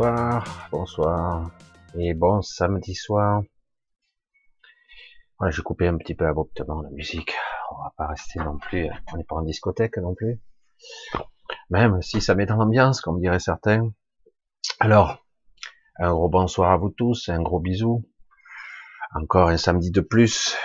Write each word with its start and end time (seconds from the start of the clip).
bonsoir, 0.00 0.68
bonsoir, 0.70 1.50
et 1.98 2.14
bon 2.14 2.40
samedi 2.40 2.94
soir. 2.94 3.42
Voilà, 5.38 5.50
j'ai 5.50 5.60
coupé 5.60 5.88
un 5.88 5.98
petit 5.98 6.14
peu 6.14 6.26
abruptement 6.26 6.80
la 6.80 6.88
musique. 6.88 7.34
On 7.70 7.82
va 7.82 7.92
pas 7.98 8.06
rester 8.06 8.38
non 8.38 8.56
plus, 8.56 8.88
on 9.12 9.18
n'est 9.18 9.24
pas 9.24 9.36
en 9.36 9.42
discothèque 9.42 9.98
non 9.98 10.14
plus. 10.14 10.40
Même 11.68 12.00
si 12.00 12.22
ça 12.22 12.34
met 12.34 12.46
dans 12.46 12.56
l'ambiance, 12.56 13.02
comme 13.02 13.20
diraient 13.20 13.40
certains. 13.40 13.92
Alors, 14.78 15.22
un 15.98 16.12
gros 16.12 16.30
bonsoir 16.30 16.72
à 16.72 16.78
vous 16.78 16.90
tous, 16.90 17.28
un 17.28 17.42
gros 17.42 17.60
bisou. 17.60 18.02
Encore 19.14 19.48
un 19.48 19.58
samedi 19.58 19.90
de 19.90 20.00
plus. 20.00 20.56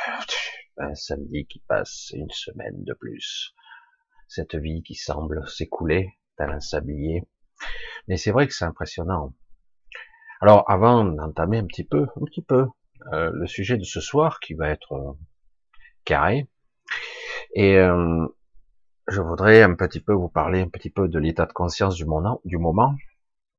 Un 0.78 0.96
samedi 0.96 1.46
qui 1.46 1.60
passe 1.68 2.12
une 2.14 2.32
semaine 2.32 2.86
de 2.86 2.94
plus. 2.94 3.54
Cette 4.30 4.56
vie 4.56 4.82
qui 4.82 4.96
semble 4.96 5.46
s'écouler, 5.50 6.14
tel 6.38 6.52
un 6.52 6.62
sablier 6.62 7.28
mais 8.08 8.18
c'est 8.18 8.32
vrai 8.32 8.48
que 8.48 8.54
c'est 8.54 8.66
impressionnant. 8.66 9.34
Alors, 10.42 10.70
avant 10.70 11.06
d'entamer 11.06 11.58
un 11.60 11.66
petit 11.66 11.84
peu, 11.84 12.08
un 12.16 12.26
petit 12.26 12.42
peu, 12.42 12.68
euh, 13.14 13.32
le 13.34 13.48
sujet 13.48 13.78
de 13.78 13.84
ce 13.84 14.02
soir, 14.02 14.40
qui 14.40 14.54
va 14.54 14.70
être 14.70 14.94
euh, 14.94 15.14
carré, 16.04 16.48
et 17.54 17.78
euh, 17.78 18.28
je 19.08 19.22
voudrais 19.22 19.64
un 19.64 19.76
petit 19.76 20.02
peu 20.02 20.14
vous 20.14 20.30
parler 20.30 20.62
un 20.62 20.70
petit 20.70 20.90
peu 20.90 21.08
de 21.08 21.20
l'état 21.20 21.46
de 21.46 21.54
conscience 21.54 21.96
du 21.96 22.06
moment, 22.06 22.42
du 22.46 22.58
moment, 22.58 22.96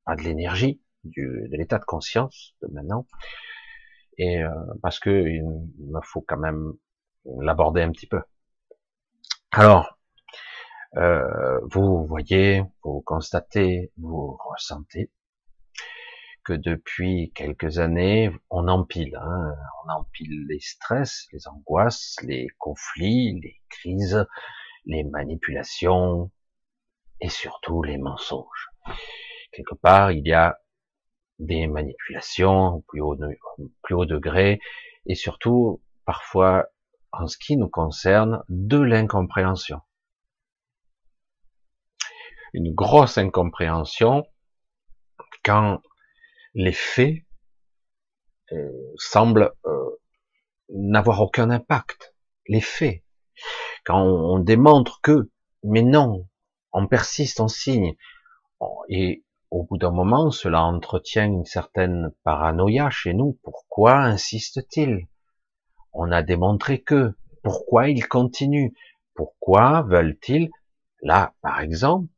pas 0.05 0.17
de 0.17 0.23
l'énergie, 0.23 0.81
de 1.05 1.49
l'état 1.57 1.79
de 1.79 1.85
conscience 1.85 2.55
de 2.63 2.69
maintenant, 2.73 3.07
et 4.19 4.43
parce 4.83 4.99
que 4.99 5.11
il 5.11 5.45
me 5.45 6.01
faut 6.03 6.23
quand 6.23 6.39
même 6.39 6.73
l'aborder 7.41 7.83
un 7.83 7.93
petit 7.93 8.07
peu. 8.07 8.21
Alors, 9.53 9.96
euh, 10.97 11.61
vous 11.71 12.07
voyez, 12.07 12.63
vous 12.83 13.03
constatez, 13.03 13.93
vous 13.99 14.39
ressentez 14.51 15.11
que 16.43 16.55
depuis 16.55 17.33
quelques 17.35 17.79
années, 17.81 18.31
on 18.51 18.69
empile, 18.69 19.17
hein, 19.21 19.55
on 19.85 19.93
empile 19.93 20.47
les 20.49 20.61
stress, 20.61 21.27
les 21.33 21.49
angoisses, 21.49 22.17
les 22.23 22.47
conflits, 22.59 23.41
les 23.43 23.61
crises, 23.69 24.27
les 24.87 25.05
manipulations 25.05 26.31
et 27.21 27.29
surtout 27.29 27.83
les 27.83 27.99
mensonges. 27.99 28.69
Quelque 29.53 29.75
part, 29.75 30.13
il 30.13 30.27
y 30.27 30.33
a 30.33 30.59
des 31.41 31.67
manipulations 31.67 32.77
au 32.77 32.81
plus 32.83 33.01
haut, 33.01 33.19
plus 33.83 33.95
haut 33.95 34.07
degré 34.07 34.61
et 35.05 35.15
surtout, 35.15 35.83
parfois, 36.05 36.69
en 37.13 37.27
ce 37.27 37.37
qui 37.37 37.57
nous 37.57 37.69
concerne, 37.69 38.43
de 38.49 38.79
l'incompréhension 38.79 39.81
une 42.53 42.75
grosse 42.75 43.19
incompréhension 43.19 44.27
quand 45.45 45.81
les 46.55 46.73
faits 46.73 47.23
euh, 48.53 48.93
semblent 48.97 49.53
euh, 49.65 50.01
n'avoir 50.71 51.21
aucun 51.21 51.51
impact. 51.51 52.15
Les 52.49 52.61
faits. 52.61 53.03
Quand 53.85 54.03
on, 54.03 54.39
démontre 54.39 55.01
que, 55.01 55.31
mais 55.63 55.83
non, 55.83 56.29
on 56.73 56.87
persiste, 56.87 57.41
on 57.41 57.49
signe. 57.49 57.95
Et 58.89 59.25
au 59.51 59.65
bout 59.65 59.79
d'un 59.79 59.91
moment, 59.91 60.31
cela 60.31 60.63
entretient 60.63 61.27
une 61.27 61.45
certaine 61.45 62.13
paranoïa 62.25 62.91
chez 62.91 63.15
nous. 63.15 63.39
Pourquoi 63.43 63.97
insiste-t-il? 63.97 65.09
On 65.93 66.11
a 66.13 66.23
démontré 66.23 66.83
que. 66.83 67.15
Pourquoi 67.43 67.89
ils 67.89 68.09
continuent 68.09 68.73
Pourquoi 69.15 69.83
veulent-ils? 69.83 70.51
Là, 71.03 71.35
par 71.43 71.61
exemple, 71.61 72.09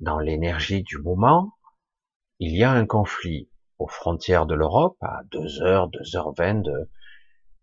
dans 0.00 0.18
l'énergie 0.18 0.82
du 0.82 0.98
moment, 0.98 1.54
il 2.38 2.56
y 2.56 2.64
a 2.64 2.70
un 2.70 2.86
conflit 2.86 3.50
aux 3.78 3.88
frontières 3.88 4.46
de 4.46 4.54
l'Europe, 4.54 4.96
à 5.00 5.22
2 5.30 5.62
heures, 5.62 5.88
2 5.88 6.16
heures 6.16 6.32
20 6.36 6.62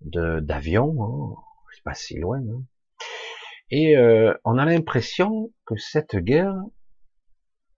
de, 0.02 0.40
d'avion, 0.40 0.96
hein, 1.02 1.42
c'est 1.74 1.84
pas 1.84 1.94
si 1.94 2.18
loin. 2.18 2.40
Hein. 2.40 2.64
Et 3.72 3.98
euh, 3.98 4.34
on 4.44 4.58
a 4.58 4.66
l'impression 4.66 5.52
que 5.66 5.76
cette 5.76 6.16
guerre, 6.16 6.56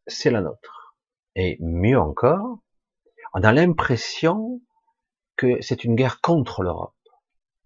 c'est 0.08 0.32
la 0.32 0.42
nôtre. 0.42 0.98
Et 1.36 1.58
mieux 1.62 2.00
encore, 2.00 2.60
on 3.34 3.44
a 3.44 3.54
l'impression 3.54 4.62
que 5.36 5.62
c'est 5.62 5.84
une 5.84 5.96
guerre 5.96 6.20
contre 6.22 6.64
l'Europe. 6.64 6.96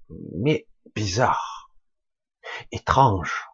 Mais 0.10 0.68
bizarre, 0.94 1.72
étrange, 2.72 3.51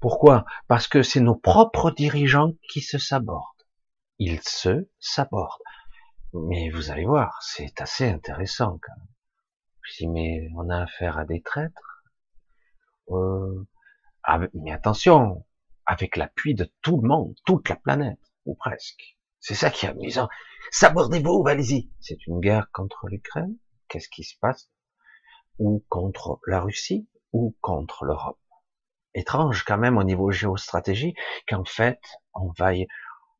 pourquoi? 0.00 0.46
Parce 0.66 0.88
que 0.88 1.02
c'est 1.02 1.20
nos 1.20 1.36
propres 1.36 1.90
dirigeants 1.90 2.54
qui 2.70 2.80
se 2.80 2.98
sabordent. 2.98 3.44
Ils 4.18 4.40
se 4.42 4.88
sabordent. 4.98 5.62
Mais 6.32 6.70
vous 6.70 6.90
allez 6.90 7.04
voir, 7.04 7.38
c'est 7.42 7.80
assez 7.80 8.08
intéressant 8.08 8.78
quand 8.82 8.96
même. 8.96 9.06
Dis, 9.98 10.08
mais 10.08 10.48
on 10.56 10.70
a 10.70 10.82
affaire 10.82 11.18
à 11.18 11.24
des 11.24 11.42
traîtres. 11.42 12.04
Euh, 13.10 13.66
mais 14.54 14.72
attention, 14.72 15.44
avec 15.84 16.16
l'appui 16.16 16.54
de 16.54 16.72
tout 16.80 17.00
le 17.00 17.08
monde, 17.08 17.34
toute 17.44 17.68
la 17.68 17.76
planète, 17.76 18.20
ou 18.46 18.54
presque. 18.54 19.18
C'est 19.40 19.54
ça 19.54 19.70
qui 19.70 19.86
est 19.86 19.90
amusant. 19.90 20.28
Sabordez-vous, 20.70 21.44
allez-y. 21.46 21.90
C'est 22.00 22.26
une 22.26 22.40
guerre 22.40 22.70
contre 22.72 23.08
l'Ukraine. 23.08 23.56
Qu'est-ce 23.88 24.08
qui 24.08 24.22
se 24.22 24.38
passe? 24.38 24.70
Ou 25.58 25.84
contre 25.88 26.40
la 26.46 26.60
Russie, 26.60 27.08
ou 27.32 27.56
contre 27.60 28.04
l'Europe 28.04 28.39
étrange 29.14 29.64
quand 29.64 29.78
même 29.78 29.98
au 29.98 30.04
niveau 30.04 30.30
géostratégie 30.30 31.14
qu'en 31.48 31.64
fait 31.64 32.00
on 32.34 32.52
va 32.58 32.72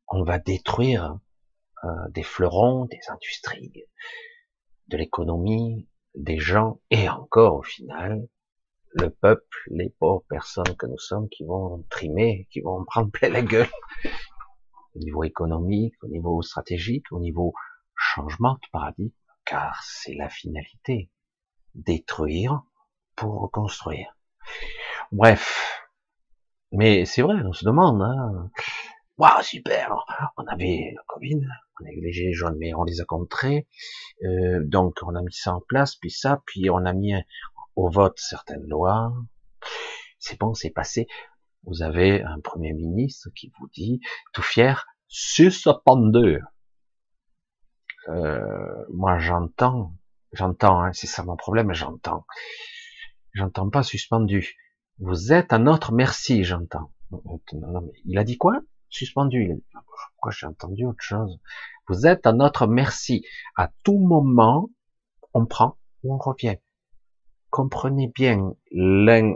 on 0.07 0.23
va 0.23 0.39
détruire 0.39 1.17
euh, 1.83 1.87
des 2.09 2.23
fleurons, 2.23 2.85
des 2.85 2.99
industries, 3.09 3.71
de 4.87 4.97
l'économie, 4.97 5.87
des 6.15 6.37
gens 6.37 6.79
et 6.89 7.09
encore 7.09 7.55
au 7.55 7.63
final 7.63 8.27
le 8.93 9.09
peuple, 9.09 9.57
les 9.67 9.89
pauvres 9.89 10.25
personnes 10.27 10.75
que 10.77 10.85
nous 10.85 10.97
sommes 10.97 11.29
qui 11.29 11.45
vont 11.45 11.85
trimer, 11.89 12.47
qui 12.51 12.61
vont 12.61 12.83
prendre 12.85 13.09
plein 13.09 13.29
la 13.29 13.41
gueule 13.41 13.69
au 14.95 14.99
niveau 14.99 15.23
économique, 15.23 15.95
au 16.03 16.07
niveau 16.07 16.41
stratégique, 16.41 17.11
au 17.11 17.19
niveau 17.19 17.53
changement 17.95 18.55
de 18.55 18.67
paradigme, 18.71 19.15
car 19.45 19.81
c'est 19.83 20.15
la 20.15 20.29
finalité, 20.29 21.09
détruire 21.75 22.63
pour 23.15 23.39
reconstruire. 23.41 24.17
Bref. 25.11 25.81
Mais 26.71 27.05
c'est 27.05 27.21
vrai, 27.21 27.35
on 27.45 27.51
se 27.51 27.65
demande, 27.65 28.01
hein. 28.01 28.49
Waouh, 29.17 29.43
super! 29.43 29.93
On 30.37 30.45
avait 30.47 30.93
le 30.95 31.01
Covid, 31.05 31.41
on 31.79 31.85
a 31.85 31.89
eu 31.91 32.01
les 32.01 32.11
gilets 32.13 32.33
jaunes, 32.33 32.55
mais 32.57 32.73
on 32.73 32.83
les 32.83 33.01
a 33.01 33.05
contrés. 33.05 33.67
Euh, 34.23 34.61
donc, 34.63 34.99
on 35.03 35.13
a 35.15 35.21
mis 35.21 35.33
ça 35.33 35.53
en 35.53 35.61
place, 35.61 35.95
puis 35.95 36.09
ça, 36.09 36.41
puis 36.45 36.69
on 36.69 36.85
a 36.85 36.93
mis 36.93 37.13
au 37.75 37.89
vote 37.89 38.17
certaines 38.17 38.65
lois. 38.67 39.13
C'est 40.17 40.39
bon, 40.39 40.53
c'est 40.53 40.69
passé. 40.69 41.07
Vous 41.65 41.83
avez 41.83 42.23
un 42.23 42.39
premier 42.39 42.73
ministre 42.73 43.29
qui 43.35 43.51
vous 43.59 43.67
dit, 43.67 43.99
tout 44.33 44.41
fier, 44.41 44.87
suspendu. 45.07 46.41
Euh, 48.07 48.85
moi, 48.93 49.19
j'entends, 49.19 49.93
j'entends, 50.31 50.81
hein, 50.81 50.93
c'est 50.93 51.07
ça 51.07 51.23
mon 51.23 51.35
problème, 51.35 51.73
j'entends. 51.73 52.25
J'entends 53.33 53.69
pas 53.69 53.83
suspendu. 53.83 54.55
Vous 55.03 55.33
êtes 55.33 55.51
à 55.51 55.57
notre 55.57 55.93
merci, 55.93 56.43
j'entends. 56.43 56.91
Il 58.05 58.19
a 58.19 58.23
dit 58.23 58.37
quoi? 58.37 58.61
Suspendu. 58.89 59.63
Pourquoi 59.73 60.31
j'ai 60.31 60.45
entendu 60.45 60.85
autre 60.85 61.01
chose? 61.01 61.39
Vous 61.87 62.05
êtes 62.05 62.27
à 62.27 62.33
notre 62.33 62.67
merci. 62.67 63.25
À 63.55 63.71
tout 63.83 63.97
moment, 63.97 64.69
on 65.33 65.47
prend 65.47 65.79
ou 66.03 66.13
on 66.13 66.19
revient. 66.19 66.57
Comprenez 67.49 68.11
bien 68.13 68.53
le 68.69 69.35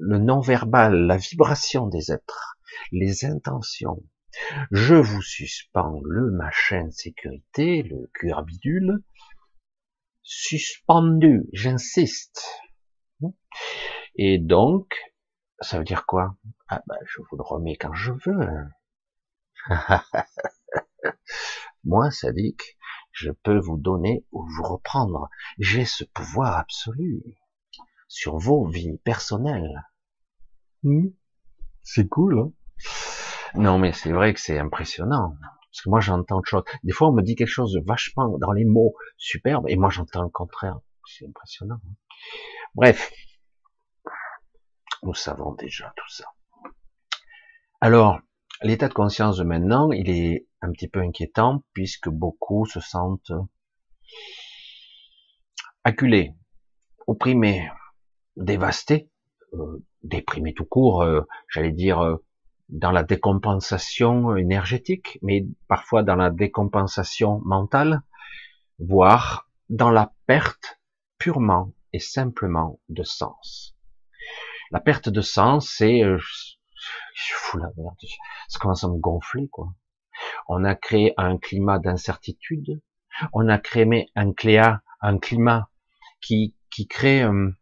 non-verbal, 0.00 1.06
la 1.06 1.16
vibration 1.16 1.86
des 1.86 2.10
êtres, 2.10 2.56
les 2.90 3.24
intentions. 3.24 4.02
Je 4.72 4.96
vous 4.96 5.22
suspends 5.22 6.00
le 6.02 6.32
machin 6.32 6.86
de 6.86 6.90
sécurité, 6.90 7.84
le 7.84 8.10
cuir 8.14 8.42
bidule. 8.42 8.98
Suspendu, 10.24 11.44
j'insiste. 11.52 12.44
Et 14.16 14.38
donc, 14.38 14.94
ça 15.60 15.78
veut 15.78 15.84
dire 15.84 16.06
quoi? 16.06 16.36
Ah 16.68 16.82
bah, 16.86 16.96
je 17.04 17.20
vous 17.20 17.36
le 17.36 17.42
remets 17.42 17.76
quand 17.76 17.94
je 17.94 18.12
veux. 18.12 18.48
Moi, 21.84 22.10
Sadik, 22.10 22.76
je 23.12 23.30
peux 23.30 23.58
vous 23.58 23.76
donner 23.76 24.24
ou 24.32 24.46
vous 24.46 24.62
reprendre. 24.62 25.28
J'ai 25.58 25.84
ce 25.84 26.04
pouvoir 26.04 26.56
absolu 26.56 27.22
sur 28.08 28.38
vos 28.38 28.66
vies 28.66 28.98
personnelles. 29.04 29.84
Hmm? 30.82 31.08
c'est 31.82 32.08
cool. 32.08 32.38
Hein? 32.38 32.52
Non, 33.54 33.78
mais 33.78 33.92
c'est 33.92 34.12
vrai 34.12 34.34
que 34.34 34.40
c'est 34.40 34.58
impressionnant. 34.58 35.36
Parce 35.70 35.82
que 35.82 35.88
moi, 35.90 36.00
j'entends 36.00 36.38
autre 36.38 36.48
chose. 36.48 36.64
Des 36.82 36.92
fois, 36.92 37.08
on 37.08 37.12
me 37.12 37.22
dit 37.22 37.34
quelque 37.34 37.48
chose 37.48 37.72
de 37.72 37.82
vachement 37.84 38.38
dans 38.38 38.52
les 38.52 38.64
mots 38.64 38.94
superbes, 39.16 39.66
et 39.68 39.76
moi, 39.76 39.90
j'entends 39.90 40.22
le 40.22 40.28
contraire. 40.28 40.78
C'est 41.06 41.26
impressionnant. 41.26 41.80
Bref, 42.74 43.12
nous 45.04 45.14
savons 45.14 45.54
déjà 45.54 45.92
tout 45.96 46.08
ça. 46.08 46.24
Alors, 47.80 48.18
l'état 48.62 48.88
de 48.88 48.94
conscience 48.94 49.36
de 49.36 49.44
maintenant, 49.44 49.92
il 49.92 50.10
est 50.10 50.46
un 50.62 50.72
petit 50.72 50.88
peu 50.88 51.00
inquiétant 51.00 51.62
puisque 51.74 52.08
beaucoup 52.08 52.66
se 52.66 52.80
sentent 52.80 53.32
acculés, 55.84 56.34
opprimés, 57.06 57.70
dévastés, 58.36 59.10
euh, 59.52 59.84
déprimés 60.02 60.54
tout 60.54 60.64
court, 60.64 61.02
euh, 61.02 61.20
j'allais 61.48 61.72
dire 61.72 62.00
euh, 62.00 62.16
dans 62.70 62.90
la 62.90 63.02
décompensation 63.02 64.36
énergétique, 64.36 65.18
mais 65.22 65.46
parfois 65.68 66.02
dans 66.02 66.16
la 66.16 66.30
décompensation 66.30 67.40
mentale, 67.44 68.02
voire 68.78 69.48
dans 69.68 69.90
la 69.90 70.12
perte 70.26 70.80
purement 71.18 71.72
et 71.92 72.00
simplement 72.00 72.80
de 72.88 73.02
sens. 73.02 73.73
La 74.74 74.80
perte 74.80 75.08
de 75.08 75.20
sens, 75.20 75.70
c'est 75.70 76.00
je 76.00 77.32
fous 77.32 77.58
la 77.58 77.68
merde, 77.76 77.96
ça 78.48 78.58
commence 78.58 78.82
à 78.82 78.88
me 78.88 78.98
gonfler, 78.98 79.46
quoi. 79.46 79.72
On 80.48 80.64
a 80.64 80.74
créé 80.74 81.14
un 81.16 81.38
climat 81.38 81.78
d'incertitude, 81.78 82.82
on 83.32 83.48
a 83.48 83.58
créé 83.58 84.10
un, 84.16 84.32
cléa, 84.32 84.82
un 85.00 85.18
climat 85.18 85.70
qui, 86.20 86.56
qui 86.70 86.88
crée, 86.88 87.22
euh, 87.22 87.56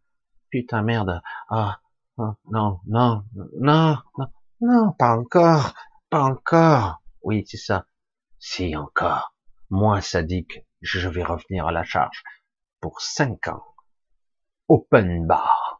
putain 0.48 0.80
merde, 0.80 1.20
ah, 1.50 1.80
ah, 2.16 2.36
non, 2.50 2.80
non, 2.86 3.24
non, 3.60 3.98
non, 4.16 4.28
non, 4.62 4.92
pas 4.92 5.14
encore, 5.14 5.74
pas 6.08 6.22
encore. 6.22 7.02
Oui, 7.20 7.44
c'est 7.46 7.58
ça. 7.58 7.84
Si 8.38 8.74
encore. 8.74 9.34
Moi, 9.68 10.00
sadique, 10.00 10.66
je 10.80 11.10
vais 11.10 11.24
revenir 11.24 11.66
à 11.66 11.72
la 11.72 11.84
charge 11.84 12.24
pour 12.80 13.02
cinq 13.02 13.48
ans. 13.48 13.66
Open 14.66 15.26
bar. 15.26 15.71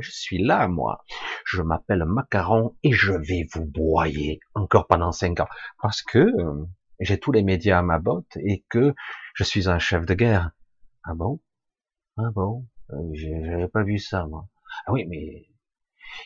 Je 0.00 0.10
suis 0.10 0.42
là, 0.42 0.68
moi. 0.68 1.04
Je 1.44 1.62
m'appelle 1.62 2.04
Macaron 2.04 2.76
et 2.82 2.92
je 2.92 3.12
vais 3.12 3.46
vous 3.52 3.64
broyer 3.64 4.40
encore 4.54 4.86
pendant 4.86 5.12
cinq 5.12 5.40
ans. 5.40 5.48
Parce 5.80 6.02
que 6.02 6.18
euh, 6.18 6.66
j'ai 7.00 7.18
tous 7.18 7.32
les 7.32 7.42
médias 7.42 7.78
à 7.78 7.82
ma 7.82 7.98
botte 7.98 8.36
et 8.36 8.64
que 8.68 8.94
je 9.34 9.44
suis 9.44 9.68
un 9.68 9.78
chef 9.78 10.06
de 10.06 10.14
guerre. 10.14 10.50
Ah 11.04 11.14
bon? 11.14 11.40
Ah 12.16 12.30
bon? 12.34 12.66
Euh, 12.90 13.10
J'avais 13.14 13.68
pas 13.68 13.82
vu 13.82 13.98
ça, 13.98 14.26
moi. 14.26 14.48
Ah 14.86 14.92
oui, 14.92 15.06
mais... 15.06 15.46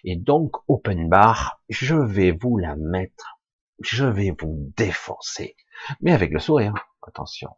Et 0.02 0.16
donc, 0.16 0.56
open 0.68 1.08
bar, 1.08 1.60
je 1.68 1.94
vais 1.94 2.32
vous 2.32 2.58
la 2.58 2.76
mettre. 2.76 3.38
Je 3.82 4.04
vais 4.04 4.34
vous 4.38 4.72
défoncer. 4.76 5.56
Mais 6.00 6.12
avec 6.12 6.32
le 6.32 6.38
sourire, 6.38 6.74
attention. 7.02 7.50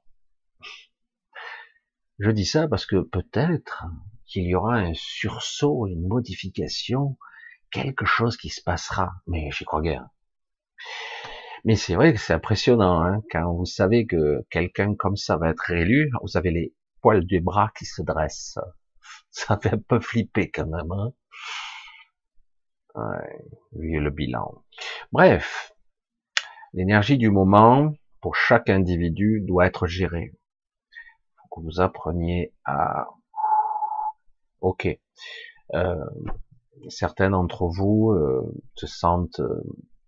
Je 2.19 2.31
dis 2.31 2.47
ça 2.47 2.67
parce 2.67 2.87
que 2.87 3.03
peut-être 3.03 3.85
qu'il 4.27 4.45
y 4.45 4.55
aura 4.55 4.77
un 4.77 4.95
sursaut, 4.95 5.87
une 5.87 6.07
modification, 6.07 7.17
quelque 7.71 8.05
chose 8.05 8.37
qui 8.37 8.49
se 8.49 8.63
passera. 8.63 9.13
Mais 9.27 9.51
j'y 9.51 9.65
crois 9.65 9.83
guère. 9.83 10.09
Mais 11.65 11.75
c'est 11.75 11.95
vrai 11.95 12.13
que 12.13 12.21
c'est 12.21 12.33
impressionnant, 12.33 13.03
hein, 13.03 13.23
quand 13.31 13.53
vous 13.53 13.65
savez 13.65 14.07
que 14.07 14.45
quelqu'un 14.51 14.95
comme 14.95 15.17
ça 15.17 15.37
va 15.37 15.51
être 15.51 15.65
réélu, 15.67 16.11
vous 16.23 16.37
avez 16.37 16.51
les 16.51 16.75
poils 17.01 17.25
du 17.25 17.41
bras 17.41 17.73
qui 17.77 17.85
se 17.85 18.03
dressent. 18.03 18.59
Ça 19.31 19.59
fait 19.59 19.75
un 19.75 19.79
peu 19.79 20.01
flipper 20.01 20.51
quand 20.51 20.67
même. 20.67 20.93
Hein. 20.93 21.13
Ouais, 22.95 23.45
vu 23.73 24.01
le 24.01 24.11
bilan. 24.11 24.63
Bref, 25.13 25.75
l'énergie 26.73 27.19
du 27.19 27.31
moment 27.31 27.93
pour 28.21 28.37
chaque 28.37 28.71
individu 28.71 29.43
doit 29.47 29.67
être 29.67 29.87
gérée. 29.87 30.33
Faut 31.37 31.57
que 31.57 31.67
vous 31.67 31.81
appreniez 31.81 32.55
à 32.65 33.09
Ok. 34.61 34.89
Euh, 35.75 36.05
certains 36.89 37.31
d'entre 37.31 37.67
vous 37.67 38.13
euh, 38.13 38.43
se 38.75 38.87
sentent 38.87 39.41
euh, 39.41 39.63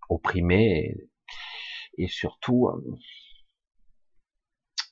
opprimés 0.08 0.94
et, 1.96 2.08
surtout 2.08 2.68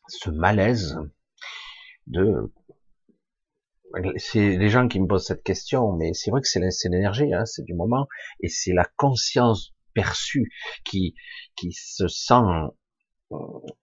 ce 0.09 0.31
malaise 0.31 0.99
de 2.09 2.53
c'est 4.17 4.57
les 4.57 4.69
gens 4.69 4.89
qui 4.89 5.01
me 5.01 5.07
posent 5.07 5.27
cette 5.27 5.45
question, 5.45 5.93
mais 5.93 6.13
c'est 6.13 6.31
vrai 6.31 6.41
que 6.41 6.49
c'est 6.49 6.89
l'énergie, 6.89 7.33
hein, 7.33 7.47
c'est 7.47 7.63
du 7.63 7.75
moment, 7.75 8.09
et 8.41 8.49
c'est 8.49 8.73
la 8.73 8.85
conscience 8.97 9.73
perçue 9.95 10.53
qui 10.85 11.15
qui 11.55 11.73
se 11.73 12.09
sent 12.09 12.43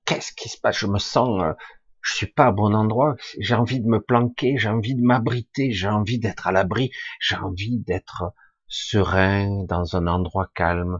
qu'est-ce 0.05 0.33
qui 0.33 0.49
se 0.49 0.59
passe? 0.59 0.77
Je 0.77 0.87
me 0.87 0.99
sens 0.99 1.41
je 2.03 2.13
suis 2.13 2.27
pas 2.27 2.47
à 2.47 2.51
bon 2.51 2.75
endroit, 2.75 3.15
j'ai 3.39 3.55
envie 3.55 3.79
de 3.79 3.87
me 3.87 4.01
planquer, 4.01 4.57
j'ai 4.57 4.69
envie 4.69 4.95
de 4.95 5.01
m'abriter, 5.01 5.71
j'ai 5.71 5.87
envie 5.87 6.19
d'être 6.19 6.47
à 6.47 6.51
l'abri, 6.51 6.91
j'ai 7.19 7.35
envie 7.35 7.79
d'être 7.79 8.33
serein 8.67 9.63
dans 9.65 9.95
un 9.95 10.07
endroit 10.07 10.49
calme 10.53 10.99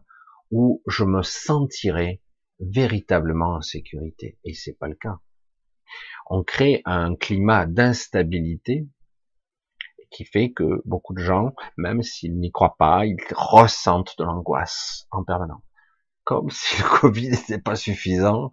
où 0.49 0.81
je 0.87 1.03
me 1.03 1.21
sentirai 1.21 2.21
véritablement 2.59 3.55
en 3.55 3.61
sécurité. 3.61 4.39
Et 4.45 4.53
c'est 4.53 4.77
pas 4.77 4.87
le 4.87 4.95
cas. 4.95 5.19
On 6.29 6.43
crée 6.43 6.81
un 6.85 7.15
climat 7.15 7.65
d'instabilité 7.65 8.87
qui 10.09 10.25
fait 10.25 10.51
que 10.51 10.81
beaucoup 10.85 11.13
de 11.13 11.19
gens, 11.19 11.53
même 11.75 12.01
s'ils 12.01 12.37
n'y 12.37 12.51
croient 12.51 12.75
pas, 12.77 13.05
ils 13.05 13.17
ressentent 13.35 14.15
de 14.19 14.23
l'angoisse 14.23 15.07
en 15.11 15.23
permanence. 15.23 15.63
Comme 16.23 16.49
si 16.49 16.77
le 16.81 16.87
Covid 16.99 17.31
n'était 17.31 17.59
pas 17.59 17.75
suffisant, 17.75 18.51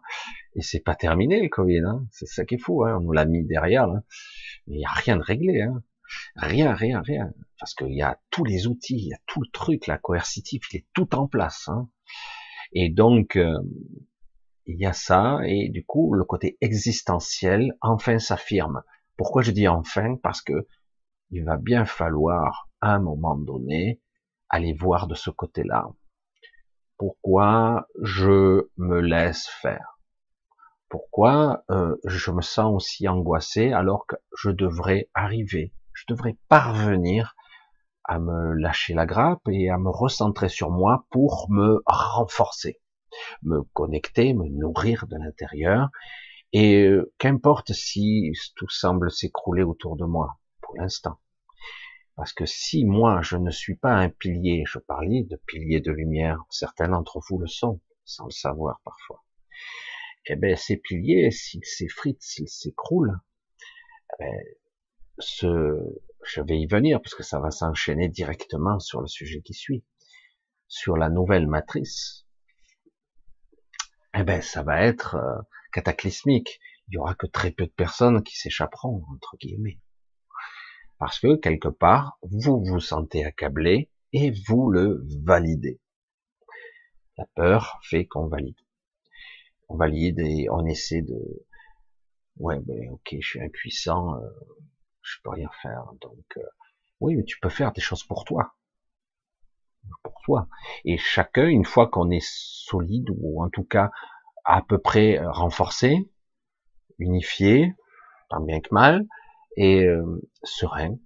et 0.55 0.63
c'est 0.63 0.81
pas 0.81 0.95
terminé 0.95 1.41
le 1.41 1.49
Covid, 1.49 1.83
hein. 1.87 2.07
c'est 2.11 2.27
ça 2.27 2.45
qui 2.45 2.57
est 2.57 2.59
fou, 2.59 2.85
hein. 2.85 2.97
on 2.99 3.01
nous 3.01 3.13
l'a 3.13 3.25
mis 3.25 3.45
derrière, 3.45 3.89
mais 3.89 4.01
il 4.67 4.79
n'y 4.79 4.85
a 4.85 4.91
rien 4.91 5.17
de 5.17 5.23
réglé, 5.23 5.63
hein. 5.63 5.83
rien, 6.37 6.75
rien, 6.75 7.01
rien, 7.03 7.33
parce 7.59 7.75
qu'il 7.75 7.95
y 7.95 8.03
a 8.03 8.19
tous 8.31 8.45
les 8.45 8.67
outils, 8.67 8.97
il 8.97 9.09
y 9.09 9.15
a 9.15 9.21
tout 9.27 9.41
le 9.41 9.49
truc, 9.53 9.87
la 9.87 9.99
coercitif, 9.99 10.63
il 10.73 10.79
est 10.79 10.87
tout 10.93 11.15
en 11.15 11.27
place, 11.27 11.69
hein. 11.69 11.89
et 12.73 12.89
donc 12.89 13.37
euh, 13.37 13.59
il 14.67 14.79
y 14.79 14.87
a 14.87 14.93
ça, 14.93 15.41
et 15.45 15.69
du 15.69 15.85
coup 15.85 16.15
le 16.15 16.25
côté 16.25 16.57
existentiel 16.61 17.77
enfin 17.81 18.19
s'affirme. 18.19 18.83
Pourquoi 19.17 19.43
je 19.43 19.51
dis 19.51 19.69
enfin? 19.69 20.17
Parce 20.23 20.41
que 20.41 20.67
il 21.31 21.45
va 21.45 21.57
bien 21.57 21.85
falloir 21.85 22.69
à 22.81 22.95
un 22.95 23.01
moment 23.01 23.37
donné 23.37 24.01
aller 24.49 24.73
voir 24.73 25.07
de 25.07 25.15
ce 25.15 25.31
côté-là. 25.31 25.89
Pourquoi 26.97 27.87
je 28.03 28.69
me 28.77 29.01
laisse 29.01 29.47
faire? 29.61 30.00
Pourquoi 30.91 31.63
euh, 31.71 31.97
je 32.05 32.33
me 32.33 32.43
sens 32.43 32.75
aussi 32.75 33.09
angoissé 33.09 33.73
alors 33.73 34.07
que 34.07 34.17
je 34.37 34.51
devrais 34.51 35.09
arriver, 35.15 35.73
je 35.95 36.05
devrais 36.09 36.37
parvenir 36.49 37.37
à 38.05 38.19
me 38.19 38.55
lâcher 38.55 38.93
la 38.93 39.07
grappe 39.07 39.49
et 39.49 39.71
à 39.71 39.79
me 39.79 39.89
recentrer 39.89 40.49
sur 40.49 40.71
moi 40.71 41.07
pour 41.11 41.47
me 41.49 41.81
renforcer, 41.87 42.81
me 43.43 43.63
connecter, 43.73 44.35
me 44.35 44.49
nourrir 44.49 45.07
de 45.07 45.17
l'intérieur. 45.17 45.91
Et 46.53 46.83
euh, 46.87 47.13
qu'importe 47.19 47.73
si 47.73 48.33
tout 48.57 48.69
semble 48.69 49.13
s'écrouler 49.13 49.63
autour 49.63 49.97
de 49.97 50.05
moi, 50.05 50.41
pour 50.61 50.75
l'instant. 50.77 51.21
Parce 52.17 52.33
que 52.33 52.47
si 52.47 52.85
moi 52.85 53.21
je 53.23 53.37
ne 53.37 53.53
suis 53.53 53.77
pas 53.77 53.93
un 53.93 54.09
pilier, 54.09 54.65
je 54.67 54.81
parlais 54.81 55.23
de 55.23 55.41
pilier 55.47 55.81
de 55.81 55.93
lumière, 55.93 56.43
certains 56.51 56.89
d'entre 56.89 57.21
vous 57.29 57.39
le 57.39 57.47
sont, 57.47 57.81
sans 58.05 58.25
le 58.25 58.33
savoir 58.33 58.81
parfois 58.85 59.23
eh 60.27 60.37
ben, 60.37 60.57
ces 60.57 60.77
piliers, 60.77 61.31
s'ils 61.31 61.65
s'effritent, 61.65 62.23
s'ils 62.23 62.49
s'écroulent, 62.49 63.19
eh 64.13 64.25
ben, 64.25 64.35
ce, 65.19 65.79
je 66.25 66.43
vais 66.43 66.59
y 66.59 66.67
venir 66.67 67.01
parce 67.01 67.15
que 67.15 67.23
ça 67.23 67.41
va 67.41 67.51
s'enchaîner 67.51 68.09
directement 68.09 68.79
sur 68.79 69.01
le 69.01 69.07
sujet 69.07 69.41
qui 69.41 69.55
suit, 69.55 69.85
sur 70.69 70.97
la 70.97 71.09
nouvelle 71.09 71.47
matrice. 71.47 72.27
Eh 74.15 74.23
ben, 74.23 74.43
ça 74.43 74.63
va 74.63 74.83
être 74.83 75.17
euh, 75.17 75.41
cataclysmique. 75.73 76.61
Il 76.89 76.95
y 76.95 76.99
aura 76.99 77.15
que 77.15 77.27
très 77.27 77.53
peu 77.53 77.67
de 77.67 77.73
personnes 77.73 78.23
qui 78.23 78.37
s'échapperont 78.37 79.05
entre 79.15 79.37
guillemets, 79.39 79.81
parce 80.99 81.21
que 81.21 81.37
quelque 81.37 81.69
part 81.69 82.19
vous 82.23 82.63
vous 82.65 82.81
sentez 82.81 83.25
accablé 83.25 83.91
et 84.13 84.33
vous 84.49 84.71
le 84.71 85.07
validez. 85.25 85.81
La 87.17 87.27
peur 87.37 87.79
fait 87.85 88.07
qu'on 88.07 88.27
valide 88.27 88.60
on 89.71 89.77
valide 89.77 90.19
et 90.19 90.49
on 90.51 90.67
essaie 90.67 91.01
de 91.01 91.47
ouais 92.37 92.59
ben 92.61 92.91
ok 92.91 93.17
je 93.21 93.27
suis 93.27 93.41
impuissant 93.41 94.17
euh, 94.17 94.29
je 95.01 95.17
peux 95.23 95.31
rien 95.31 95.49
faire 95.63 95.85
donc 96.01 96.37
euh, 96.37 96.43
oui 97.01 97.15
mais 97.17 97.25
tu 97.25 97.39
peux 97.39 97.49
faire 97.49 97.73
des 97.73 97.81
choses 97.81 98.05
pour 98.05 98.25
toi. 98.25 98.55
Pour 100.03 100.21
toi. 100.25 100.47
Et 100.85 100.99
chacun 100.99 101.47
une 101.47 101.65
fois 101.65 101.89
qu'on 101.89 102.11
est 102.11 102.25
solide 102.25 103.09
ou 103.17 103.43
en 103.43 103.49
tout 103.49 103.65
cas 103.65 103.91
à 104.45 104.61
peu 104.61 104.79
près 104.79 105.19
euh, 105.19 105.31
renforcé 105.31 106.11
unifié 106.99 107.75
tant 108.29 108.41
bien 108.41 108.61
que 108.61 108.75
mal 108.75 109.07
et 109.57 109.87
serein 110.45 110.97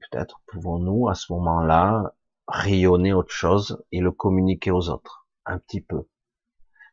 peut-être 0.00 0.40
pouvons-nous 0.46 1.08
à 1.08 1.14
ce 1.14 1.32
moment-là 1.32 2.14
rayonner 2.46 3.12
autre 3.12 3.32
chose 3.32 3.82
et 3.92 4.00
le 4.00 4.12
communiquer 4.12 4.70
aux 4.70 4.88
autres 4.90 5.26
un 5.46 5.58
petit 5.58 5.80
peu 5.80 6.06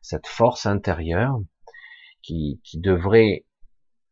cette 0.03 0.27
force 0.27 0.65
intérieure 0.65 1.39
qui, 2.21 2.61
qui 2.63 2.79
devrait 2.79 3.45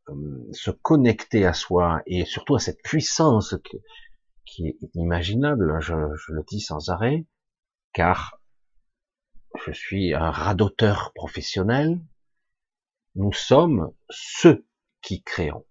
euh, 0.10 0.50
se 0.54 0.72
connecter 0.72 1.46
à 1.46 1.54
soi 1.54 2.02
et 2.08 2.26
surtout 2.26 2.56
à 2.56 2.60
cette 2.60 2.82
puissance 2.82 3.56
qui, 4.46 4.68
est 4.68 4.78
inimaginable, 4.96 5.80
je, 5.82 5.94
je, 6.16 6.34
le 6.34 6.44
dis 6.48 6.62
sans 6.62 6.90
arrêt, 6.90 7.26
car 7.94 8.42
je 9.66 9.72
suis 9.72 10.14
un 10.14 10.32
radoteur 10.32 11.12
professionnel. 11.14 12.02
Nous 13.16 13.34
sommes 13.34 13.94
ceux 14.10 14.66
qui 15.02 15.22
créons. 15.22 15.66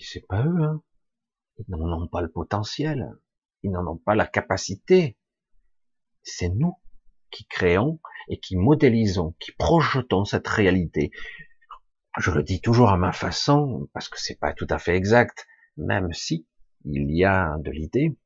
C'est 0.00 0.26
pas 0.28 0.44
eux, 0.44 0.62
hein. 0.62 0.82
Ils 1.58 1.64
n'en 1.68 2.02
ont 2.02 2.08
pas 2.08 2.22
le 2.22 2.30
potentiel. 2.30 3.10
Ils 3.62 3.72
n'en 3.72 3.86
ont 3.86 3.96
pas 3.96 4.14
la 4.14 4.26
capacité. 4.26 5.16
C'est 6.22 6.50
nous 6.50 6.76
qui 7.36 7.44
créons 7.44 8.00
et 8.28 8.40
qui 8.40 8.56
modélisons, 8.56 9.34
qui 9.38 9.52
projetons 9.52 10.24
cette 10.24 10.48
réalité. 10.48 11.10
Je 12.16 12.30
le 12.30 12.42
dis 12.42 12.62
toujours 12.62 12.88
à 12.88 12.96
ma 12.96 13.12
façon, 13.12 13.90
parce 13.92 14.08
que 14.08 14.18
c'est 14.18 14.38
pas 14.38 14.54
tout 14.54 14.66
à 14.70 14.78
fait 14.78 14.96
exact, 14.96 15.46
même 15.76 16.14
si 16.14 16.46
il 16.86 17.14
y 17.14 17.26
a 17.26 17.58
de 17.58 17.70
l'idée, 17.70 18.16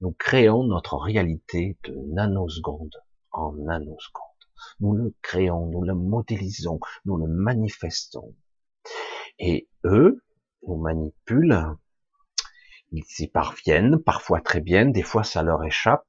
nous 0.00 0.12
créons 0.12 0.64
notre 0.64 0.96
réalité 0.96 1.76
de 1.84 1.94
nanoseconde 2.14 2.96
en 3.32 3.52
nanoseconde. 3.52 4.24
Nous 4.80 4.94
le 4.94 5.14
créons, 5.20 5.66
nous 5.66 5.82
le 5.82 5.94
modélisons, 5.94 6.80
nous 7.04 7.18
le 7.18 7.26
manifestons. 7.26 8.34
Et 9.38 9.68
eux 9.84 10.22
nous 10.66 10.76
manipulent, 10.76 11.76
ils 12.92 13.04
y 13.18 13.28
parviennent, 13.28 13.98
parfois 13.98 14.40
très 14.40 14.60
bien, 14.60 14.86
des 14.86 15.02
fois 15.02 15.22
ça 15.22 15.42
leur 15.42 15.62
échappe, 15.64 16.06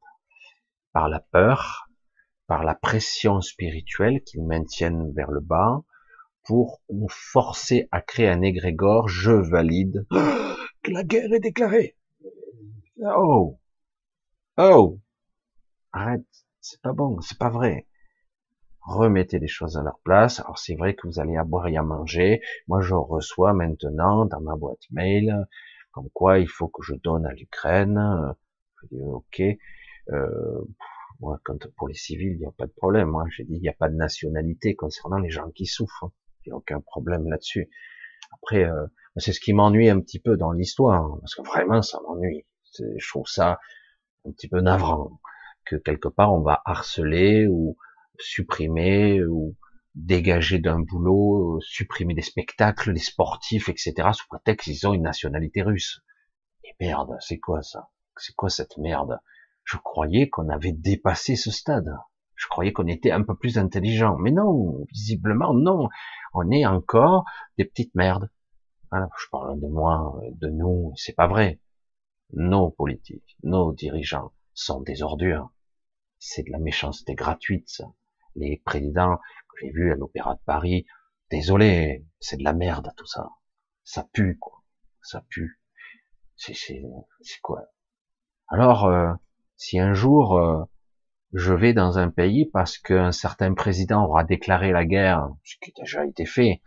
par 0.94 1.10
la 1.10 1.20
peur, 1.20 1.85
par 2.48 2.64
la 2.64 2.76
pression 2.76 3.42
spirituelle 3.42 4.22
qu'ils 4.24 4.44
maintiennent 4.44 5.12
vers 5.14 5.32
le 5.32 5.42
bas, 5.42 5.84
pour 6.44 6.82
nous 6.92 7.10
forcer 7.10 7.88
à 7.92 8.02
créer 8.02 8.28
un 8.28 8.42
égrégore, 8.42 9.08
je 9.08 9.32
valide, 9.32 10.06
que 10.84 10.92
la 10.92 11.04
guerre 11.04 11.34
est 11.34 11.40
déclarée. 11.40 11.98
Oh, 13.04 13.60
oh, 14.58 15.00
arrête, 15.92 16.26
c'est 16.62 16.82
pas 16.82 16.94
bon, 16.94 17.20
c'est 17.22 17.38
pas 17.38 17.50
vrai. 17.50 17.88
Remettez 18.82 19.40
les 19.40 19.48
choses 19.48 19.78
à 19.78 19.84
leur 19.84 20.00
place. 20.04 20.40
Alors 20.40 20.60
c'est 20.60 20.76
vrai 20.76 20.94
que 20.94 21.08
vous 21.08 21.20
allez 21.20 21.36
à 21.36 21.44
boire 21.44 21.68
et 21.68 21.76
à 21.76 21.82
manger. 21.82 22.42
Moi 22.68 22.82
je 22.82 22.94
reçois 22.94 23.54
maintenant 23.54 24.26
dans 24.26 24.42
ma 24.42 24.56
boîte 24.56 24.84
mail 24.92 25.48
comme 25.92 26.10
quoi 26.14 26.40
il 26.40 26.48
faut 26.48 26.68
que 26.68 26.84
je 26.84 26.94
donne 26.94 27.26
à 27.26 27.34
l'Ukraine. 27.34 28.36
Je 28.82 28.96
dis 28.96 29.02
ok. 29.02 29.42
Euh, 30.10 30.62
moi, 31.20 31.40
quand 31.44 31.68
pour 31.78 31.88
les 31.88 31.94
civils, 31.94 32.34
il 32.34 32.40
n'y 32.40 32.46
a 32.46 32.52
pas 32.52 32.66
de 32.66 32.74
problème. 32.74 33.10
Moi, 33.10 33.26
j'ai 33.30 33.44
dit 33.44 33.56
il 33.56 33.62
n'y 33.62 33.70
a 33.70 33.74
pas 33.74 33.90
de 33.90 33.96
nationalité 33.96 34.76
concernant 34.76 35.18
les 35.18 35.30
gens 35.30 35.50
qui 35.52 35.66
souffrent. 35.66 36.12
Il 36.46 36.50
n'y 36.50 36.54
a 36.54 36.58
aucun 36.58 36.82
problème 36.82 37.28
là-dessus. 37.30 37.70
Après, 38.34 38.66
euh, 38.66 38.88
c'est 39.18 39.34
ce 39.34 39.40
qui 39.40 39.54
m'ennuie 39.54 39.90
un 39.90 40.00
petit 40.00 40.20
peu 40.20 40.38
dans 40.38 40.52
l'histoire, 40.52 41.18
parce 41.20 41.36
que 41.36 41.42
vraiment, 41.42 41.82
ça 41.82 42.00
m'ennuie. 42.08 42.46
Je 42.78 43.08
trouve 43.08 43.28
ça 43.28 43.60
un 44.26 44.32
petit 44.32 44.50
peu 44.50 44.60
navrant 44.60 45.20
que 45.66 45.76
quelque 45.76 46.10
part 46.10 46.34
on 46.34 46.42
va 46.42 46.62
harceler 46.66 47.48
ou 47.48 47.78
supprimer 48.20 49.24
ou 49.24 49.56
dégager 49.96 50.60
d'un 50.60 50.80
boulot, 50.80 51.60
supprimer 51.62 52.14
des 52.14 52.22
spectacles, 52.22 52.94
des 52.94 53.00
sportifs, 53.00 53.70
etc. 53.70 54.10
sous 54.14 54.28
prétexte 54.28 54.66
qu'ils 54.66 54.88
ont 54.88 54.94
une 54.94 55.04
nationalité 55.04 55.62
russe. 55.62 56.02
Et 56.64 56.76
merde, 56.80 57.16
c'est 57.22 57.40
quoi 57.40 57.62
ça? 57.62 57.90
C'est 58.18 58.36
quoi 58.36 58.50
cette 58.50 58.78
merde? 58.78 59.20
Je 59.66 59.78
croyais 59.78 60.30
qu'on 60.30 60.50
avait 60.50 60.72
dépassé 60.72 61.36
ce 61.36 61.52
stade. 61.52 61.94
Je 62.36 62.48
croyais 62.48 62.72
qu'on 62.72 62.88
était 62.88 63.12
un 63.12 63.24
peu 63.24 63.36
plus 63.36 63.58
intelligent. 63.58 64.18
Mais 64.18 64.32
non, 64.32 64.86
visiblement 64.92 65.54
non. 65.54 65.90
On 66.34 66.50
est 66.52 66.66
encore 66.66 67.26
des 67.58 67.66
petites 67.66 67.96
merdes. 67.96 68.30
je 68.92 69.30
parle 69.32 69.60
de 69.60 69.68
moi, 69.68 70.20
de 70.32 70.50
nous, 70.50 70.94
c'est 70.96 71.16
pas 71.16 71.28
vrai. 71.28 71.60
Nos 72.34 72.70
politiques, 72.70 73.38
nos 73.44 73.74
dirigeants 73.74 74.32
sont 74.54 74.82
des 74.82 75.02
ordures. 75.02 75.52
C'est 76.20 76.44
de 76.44 76.52
la 76.52 76.60
méchanceté 76.60 77.16
gratuite, 77.16 77.70
ça. 77.70 77.86
Les 78.36 78.62
présidents 78.66 79.18
que 79.18 79.58
j'ai 79.62 79.72
vus 79.72 79.92
à 79.92 79.96
l'Opéra 79.96 80.36
de 80.36 80.42
Paris, 80.46 80.86
désolé, 81.32 82.06
c'est 82.20 82.38
de 82.38 82.44
la 82.44 82.54
merde 82.54 82.92
tout 82.98 83.06
ça. 83.06 83.30
Ça 83.84 84.08
pue, 84.12 84.38
quoi. 84.40 84.64
Ça 85.02 85.24
pue. 85.30 85.62
C'est, 86.36 86.54
c'est, 86.54 86.82
quoi? 87.42 87.64
Alors, 88.48 88.86
euh, 88.86 89.14
si 89.58 89.80
un 89.80 89.94
jour 89.94 90.38
euh, 90.38 90.64
je 91.34 91.54
vais 91.54 91.74
dans 91.74 91.98
un 91.98 92.10
pays 92.10 92.46
parce 92.46 92.78
qu'un 92.78 93.12
certain 93.12 93.54
président 93.54 94.06
aura 94.06 94.24
déclaré 94.24 94.72
la 94.72 94.86
guerre, 94.86 95.30
ce 95.44 95.56
qui 95.62 95.72
a 95.72 95.82
déjà 95.82 96.06
été 96.06 96.26
fait, 96.26 96.62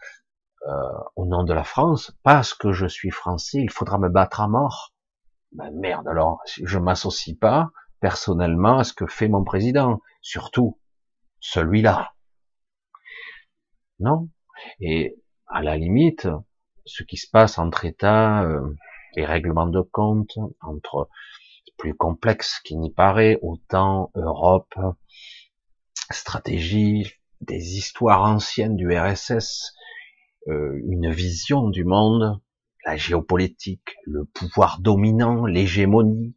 euh, 0.66 0.73
au 1.16 1.25
nom 1.25 1.45
de 1.45 1.52
la 1.52 1.64
France, 1.64 2.12
parce 2.23 2.52
que 2.52 2.73
je 2.73 2.87
suis 2.87 3.11
français, 3.11 3.59
il 3.62 3.71
faudra 3.71 3.99
me 3.99 4.09
battre 4.09 4.40
à 4.40 4.49
mort. 4.49 4.92
Ben 5.52 5.71
merde, 5.71 6.07
alors 6.09 6.40
je 6.47 6.78
m'associe 6.78 7.37
pas 7.38 7.71
personnellement 8.00 8.78
à 8.78 8.85
ce 8.85 8.92
que 8.92 9.07
fait 9.07 9.28
mon 9.28 9.45
président, 9.45 10.00
surtout 10.21 10.78
celui-là. 11.40 12.12
Non. 14.00 14.28
Et 14.80 15.16
à 15.47 15.62
la 15.62 15.76
limite, 15.76 16.28
ce 16.85 17.02
qui 17.02 17.16
se 17.16 17.30
passe 17.30 17.59
entre 17.59 17.85
États, 17.85 18.42
euh, 18.42 18.75
les 19.14 19.25
règlements 19.25 19.66
de 19.66 19.80
compte, 19.80 20.37
entre 20.61 21.09
plus 21.78 21.94
complexe 21.94 22.61
qu'il 22.64 22.80
n'y 22.80 22.92
paraît, 22.92 23.38
autant 23.40 24.11
Europe, 24.14 24.75
stratégie, 26.11 27.11
des 27.40 27.76
histoires 27.78 28.23
anciennes 28.23 28.76
du 28.76 28.97
RSS, 28.97 29.75
euh, 30.49 30.80
une 30.87 31.11
vision 31.11 31.68
du 31.68 31.85
monde, 31.85 32.40
la 32.85 32.97
géopolitique, 32.97 33.97
le 34.04 34.25
pouvoir 34.25 34.80
dominant, 34.80 35.47
l'hégémonie, 35.47 36.37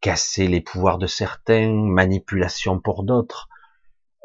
casser 0.00 0.48
les 0.48 0.60
pouvoirs 0.60 0.98
de 0.98 1.06
certains, 1.06 1.72
manipulation 1.72 2.80
pour 2.80 3.04
d'autres. 3.04 3.48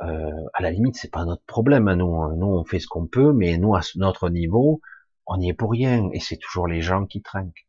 Euh, 0.02 0.32
à 0.54 0.62
la 0.62 0.72
limite, 0.72 0.96
c'est 0.96 1.12
pas 1.12 1.26
notre 1.26 1.44
problème 1.46 1.88
à 1.88 1.96
nous. 1.96 2.22
Hein. 2.22 2.36
Nous, 2.38 2.48
on 2.48 2.64
fait 2.64 2.80
ce 2.80 2.88
qu'on 2.88 3.08
peut, 3.08 3.34
mais 3.34 3.58
nous, 3.58 3.76
à 3.76 3.82
notre 3.96 4.30
niveau, 4.30 4.82
on 5.26 5.38
n'y 5.38 5.50
est 5.50 5.54
pour 5.54 5.72
rien, 5.72 6.10
et 6.14 6.20
c'est 6.20 6.38
toujours 6.38 6.68
les 6.68 6.82
gens 6.82 7.06
qui 7.06 7.22
trinquent. 7.22 7.68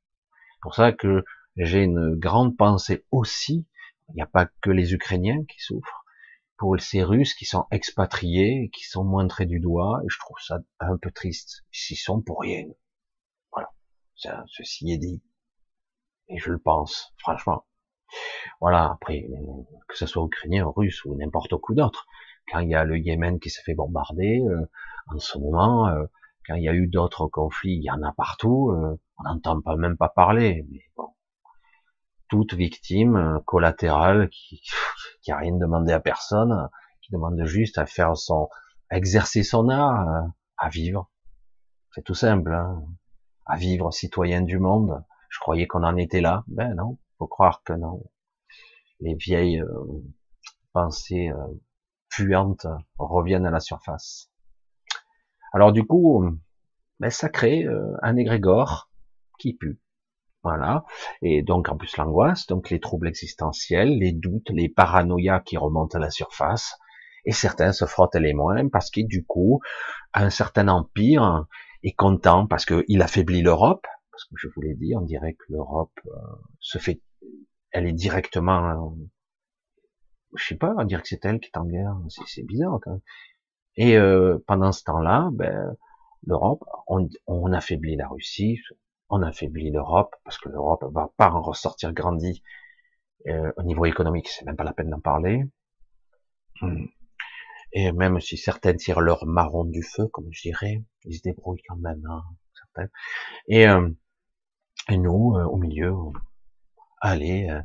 Pour 0.63 0.75
ça 0.75 0.93
que 0.93 1.25
j'ai 1.57 1.83
une 1.83 2.15
grande 2.17 2.57
pensée 2.57 3.05
aussi. 3.11 3.67
Il 4.09 4.15
n'y 4.17 4.23
a 4.23 4.27
pas 4.27 4.47
que 4.61 4.71
les 4.71 4.93
Ukrainiens 4.93 5.45
qui 5.45 5.61
souffrent, 5.61 6.05
pour 6.57 6.79
ces 6.81 7.03
Russes 7.03 7.35
qui 7.35 7.45
sont 7.45 7.67
expatriés, 7.71 8.71
qui 8.75 8.85
sont 8.85 9.05
montrés 9.05 9.47
du 9.47 9.61
doigt, 9.61 10.01
et 10.05 10.09
je 10.09 10.19
trouve 10.19 10.39
ça 10.41 10.59
un 10.81 10.97
peu 10.97 11.11
triste. 11.11 11.65
Ils 11.91 11.97
sont 11.97 12.21
pour 12.21 12.41
rien. 12.41 12.67
Voilà. 13.53 13.71
Ça, 14.17 14.45
ceci 14.49 14.91
est 14.93 14.99
dit. 14.99 15.23
Et 16.29 16.39
je 16.39 16.51
le 16.51 16.59
pense, 16.59 17.15
franchement. 17.19 17.65
Voilà, 18.61 18.91
après, 18.93 19.27
que 19.89 19.97
ce 19.97 20.07
soit 20.07 20.25
ukrainien, 20.25 20.71
russe 20.77 21.05
ou 21.05 21.15
n'importe 21.17 21.57
quoi 21.57 21.75
d'autre. 21.75 22.07
Quand 22.51 22.61
il 22.61 22.69
y 22.69 22.75
a 22.75 22.85
le 22.85 22.99
Yémen 22.99 23.39
qui 23.39 23.51
s'est 23.51 23.63
fait 23.63 23.75
bombarder, 23.75 24.41
euh, 24.41 24.69
en 25.07 25.19
ce 25.19 25.39
moment, 25.39 25.89
euh, 25.89 26.05
quand 26.47 26.55
il 26.55 26.65
y 26.65 26.69
a 26.69 26.75
eu 26.75 26.89
d'autres 26.89 27.27
conflits, 27.29 27.77
il 27.77 27.85
y 27.85 27.91
en 27.91 28.03
a 28.03 28.13
partout, 28.13 28.71
euh, 28.71 28.99
on 29.19 29.23
n'entend 29.23 29.61
pas 29.61 29.77
même 29.77 29.97
pas 29.97 30.09
parler. 30.09 30.67
Mais 30.71 30.83
bon, 30.97 31.09
toute 32.31 32.55
victime 32.55 33.41
collatérale 33.45 34.31
qui, 34.31 34.63
qui 35.23 35.33
a 35.33 35.37
rien 35.37 35.57
demandé 35.57 35.93
à 35.93 36.01
personne, 36.01 36.69
qui 37.03 37.13
demande 37.13 37.45
juste 37.45 37.77
à 37.79 37.87
faire 37.87 38.17
son, 38.17 38.49
à 38.89 38.97
exercer 38.97 39.43
son 39.43 39.69
art, 39.69 40.29
à 40.57 40.69
vivre. 40.69 41.11
C'est 41.95 42.05
tout 42.05 42.15
simple, 42.15 42.55
hein. 42.55 42.83
à 43.45 43.57
vivre 43.57 43.93
citoyen 43.93 44.41
du 44.41 44.59
monde. 44.59 45.05
Je 45.29 45.39
croyais 45.41 45.67
qu'on 45.67 45.83
en 45.83 45.97
était 45.97 46.21
là, 46.21 46.45
ben 46.47 46.75
non 46.75 46.99
faut 47.21 47.27
croire 47.27 47.63
que 47.63 47.75
non. 47.75 48.03
Les 49.01 49.15
vieilles 49.15 49.61
euh, 49.61 50.03
pensées 50.73 51.29
euh, 51.29 51.61
puantes 52.09 52.67
reviennent 52.97 53.45
à 53.45 53.51
la 53.51 53.61
surface. 53.61 54.33
Alors 55.53 55.73
du 55.73 55.87
coup, 55.87 56.25
ben, 56.99 57.11
ça 57.11 57.29
crée 57.29 57.65
euh, 57.65 57.95
un 58.03 58.17
égrégore 58.17 58.91
qui 59.39 59.53
pue. 59.53 59.83
Voilà. 60.43 60.85
Et 61.23 61.43
donc 61.43 61.69
en 61.69 61.77
plus 61.77 61.97
l'angoisse, 61.97 62.47
donc 62.47 62.71
les 62.71 62.81
troubles 62.81 63.09
existentiels, 63.09 63.99
les 63.99 64.13
doutes, 64.13 64.51
les 64.51 64.69
paranoïas 64.69 65.41
qui 65.41 65.57
remontent 65.57 65.97
à 65.97 66.01
la 66.01 66.11
surface. 66.11 66.79
Et 67.27 67.33
certains 67.33 67.73
se 67.73 67.85
frottent 67.85 68.15
les 68.15 68.33
mains 68.33 68.69
parce 68.69 68.91
que 68.91 69.03
du 69.03 69.25
coup, 69.25 69.61
un 70.15 70.31
certain 70.31 70.69
empire 70.69 71.47
est 71.83 71.93
content 71.93 72.47
parce 72.47 72.65
qu'il 72.65 73.03
affaiblit 73.03 73.43
l'Europe. 73.43 73.87
Parce 74.11 74.25
que 74.25 74.35
je 74.37 74.49
vous 74.55 74.63
l'ai 74.63 74.75
dit, 74.75 74.95
on 74.97 75.03
dirait 75.03 75.35
que 75.35 75.45
l'Europe 75.53 75.93
se 76.59 76.79
fait 76.79 77.01
elle 77.73 77.87
est 77.87 77.93
directement, 77.93 78.97
je 80.35 80.45
sais 80.45 80.57
pas, 80.57 80.75
on 80.77 80.85
dirait 80.85 81.03
que 81.03 81.09
c'est 81.09 81.25
elle 81.25 81.41
qui 81.41 81.51
est 81.53 81.59
en 81.59 81.65
guerre, 81.65 81.97
c'est 82.27 82.43
bizarre 82.43 82.79
quand 82.83 82.93
même. 82.93 83.01
Et 83.77 83.97
euh, 83.97 84.39
pendant 84.47 84.73
ce 84.73 84.83
temps-là, 84.85 85.31
ben, 85.33 85.77
l'Europe, 86.27 86.65
on, 86.87 87.53
affaiblit 87.53 87.97
la 87.97 88.09
Russie, 88.09 88.59
on 89.11 89.23
affaiblit 89.23 89.71
l'Europe, 89.71 90.15
parce 90.25 90.39
que 90.39 90.49
l'Europe 90.49 90.85
va 90.93 91.11
pas 91.17 91.31
en 91.31 91.43
ressortir 91.43 91.93
grandi 91.93 92.43
euh, 93.29 93.53
au 93.57 93.63
niveau 93.63 93.85
économique, 93.85 94.29
c'est 94.29 94.45
même 94.47 94.57
pas 94.57 94.65
la 94.65 94.73
peine 94.73 94.91
d'en 94.91 95.01
parler. 95.01 95.45
Et 97.73 97.93
même 97.93 98.21
si 98.21 98.37
certaines 98.37 98.77
tirent 98.77 99.01
leur 99.01 99.27
marron 99.27 99.65
du 99.65 99.83
feu, 99.83 100.09
comme 100.09 100.29
je 100.31 100.43
dirais, 100.43 100.83
ils 101.05 101.17
se 101.17 101.23
débrouillent 101.23 101.63
quand 101.69 101.77
même, 101.77 102.03
hein, 102.11 102.23
certains. 102.55 102.91
Et, 103.49 103.69
euh, 103.69 103.89
et 104.89 104.99
nous, 104.99 105.37
euh, 105.37 105.45
au 105.45 105.57
milieu, 105.57 105.95
allez, 107.01 107.49
euh, 107.49 107.63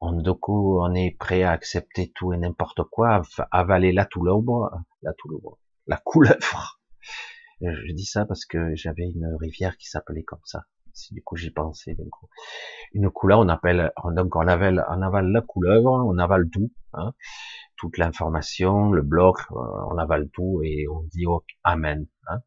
on, 0.00 0.22
on 0.22 0.94
est 0.94 1.16
prêt 1.18 1.42
à 1.42 1.52
accepter 1.52 2.12
tout 2.14 2.32
et 2.32 2.36
n'importe 2.36 2.82
quoi, 2.84 3.22
avaler 3.50 3.92
la 3.92 4.04
touleuvre, 4.04 4.70
la 5.02 5.14
touleuvre, 5.14 5.58
la 5.86 5.96
couleuvre. 5.96 6.80
Je 7.60 7.92
dis 7.92 8.04
ça 8.04 8.24
parce 8.24 8.44
que 8.44 8.74
j'avais 8.74 9.08
une 9.08 9.34
rivière 9.40 9.76
qui 9.76 9.88
s'appelait 9.88 10.24
comme 10.24 10.44
ça. 10.44 10.64
Du 11.10 11.22
coup 11.22 11.36
j'y 11.36 11.50
pensais 11.50 11.94
d'un 11.94 12.08
coup. 12.08 12.28
Une 12.92 13.10
couleuvre, 13.10 13.40
on 13.42 13.48
appelle, 13.48 13.92
donc 14.12 14.36
on 14.36 14.46
avale, 14.46 14.84
on 14.88 15.02
avale 15.02 15.26
la 15.32 15.40
couleuvre, 15.40 15.90
on 15.90 16.18
avale 16.18 16.48
tout, 16.50 16.70
hein, 16.92 17.14
toute 17.76 17.98
l'information, 17.98 18.92
le 18.92 19.02
bloc, 19.02 19.40
euh, 19.50 19.56
on 19.90 19.98
avale 19.98 20.28
tout 20.30 20.62
et 20.62 20.86
on 20.88 21.02
dit 21.02 21.26
oh, 21.26 21.44
amen. 21.64 22.06
Hein. 22.28 22.40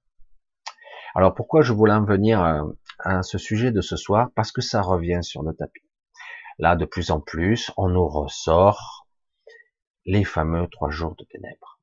Alors 1.13 1.33
pourquoi 1.35 1.61
je 1.61 1.73
voulais 1.73 1.93
en 1.93 2.05
venir 2.05 2.39
à, 2.39 2.63
à 2.99 3.21
ce 3.21 3.37
sujet 3.37 3.71
de 3.71 3.81
ce 3.81 3.97
soir? 3.97 4.29
Parce 4.33 4.53
que 4.53 4.61
ça 4.61 4.81
revient 4.81 5.19
sur 5.23 5.43
le 5.43 5.53
tapis. 5.53 5.83
Là, 6.57 6.75
de 6.75 6.85
plus 6.85 7.11
en 7.11 7.19
plus, 7.19 7.71
on 7.75 7.89
nous 7.89 8.07
ressort 8.07 9.07
les 10.05 10.23
fameux 10.23 10.67
trois 10.71 10.89
jours 10.89 11.15
de 11.17 11.25
ténèbres. 11.25 11.79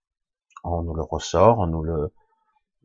On 0.64 0.82
nous 0.82 0.94
le 0.94 1.02
ressort, 1.02 1.58
on 1.58 1.66
nous 1.66 1.82
le, 1.82 2.10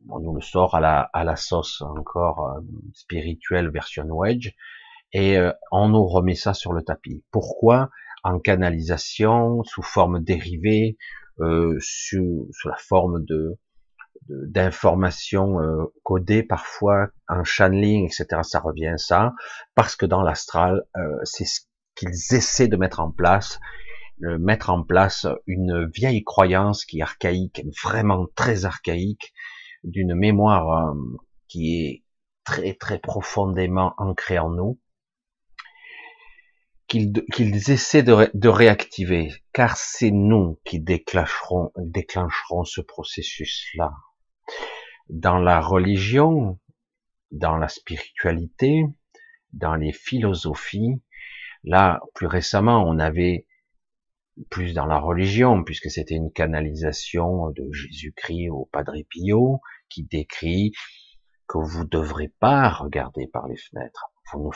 on 0.08 0.20
nous 0.20 0.34
le 0.34 0.40
sort 0.40 0.74
à 0.74 0.80
la, 0.80 1.00
à 1.12 1.24
la 1.24 1.36
sauce 1.36 1.82
encore 1.82 2.48
euh, 2.48 2.60
spirituelle 2.94 3.70
version 3.70 4.06
wedge, 4.08 4.52
et 5.12 5.36
euh, 5.36 5.52
on 5.72 5.88
nous 5.88 6.06
remet 6.06 6.34
ça 6.34 6.54
sur 6.54 6.72
le 6.72 6.82
tapis. 6.82 7.24
Pourquoi? 7.30 7.90
En 8.22 8.38
canalisation, 8.38 9.62
sous 9.64 9.82
forme 9.82 10.22
dérivée, 10.22 10.98
euh, 11.40 11.76
sous, 11.80 12.48
sous, 12.52 12.68
la 12.68 12.76
forme 12.76 13.24
de 13.24 13.58
d'informations 14.28 15.60
euh, 15.60 15.86
codées 16.04 16.42
parfois 16.42 17.08
en 17.26 17.42
channeling, 17.42 18.04
etc. 18.04 18.42
Ça 18.42 18.60
revient 18.60 18.94
ça, 18.98 19.32
parce 19.74 19.96
que 19.96 20.04
dans 20.04 20.22
l'astral, 20.22 20.84
c'est 21.24 21.46
ce 21.46 21.62
qu'ils 21.96 22.10
essaient 22.10 22.68
de 22.68 22.76
mettre 22.76 23.00
en 23.00 23.10
place, 23.10 23.58
mettre 24.20 24.68
en 24.68 24.84
place 24.84 25.26
une 25.46 25.90
vieille 25.90 26.22
croyance 26.22 26.84
qui 26.84 26.98
est 26.98 27.02
archaïque, 27.02 27.64
vraiment 27.82 28.26
très 28.36 28.66
archaïque, 28.66 29.32
d'une 29.84 30.14
mémoire 30.14 30.90
euh, 30.90 30.94
qui 31.48 31.84
est 31.84 32.04
très 32.44 32.74
très 32.74 32.98
profondément 32.98 33.94
ancrée 33.98 34.38
en 34.38 34.50
nous, 34.50 34.78
qu'ils 36.86 37.70
essaient 37.70 38.02
de, 38.02 38.28
de, 38.34 38.48
réactiver, 38.48 39.32
car 39.52 39.76
c'est 39.76 40.10
nous 40.10 40.58
qui 40.64 40.80
déclencherons, 40.80 41.70
déclencherons 41.76 42.64
ce 42.64 42.80
processus-là. 42.80 43.92
Dans 45.08 45.38
la 45.38 45.60
religion, 45.60 46.58
dans 47.30 47.56
la 47.56 47.68
spiritualité, 47.68 48.84
dans 49.52 49.76
les 49.76 49.92
philosophies, 49.92 51.00
là, 51.62 52.00
plus 52.14 52.26
récemment, 52.26 52.84
on 52.84 52.98
avait 52.98 53.46
plus 54.48 54.72
dans 54.74 54.86
la 54.86 54.98
religion, 54.98 55.64
puisque 55.64 55.90
c'était 55.90 56.14
une 56.14 56.32
canalisation 56.32 57.50
de 57.50 57.70
Jésus-Christ 57.72 58.50
au 58.50 58.68
Padre 58.72 58.94
Pio, 59.08 59.60
qui 59.88 60.04
décrit 60.04 60.72
que 61.46 61.58
vous 61.58 61.80
ne 61.80 61.88
devrez 61.88 62.28
pas 62.28 62.68
regarder 62.68 63.26
par 63.26 63.48
les 63.48 63.56
fenêtres, 63.56 64.12
vous 64.32 64.50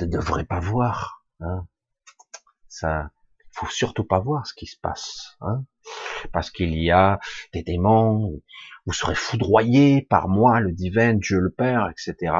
ne, 0.00 0.06
devrez 0.06 0.44
pas 0.44 0.60
voir. 0.60 1.24
Hein. 1.40 1.66
Ça, 2.68 3.10
faut 3.52 3.66
surtout 3.66 4.04
pas 4.04 4.18
voir 4.18 4.46
ce 4.46 4.54
qui 4.54 4.66
se 4.66 4.78
passe, 4.80 5.36
hein. 5.40 5.64
parce 6.32 6.50
qu'il 6.50 6.74
y 6.78 6.90
a 6.90 7.18
des 7.52 7.62
démons. 7.62 8.40
Vous 8.86 8.92
serez 8.92 9.14
foudroyé 9.14 10.02
par 10.02 10.28
moi, 10.28 10.60
le 10.60 10.72
divin, 10.72 11.14
Dieu 11.14 11.38
le 11.38 11.50
Père, 11.50 11.90
etc. 11.90 12.32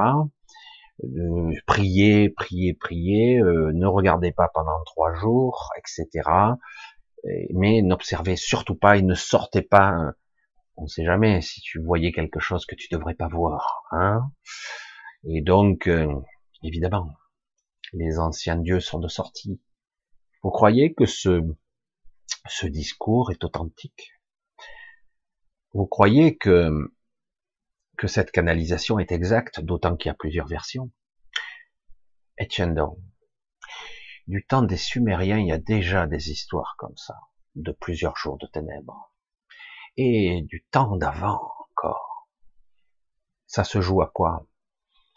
Euh, 1.05 1.53
priez, 1.67 2.31
priez, 2.31 2.75
priez, 2.75 3.39
euh, 3.39 3.73
ne 3.73 3.87
regardez 3.87 4.33
pas 4.33 4.49
pendant 4.53 4.83
trois 4.85 5.15
jours, 5.15 5.71
etc. 5.79 6.29
Mais 7.51 7.83
n'observez 7.83 8.37
surtout 8.37 8.75
pas 8.75 8.97
et 8.97 9.03
ne 9.03 9.15
sortez 9.15 9.63
pas. 9.63 9.93
Euh, 9.93 10.13
on 10.77 10.85
ne 10.85 10.89
sait 10.89 11.05
jamais 11.05 11.41
si 11.41 11.61
tu 11.61 11.81
voyais 11.81 12.13
quelque 12.13 12.41
chose 12.41 12.65
que 12.67 12.75
tu 12.75 12.89
devrais 12.91 13.15
pas 13.15 13.29
voir. 13.29 13.85
Hein 13.91 14.31
et 15.25 15.43
donc, 15.43 15.91
évidemment, 16.63 17.15
les 17.93 18.19
anciens 18.21 18.57
dieux 18.57 18.79
sont 18.81 19.01
de 19.01 19.09
sortie. 19.09 19.61
Vous 20.43 20.51
croyez 20.51 20.95
que 20.95 21.05
ce, 21.05 21.43
ce 22.47 22.67
discours 22.69 23.33
est 23.33 23.43
authentique? 23.43 24.13
Vous 25.73 25.87
croyez 25.87 26.37
que 26.37 26.93
que 27.99 28.07
cette 28.07 28.31
canalisation 28.31 29.01
est 29.01 29.11
exacte, 29.11 29.61
d'autant 29.61 29.97
qu'il 29.97 30.09
y 30.09 30.13
a 30.13 30.15
plusieurs 30.15 30.47
versions. 30.47 30.91
Etienne 32.41 32.81
Du 34.29 34.47
temps 34.47 34.63
des 34.63 34.77
Sumériens, 34.77 35.39
il 35.39 35.49
y 35.49 35.53
a 35.53 35.59
déjà 35.59 36.07
des 36.07 36.31
histoires 36.31 36.77
comme 36.79 36.97
ça, 36.97 37.17
de 37.57 37.73
plusieurs 37.73 38.17
jours 38.17 38.39
de 38.39 38.47
ténèbres. 38.47 39.13
Et 39.97 40.43
du 40.43 40.65
temps 40.71 40.97
d'avant 40.97 41.41
encore. 41.71 42.29
Ça 43.49 43.65
se 43.65 43.81
joue 43.81 44.01
à 44.01 44.11
quoi? 44.15 44.47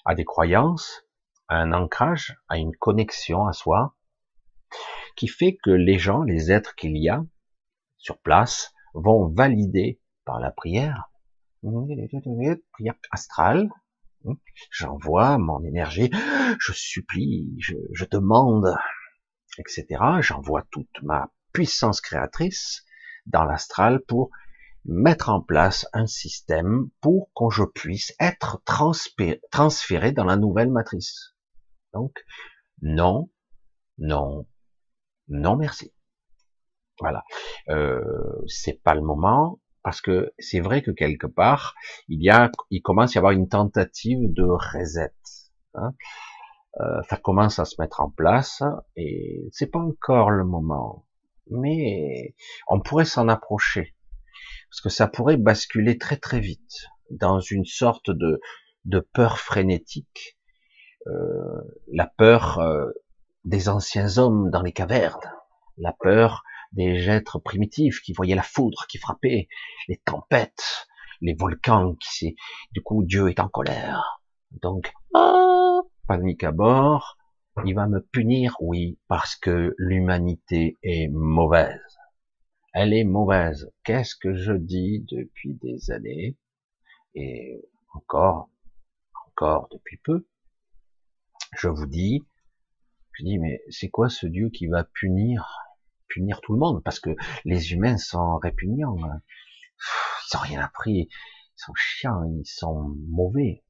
À 0.04 0.16
des 0.16 0.26
croyances, 0.26 1.06
à 1.48 1.58
un 1.58 1.74
ancrage, 1.74 2.36
à 2.50 2.58
une 2.58 2.76
connexion 2.76 3.46
à 3.46 3.54
soi, 3.54 3.96
qui 5.16 5.28
fait 5.28 5.56
que 5.56 5.70
les 5.70 6.00
gens, 6.00 6.24
les 6.24 6.52
êtres 6.52 6.74
qu'il 6.74 6.98
y 6.98 7.10
a 7.10 7.24
sur 7.98 8.18
place, 8.18 8.74
vont 8.96 9.28
valider 9.28 10.02
par 10.26 10.40
la 10.40 10.50
prière 10.50 11.11
astrale. 13.12 13.70
J'envoie 14.72 15.38
mon 15.38 15.64
énergie, 15.64 16.12
je 16.60 16.74
supplie, 16.74 17.56
je, 17.60 17.76
je 17.92 18.06
demande, 18.06 18.76
etc. 19.58 19.86
J'envoie 20.22 20.64
toute 20.72 21.02
ma 21.02 21.32
puissance 21.54 22.02
créatrice 22.02 22.84
dans 23.26 23.44
l'astral 23.44 24.02
pour 24.08 24.30
mettre 24.86 25.30
en 25.30 25.42
place 25.42 25.88
un 25.94 26.08
système 26.08 26.90
pour 27.02 27.32
que 27.36 27.50
je 27.52 27.64
puisse 27.64 28.14
être 28.20 28.62
transféré 29.52 30.12
dans 30.12 30.26
la 30.26 30.38
nouvelle 30.38 30.72
matrice. 30.72 31.36
Donc, 31.94 32.14
non, 32.82 33.30
non, 33.98 34.48
non 35.28 35.56
merci. 35.56 35.94
Voilà. 37.00 37.24
Euh, 37.70 38.02
c'est 38.48 38.82
pas 38.82 38.96
le 38.96 39.02
moment 39.02 39.61
parce 39.84 40.02
que 40.02 40.34
c'est 40.40 40.60
vrai 40.60 40.82
que 40.82 40.92
quelque 40.92 41.28
part, 41.28 41.76
il 42.08 42.22
y 42.24 42.30
a, 42.30 42.52
il 42.70 42.82
commence 42.82 43.12
à 43.12 43.16
y 43.16 43.18
avoir 43.18 43.34
une 43.34 43.48
tentative 43.48 44.32
de 44.34 44.44
reset. 44.44 45.14
Hein. 45.76 45.94
Euh, 46.80 47.02
ça 47.10 47.18
commence 47.18 47.60
à 47.60 47.66
se 47.66 47.82
mettre 47.82 48.00
en 48.00 48.10
place 48.10 48.64
et 48.96 49.50
c'est 49.52 49.68
pas 49.68 49.80
encore 49.80 50.30
le 50.30 50.46
moment, 50.46 51.06
mais 51.50 52.34
on 52.68 52.80
pourrait 52.80 53.06
s'en 53.06 53.28
approcher 53.28 53.94
parce 54.70 54.82
que 54.82 54.90
ça 54.90 55.08
pourrait 55.08 55.36
basculer 55.36 55.98
très 55.98 56.16
très 56.16 56.40
vite 56.40 56.86
dans 57.10 57.42
une 57.42 57.66
sorte 57.66 58.10
de, 58.10 58.40
de 58.86 59.00
peur 59.02 59.38
frénétique, 59.38 60.38
euh, 61.08 61.62
la 61.92 62.08
peur 62.08 62.60
euh, 62.60 62.90
des 63.44 63.68
anciens 63.68 64.18
hommes 64.18 64.50
dans 64.50 64.62
les 64.62 64.72
cavernes, 64.72 65.20
la 65.78 65.94
peur 66.00 66.44
des 66.72 67.10
êtres 67.10 67.40
primitifs 67.40 68.02
qui 68.02 68.14
voyaient 68.14 68.36
la 68.36 68.44
foudre 68.44 68.86
qui 68.88 68.98
frappait, 68.98 69.48
les 69.88 69.98
tempêtes, 69.98 70.88
les 71.22 71.34
volcans 71.34 71.96
qui 71.96 72.36
du 72.72 72.82
coup 72.82 73.04
Dieu 73.04 73.30
est 73.30 73.40
en 73.40 73.48
colère. 73.48 74.22
Donc, 74.62 74.94
ah, 75.14 75.80
panique 76.08 76.44
à 76.44 76.52
bord, 76.52 77.18
il 77.66 77.76
va 77.76 77.88
me 77.88 78.02
punir, 78.02 78.56
oui, 78.60 78.98
parce 79.08 79.36
que 79.36 79.76
l'humanité 79.78 80.78
est 80.84 81.10
mauvaise. 81.10 81.98
Elle 82.74 82.94
est 82.94 83.04
mauvaise. 83.04 83.72
Qu'est-ce 83.84 84.16
que 84.16 84.36
je 84.36 84.54
dis 84.54 85.06
depuis 85.10 85.56
des 85.56 85.92
années 85.92 86.38
et 87.14 87.62
encore, 87.94 88.50
encore 89.28 89.68
depuis 89.72 89.98
peu 89.98 90.26
Je 91.58 91.68
vous 91.68 91.86
dis, 91.86 92.24
je 93.14 93.26
dis, 93.26 93.38
mais 93.38 93.62
c'est 93.70 93.90
quoi 93.90 94.10
ce 94.10 94.26
Dieu 94.26 94.50
qui 94.50 94.68
va 94.68 94.86
punir 94.86 95.46
punir 96.14 96.42
tout 96.42 96.54
le 96.54 96.60
monde 96.60 96.84
parce 96.84 97.00
que 97.00 97.12
les 97.46 97.74
humains 97.74 97.98
sont 97.98 98.38
répugnants. 98.38 98.98
Hein. 99.04 99.22
Ils 100.32 100.38
ont 100.38 100.42
rien 100.42 100.62
appris. 100.62 101.10
Ils 101.10 101.64
sont 101.64 101.74
chiants, 101.76 102.24
ils 102.24 102.46
sont 102.46 102.96
mauvais. 103.10 103.64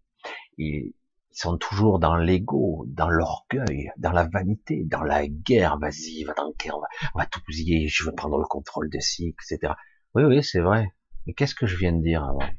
Ils 0.58 0.94
sont 1.32 1.58
toujours 1.58 2.00
dans 2.00 2.16
l'ego, 2.16 2.86
dans 2.88 3.10
l'orgueil, 3.10 3.92
dans 3.98 4.12
la 4.12 4.28
vanité, 4.28 4.84
dans 4.86 5.04
la 5.04 5.28
guerre. 5.28 5.78
Vas-y, 5.80 6.24
va 6.24 6.34
dans 6.34 6.48
le 6.48 6.54
guerre, 6.60 6.78
on 7.16 7.20
va, 7.20 7.26
tout 7.26 7.42
bousiller, 7.46 7.88
je 7.88 8.04
veux 8.04 8.14
prendre 8.14 8.38
le 8.38 8.46
contrôle 8.46 8.90
de 8.90 9.00
ci, 9.00 9.30
etc. 9.30 9.74
Oui, 10.14 10.24
oui, 10.24 10.44
c'est 10.44 10.60
vrai. 10.60 10.94
Mais 11.26 11.34
qu'est-ce 11.34 11.56
que 11.56 11.68
je 11.68 11.78
viens 11.78 11.94
de 11.94 12.02
dire 12.02 12.24
avant 12.24 12.50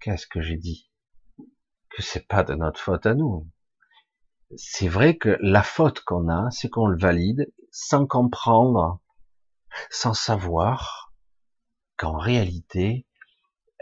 Qu'est-ce 0.00 0.26
que 0.26 0.40
j'ai 0.40 0.56
dit? 0.56 0.90
Que 1.90 2.02
c'est 2.02 2.26
pas 2.26 2.42
de 2.42 2.54
notre 2.54 2.80
faute 2.80 3.06
à 3.06 3.14
nous 3.14 3.46
c'est 4.54 4.88
vrai 4.88 5.16
que 5.16 5.36
la 5.40 5.62
faute 5.62 6.00
qu'on 6.00 6.28
a, 6.28 6.50
c'est 6.50 6.68
qu'on 6.68 6.86
le 6.86 6.98
valide 6.98 7.52
sans 7.72 8.06
comprendre, 8.06 9.00
sans 9.90 10.14
savoir 10.14 11.12
qu'en 11.96 12.16
réalité, 12.16 13.06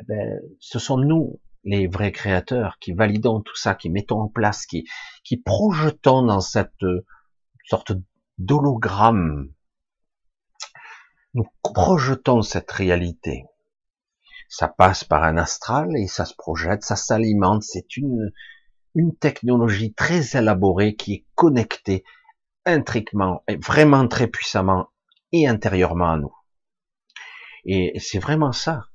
eh 0.01 0.05
ben, 0.09 0.41
ce 0.61 0.79
sont 0.79 0.99
nous, 0.99 1.41
les 1.65 1.87
vrais 1.87 2.13
créateurs, 2.13 2.79
qui 2.79 2.93
validons 2.93 3.41
tout 3.41 3.57
ça, 3.57 3.75
qui 3.75 3.91
mettons 3.91 4.21
en 4.21 4.29
place, 4.29 4.67
qui, 4.67 4.87
qui 5.23 5.37
projetons 5.37 6.23
dans 6.23 6.41
cette 6.41 6.85
sorte 7.67 7.93
d'hologramme. 8.39 9.53
Nous 11.35 11.47
projetons 11.63 12.43
cette 12.43 12.71
réalité. 12.71 13.45
Ça 14.49 14.69
passe 14.69 15.05
par 15.05 15.25
un 15.25 15.37
astral 15.37 15.97
et 15.97 16.07
ça 16.07 16.25
se 16.25 16.35
projette, 16.35 16.85
ça 16.85 16.97
s'alimente. 16.97 17.63
C'est 17.63 17.97
une, 17.97 18.31
une 18.95 19.17
technologie 19.17 19.93
très 19.93 20.37
élaborée 20.37 20.95
qui 20.95 21.15
est 21.15 21.25
connectée 21.35 22.05
intriquement, 22.65 23.43
vraiment 23.61 24.09
très 24.09 24.27
puissamment 24.27 24.89
et 25.33 25.47
intérieurement 25.47 26.13
à 26.13 26.17
nous. 26.17 26.35
Et 27.65 27.99
c'est 27.99 28.19
vraiment 28.19 28.53
ça, 28.53 28.87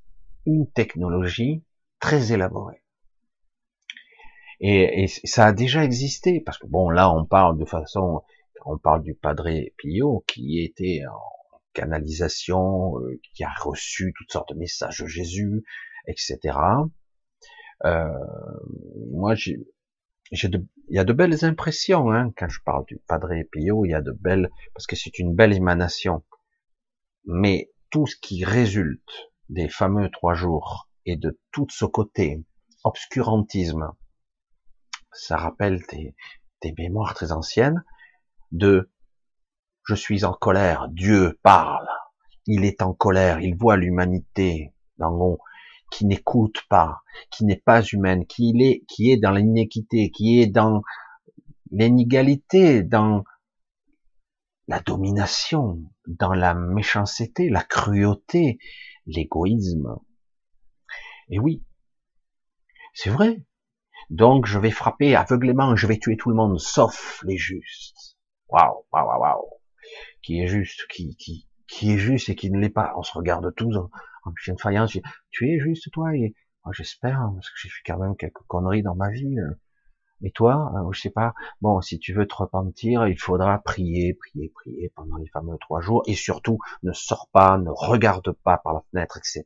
une 0.46 0.70
technologie 0.72 1.64
très 2.00 2.32
élaborée. 2.32 2.84
Et, 4.62 5.08
ça 5.24 5.48
a 5.48 5.54
déjà 5.54 5.84
existé, 5.84 6.42
parce 6.42 6.58
que 6.58 6.68
bon, 6.68 6.90
là, 6.90 7.12
on 7.14 7.26
parle 7.26 7.58
de 7.58 7.66
façon, 7.66 8.22
on 8.66 8.78
parle 8.78 9.04
du 9.04 9.14
Padre 9.14 9.50
Pio 9.78 10.24
qui 10.28 10.62
était 10.62 11.02
en 11.10 11.22
canalisation, 11.74 13.00
euh, 13.00 13.20
qui 13.34 13.44
a 13.44 13.54
reçu 13.62 14.14
toutes 14.18 14.32
sortes 14.32 14.54
de 14.54 14.60
messages 14.60 15.00
de 15.00 15.08
Jésus, 15.08 15.64
etc. 16.08 16.58
Euh, 17.86 18.10
moi, 19.12 19.36
j'ai, 19.36 19.60
il 20.32 20.68
y 20.90 21.00
a 21.00 21.04
de 21.04 21.14
belles 21.14 21.44
impressions 21.44 22.12
hein, 22.12 22.32
quand 22.38 22.50
je 22.50 22.60
parle 22.64 22.86
du 22.86 22.98
Padre 23.08 23.30
Pio. 23.52 23.86
Il 23.86 23.92
y 23.92 23.94
a 23.94 24.02
de 24.02 24.12
belles, 24.12 24.50
parce 24.74 24.86
que 24.86 24.96
c'est 24.96 25.18
une 25.20 25.36
belle 25.36 25.54
émanation. 25.54 26.24
Mais 27.26 27.72
tout 27.90 28.06
ce 28.06 28.16
qui 28.16 28.46
résulte 28.46 29.32
des 29.50 29.70
fameux 29.70 30.10
trois 30.12 30.36
jours 30.36 30.88
et 31.06 31.18
de 31.18 31.40
tout 31.52 31.68
ce 31.70 31.86
côté 31.86 32.44
obscurantisme, 32.84 33.92
ça 35.12 35.38
rappelle 35.38 35.82
des, 35.92 36.74
mémoires 36.78 37.16
très 37.16 37.32
anciennes 37.32 37.84
de 38.52 38.92
je 39.86 39.96
suis 39.96 40.24
en 40.24 40.34
colère, 40.34 40.88
Dieu 40.90 41.40
parle, 41.42 41.88
il 42.46 42.64
est 42.64 42.84
en 42.84 42.94
colère, 42.94 43.40
il 43.40 43.56
voit 43.56 43.76
l'humanité 43.76 44.72
dans 44.98 45.12
mon 45.12 45.40
qui 45.92 46.06
n'écoute 46.06 46.62
pas, 46.70 47.02
qui 47.32 47.46
n'est 47.46 47.58
pas 47.58 47.82
humaine, 47.82 48.26
qui 48.26 48.54
est, 48.60 48.84
qui 48.88 49.12
est 49.12 49.18
dans 49.18 49.32
l'inéquité, 49.32 50.12
qui 50.12 50.40
est 50.40 50.48
dans 50.48 50.82
l'inégalité, 51.72 52.84
dans 52.84 53.24
la 54.68 54.80
domination, 54.80 55.82
dans 56.08 56.34
la 56.34 56.54
méchanceté, 56.54 57.50
la 57.50 57.64
cruauté, 57.64 58.60
l'égoïsme. 59.08 59.98
Et 61.30 61.40
oui, 61.40 61.64
c'est 62.94 63.10
vrai. 63.10 63.44
Donc 64.10 64.46
je 64.46 64.58
vais 64.58 64.72
frapper 64.72 65.16
aveuglément, 65.16 65.76
je 65.76 65.88
vais 65.88 65.98
tuer 65.98 66.18
tout 66.18 66.30
le 66.30 66.36
monde, 66.36 66.60
sauf 66.60 67.24
les 67.26 67.38
justes. 67.38 68.18
Waouh, 68.50 68.86
waouh, 68.92 69.08
waouh, 69.08 69.22
waouh. 69.22 69.50
Qui 70.22 70.42
est 70.42 70.48
juste, 70.48 70.88
qui, 70.88 71.16
qui, 71.16 71.48
qui 71.68 71.94
est 71.94 71.98
juste 71.98 72.30
et 72.30 72.36
qui 72.36 72.50
ne 72.52 72.60
l'est 72.60 72.70
pas. 72.70 72.94
On 72.98 73.04
se 73.04 73.14
regarde 73.14 73.54
tous 73.56 73.72
en, 74.30 74.32
en 74.32 74.36
chien 74.36 74.54
de 74.54 74.62
faïence. 74.62 74.98
Tu 75.32 75.50
es 75.50 75.60
juste 75.60 75.92
toi 75.92 76.16
et 76.16 76.34
j'espère 76.72 77.20
hein, 77.20 77.32
parce 77.36 77.50
que 77.50 77.56
j'ai 77.58 77.70
fait 77.70 77.82
quand 77.86 77.98
même 77.98 78.16
quelques 78.16 78.46
conneries 78.48 78.84
dans 78.84 78.96
ma 78.96 79.10
vie. 79.10 79.40
Euh. 79.40 79.54
Et 80.22 80.32
toi, 80.32 80.74
euh, 80.76 80.92
je 80.92 81.00
sais 81.00 81.10
pas. 81.10 81.34
Bon, 81.62 81.80
si 81.82 81.98
tu 81.98 82.14
veux 82.14 82.28
te 82.28 82.36
repentir, 82.36 83.08
il 83.08 83.18
faudra 83.18 83.60
prier, 83.60 84.14
prier, 84.16 84.50
prier 84.54 84.92
pendant 84.96 85.16
les 85.16 85.28
fameux 85.30 85.58
trois 85.62 85.80
jours. 85.80 86.04
Et 86.08 86.16
surtout, 86.16 86.60
ne 86.84 86.92
sors 86.92 87.30
pas, 87.32 87.58
ne 87.58 87.70
regarde 87.70 88.32
pas 88.44 88.58
par 88.58 88.74
la 88.74 88.82
fenêtre, 88.92 89.18
etc. 89.18 89.46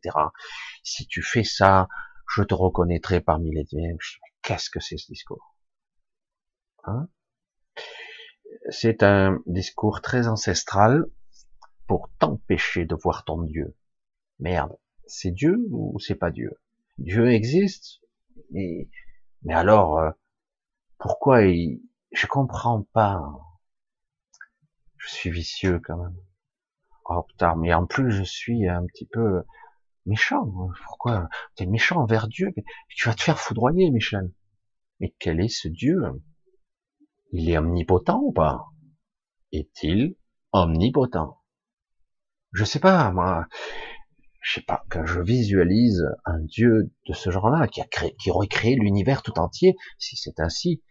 Si 0.84 1.06
tu 1.06 1.22
fais 1.22 1.44
ça, 1.44 1.88
je 2.36 2.42
te 2.42 2.56
reconnaîtrai 2.56 3.22
parmi 3.22 3.52
les 3.52 3.64
dieux. 3.66 3.98
Qu'est-ce 4.42 4.70
que 4.70 4.80
c'est 4.80 4.98
ce 4.98 5.12
discours? 5.12 5.56
Hein? 6.86 7.08
C'est 8.70 9.04
un 9.04 9.40
discours 9.46 10.02
très 10.02 10.28
ancestral 10.28 11.06
pour 11.88 12.10
t'empêcher 12.18 12.86
de 12.86 12.96
voir 12.96 13.26
ton 13.26 13.44
Dieu. 13.44 13.76
Merde, 14.44 14.78
c'est 15.08 15.32
Dieu 15.32 15.58
ou 15.72 15.98
c'est 16.02 16.16
pas 16.16 16.30
Dieu? 16.30 16.52
Dieu 16.98 17.32
existe, 17.32 18.02
mais, 18.52 18.90
mais 19.44 19.54
alors, 19.54 19.98
euh, 20.00 20.12
pourquoi 20.98 21.44
il... 21.44 21.82
Je 22.12 22.28
comprends 22.28 22.84
pas. 22.92 23.24
Je 24.98 25.08
suis 25.08 25.32
vicieux 25.32 25.80
quand 25.80 25.96
même. 25.96 26.18
Oh 27.06 27.24
putain, 27.24 27.56
mais 27.56 27.74
en 27.74 27.86
plus 27.86 28.12
je 28.12 28.24
suis 28.24 28.68
un 28.68 28.86
petit 28.86 29.06
peu 29.06 29.44
méchant. 30.06 30.52
Pourquoi? 30.88 31.30
T'es 31.56 31.66
méchant 31.66 32.02
envers 32.02 32.28
Dieu 32.28 32.54
Tu 32.90 33.08
vas 33.08 33.16
te 33.16 33.24
faire 33.24 33.40
foudroyer, 33.40 33.92
Michel. 33.92 34.30
Mais 35.00 35.16
quel 35.20 35.40
est 35.40 35.48
ce 35.48 35.70
Dieu? 35.70 36.02
Il 37.32 37.50
est 37.50 37.58
omnipotent 37.58 38.20
ou 38.20 38.34
pas? 38.34 38.66
Est-il 39.54 40.18
omnipotent? 40.52 41.42
Je 42.52 42.66
sais 42.66 42.80
pas, 42.80 43.10
moi. 43.12 43.48
Je 44.44 44.56
sais 44.56 44.62
pas, 44.62 44.84
quand 44.90 45.06
je 45.06 45.22
visualise 45.22 46.06
un 46.26 46.40
Dieu 46.40 46.92
de 47.08 47.14
ce 47.14 47.32
genre-là, 47.32 47.68
qui 47.68 47.82
a 47.82 47.86
créé, 47.86 48.14
qui 48.22 48.30
aurait 48.30 48.48
créé 48.48 48.76
l'univers 48.76 49.24
tout 49.24 49.40
entier, 49.40 49.78
si 49.98 50.18
c'est 50.18 50.42
ainsi, 50.42 50.84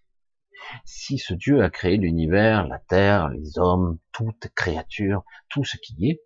si 0.87 1.19
ce 1.19 1.35
Dieu 1.35 1.63
a 1.63 1.69
créé 1.69 1.99
l'univers, 1.99 2.67
la 2.67 2.79
terre, 2.79 3.29
les 3.29 3.59
hommes, 3.59 3.99
toute 4.11 4.49
créature, 4.55 5.23
tout 5.51 5.65
ce 5.65 5.77
qui 5.77 6.09
est, 6.09 6.23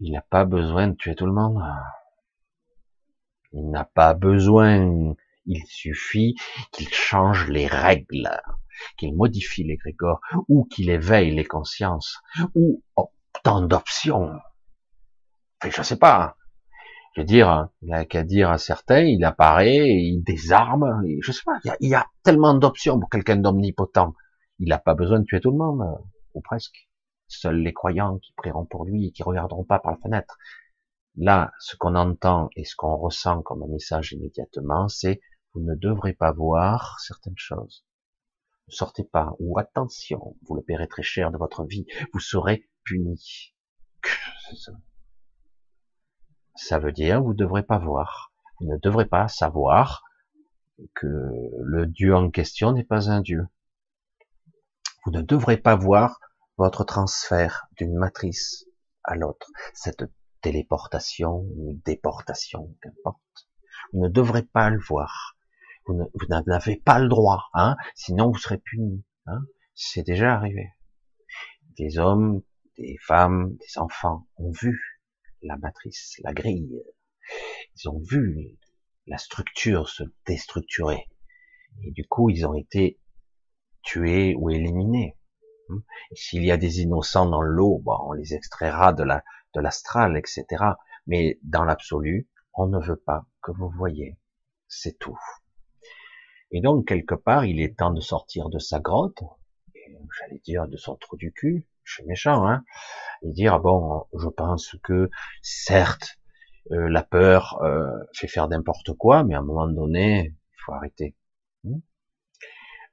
il 0.00 0.12
n'a 0.12 0.20
pas 0.20 0.44
besoin 0.44 0.88
de 0.88 0.94
tuer 0.94 1.14
tout 1.14 1.26
le 1.26 1.32
monde. 1.32 1.62
Il 3.52 3.70
n'a 3.70 3.84
pas 3.84 4.12
besoin. 4.12 5.14
Il 5.46 5.64
suffit 5.66 6.36
qu'il 6.72 6.88
change 6.90 7.48
les 7.48 7.66
règles, 7.66 8.30
qu'il 8.98 9.16
modifie 9.16 9.64
les 9.64 9.76
grégores, 9.76 10.20
ou 10.46 10.66
qu'il 10.66 10.90
éveille 10.90 11.34
les 11.34 11.46
consciences, 11.46 12.18
ou 12.54 12.84
tant 13.42 13.62
d'options. 13.62 14.30
Je 15.64 15.82
sais 15.82 15.98
pas. 15.98 16.36
Je 17.14 17.22
veux 17.22 17.26
dire, 17.26 17.68
il 17.82 17.88
n'a 17.88 18.04
qu'à 18.04 18.22
dire 18.22 18.50
à 18.50 18.58
certains, 18.58 19.02
il 19.02 19.24
apparaît, 19.24 19.88
il 19.88 20.22
désarme, 20.22 21.02
je 21.20 21.32
sais 21.32 21.42
pas, 21.44 21.58
il 21.80 21.88
y 21.88 21.94
a, 21.94 22.06
tellement 22.22 22.54
d'options 22.54 23.00
pour 23.00 23.10
quelqu'un 23.10 23.36
d'omnipotent. 23.36 24.14
Il 24.60 24.68
n'a 24.68 24.78
pas 24.78 24.94
besoin 24.94 25.20
de 25.20 25.24
tuer 25.24 25.40
tout 25.40 25.50
le 25.50 25.56
monde, 25.56 25.82
ou 26.34 26.40
presque. 26.40 26.88
Seuls 27.26 27.60
les 27.60 27.74
croyants 27.74 28.18
qui 28.18 28.32
prieront 28.34 28.64
pour 28.64 28.84
lui 28.84 29.06
et 29.06 29.10
qui 29.10 29.22
regarderont 29.22 29.64
pas 29.64 29.80
par 29.80 29.92
la 29.92 29.98
fenêtre. 29.98 30.38
Là, 31.16 31.52
ce 31.58 31.76
qu'on 31.76 31.94
entend 31.94 32.48
et 32.56 32.64
ce 32.64 32.76
qu'on 32.76 32.96
ressent 32.96 33.42
comme 33.42 33.62
un 33.62 33.68
message 33.68 34.12
immédiatement, 34.12 34.88
c'est 34.88 35.20
vous 35.52 35.60
ne 35.60 35.74
devrez 35.74 36.12
pas 36.12 36.32
voir 36.32 37.00
certaines 37.00 37.36
choses. 37.36 37.84
Ne 38.68 38.72
sortez 38.72 39.04
pas, 39.04 39.34
ou 39.40 39.58
attention, 39.58 40.36
vous 40.46 40.54
le 40.54 40.62
paierez 40.62 40.88
très 40.88 41.02
cher 41.02 41.30
de 41.30 41.36
votre 41.36 41.64
vie, 41.64 41.86
vous 42.12 42.20
serez 42.20 42.68
puni. 42.84 43.54
Ça. 44.54 44.72
Ça 46.58 46.78
veut 46.78 46.92
dire 46.92 47.22
vous 47.22 47.32
ne 47.32 47.38
devrez 47.38 47.62
pas 47.62 47.78
voir, 47.78 48.32
vous 48.60 48.66
ne 48.66 48.76
devrez 48.78 49.06
pas 49.06 49.28
savoir 49.28 50.02
que 50.94 51.06
le 51.06 51.86
Dieu 51.86 52.14
en 52.14 52.30
question 52.30 52.72
n'est 52.72 52.84
pas 52.84 53.10
un 53.10 53.20
Dieu. 53.20 53.46
Vous 55.04 55.12
ne 55.12 55.22
devrez 55.22 55.56
pas 55.56 55.76
voir 55.76 56.20
votre 56.56 56.84
transfert 56.84 57.68
d'une 57.76 57.94
matrice 57.94 58.66
à 59.04 59.14
l'autre, 59.14 59.50
cette 59.72 60.04
téléportation 60.42 61.46
ou 61.56 61.80
déportation, 61.84 62.74
qu'importe. 62.82 63.48
Vous 63.92 64.00
ne 64.00 64.08
devrez 64.08 64.42
pas 64.42 64.70
le 64.70 64.80
voir. 64.80 65.36
Vous 65.86 66.08
n'avez 66.28 66.76
pas 66.76 66.98
le 66.98 67.08
droit, 67.08 67.48
hein, 67.54 67.76
sinon 67.94 68.30
vous 68.30 68.38
serez 68.38 68.58
puni. 68.58 69.04
Hein. 69.26 69.40
C'est 69.74 70.02
déjà 70.02 70.34
arrivé. 70.34 70.72
Des 71.78 71.98
hommes, 71.98 72.42
des 72.76 72.98
femmes, 73.00 73.56
des 73.56 73.78
enfants 73.78 74.26
ont 74.36 74.50
vu 74.50 74.87
la 75.42 75.56
matrice, 75.56 76.18
la 76.22 76.32
grille. 76.32 76.82
Ils 77.76 77.88
ont 77.88 78.00
vu 78.00 78.58
la 79.06 79.18
structure 79.18 79.88
se 79.88 80.04
déstructurer. 80.26 81.08
Et 81.82 81.90
du 81.92 82.06
coup, 82.06 82.30
ils 82.30 82.46
ont 82.46 82.54
été 82.54 82.98
tués 83.82 84.34
ou 84.36 84.50
éliminés. 84.50 85.16
S'il 86.14 86.44
y 86.44 86.50
a 86.50 86.56
des 86.56 86.80
innocents 86.80 87.26
dans 87.26 87.42
l'eau, 87.42 87.78
bon, 87.78 87.96
on 88.06 88.12
les 88.12 88.34
extraira 88.34 88.92
de 88.92 89.02
la 89.02 89.22
de 89.54 89.60
l'astral, 89.60 90.16
etc. 90.16 90.46
Mais 91.06 91.38
dans 91.42 91.64
l'absolu, 91.64 92.28
on 92.54 92.66
ne 92.66 92.78
veut 92.78 92.96
pas 92.96 93.26
que 93.42 93.52
vous 93.52 93.70
voyez. 93.70 94.18
C'est 94.68 94.98
tout. 94.98 95.18
Et 96.50 96.60
donc, 96.60 96.86
quelque 96.86 97.14
part, 97.14 97.44
il 97.44 97.60
est 97.60 97.78
temps 97.78 97.92
de 97.92 98.00
sortir 98.00 98.48
de 98.48 98.58
sa 98.58 98.80
grotte, 98.80 99.22
j'allais 100.18 100.40
dire 100.40 100.66
de 100.68 100.76
son 100.76 100.96
trou 100.96 101.16
du 101.16 101.32
cul, 101.32 101.66
je 101.88 101.94
suis 101.94 102.04
méchant, 102.04 102.46
hein, 102.46 102.64
et 103.22 103.32
dire, 103.32 103.60
bon, 103.60 104.06
je 104.18 104.28
pense 104.28 104.76
que, 104.82 105.10
certes, 105.42 106.18
euh, 106.70 106.88
la 106.90 107.02
peur 107.02 107.58
euh, 107.62 107.90
fait 108.14 108.28
faire 108.28 108.48
n'importe 108.48 108.92
quoi, 108.92 109.24
mais 109.24 109.34
à 109.34 109.38
un 109.38 109.42
moment 109.42 109.66
donné, 109.66 110.34
il 110.34 110.56
faut 110.64 110.72
arrêter. 110.72 111.16
Hmm. 111.64 111.78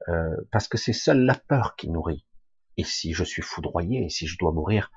Euh, 0.08 0.36
parce 0.52 0.68
que 0.68 0.78
c'est 0.78 0.94
seule 0.94 1.26
la 1.26 1.36
peur 1.36 1.76
qui 1.76 1.90
nourrit. 1.90 2.26
Et 2.78 2.84
si 2.86 3.14
je 3.14 3.24
suis 3.24 3.42
foudroyé, 3.42 4.06
et 4.06 4.10
si 4.10 4.28
je 4.28 4.38
dois 4.38 4.54
mourir, 4.54 4.92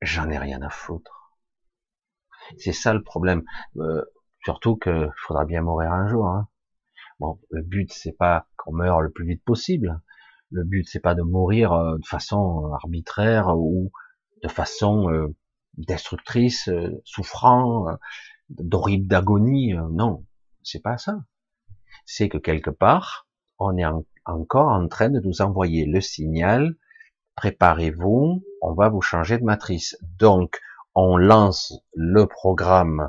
j'en 0.00 0.30
ai 0.30 0.38
rien 0.38 0.62
à 0.62 0.70
foutre. 0.70 1.36
C'est 2.58 2.72
ça 2.72 2.92
le 2.92 3.02
problème. 3.02 3.42
Surtout 4.44 4.76
que 4.76 5.08
faudra 5.16 5.46
bien 5.46 5.62
mourir 5.62 5.92
un 5.92 6.06
jour. 6.08 6.26
Hein. 6.26 6.48
Bon, 7.18 7.40
le 7.50 7.62
but 7.62 7.90
c'est 7.90 8.12
pas 8.12 8.46
qu'on 8.56 8.72
meure 8.72 9.00
le 9.00 9.10
plus 9.10 9.26
vite 9.26 9.42
possible. 9.44 10.00
Le 10.54 10.62
but 10.62 10.88
c'est 10.88 11.00
pas 11.00 11.14
de 11.14 11.22
mourir 11.22 11.72
euh, 11.72 11.98
de 11.98 12.06
façon 12.06 12.72
arbitraire 12.72 13.56
ou 13.56 13.90
de 14.42 14.48
façon 14.48 15.10
euh, 15.10 15.34
destructrice, 15.76 16.68
euh, 16.68 17.02
souffrant, 17.04 17.86
d'horrible 18.48 19.08
d'agonie. 19.08 19.74
Non, 19.90 20.24
c'est 20.62 20.82
pas 20.82 20.96
ça. 20.96 21.18
C'est 22.06 22.28
que 22.28 22.38
quelque 22.38 22.70
part, 22.70 23.26
on 23.58 23.76
est 23.76 23.84
encore 24.24 24.68
en 24.68 24.86
train 24.88 25.10
de 25.10 25.20
nous 25.20 25.42
envoyer 25.42 25.86
le 25.86 26.00
signal 26.00 26.76
préparez-vous, 27.36 28.44
on 28.62 28.74
va 28.74 28.88
vous 28.88 29.02
changer 29.02 29.38
de 29.38 29.44
matrice. 29.44 29.96
Donc, 30.18 30.60
on 30.94 31.16
lance 31.16 31.74
le 31.94 32.26
programme 32.26 33.08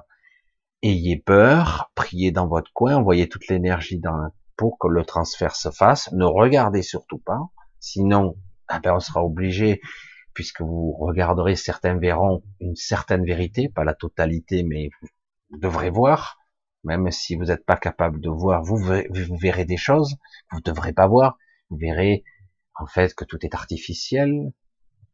ayez 0.81 1.17
peur, 1.17 1.91
priez 1.95 2.31
dans 2.31 2.47
votre 2.47 2.71
coin, 2.73 2.95
envoyez 2.95 3.27
toute 3.29 3.47
l'énergie 3.47 3.99
dans 3.99 4.31
pour 4.57 4.77
que 4.79 4.87
le 4.87 5.03
transfert 5.03 5.55
se 5.55 5.69
fasse. 5.69 6.11
Ne 6.11 6.25
regardez 6.25 6.81
surtout 6.81 7.19
pas, 7.19 7.41
sinon, 7.79 8.37
ah 8.67 8.79
ben 8.79 8.95
on 8.95 8.99
sera 8.99 9.23
obligé, 9.23 9.81
puisque 10.33 10.61
vous 10.61 10.93
regarderez, 10.93 11.55
certains 11.55 11.97
verront 11.97 12.43
une 12.59 12.75
certaine 12.75 13.25
vérité, 13.25 13.69
pas 13.69 13.83
la 13.83 13.93
totalité, 13.93 14.63
mais 14.63 14.89
vous 15.49 15.57
devrez 15.59 15.89
voir, 15.89 16.37
même 16.83 17.09
si 17.11 17.35
vous 17.35 17.45
n'êtes 17.45 17.65
pas 17.65 17.77
capable 17.77 18.19
de 18.21 18.29
voir, 18.29 18.63
vous 18.63 18.77
verrez, 18.77 19.07
vous 19.09 19.37
verrez 19.37 19.65
des 19.65 19.77
choses 19.77 20.15
que 20.49 20.55
vous 20.55 20.61
ne 20.65 20.73
devrez 20.73 20.93
pas 20.93 21.07
voir, 21.07 21.37
vous 21.69 21.77
verrez 21.77 22.23
en 22.75 22.85
fait 22.85 23.13
que 23.15 23.25
tout 23.25 23.43
est 23.45 23.55
artificiel, 23.55 24.51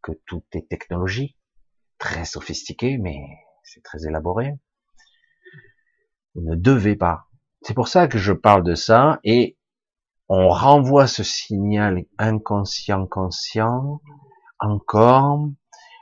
que 0.02 0.12
tout 0.26 0.44
est 0.54 0.68
technologie, 0.68 1.38
très 1.98 2.26
sophistiqué, 2.26 2.98
mais 2.98 3.20
c'est 3.64 3.84
très 3.84 4.06
élaboré. 4.06 4.58
Vous 6.34 6.42
ne 6.42 6.56
devez 6.56 6.96
pas. 6.96 7.28
C'est 7.64 7.74
pour 7.76 7.88
ça 7.88 8.08
que 8.08 8.18
je 8.18 8.34
parle 8.34 8.64
de 8.64 8.76
ça 8.76 9.20
et 9.24 9.58
on 10.28 10.50
renvoie 10.50 11.08
ce 11.08 11.24
signal 11.24 12.06
inconscient 12.18 13.06
conscient 13.06 14.02
encore. 14.60 15.48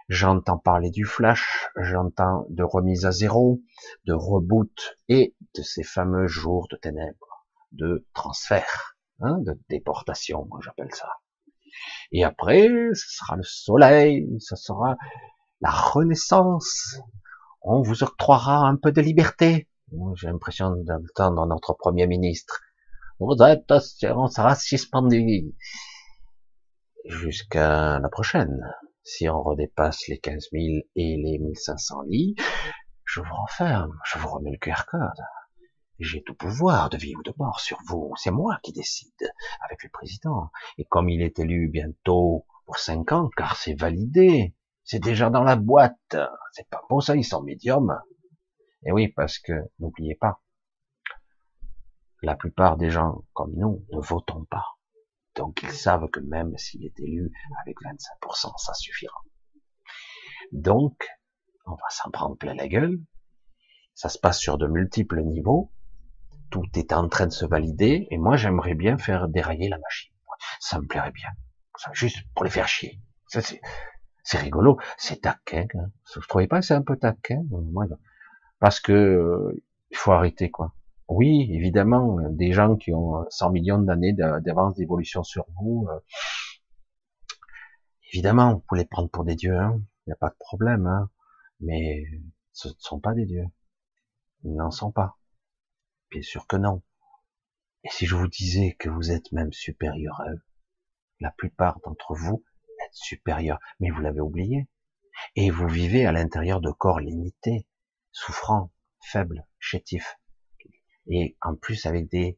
J'entends 0.07 0.57
parler 0.57 0.89
du 0.89 1.05
flash, 1.05 1.69
j'entends 1.75 2.47
de 2.49 2.63
remise 2.63 3.05
à 3.05 3.11
zéro, 3.11 3.61
de 4.05 4.13
reboot 4.13 4.97
et 5.07 5.35
de 5.55 5.61
ces 5.61 5.83
fameux 5.83 6.25
jours 6.25 6.67
de 6.71 6.77
ténèbres, 6.77 7.45
de 7.73 8.07
transfert, 8.15 8.97
hein, 9.19 9.37
de 9.39 9.59
déportation, 9.69 10.47
moi 10.49 10.59
j'appelle 10.63 10.93
ça. 10.95 11.09
Et 12.11 12.23
après, 12.23 12.67
ce 12.93 13.17
sera 13.17 13.35
le 13.35 13.43
soleil, 13.43 14.27
ce 14.39 14.55
sera 14.55 14.97
la 15.61 15.69
renaissance. 15.69 16.99
On 17.61 17.81
vous 17.81 18.01
octroiera 18.01 18.67
un 18.67 18.77
peu 18.77 18.91
de 18.91 19.01
liberté. 19.01 19.68
J'ai 20.15 20.27
l'impression 20.27 20.75
d'entendre 20.75 21.45
notre 21.45 21.73
premier 21.73 22.07
ministre. 22.07 22.61
Êtes, 23.47 23.73
on 24.03 24.27
sera 24.27 24.55
suspendu. 24.55 25.55
Jusqu'à 27.05 27.99
la 27.99 28.09
prochaine. 28.09 28.61
Si 29.03 29.27
on 29.27 29.41
redépasse 29.41 30.07
les 30.07 30.19
15 30.19 30.49
000 30.51 30.63
et 30.95 31.17
les 31.17 31.39
1500 31.39 32.01
lits, 32.07 32.35
je 33.05 33.21
vous 33.21 33.35
referme, 33.47 33.97
je 34.05 34.19
vous 34.19 34.27
remets 34.27 34.51
le 34.51 34.57
QR 34.57 34.85
code. 34.87 35.23
J'ai 35.97 36.21
tout 36.21 36.35
pouvoir 36.35 36.89
de 36.89 36.97
vie 36.97 37.15
ou 37.15 37.23
de 37.23 37.33
mort 37.37 37.59
sur 37.59 37.79
vous. 37.87 38.13
C'est 38.17 38.31
moi 38.31 38.59
qui 38.61 38.71
décide 38.71 39.33
avec 39.65 39.83
le 39.83 39.89
président. 39.89 40.51
Et 40.77 40.85
comme 40.85 41.09
il 41.09 41.21
est 41.21 41.39
élu 41.39 41.69
bientôt 41.69 42.45
pour 42.65 42.77
cinq 42.77 43.11
ans, 43.11 43.29
car 43.35 43.57
c'est 43.57 43.73
validé, 43.73 44.55
c'est 44.83 44.99
déjà 44.99 45.29
dans 45.29 45.43
la 45.43 45.55
boîte. 45.55 46.15
C'est 46.53 46.69
pas 46.69 46.83
pour 46.87 47.01
ça, 47.01 47.15
ils 47.15 47.25
sont 47.25 47.41
médiums. 47.41 47.99
Et 48.85 48.91
oui, 48.91 49.07
parce 49.09 49.39
que 49.39 49.53
n'oubliez 49.79 50.15
pas, 50.15 50.41
la 52.21 52.35
plupart 52.35 52.77
des 52.77 52.89
gens 52.89 53.23
comme 53.33 53.53
nous 53.55 53.85
ne 53.91 53.99
votons 53.99 54.45
pas. 54.45 54.65
Donc 55.35 55.63
ils 55.63 55.71
savent 55.71 56.09
que 56.09 56.19
même 56.19 56.57
s'il 56.57 56.85
est 56.85 56.99
élu 56.99 57.31
avec 57.61 57.77
25%, 57.81 58.57
ça 58.57 58.73
suffira. 58.73 59.21
Donc, 60.51 61.07
on 61.65 61.71
va 61.71 61.89
s'en 61.89 62.09
prendre 62.09 62.35
plein 62.35 62.55
la 62.55 62.67
gueule. 62.67 62.99
Ça 63.93 64.09
se 64.09 64.17
passe 64.17 64.39
sur 64.39 64.57
de 64.57 64.65
multiples 64.65 65.21
niveaux 65.21 65.71
tout 66.49 66.65
est 66.75 66.93
en 66.93 67.07
train 67.07 67.27
de 67.27 67.31
se 67.31 67.45
valider, 67.45 68.07
et 68.09 68.17
moi 68.17 68.35
j'aimerais 68.35 68.73
bien 68.73 68.97
faire 68.97 69.27
dérailler 69.27 69.69
la 69.69 69.77
machine. 69.77 70.13
Ça 70.59 70.79
me 70.79 70.87
plairait 70.87 71.11
bien. 71.11 71.29
Ça, 71.77 71.91
juste 71.93 72.23
pour 72.33 72.43
les 72.43 72.49
faire 72.49 72.67
chier. 72.67 72.99
Ça, 73.27 73.41
c'est, 73.41 74.37
rigolo. 74.37 74.77
C'est 74.97 75.21
taquin. 75.21 75.65
Hein. 75.75 75.91
Je 76.13 76.27
trouvais 76.27 76.47
pas 76.47 76.59
que 76.59 76.65
c'est 76.65 76.73
un 76.73 76.81
peu 76.81 76.97
taquin. 76.97 77.41
Parce 78.59 78.79
que 78.79 78.91
euh, 78.91 79.63
il 79.91 79.97
faut 79.97 80.11
arrêter 80.11 80.49
quoi. 80.51 80.73
Oui, 81.07 81.49
évidemment, 81.51 82.19
des 82.29 82.53
gens 82.53 82.75
qui 82.75 82.93
ont 82.93 83.25
100 83.29 83.49
millions 83.51 83.79
d'années 83.79 84.13
d'avance 84.13 84.75
d'évolution 84.75 85.23
sur 85.23 85.47
vous, 85.59 85.87
euh, 85.89 85.99
évidemment, 88.13 88.53
vous 88.53 88.59
pouvez 88.59 88.81
les 88.81 88.87
prendre 88.87 89.09
pour 89.09 89.23
des 89.23 89.35
dieux. 89.35 89.55
Il 89.55 89.59
hein. 89.59 89.81
n'y 90.05 90.13
a 90.13 90.17
pas 90.17 90.29
de 90.29 90.37
problème. 90.37 90.85
Hein. 90.85 91.09
Mais 91.61 92.03
ce 92.53 92.67
ne 92.67 92.73
sont 92.77 92.99
pas 92.99 93.13
des 93.13 93.25
dieux. 93.25 93.47
Ils 94.43 94.55
n'en 94.55 94.69
sont 94.69 94.91
pas. 94.91 95.17
Bien 96.11 96.21
sûr 96.21 96.45
que 96.45 96.57
non. 96.57 96.83
Et 97.83 97.89
si 97.89 98.05
je 98.05 98.15
vous 98.15 98.27
disais 98.27 98.75
que 98.77 98.89
vous 98.89 99.11
êtes 99.11 99.31
même 99.31 99.53
supérieur 99.53 100.21
à 100.21 100.29
eux, 100.31 100.41
la 101.19 101.31
plupart 101.31 101.79
d'entre 101.85 102.13
vous 102.13 102.43
êtes 102.85 102.93
supérieurs, 102.93 103.59
mais 103.79 103.89
vous 103.89 104.01
l'avez 104.01 104.21
oublié. 104.21 104.67
Et 105.35 105.49
vous 105.49 105.67
vivez 105.67 106.05
à 106.05 106.11
l'intérieur 106.11 106.61
de 106.61 106.71
corps 106.71 106.99
limités, 106.99 107.67
souffrants, 108.11 108.71
faibles, 109.01 109.45
chétifs. 109.59 110.19
Et 111.07 111.37
en 111.41 111.55
plus 111.55 111.85
avec 111.85 112.09
des, 112.09 112.37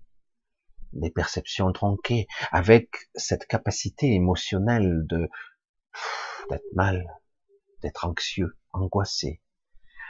des 0.94 1.12
perceptions 1.12 1.72
tronquées, 1.72 2.28
avec 2.52 3.10
cette 3.16 3.46
capacité 3.46 4.14
émotionnelle 4.14 5.06
de 5.08 5.30
d'être 6.50 6.74
mal, 6.74 7.06
d'être 7.82 8.06
anxieux, 8.06 8.58
angoissé, 8.72 9.42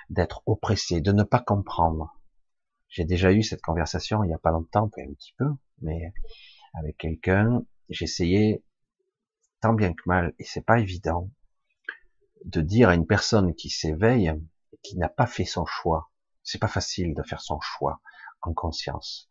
d'être 0.10 0.44
oppressé, 0.46 1.02
de 1.02 1.12
ne 1.12 1.24
pas 1.24 1.40
comprendre, 1.40 2.14
j'ai 2.90 3.06
déjà 3.06 3.32
eu 3.32 3.42
cette 3.42 3.62
conversation 3.62 4.24
il 4.24 4.28
n'y 4.28 4.34
a 4.34 4.40
pas 4.40 4.52
longtemps, 4.52 4.86
un 4.86 5.14
petit 5.14 5.34
peu, 5.38 5.46
mais 5.82 6.14
avec 6.74 6.98
quelqu'un, 6.98 7.64
j'essayais 7.90 8.64
tant 9.62 9.74
bien 9.74 9.94
que 9.94 10.02
mal, 10.06 10.34
et 10.40 10.44
c'est 10.44 10.66
pas 10.66 10.80
évident, 10.80 11.32
de 12.46 12.62
dire 12.62 12.90
à 12.90 12.96
une 12.96 13.06
personne 13.06 13.54
qui 13.54 13.70
s'éveille, 13.70 14.34
qui 14.84 14.98
n'a 14.98 15.10
pas 15.10 15.28
fait 15.28 15.46
son 15.46 15.66
choix, 15.66 16.12
c'est 16.44 16.60
pas 16.60 16.68
facile 16.68 17.14
de 17.14 17.24
faire 17.24 17.42
son 17.42 17.60
choix 17.60 18.02
en 18.42 18.54
conscience, 18.54 19.30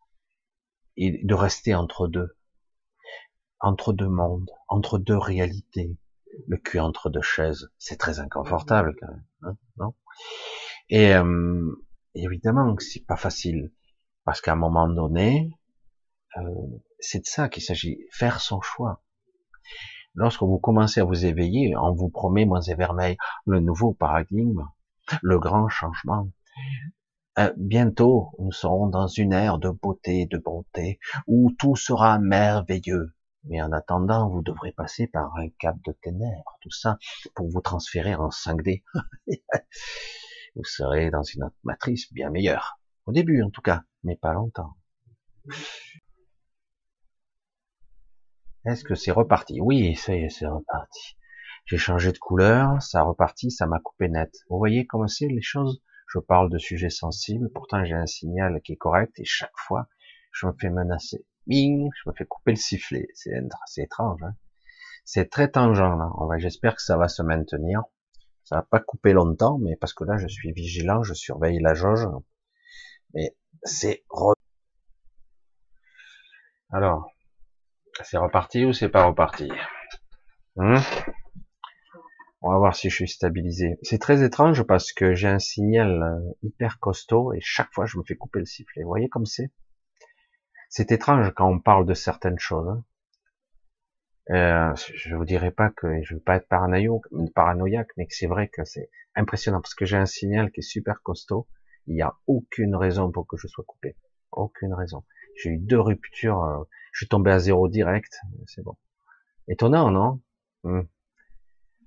et 0.97 1.23
de 1.23 1.33
rester 1.33 1.75
entre 1.75 2.07
deux, 2.07 2.37
entre 3.59 3.93
deux 3.93 4.07
mondes, 4.09 4.49
entre 4.67 4.97
deux 4.97 5.17
réalités, 5.17 5.97
le 6.47 6.57
cul 6.57 6.79
entre 6.79 7.09
deux 7.09 7.21
chaises, 7.21 7.71
c'est 7.77 7.97
très 7.97 8.19
inconfortable 8.19 8.95
quand 8.99 9.07
même, 9.07 9.25
hein, 9.43 9.57
non? 9.77 9.93
Et 10.89 11.13
euh, 11.13 11.71
évidemment 12.15 12.75
c'est 12.79 13.05
pas 13.05 13.17
facile, 13.17 13.73
parce 14.23 14.39
qu'à 14.39 14.53
un 14.53 14.57
moment 14.57 14.87
donné, 14.87 15.51
euh, 16.37 16.41
c'est 16.99 17.19
de 17.19 17.25
ça 17.25 17.49
qu'il 17.49 17.63
s'agit, 17.63 17.99
faire 18.11 18.39
son 18.39 18.61
choix. 18.61 19.03
Lorsque 20.13 20.43
vous 20.43 20.59
commencez 20.59 20.99
à 20.99 21.05
vous 21.05 21.25
éveiller, 21.25 21.75
on 21.77 21.93
vous 21.93 22.09
promet, 22.09 22.45
moins 22.45 22.61
et 22.61 22.75
vermeil, 22.75 23.17
le 23.45 23.59
nouveau 23.59 23.93
paradigme, 23.93 24.65
le 25.21 25.39
grand 25.39 25.69
changement. 25.69 26.29
Euh, 27.39 27.53
bientôt, 27.57 28.31
nous 28.39 28.51
serons 28.51 28.87
dans 28.87 29.07
une 29.07 29.33
ère 29.33 29.57
de 29.57 29.69
beauté, 29.69 30.25
de 30.25 30.37
bonté, 30.37 30.99
où 31.27 31.51
tout 31.57 31.75
sera 31.75 32.19
merveilleux. 32.19 33.15
Mais 33.45 33.61
en 33.61 33.71
attendant, 33.71 34.29
vous 34.29 34.43
devrez 34.43 34.71
passer 34.71 35.07
par 35.07 35.35
un 35.37 35.49
cap 35.57 35.75
de 35.85 35.93
ténèbres, 35.93 36.57
tout 36.61 36.71
ça, 36.71 36.97
pour 37.33 37.49
vous 37.49 37.61
transférer 37.61 38.13
en 38.15 38.29
5D. 38.29 38.83
vous 40.55 40.63
serez 40.63 41.09
dans 41.09 41.23
une 41.23 41.49
matrice 41.63 42.11
bien 42.13 42.29
meilleure. 42.29 42.79
Au 43.05 43.11
début, 43.11 43.41
en 43.41 43.49
tout 43.49 43.61
cas, 43.61 43.83
mais 44.03 44.15
pas 44.15 44.33
longtemps. 44.33 44.75
Est-ce 48.65 48.83
que 48.83 48.93
c'est 48.93 49.11
reparti? 49.11 49.59
Oui, 49.59 49.95
c'est 49.95 50.27
reparti. 50.45 51.17
J'ai 51.65 51.77
changé 51.77 52.11
de 52.11 52.17
couleur, 52.17 52.81
ça 52.81 52.99
a 52.99 53.03
reparti, 53.03 53.51
ça 53.51 53.65
m'a 53.65 53.79
coupé 53.79 54.09
net. 54.09 54.31
Vous 54.49 54.57
voyez 54.57 54.85
comment 54.85 55.07
c'est 55.07 55.27
les 55.27 55.41
choses? 55.41 55.81
Je 56.07 56.19
parle 56.19 56.49
de 56.49 56.57
sujets 56.57 56.89
sensibles, 56.89 57.49
pourtant 57.53 57.85
j'ai 57.85 57.93
un 57.93 58.05
signal 58.05 58.61
qui 58.61 58.73
est 58.73 58.77
correct 58.77 59.13
et 59.19 59.25
chaque 59.25 59.57
fois 59.57 59.87
je 60.31 60.47
me 60.47 60.53
fais 60.59 60.69
menacer. 60.69 61.25
Bing, 61.47 61.89
je 61.95 62.09
me 62.09 62.15
fais 62.15 62.25
couper 62.25 62.51
le 62.51 62.57
sifflet. 62.57 63.07
C'est 63.13 63.83
étrange. 63.83 64.21
Hein 64.23 64.35
c'est 65.03 65.29
très 65.29 65.49
tangent 65.49 65.79
là. 65.79 66.37
J'espère 66.37 66.75
que 66.75 66.81
ça 66.81 66.97
va 66.97 67.07
se 67.07 67.21
maintenir. 67.21 67.83
Ça 68.43 68.57
va 68.57 68.61
pas 68.63 68.79
couper 68.79 69.13
longtemps, 69.13 69.57
mais 69.59 69.75
parce 69.75 69.93
que 69.93 70.03
là, 70.03 70.17
je 70.17 70.27
suis 70.27 70.51
vigilant, 70.51 71.03
je 71.03 71.13
surveille 71.13 71.59
la 71.59 71.73
jauge. 71.73 72.07
Mais 73.13 73.35
c'est 73.63 74.03
alors, 76.73 77.11
c'est 78.03 78.17
reparti 78.17 78.63
ou 78.63 78.71
c'est 78.71 78.87
pas 78.87 79.03
reparti? 79.03 79.49
Hein? 80.57 80.81
On 82.41 82.51
va 82.51 82.57
voir 82.57 82.75
si 82.75 82.89
je 82.89 82.95
suis 82.95 83.07
stabilisé. 83.07 83.77
C'est 83.83 83.99
très 83.99 84.23
étrange 84.23 84.63
parce 84.63 84.93
que 84.93 85.13
j'ai 85.13 85.27
un 85.27 85.39
signal 85.39 86.01
euh, 86.01 86.31
hyper 86.41 86.79
costaud 86.79 87.33
et 87.33 87.39
chaque 87.39 87.71
fois 87.71 87.85
je 87.85 87.97
me 87.99 88.03
fais 88.03 88.15
couper 88.15 88.39
le 88.39 88.45
sifflet. 88.45 88.81
Vous 88.81 88.89
voyez 88.89 89.09
comme 89.09 89.27
c'est? 89.27 89.51
C'est 90.69 90.91
étrange 90.91 91.31
quand 91.35 91.47
on 91.47 91.59
parle 91.59 91.85
de 91.85 91.93
certaines 91.93 92.39
choses. 92.39 92.67
Hein. 92.67 92.83
Euh, 94.31 94.73
je 94.75 95.15
vous 95.15 95.25
dirai 95.25 95.51
pas 95.51 95.69
que 95.69 96.01
je 96.03 96.15
veux 96.15 96.19
pas 96.19 96.37
être 96.37 96.47
paranoïaque, 96.47 97.89
mais 97.97 98.07
que 98.07 98.15
c'est 98.15 98.27
vrai 98.27 98.47
que 98.47 98.63
c'est 98.63 98.89
impressionnant 99.15 99.61
parce 99.61 99.75
que 99.75 99.85
j'ai 99.85 99.97
un 99.97 100.05
signal 100.05 100.51
qui 100.51 100.61
est 100.61 100.63
super 100.63 101.01
costaud. 101.03 101.47
Il 101.87 101.95
n'y 101.95 102.01
a 102.01 102.15
aucune 102.25 102.75
raison 102.75 103.11
pour 103.11 103.27
que 103.27 103.37
je 103.37 103.47
sois 103.47 103.65
coupé. 103.67 103.97
Aucune 104.31 104.73
raison. 104.73 105.03
J'ai 105.35 105.49
eu 105.49 105.57
deux 105.57 105.79
ruptures. 105.79 106.43
Euh, 106.43 106.63
je 106.93 106.99
suis 106.99 107.07
tombé 107.07 107.31
à 107.31 107.39
zéro 107.39 107.67
direct. 107.67 108.19
C'est 108.47 108.63
bon. 108.63 108.77
Étonnant, 109.47 109.91
non? 109.91 110.21
Hmm. 110.63 110.83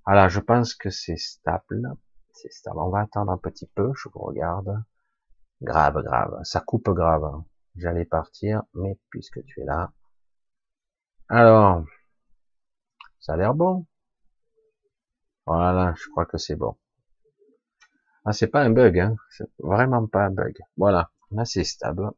Alors, 0.06 0.28
je 0.28 0.40
pense 0.40 0.74
que 0.74 0.90
c'est 0.90 1.16
stable. 1.16 1.96
C'est 2.32 2.52
stable. 2.52 2.78
On 2.78 2.90
va 2.90 3.00
attendre 3.00 3.32
un 3.32 3.38
petit 3.38 3.66
peu. 3.66 3.92
Je 3.96 4.08
vous 4.08 4.20
regarde. 4.20 4.82
Grave, 5.62 6.02
grave. 6.02 6.40
Ça 6.44 6.60
coupe 6.60 6.90
grave. 6.90 7.42
J'allais 7.76 8.04
partir, 8.04 8.62
mais 8.74 8.98
puisque 9.10 9.44
tu 9.44 9.60
es 9.60 9.64
là. 9.64 9.92
Alors, 11.28 11.84
ça 13.18 13.32
a 13.32 13.36
l'air 13.36 13.54
bon. 13.54 13.86
Voilà, 15.46 15.94
je 15.96 16.08
crois 16.10 16.26
que 16.26 16.38
c'est 16.38 16.56
bon. 16.56 16.76
Ah, 18.24 18.32
c'est 18.32 18.46
pas 18.46 18.62
un 18.62 18.70
bug, 18.70 18.98
hein. 18.98 19.16
C'est 19.30 19.50
vraiment 19.58 20.06
pas 20.06 20.24
un 20.26 20.30
bug. 20.30 20.58
Voilà, 20.76 21.10
là 21.30 21.44
c'est 21.44 21.64
stable. 21.64 22.10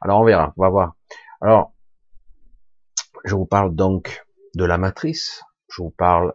Alors 0.00 0.20
on 0.20 0.24
verra, 0.24 0.52
on 0.56 0.62
va 0.62 0.68
voir. 0.68 0.96
Alors, 1.40 1.72
je 3.24 3.34
vous 3.34 3.46
parle 3.46 3.74
donc 3.74 4.24
de 4.54 4.64
la 4.64 4.78
matrice. 4.78 5.42
Je 5.68 5.82
vous 5.82 5.90
parle 5.90 6.34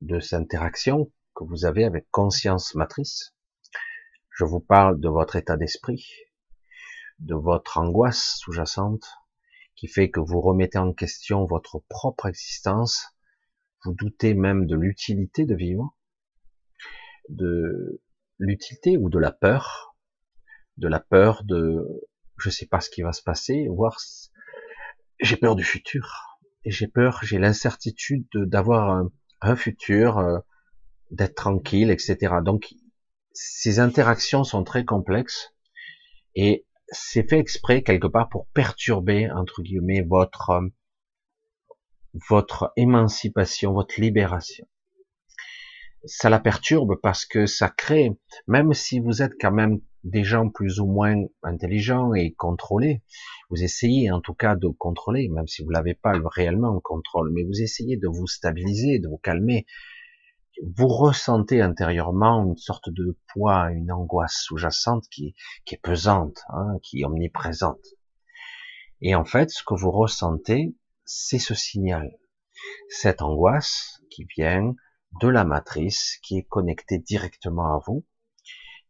de 0.00 0.20
cette 0.20 0.40
interaction 0.40 1.12
que 1.34 1.44
vous 1.44 1.64
avez 1.64 1.84
avec 1.84 2.10
conscience 2.10 2.74
matrice. 2.74 3.34
Je 4.30 4.44
vous 4.44 4.60
parle 4.60 5.00
de 5.00 5.08
votre 5.08 5.36
état 5.36 5.56
d'esprit, 5.56 6.06
de 7.18 7.34
votre 7.34 7.78
angoisse 7.78 8.36
sous-jacente, 8.38 9.06
qui 9.74 9.88
fait 9.88 10.10
que 10.10 10.20
vous 10.20 10.40
remettez 10.40 10.78
en 10.78 10.92
question 10.92 11.44
votre 11.44 11.80
propre 11.88 12.26
existence, 12.26 13.06
vous 13.84 13.94
doutez 13.94 14.34
même 14.34 14.66
de 14.66 14.76
l'utilité 14.76 15.44
de 15.44 15.54
vivre, 15.54 15.96
de 17.28 18.02
l'utilité 18.38 18.96
ou 18.96 19.08
de 19.08 19.18
la 19.18 19.32
peur, 19.32 19.96
de 20.76 20.88
la 20.88 21.00
peur 21.00 21.44
de 21.44 21.86
je 22.38 22.50
sais 22.50 22.66
pas 22.66 22.80
ce 22.80 22.90
qui 22.90 23.02
va 23.02 23.12
se 23.12 23.22
passer, 23.22 23.66
voire 23.68 23.98
j'ai 25.20 25.36
peur 25.36 25.56
du 25.56 25.64
futur, 25.64 26.38
et 26.64 26.70
j'ai 26.70 26.88
peur, 26.88 27.20
j'ai 27.22 27.38
l'incertitude 27.38 28.26
d'avoir 28.34 28.90
un, 28.90 29.10
futur, 29.54 30.18
euh, 30.18 30.38
d'être 31.10 31.36
tranquille, 31.36 31.90
etc. 31.90 32.36
Donc 32.42 32.74
ces 33.32 33.78
interactions 33.78 34.44
sont 34.44 34.64
très 34.64 34.84
complexes 34.84 35.54
et 36.34 36.66
c'est 36.88 37.28
fait 37.28 37.38
exprès 37.38 37.82
quelque 37.82 38.06
part 38.06 38.28
pour 38.28 38.46
perturber 38.48 39.30
entre 39.30 39.62
guillemets 39.62 40.02
votre 40.02 40.62
votre 42.30 42.72
émancipation, 42.76 43.72
votre 43.72 44.00
libération. 44.00 44.66
Ça 46.04 46.30
la 46.30 46.38
perturbe 46.38 46.96
parce 47.02 47.26
que 47.26 47.46
ça 47.46 47.68
crée, 47.68 48.12
même 48.46 48.72
si 48.72 49.00
vous 49.00 49.22
êtes 49.22 49.34
quand 49.40 49.52
même 49.52 49.80
des 50.06 50.22
gens 50.22 50.48
plus 50.48 50.78
ou 50.78 50.86
moins 50.86 51.16
intelligents 51.42 52.14
et 52.14 52.32
contrôlés, 52.32 53.02
vous 53.50 53.62
essayez 53.62 54.10
en 54.12 54.20
tout 54.20 54.34
cas 54.34 54.54
de 54.54 54.68
contrôler, 54.68 55.28
même 55.28 55.48
si 55.48 55.64
vous 55.64 55.70
l'avez 55.70 55.94
pas 55.94 56.12
réellement 56.32 56.68
en 56.68 56.80
contrôle, 56.80 57.32
mais 57.32 57.42
vous 57.42 57.60
essayez 57.60 57.96
de 57.96 58.06
vous 58.06 58.28
stabiliser, 58.28 59.00
de 59.00 59.08
vous 59.08 59.18
calmer, 59.18 59.66
vous 60.62 60.86
ressentez 60.86 61.60
intérieurement 61.60 62.44
une 62.44 62.56
sorte 62.56 62.88
de 62.88 63.18
poids, 63.32 63.70
une 63.72 63.90
angoisse 63.90 64.36
sous-jacente 64.44 65.04
qui, 65.10 65.34
est 65.70 65.82
pesante, 65.82 66.38
hein, 66.50 66.78
qui 66.82 67.00
est 67.00 67.04
omniprésente. 67.04 67.84
Et 69.00 69.16
en 69.16 69.24
fait, 69.24 69.50
ce 69.50 69.64
que 69.64 69.74
vous 69.74 69.90
ressentez, 69.90 70.76
c'est 71.04 71.40
ce 71.40 71.54
signal, 71.54 72.16
cette 72.88 73.22
angoisse 73.22 74.00
qui 74.08 74.24
vient 74.36 74.72
de 75.20 75.28
la 75.28 75.44
matrice, 75.44 76.18
qui 76.22 76.38
est 76.38 76.46
connectée 76.48 76.98
directement 76.98 77.74
à 77.74 77.82
vous, 77.84 78.06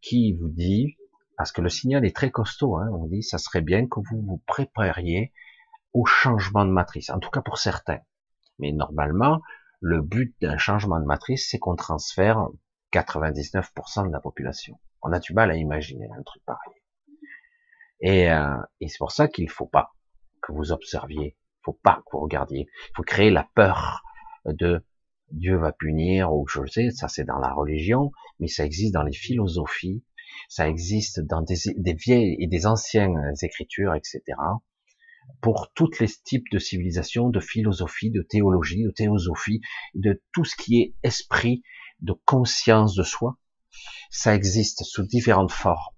qui 0.03 0.35
vous 0.35 0.49
dit, 0.49 0.97
parce 1.37 1.53
que 1.53 1.61
le 1.61 1.69
signal 1.69 2.05
est 2.05 2.15
très 2.15 2.31
costaud, 2.31 2.77
hein, 2.77 2.89
on 2.93 3.07
dit, 3.07 3.23
ça 3.23 3.39
serait 3.39 3.61
bien 3.61 3.87
que 3.87 4.01
vous 4.01 4.23
vous 4.23 4.43
prépariez 4.47 5.33
au 5.93 6.05
changement 6.05 6.65
de 6.65 6.71
matrice, 6.71 7.11
en 7.11 7.19
tout 7.19 7.31
cas 7.31 7.43
pour 7.43 7.59
certains. 7.59 8.01
Mais 8.59 8.73
normalement, 8.73 9.43
le 9.81 10.01
but 10.01 10.35
d'un 10.41 10.57
changement 10.57 10.99
de 10.99 11.05
matrice, 11.05 11.49
c'est 11.51 11.59
qu'on 11.59 11.77
transfère 11.77 12.49
99% 12.93 14.07
de 14.07 14.13
la 14.13 14.21
population. 14.21 14.81
On 15.03 15.13
a 15.13 15.19
du 15.19 15.35
mal 15.35 15.51
à 15.51 15.57
imaginer 15.57 16.09
un 16.19 16.23
truc 16.23 16.43
pareil. 16.45 16.75
Et, 18.01 18.31
euh, 18.31 18.57
et 18.81 18.89
c'est 18.89 18.99
pour 18.99 19.13
ça 19.13 19.29
qu'il 19.29 19.51
faut 19.51 19.67
pas 19.67 19.95
que 20.43 20.53
vous 20.53 20.73
observiez, 20.73 21.37
il 21.37 21.65
faut 21.65 21.79
pas 21.83 21.97
que 21.97 22.11
vous 22.13 22.21
regardiez, 22.21 22.69
il 22.71 22.93
faut 22.95 23.03
créer 23.03 23.31
la 23.31 23.49
peur 23.55 24.03
de 24.45 24.85
Dieu 25.33 25.57
va 25.57 25.73
punir 25.73 26.33
ou 26.33 26.47
je 26.47 26.65
sais, 26.67 26.91
ça 26.91 27.09
c'est 27.09 27.25
dans 27.25 27.39
la 27.39 27.53
religion, 27.53 28.13
mais 28.39 28.47
ça 28.47 28.65
existe 28.65 28.95
dans 28.95 29.03
les 29.03 29.13
philosophies, 29.13 30.05
ça 30.49 30.69
existe 30.69 31.21
dans 31.21 31.43
des, 31.43 31.57
des 31.77 31.95
vieilles 31.95 32.37
et 32.39 32.47
des 32.47 32.67
anciennes 32.67 33.19
écritures, 33.43 33.95
etc 33.95 34.37
pour 35.41 35.73
tous 35.75 35.99
les 36.01 36.09
types 36.25 36.51
de 36.51 36.59
civilisations, 36.59 37.29
de 37.29 37.41
philosophie, 37.41 38.11
de 38.11 38.23
théologie, 38.23 38.83
de 38.83 38.91
théosophie, 38.91 39.61
de 39.95 40.23
tout 40.33 40.45
ce 40.45 40.57
qui 40.57 40.81
est 40.81 40.95
esprit, 41.03 41.63
de 42.01 42.15
conscience 42.25 42.95
de 42.95 43.03
soi. 43.03 43.39
Ça 44.11 44.35
existe 44.35 44.85
sous 44.85 45.07
différentes 45.07 45.53
formes 45.53 45.95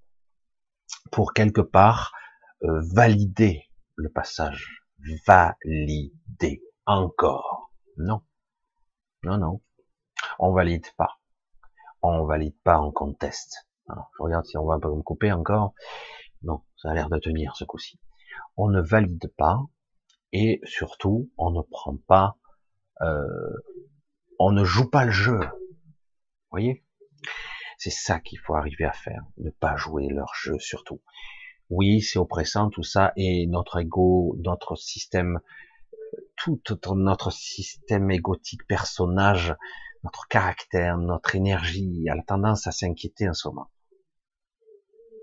pour 1.13 1.33
quelque 1.33 1.61
part 1.61 2.13
euh, 2.65 2.81
valider 2.93 3.65
le 3.95 4.11
passage. 4.11 4.83
Valider 5.27 6.63
encore. 6.87 7.73
Non. 7.97 8.23
Non, 9.23 9.39
non. 9.39 9.63
On 10.39 10.53
valide 10.53 10.87
pas. 10.97 11.21
On 12.03 12.25
valide 12.27 12.57
pas, 12.63 12.81
on 12.81 12.93
conteste. 12.93 13.68
Je 13.89 14.23
regarde 14.23 14.45
si 14.45 14.57
on 14.57 14.67
va 14.67 14.79
pas 14.79 14.89
me 14.89 15.03
couper 15.03 15.33
encore. 15.33 15.75
Non, 16.43 16.63
ça 16.77 16.91
a 16.91 16.95
l'air 16.95 17.09
de 17.09 17.19
tenir 17.19 17.57
ce 17.57 17.65
coup-ci 17.65 17.99
on 18.59 18.69
ne 18.69 18.81
valide 18.81 19.33
pas 19.37 19.61
et 20.33 20.61
surtout 20.65 21.31
on 21.39 21.51
ne 21.51 21.63
prend 21.63 21.97
pas, 21.97 22.37
euh, 23.01 23.55
on 24.39 24.51
ne 24.53 24.65
joue 24.65 24.91
pas 24.91 25.05
le 25.05 25.13
jeu. 25.13 25.39
Vous 25.39 26.51
voyez? 26.51 26.85
C'est 27.79 27.91
ça 27.91 28.19
qu'il 28.19 28.39
faut 28.41 28.55
arriver 28.55 28.85
à 28.85 28.93
faire, 28.93 29.23
ne 29.39 29.51
pas 29.51 29.77
jouer 29.77 30.09
leur 30.09 30.35
jeu 30.35 30.59
surtout. 30.59 31.01
Oui, 31.71 32.03
c'est 32.03 32.19
oppressant 32.19 32.69
tout 32.69 32.83
ça 32.83 33.13
et 33.17 33.47
notre 33.47 33.79
ego, 33.79 34.37
notre 34.41 34.75
système, 34.75 35.39
tout 36.37 36.61
notre 36.97 37.31
système 37.31 38.11
égotique, 38.11 38.67
personnage, 38.67 39.55
notre 40.03 40.27
caractère, 40.27 40.99
notre 40.99 41.37
énergie 41.37 42.09
a 42.09 42.21
tendance 42.23 42.67
à 42.67 42.73
s'inquiéter 42.73 43.29
en 43.29 43.35
ce 43.35 43.49
moment. 43.49 43.71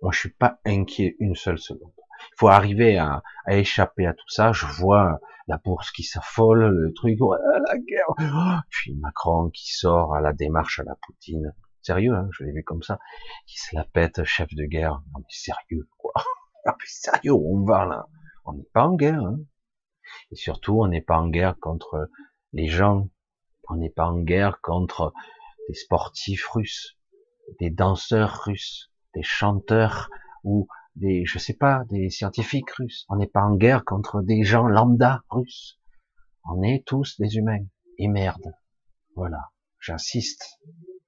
Moi, 0.06 0.12
je 0.12 0.20
suis 0.20 0.34
pas 0.34 0.60
inquiet 0.66 1.16
une 1.18 1.34
seule 1.34 1.58
seconde. 1.58 1.92
Il 1.98 2.36
faut 2.38 2.48
arriver 2.48 3.00
à, 3.00 3.24
échapper 3.48 4.06
à 4.06 4.14
tout 4.14 4.30
ça. 4.30 4.52
Je 4.52 4.68
vois 4.68 5.20
la 5.48 5.58
bourse 5.58 5.90
qui 5.90 6.04
s'affole, 6.04 6.68
le 6.68 6.94
truc, 6.94 7.18
la 7.20 7.76
guerre. 7.80 8.14
Oh, 8.20 8.60
puis 8.70 8.94
Macron 8.94 9.50
qui 9.50 9.74
sort 9.74 10.14
à 10.14 10.22
la 10.22 10.32
démarche 10.32 10.80
à 10.80 10.84
la 10.84 10.94
Poutine. 10.94 11.56
Sérieux, 11.82 12.14
hein, 12.14 12.30
je 12.34 12.44
l'ai 12.44 12.52
vu 12.52 12.64
comme 12.64 12.84
ça. 12.84 13.00
Qui 13.48 13.58
se 13.58 13.76
la 13.76 13.84
pète, 13.84 14.24
chef 14.26 14.54
de 14.54 14.66
guerre. 14.66 15.02
Non 15.12 15.22
mais 15.22 15.26
sérieux, 15.30 15.90
quoi. 15.98 16.14
Ah, 16.68 16.76
sérieux, 16.86 17.34
on 17.34 17.66
va 17.66 17.86
là. 17.86 18.08
On 18.46 18.54
n'est 18.54 18.70
pas 18.74 18.86
en 18.86 18.94
guerre. 18.94 19.24
Hein. 19.24 19.40
Et 20.30 20.36
surtout, 20.36 20.84
on 20.84 20.88
n'est 20.88 21.02
pas 21.02 21.18
en 21.18 21.30
guerre 21.30 21.58
contre 21.60 22.12
les 22.54 22.68
gens. 22.68 23.10
On 23.70 23.78
n'est 23.78 23.90
pas 23.90 24.06
en 24.06 24.20
guerre 24.20 24.62
contre 24.62 25.14
des 25.68 25.74
sportifs 25.74 26.46
russes, 26.50 26.96
des 27.60 27.72
danseurs 27.72 28.44
russes, 28.44 28.92
des 29.16 29.24
chanteurs 29.24 30.10
ou 30.44 30.68
des, 30.96 31.26
je 31.26 31.40
sais 31.40 31.54
pas, 31.54 31.84
des 31.90 32.10
scientifiques 32.10 32.70
russes. 32.72 33.06
On 33.10 33.16
n'est 33.16 33.28
pas 33.28 33.42
en 33.42 33.56
guerre 33.56 33.84
contre 33.84 34.22
des 34.22 34.44
gens 34.44 34.68
lambda 34.68 35.24
russes. 35.30 35.80
On 36.44 36.62
est 36.62 36.86
tous 36.86 37.20
des 37.20 37.38
humains. 37.38 37.66
Et 37.98 38.08
merde. 38.08 38.54
Voilà. 39.16 39.52
J'insiste. 39.80 40.60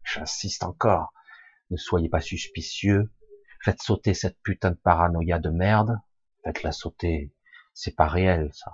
J'insiste 0.04 0.64
encore. 0.64 1.14
Ne 1.70 1.78
soyez 1.78 2.10
pas 2.10 2.22
suspicieux. 2.22 3.12
Faites 3.64 3.82
sauter 3.82 4.14
cette 4.14 4.40
putain 4.42 4.72
de 4.72 4.78
paranoïa 4.78 5.40
de 5.40 5.50
merde. 5.50 6.00
Faites-la 6.44 6.72
sauter. 6.72 7.34
C'est 7.74 7.96
pas 7.96 8.08
réel, 8.08 8.50
ça. 8.54 8.72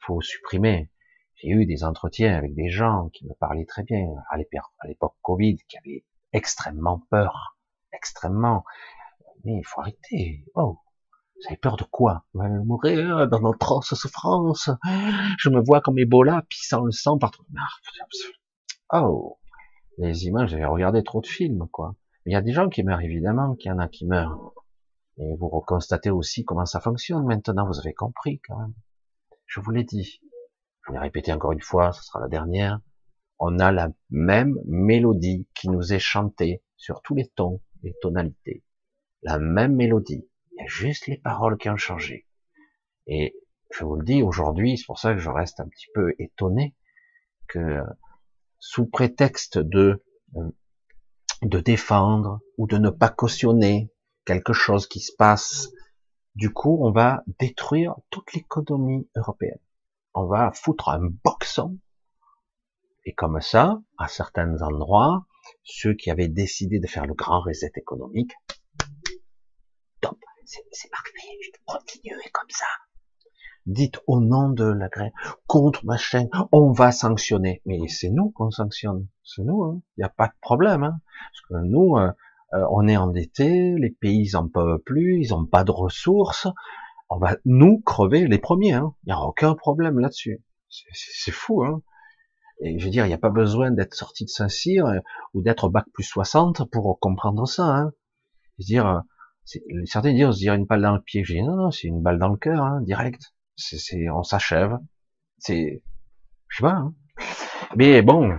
Faut 0.00 0.20
supprimer. 0.20 0.90
J'ai 1.34 1.48
eu 1.48 1.66
des 1.66 1.84
entretiens 1.84 2.36
avec 2.36 2.54
des 2.54 2.68
gens 2.68 3.08
qui 3.08 3.26
me 3.26 3.34
parlaient 3.34 3.66
très 3.66 3.82
bien 3.82 4.06
à 4.30 4.36
l'époque 4.36 5.16
Covid, 5.22 5.56
qui 5.68 5.78
avaient 5.78 6.04
extrêmement 6.32 7.00
peur, 7.10 7.58
extrêmement 7.92 8.64
mais 9.44 9.58
il 9.58 9.64
faut 9.64 9.80
arrêter. 9.80 10.44
Oh, 10.54 10.78
vous 11.36 11.46
avez 11.48 11.56
peur 11.56 11.76
de 11.76 11.84
quoi? 11.84 12.24
Mourir 12.34 13.28
dans 13.28 13.40
notre 13.40 13.82
souffrance. 13.82 14.70
Je 15.38 15.48
me 15.48 15.60
vois 15.60 15.80
comme 15.80 15.98
Ebola, 15.98 16.44
pissant 16.48 16.84
le 16.84 16.92
sang 16.92 17.18
partout. 17.18 17.44
Oh, 18.92 19.38
les 19.98 20.26
images, 20.26 20.50
j'avais 20.50 20.66
regardé 20.66 21.02
trop 21.02 21.20
de 21.20 21.26
films, 21.26 21.68
quoi. 21.70 21.94
Il 22.26 22.32
y 22.32 22.36
a 22.36 22.42
des 22.42 22.52
gens 22.52 22.68
qui 22.68 22.82
meurent, 22.82 23.00
évidemment, 23.00 23.54
qu'il 23.54 23.70
y 23.70 23.72
en 23.72 23.78
a 23.78 23.88
qui 23.88 24.06
meurent. 24.06 24.52
Et 25.16 25.34
vous 25.36 25.48
reconstatez 25.48 26.10
aussi 26.10 26.44
comment 26.44 26.66
ça 26.66 26.80
fonctionne 26.80 27.24
maintenant, 27.24 27.66
vous 27.66 27.78
avez 27.78 27.94
compris, 27.94 28.40
quand 28.46 28.58
même. 28.58 28.74
Je 29.46 29.60
vous 29.60 29.70
l'ai 29.70 29.84
dit. 29.84 30.20
je 30.86 30.92
vais 30.92 30.98
répéter 30.98 31.32
encore 31.32 31.52
une 31.52 31.60
fois, 31.60 31.92
ce 31.92 32.02
sera 32.02 32.20
la 32.20 32.28
dernière, 32.28 32.80
on 33.38 33.58
a 33.58 33.72
la 33.72 33.88
même 34.10 34.56
mélodie 34.66 35.46
qui 35.54 35.68
nous 35.68 35.92
est 35.92 35.98
chantée 35.98 36.62
sur 36.76 37.02
tous 37.02 37.14
les 37.14 37.26
tons, 37.28 37.60
les 37.82 37.94
tonalités. 38.00 38.64
La 39.22 39.38
même 39.38 39.74
mélodie. 39.74 40.28
Il 40.52 40.56
y 40.58 40.62
a 40.62 40.66
juste 40.66 41.06
les 41.06 41.18
paroles 41.18 41.58
qui 41.58 41.68
ont 41.68 41.76
changé. 41.76 42.26
Et 43.06 43.34
je 43.70 43.84
vous 43.84 43.96
le 43.96 44.04
dis 44.04 44.22
aujourd'hui, 44.22 44.78
c'est 44.78 44.86
pour 44.86 44.98
ça 44.98 45.12
que 45.14 45.20
je 45.20 45.30
reste 45.30 45.60
un 45.60 45.68
petit 45.68 45.88
peu 45.94 46.14
étonné 46.18 46.74
que 47.48 47.82
sous 48.58 48.86
prétexte 48.86 49.58
de 49.58 50.02
de 51.42 51.60
défendre 51.60 52.40
ou 52.58 52.66
de 52.66 52.76
ne 52.76 52.90
pas 52.90 53.08
cautionner 53.08 53.90
quelque 54.24 54.52
chose 54.52 54.86
qui 54.86 55.00
se 55.00 55.12
passe, 55.16 55.70
du 56.34 56.52
coup, 56.52 56.78
on 56.82 56.92
va 56.92 57.24
détruire 57.38 57.94
toute 58.10 58.32
l'économie 58.34 59.08
européenne. 59.16 59.58
On 60.14 60.26
va 60.26 60.52
foutre 60.52 60.90
un 60.90 61.08
boxon. 61.24 61.78
Et 63.04 63.14
comme 63.14 63.40
ça, 63.40 63.80
à 63.98 64.08
certains 64.08 64.60
endroits, 64.62 65.26
ceux 65.62 65.94
qui 65.94 66.10
avaient 66.10 66.28
décidé 66.28 66.78
de 66.78 66.86
faire 66.86 67.06
le 67.06 67.14
grand 67.14 67.40
reset 67.40 67.72
économique, 67.76 68.32
top, 70.00 70.18
c'est 70.44 70.90
parfait, 70.90 71.38
je 71.42 71.50
continuer 71.64 72.30
comme 72.32 72.50
ça 72.50 72.66
dites 73.66 74.00
au 74.06 74.20
nom 74.20 74.50
de 74.50 74.64
la 74.64 74.88
grève, 74.88 75.12
contre 75.46 75.84
machin, 75.84 76.28
on 76.52 76.72
va 76.72 76.92
sanctionner. 76.92 77.62
Mais 77.66 77.78
c'est 77.88 78.10
nous 78.10 78.30
qu'on 78.30 78.50
sanctionne, 78.50 79.06
c'est 79.22 79.42
nous, 79.42 79.64
il 79.64 79.76
hein. 79.76 79.82
n'y 79.98 80.04
a 80.04 80.08
pas 80.08 80.26
de 80.26 80.32
problème. 80.40 80.82
Hein. 80.82 81.00
Parce 81.32 81.62
que 81.62 81.66
nous, 81.66 81.96
euh, 81.96 82.10
euh, 82.54 82.64
on 82.70 82.88
est 82.88 82.96
endettés, 82.96 83.74
les 83.78 83.90
pays 83.90 84.22
ils 84.22 84.36
en 84.36 84.48
peuvent 84.48 84.78
plus, 84.78 85.20
ils 85.22 85.30
n'ont 85.30 85.46
pas 85.46 85.64
de 85.64 85.70
ressources, 85.70 86.48
on 87.08 87.18
va 87.18 87.36
nous 87.44 87.80
crever 87.80 88.26
les 88.26 88.38
premiers, 88.38 88.74
hein. 88.74 88.94
il 89.04 89.08
n'y 89.08 89.12
a 89.12 89.20
aucun 89.20 89.54
problème 89.54 89.98
là-dessus. 89.98 90.42
C'est 90.68 91.32
fou, 91.32 91.64
hein. 91.64 91.82
Et 92.62 92.78
je 92.78 92.84
veux 92.84 92.90
dire, 92.90 93.06
il 93.06 93.08
n'y 93.08 93.14
a 93.14 93.18
pas 93.18 93.30
besoin 93.30 93.70
d'être 93.70 93.94
sorti 93.94 94.24
de 94.24 94.30
Saint-Cyr 94.30 94.86
euh, 94.86 94.98
ou 95.34 95.42
d'être 95.42 95.68
bac 95.68 95.84
plus 95.92 96.04
60 96.04 96.70
pour 96.70 96.98
comprendre 97.00 97.46
ça. 97.46 97.64
Hein. 97.64 97.92
Je 98.58 98.64
veux 98.64 98.66
dire, 98.66 99.02
certains 99.86 100.12
disent, 100.12 100.26
on 100.26 100.32
se 100.32 100.38
dirait 100.38 100.56
une 100.56 100.66
balle 100.66 100.82
dans 100.82 100.94
le 100.94 101.00
pied. 101.00 101.24
Je 101.24 101.34
dis, 101.34 101.42
non, 101.42 101.56
non, 101.56 101.70
c'est 101.70 101.88
une 101.88 102.02
balle 102.02 102.18
dans 102.18 102.28
le 102.28 102.36
cœur, 102.36 102.62
hein, 102.62 102.80
direct 102.82 103.32
c'est, 103.60 104.10
on 104.10 104.22
s'achève. 104.22 104.78
C'est, 105.38 105.82
je 106.48 106.56
sais 106.56 106.62
pas. 106.62 106.72
Hein. 106.72 106.94
Mais 107.76 108.02
bon, 108.02 108.36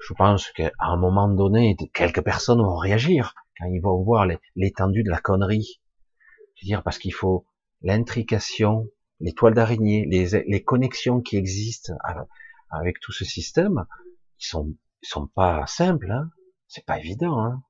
je 0.00 0.14
pense 0.14 0.50
qu'à 0.52 0.70
un 0.78 0.96
moment 0.96 1.28
donné, 1.28 1.76
quelques 1.92 2.22
personnes 2.22 2.62
vont 2.62 2.76
réagir 2.76 3.34
quand 3.58 3.66
ils 3.66 3.80
vont 3.80 4.02
voir 4.02 4.26
l'étendue 4.54 5.02
de 5.02 5.10
la 5.10 5.20
connerie. 5.20 5.80
Je 6.56 6.64
veux 6.64 6.68
dire, 6.68 6.82
parce 6.82 6.98
qu'il 6.98 7.14
faut 7.14 7.46
l'intrication, 7.82 8.86
les 9.20 9.32
toiles 9.32 9.54
d'araignée, 9.54 10.06
les, 10.08 10.44
les 10.46 10.62
connexions 10.62 11.20
qui 11.20 11.36
existent 11.36 11.94
avec 12.70 13.00
tout 13.00 13.12
ce 13.12 13.24
système, 13.24 13.86
ils 14.40 14.46
sont, 14.46 14.74
ils 15.02 15.08
sont 15.08 15.26
pas 15.28 15.66
simples. 15.66 16.10
Hein. 16.10 16.30
C'est 16.68 16.84
pas 16.84 16.98
évident. 16.98 17.44
Hein. 17.44 17.62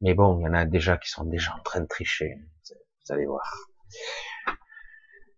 Mais 0.00 0.14
bon, 0.14 0.38
il 0.38 0.44
y 0.44 0.48
en 0.48 0.54
a 0.54 0.64
déjà 0.64 0.96
qui 0.96 1.10
sont 1.10 1.24
déjà 1.24 1.54
en 1.54 1.62
train 1.62 1.80
de 1.80 1.86
tricher. 1.86 2.36
Vous 2.68 3.12
allez 3.12 3.26
voir. 3.26 3.52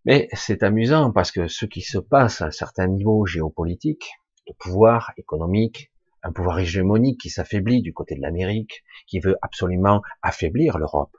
Mais 0.05 0.29
c'est 0.33 0.63
amusant 0.63 1.13
parce 1.13 1.31
que 1.31 1.47
ce 1.47 1.67
qui 1.67 1.83
se 1.83 1.99
passe 1.99 2.41
à 2.41 2.47
un 2.47 2.51
certain 2.51 2.87
niveau 2.87 3.27
géopolitique, 3.27 4.11
de 4.49 4.55
pouvoir 4.59 5.13
économique, 5.17 5.93
un 6.23 6.33
pouvoir 6.33 6.59
hégémonique 6.59 7.21
qui 7.21 7.31
s'affaiblit 7.31 7.83
du 7.83 7.93
côté 7.93 8.15
de 8.15 8.21
l'Amérique, 8.21 8.83
qui 9.07 9.21
veut 9.21 9.37
absolument 9.43 10.03
affaiblir 10.23 10.79
l'Europe. 10.79 11.17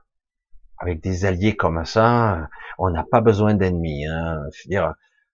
Avec 0.78 1.02
des 1.02 1.26
alliés 1.26 1.56
comme 1.56 1.86
ça, 1.86 2.50
on 2.78 2.90
n'a 2.90 3.04
pas 3.04 3.22
besoin 3.22 3.54
d'ennemis. 3.54 4.08
Hein, 4.08 4.40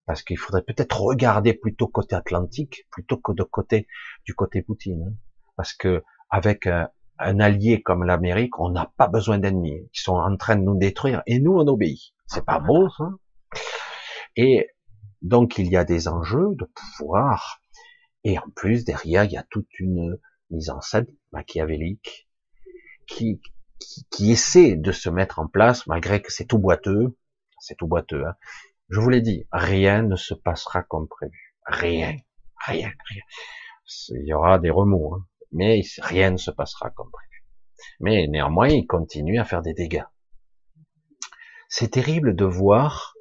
parce 0.08 0.24
qu'il 0.24 0.40
faudrait 0.40 0.64
peut-être 0.64 1.00
regarder 1.00 1.54
plutôt 1.54 1.88
côté 1.88 2.16
Atlantique 2.16 2.88
plutôt 2.90 3.18
que 3.18 3.34
de 3.34 3.44
côté 3.44 3.88
du 4.26 4.34
côté 4.34 4.64
Poutine. 4.64 5.04
Hein. 5.08 5.14
parce 5.56 5.74
que 5.74 6.04
avec 6.32 6.66
un, 6.66 6.90
un 7.20 7.40
allié 7.40 7.82
comme 7.84 8.04
l'Amérique, 8.04 8.60
on 8.60 8.70
n'a 8.72 8.92
pas 8.98 9.08
besoin 9.08 9.38
d'ennemis 9.38 9.88
qui 9.94 10.02
sont 10.02 10.16
en 10.16 10.36
train 10.38 10.56
de 10.56 10.64
nous 10.64 10.78
détruire 10.78 11.22
et 11.28 11.40
nous 11.40 11.54
on 11.54 11.68
obéit. 11.68 12.14
C'est 12.26 12.44
pas 12.44 12.60
beau 12.60 12.90
ça 12.90 13.12
et 14.38 14.70
donc 15.22 15.58
il 15.58 15.68
y 15.68 15.76
a 15.76 15.84
des 15.84 16.08
enjeux 16.08 16.56
de 16.56 16.66
pouvoir, 16.66 17.62
et 18.24 18.38
en 18.38 18.50
plus 18.56 18.86
derrière 18.86 19.26
il 19.26 19.32
y 19.32 19.38
a 19.38 19.44
toute 19.50 19.68
une 19.80 20.18
mise 20.52 20.70
en 20.70 20.80
scène 20.80 21.08
machiavélique 21.34 22.30
qui, 23.08 23.42
qui, 24.12 24.32
essaie 24.32 24.76
de 24.76 24.92
se 24.92 25.10
mettre 25.10 25.40
en 25.40 25.48
place 25.48 25.88
malgré 25.88 26.22
que 26.22 26.32
c'est 26.32 26.46
tout 26.46 26.60
boiteux, 26.60 27.18
c'est 27.60 27.76
tout 27.76 27.88
boiteux. 27.88 28.26
Hein. 28.26 28.36
Je 28.90 29.00
vous 29.00 29.10
l'ai 29.10 29.22
dit, 29.22 29.48
rien 29.52 30.02
ne 30.02 30.16
se 30.16 30.34
passera 30.34 30.84
comme 30.84 31.08
prévu, 31.08 31.56
rien, 31.66 32.16
rien, 32.66 32.92
rien. 33.10 33.24
Il 34.10 34.26
y 34.26 34.34
aura 34.34 34.60
des 34.60 34.70
remous, 34.70 35.16
hein. 35.16 35.26
mais 35.52 35.82
rien 36.00 36.32
ne 36.32 36.38
se 36.38 36.52
passera 36.52 36.90
comme 36.92 37.12
prévu. 37.12 37.46
Mais 38.00 38.28
néanmoins, 38.28 38.70
il 38.70 38.88
continue 38.88 39.40
à 39.40 39.46
faire 39.46 39.62
des 39.62 39.74
dégâts. 39.74 40.06
C'est 41.70 41.92
terrible 41.92 42.36
de 42.36 42.46
voir 42.46 43.16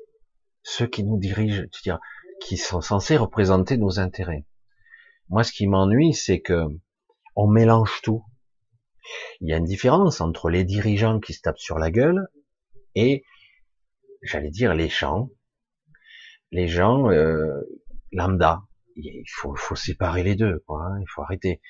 ceux 0.62 0.87
qui 0.87 1.03
nous 1.05 1.19
dirigent, 1.19 1.64
qui 2.41 2.57
sont 2.57 2.81
censés 2.81 3.17
représenter 3.17 3.77
nos 3.77 3.99
intérêts. 3.99 4.47
Moi, 5.29 5.43
ce 5.43 5.53
qui 5.53 5.67
m'ennuie, 5.67 6.14
c'est 6.14 6.41
que 6.41 6.64
on 7.35 7.49
mélange 7.49 8.01
tout. 8.03 8.25
Il 9.41 9.49
y 9.49 9.53
a 9.53 9.57
une 9.57 9.64
différence 9.64 10.21
entre 10.21 10.49
les 10.49 10.64
dirigeants 10.64 11.21
qui 11.21 11.35
se 11.35 11.41
tapent 11.41 11.59
sur 11.59 11.79
la 11.79 11.91
gueule 11.91 12.29
et, 12.95 13.25
j'allais 14.23 14.51
dire, 14.51 14.75
les 14.75 14.89
gens, 14.89 15.29
les 16.51 16.69
gens 16.69 17.11
euh, 17.11 17.61
lambda. 18.13 18.63
Il 18.97 19.25
faut, 19.29 19.55
faut 19.55 19.77
séparer 19.77 20.23
les 20.23 20.37
deux, 20.37 20.61
quoi. 20.67 20.83
Hein. 20.83 21.01
Il 21.01 21.07
faut 21.09 21.23
arrêter. 21.23 21.61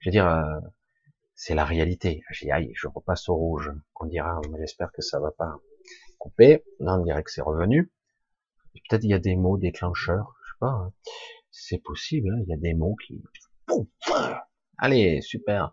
Je 0.00 0.08
veux 0.08 0.12
dire, 0.12 0.28
euh, 0.28 0.60
c'est 1.34 1.54
la 1.54 1.64
réalité. 1.64 2.22
J'ai 2.30 2.50
aïe, 2.50 2.72
je 2.74 2.88
repasse 2.88 3.28
au 3.28 3.34
rouge. 3.34 3.72
On 4.00 4.06
dira, 4.06 4.40
j'espère 4.58 4.92
que 4.92 5.02
ça 5.02 5.18
va 5.20 5.30
pas 5.30 5.56
couper. 6.18 6.64
Non, 6.80 6.94
on 6.94 7.04
dirait 7.04 7.22
que 7.22 7.30
c'est 7.30 7.42
revenu. 7.42 7.90
Peut-être 8.88 9.04
il 9.04 9.10
y 9.10 9.14
a 9.14 9.18
des 9.18 9.36
mots 9.36 9.56
déclencheurs, 9.56 10.34
je 10.44 10.50
sais 10.50 10.58
pas. 10.60 10.66
Hein. 10.66 10.92
C'est 11.50 11.78
possible, 11.78 12.30
hein, 12.30 12.42
il 12.42 12.50
y 12.50 12.54
a 12.54 12.56
des 12.56 12.74
mots 12.74 12.96
qui... 13.06 13.22
Allez, 14.78 15.20
super. 15.22 15.70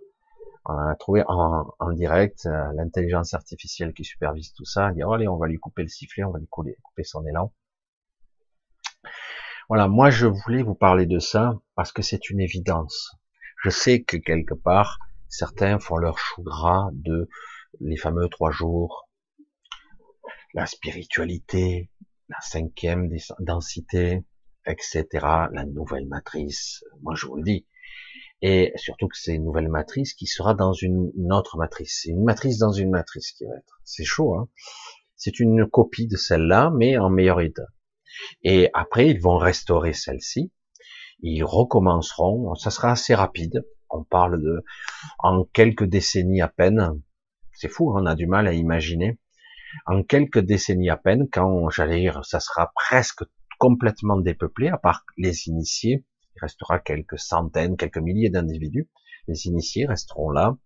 On 0.65 0.73
a 0.73 0.95
trouvé 0.95 1.23
en, 1.27 1.91
direct 1.93 2.45
euh, 2.47 2.71
l'intelligence 2.73 3.33
artificielle 3.33 3.93
qui 3.93 4.03
supervise 4.03 4.53
tout 4.53 4.65
ça. 4.65 4.91
dit, 4.91 5.03
oh, 5.03 5.13
allez, 5.13 5.27
on 5.27 5.37
va 5.37 5.47
lui 5.47 5.57
couper 5.57 5.83
le 5.83 5.89
sifflet, 5.89 6.23
on 6.23 6.31
va 6.31 6.39
lui 6.39 6.47
couper 6.47 7.03
son 7.03 7.25
élan. 7.25 7.53
Voilà, 9.67 9.87
moi 9.87 10.11
je 10.11 10.27
voulais 10.27 10.61
vous 10.61 10.75
parler 10.75 11.07
de 11.07 11.17
ça 11.17 11.59
parce 11.73 11.91
que 11.91 12.03
c'est 12.03 12.29
une 12.29 12.39
évidence. 12.39 13.15
Je 13.63 13.71
sais 13.71 14.03
que 14.03 14.17
quelque 14.17 14.53
part, 14.53 14.99
certains 15.27 15.79
font 15.79 15.97
leur 15.97 16.19
chou 16.19 16.43
gras 16.43 16.89
de 16.93 17.27
les 17.79 17.97
fameux 17.97 18.29
trois 18.29 18.51
jours, 18.51 19.09
la 20.53 20.67
spiritualité, 20.67 21.89
la 22.29 22.39
cinquième 22.41 23.09
densité, 23.39 24.23
etc., 24.67 25.05
la 25.51 25.65
nouvelle 25.65 26.07
matrice, 26.07 26.83
moi 27.01 27.15
je 27.15 27.25
vous 27.25 27.37
le 27.37 27.43
dis. 27.43 27.65
Et 28.43 28.71
surtout 28.75 29.07
que 29.07 29.17
c'est 29.17 29.33
une 29.33 29.45
nouvelle 29.45 29.69
matrice 29.69 30.13
qui 30.13 30.27
sera 30.27 30.53
dans 30.53 30.73
une, 30.73 31.11
autre 31.31 31.57
matrice. 31.57 32.01
C'est 32.03 32.11
une 32.11 32.23
matrice 32.23 32.59
dans 32.59 32.71
une 32.71 32.91
matrice 32.91 33.31
qui 33.31 33.45
va 33.45 33.55
être. 33.55 33.79
C'est 33.83 34.03
chaud, 34.03 34.35
hein 34.35 34.47
C'est 35.15 35.39
une 35.39 35.65
copie 35.65 36.07
de 36.07 36.17
celle-là, 36.17 36.71
mais 36.75 36.97
en 36.97 37.09
meilleur 37.09 37.41
état. 37.41 37.65
Et 38.43 38.69
après, 38.73 39.09
ils 39.09 39.21
vont 39.21 39.37
restaurer 39.37 39.93
celle-ci. 39.93 40.51
Ils 41.21 41.43
recommenceront. 41.43 42.55
Ça 42.55 42.69
sera 42.69 42.91
assez 42.91 43.15
rapide. 43.15 43.65
On 43.89 44.03
parle 44.03 44.41
de, 44.41 44.63
en 45.19 45.45
quelques 45.45 45.85
décennies 45.85 46.41
à 46.41 46.47
peine. 46.47 47.01
C'est 47.53 47.69
fou, 47.69 47.93
on 47.95 48.05
a 48.05 48.15
du 48.15 48.27
mal 48.27 48.47
à 48.47 48.53
imaginer 48.53 49.17
en 49.85 50.03
quelques 50.03 50.39
décennies 50.39 50.89
à 50.89 50.97
peine, 50.97 51.27
quand 51.31 51.69
j'allais 51.69 51.99
dire, 51.99 52.23
ça 52.25 52.39
sera 52.39 52.71
presque 52.75 53.23
complètement 53.59 54.17
dépeuplé, 54.17 54.69
à 54.69 54.77
part 54.77 55.05
les 55.17 55.47
initiés, 55.47 56.05
il 56.35 56.39
restera 56.41 56.79
quelques 56.79 57.19
centaines, 57.19 57.77
quelques 57.77 57.97
milliers 57.97 58.29
d'individus, 58.29 58.89
les 59.27 59.47
initiés 59.47 59.85
resteront 59.85 60.29
là, 60.29 60.57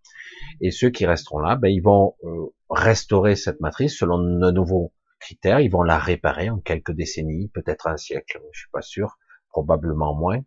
et 0.61 0.71
ceux 0.71 0.89
qui 0.89 1.05
resteront 1.05 1.39
là, 1.39 1.55
ben, 1.55 1.69
ils 1.69 1.81
vont 1.81 2.15
euh, 2.23 2.47
restaurer 2.69 3.35
cette 3.35 3.59
matrice 3.61 3.97
selon 3.97 4.17
de 4.17 4.51
nouveaux 4.51 4.93
critères, 5.19 5.59
ils 5.59 5.69
vont 5.69 5.83
la 5.83 5.97
réparer 5.99 6.49
en 6.49 6.59
quelques 6.59 6.91
décennies, 6.91 7.49
peut-être 7.53 7.87
un 7.87 7.97
siècle, 7.97 8.41
je 8.51 8.59
suis 8.59 8.69
pas 8.71 8.81
sûr, 8.81 9.17
probablement 9.49 10.15
moins, 10.15 10.41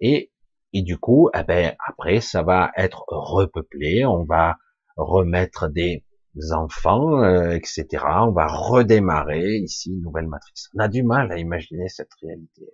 et, 0.00 0.32
et 0.72 0.82
du 0.82 0.98
coup, 0.98 1.30
eh 1.34 1.42
ben, 1.42 1.74
après, 1.86 2.20
ça 2.20 2.42
va 2.42 2.70
être 2.76 3.04
repeuplé, 3.08 4.04
on 4.04 4.24
va 4.24 4.56
remettre 4.96 5.68
des 5.68 6.04
enfants, 6.52 7.22
euh, 7.22 7.50
etc. 7.50 7.86
On 8.22 8.32
va 8.32 8.46
redémarrer 8.46 9.56
ici 9.56 9.90
une 9.90 10.02
nouvelle 10.02 10.28
matrice. 10.28 10.68
On 10.74 10.78
a 10.80 10.88
du 10.88 11.02
mal 11.02 11.32
à 11.32 11.38
imaginer 11.38 11.88
cette 11.88 12.12
réalité. 12.22 12.66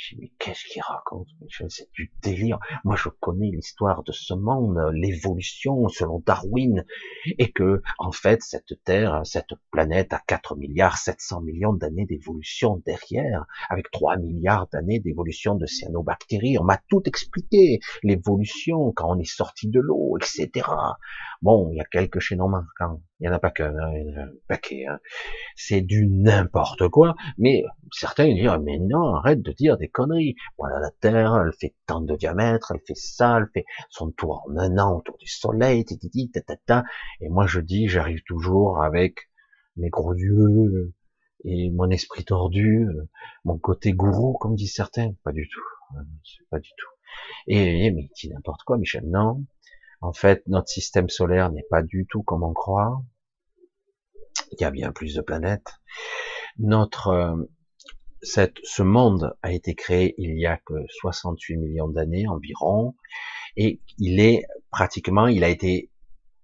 Je 0.00 0.14
dis, 0.14 0.20
mais 0.20 0.32
qu'est-ce 0.38 0.64
qu'il 0.64 0.80
raconte? 0.80 1.26
C'est 1.68 1.90
du 1.92 2.12
délire. 2.22 2.60
Moi, 2.84 2.94
je 2.94 3.08
connais 3.08 3.50
l'histoire 3.50 4.04
de 4.04 4.12
ce 4.12 4.32
monde, 4.32 4.78
l'évolution 4.92 5.88
selon 5.88 6.22
Darwin, 6.24 6.84
et 7.24 7.50
que, 7.50 7.82
en 7.98 8.12
fait, 8.12 8.40
cette 8.42 8.84
Terre, 8.84 9.22
cette 9.24 9.54
planète 9.72 10.12
a 10.12 10.22
4 10.24 10.54
milliards 10.54 10.98
700 10.98 11.40
millions 11.40 11.72
d'années 11.72 12.06
d'évolution 12.06 12.80
derrière, 12.86 13.46
avec 13.68 13.90
3 13.90 14.18
milliards 14.18 14.68
d'années 14.68 15.00
d'évolution 15.00 15.56
de 15.56 15.66
cyanobactéries. 15.66 16.58
On 16.60 16.64
m'a 16.64 16.78
tout 16.88 17.02
expliqué, 17.06 17.80
l'évolution 18.04 18.92
quand 18.92 19.10
on 19.10 19.18
est 19.18 19.24
sorti 19.24 19.68
de 19.68 19.80
l'eau, 19.80 20.16
etc. 20.16 20.64
Bon, 21.42 21.70
il 21.72 21.78
y 21.78 21.80
a 21.80 21.84
quelques 21.84 22.20
chaînons 22.20 22.48
manquants. 22.48 23.02
Il 23.20 23.24
n'y 23.24 23.28
en 23.28 23.36
a 23.36 23.40
pas 23.40 23.50
qu'un, 23.50 23.74
hein, 23.76 23.92
un 24.16 24.28
paquet. 24.46 24.86
Hein. 24.86 25.00
C'est 25.56 25.80
du 25.80 26.06
n'importe 26.06 26.88
quoi. 26.88 27.16
Mais 27.36 27.64
certains 27.92 28.32
disent, 28.32 28.48
mais 28.62 28.78
non, 28.78 29.14
arrête 29.14 29.42
de 29.42 29.52
dire 29.52 29.76
des 29.76 29.88
conneries. 29.88 30.36
Voilà, 30.56 30.78
la 30.78 30.90
Terre, 31.00 31.36
elle 31.44 31.52
fait 31.52 31.74
tant 31.86 32.00
de 32.00 32.14
diamètre, 32.14 32.72
elle 32.72 32.80
fait 32.86 32.96
ça, 32.96 33.38
elle 33.38 33.48
fait 33.52 33.64
son 33.90 34.12
tour 34.12 34.44
en 34.46 34.56
un 34.56 34.78
an 34.78 34.98
autour 34.98 35.18
du 35.18 35.26
Soleil, 35.26 35.84
titi, 35.84 36.30
ta. 36.66 36.84
Et 37.20 37.28
moi, 37.28 37.46
je 37.46 37.60
dis, 37.60 37.88
j'arrive 37.88 38.22
toujours 38.24 38.82
avec 38.82 39.28
mes 39.76 39.88
gros 39.88 40.14
yeux 40.14 40.94
et 41.44 41.70
mon 41.70 41.90
esprit 41.90 42.24
tordu, 42.24 42.86
mon 43.44 43.58
côté 43.58 43.92
gourou, 43.92 44.34
comme 44.38 44.54
disent 44.54 44.74
certains. 44.74 45.12
Pas 45.24 45.32
du 45.32 45.48
tout. 45.48 45.96
Hein, 45.96 46.04
pas 46.50 46.60
du 46.60 46.70
tout. 46.70 46.90
Et, 47.46 47.90
mais 47.90 48.10
dit 48.14 48.30
n'importe 48.30 48.62
quoi, 48.62 48.78
Michel. 48.78 49.04
Non, 49.08 49.44
en 50.00 50.12
fait, 50.12 50.42
notre 50.46 50.68
système 50.68 51.08
solaire 51.08 51.50
n'est 51.50 51.66
pas 51.70 51.82
du 51.82 52.06
tout 52.08 52.22
comme 52.22 52.42
on 52.42 52.52
croit. 52.52 53.02
Il 54.52 54.60
y 54.60 54.64
a 54.64 54.70
bien 54.70 54.92
plus 54.92 55.14
de 55.14 55.20
planètes. 55.20 55.74
Notre, 56.58 57.08
euh, 57.08 57.36
ce 58.22 58.82
monde 58.82 59.36
a 59.42 59.52
été 59.52 59.74
créé 59.74 60.14
il 60.18 60.38
y 60.38 60.46
a 60.46 60.58
que 60.58 60.74
68 61.00 61.56
millions 61.56 61.88
d'années 61.88 62.28
environ, 62.28 62.94
et 63.56 63.80
il 63.98 64.20
est 64.20 64.44
pratiquement, 64.70 65.26
il 65.26 65.42
a 65.44 65.48
été 65.48 65.90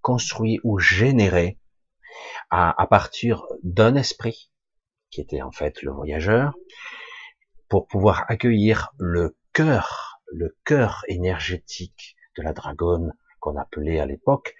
construit 0.01 0.59
ou 0.63 0.79
généré 0.79 1.59
à, 2.49 2.81
à 2.81 2.87
partir 2.87 3.43
d'un 3.63 3.95
esprit 3.95 4.51
qui 5.09 5.21
était 5.21 5.41
en 5.41 5.51
fait 5.51 5.81
le 5.81 5.91
voyageur, 5.91 6.53
pour 7.69 7.87
pouvoir 7.87 8.25
accueillir 8.27 8.89
le 8.97 9.37
cœur, 9.53 10.19
le 10.27 10.57
cœur 10.65 11.05
énergétique 11.07 12.17
de 12.37 12.43
la 12.43 12.51
dragonne 12.51 13.13
qu'on 13.45 13.57
appelait 13.57 13.99
à 13.99 14.07
l'époque 14.07 14.55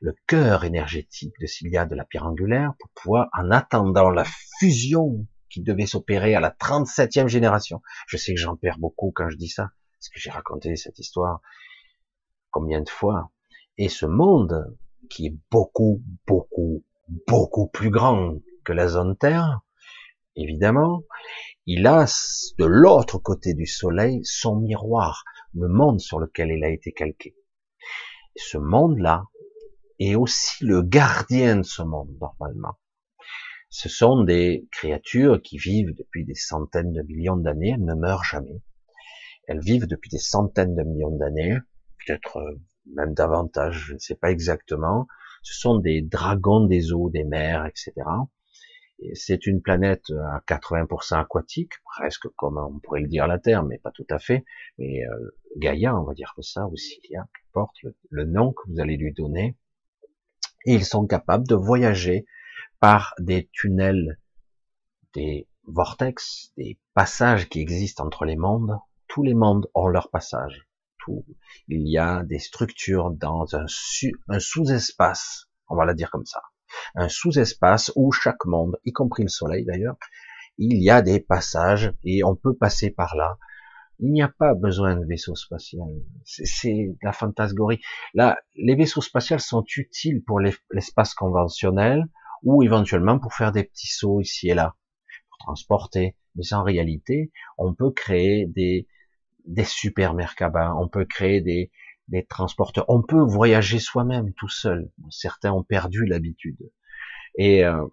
le 0.00 0.12
cœur 0.26 0.64
énergétique 0.64 1.34
de 1.40 1.46
Cilia 1.46 1.86
de 1.86 1.94
la 1.94 2.04
pierre 2.04 2.26
angulaire 2.26 2.72
pour 2.80 2.90
pouvoir, 2.90 3.28
en 3.32 3.52
attendant 3.52 4.10
la 4.10 4.24
fusion 4.58 5.24
qui 5.48 5.62
devait 5.62 5.86
s'opérer 5.86 6.34
à 6.34 6.40
la 6.40 6.50
37e 6.50 7.28
génération. 7.28 7.80
Je 8.08 8.16
sais 8.16 8.34
que 8.34 8.40
j'en 8.40 8.56
perds 8.56 8.78
beaucoup 8.78 9.12
quand 9.14 9.30
je 9.30 9.36
dis 9.36 9.48
ça, 9.48 9.70
parce 9.98 10.08
que 10.08 10.18
j'ai 10.18 10.30
raconté 10.30 10.74
cette 10.74 10.98
histoire 10.98 11.40
combien 12.50 12.80
de 12.80 12.88
fois. 12.88 13.30
Et 13.78 13.88
ce 13.88 14.04
monde, 14.04 14.76
qui 15.08 15.26
est 15.26 15.36
beaucoup, 15.52 16.02
beaucoup, 16.26 16.84
beaucoup 17.28 17.68
plus 17.68 17.90
grand 17.90 18.34
que 18.64 18.72
la 18.72 18.88
zone 18.88 19.16
Terre, 19.16 19.60
évidemment, 20.34 21.04
il 21.66 21.86
a 21.86 22.06
de 22.58 22.64
l'autre 22.64 23.18
côté 23.18 23.54
du 23.54 23.66
Soleil 23.66 24.22
son 24.24 24.56
miroir, 24.56 25.22
le 25.54 25.68
monde 25.68 26.00
sur 26.00 26.18
lequel 26.18 26.50
il 26.50 26.64
a 26.64 26.70
été 26.70 26.90
calqué 26.92 27.36
ce 28.36 28.58
monde-là 28.58 29.24
est 29.98 30.14
aussi 30.14 30.64
le 30.64 30.82
gardien 30.82 31.56
de 31.56 31.62
ce 31.62 31.82
monde, 31.82 32.10
normalement. 32.20 32.78
Ce 33.70 33.88
sont 33.88 34.22
des 34.22 34.68
créatures 34.70 35.42
qui 35.42 35.58
vivent 35.58 35.94
depuis 35.94 36.24
des 36.24 36.34
centaines 36.34 36.92
de 36.92 37.02
millions 37.02 37.36
d'années, 37.36 37.70
elles 37.70 37.84
ne 37.84 37.94
meurent 37.94 38.24
jamais. 38.24 38.62
Elles 39.46 39.60
vivent 39.60 39.86
depuis 39.86 40.10
des 40.10 40.18
centaines 40.18 40.74
de 40.74 40.82
millions 40.82 41.16
d'années, 41.16 41.58
peut-être 41.98 42.38
euh, 42.38 42.60
même 42.94 43.14
davantage, 43.14 43.86
je 43.88 43.94
ne 43.94 43.98
sais 43.98 44.14
pas 44.14 44.30
exactement. 44.30 45.06
Ce 45.42 45.54
sont 45.58 45.78
des 45.78 46.02
dragons 46.02 46.66
des 46.66 46.92
eaux, 46.92 47.10
des 47.10 47.24
mers, 47.24 47.66
etc. 47.66 47.92
C'est 49.12 49.46
une 49.46 49.60
planète 49.60 50.10
à 50.10 50.40
80% 50.48 51.20
aquatique, 51.20 51.72
presque 51.84 52.28
comme 52.36 52.58
on 52.58 52.78
pourrait 52.78 53.02
le 53.02 53.08
dire 53.08 53.26
la 53.26 53.38
Terre, 53.38 53.62
mais 53.62 53.78
pas 53.78 53.90
tout 53.90 54.06
à 54.10 54.18
fait. 54.18 54.44
Mais 54.78 55.04
euh, 55.04 55.30
Gaïa, 55.56 55.94
on 55.94 56.04
va 56.04 56.14
dire 56.14 56.32
que 56.36 56.42
ça, 56.42 56.66
ou 56.66 56.76
Cilia, 56.76 57.28
porte 57.52 57.76
le, 58.10 58.24
nom 58.24 58.52
que 58.52 58.62
vous 58.68 58.80
allez 58.80 58.96
lui 58.96 59.12
donner. 59.12 59.56
Et 60.64 60.74
ils 60.74 60.84
sont 60.84 61.06
capables 61.06 61.46
de 61.46 61.54
voyager 61.54 62.24
par 62.80 63.14
des 63.18 63.48
tunnels, 63.52 64.18
des 65.12 65.46
vortex, 65.66 66.52
des 66.56 66.78
passages 66.94 67.48
qui 67.48 67.60
existent 67.60 68.06
entre 68.06 68.24
les 68.24 68.36
mondes. 68.36 68.78
Tous 69.08 69.22
les 69.22 69.34
mondes 69.34 69.68
ont 69.74 69.88
leur 69.88 70.10
passage. 70.10 70.66
Tout. 70.98 71.24
Il 71.68 71.86
y 71.88 71.98
a 71.98 72.22
des 72.24 72.38
structures 72.38 73.10
dans 73.10 73.54
un, 73.54 73.66
un 74.28 74.38
sous-espace, 74.38 75.50
on 75.68 75.76
va 75.76 75.84
la 75.84 75.94
dire 75.94 76.10
comme 76.10 76.24
ça 76.24 76.40
un 76.94 77.08
sous-espace 77.08 77.92
où 77.96 78.12
chaque 78.12 78.44
monde, 78.44 78.78
y 78.84 78.92
compris 78.92 79.22
le 79.22 79.28
Soleil 79.28 79.64
d'ailleurs, 79.64 79.96
il 80.58 80.82
y 80.82 80.90
a 80.90 81.02
des 81.02 81.20
passages 81.20 81.92
et 82.04 82.24
on 82.24 82.36
peut 82.36 82.54
passer 82.54 82.90
par 82.90 83.16
là. 83.16 83.38
Il 84.00 84.10
n'y 84.12 84.22
a 84.22 84.28
pas 84.28 84.54
besoin 84.54 84.96
de 84.96 85.04
vaisseau 85.04 85.34
spatial. 85.34 85.88
C'est 86.24 86.96
la 87.02 87.12
fantasgorie. 87.12 87.80
Là, 88.12 88.38
les 88.56 88.74
vaisseaux 88.74 89.00
spatials 89.00 89.40
sont 89.40 89.64
utiles 89.76 90.22
pour 90.24 90.40
l'espace 90.40 91.14
conventionnel 91.14 92.04
ou 92.42 92.62
éventuellement 92.62 93.18
pour 93.18 93.34
faire 93.34 93.52
des 93.52 93.64
petits 93.64 93.92
sauts 93.92 94.20
ici 94.20 94.48
et 94.48 94.54
là, 94.54 94.74
pour 95.28 95.38
transporter. 95.38 96.16
Mais 96.34 96.52
en 96.52 96.64
réalité, 96.64 97.30
on 97.56 97.72
peut 97.74 97.92
créer 97.92 98.46
des, 98.46 98.88
des 99.46 99.64
super 99.64 100.14
Merkaba, 100.14 100.74
on 100.76 100.88
peut 100.88 101.04
créer 101.04 101.40
des, 101.40 101.70
des 102.08 102.24
transporteurs. 102.24 102.84
On 102.88 103.02
peut 103.02 103.22
voyager 103.22 103.78
soi-même 103.78 104.32
tout 104.34 104.48
seul. 104.48 104.90
Certains 105.10 105.52
ont 105.52 105.62
perdu 105.62 106.04
l'habitude. 106.04 106.70
Et 107.36 107.64
euh, 107.64 107.86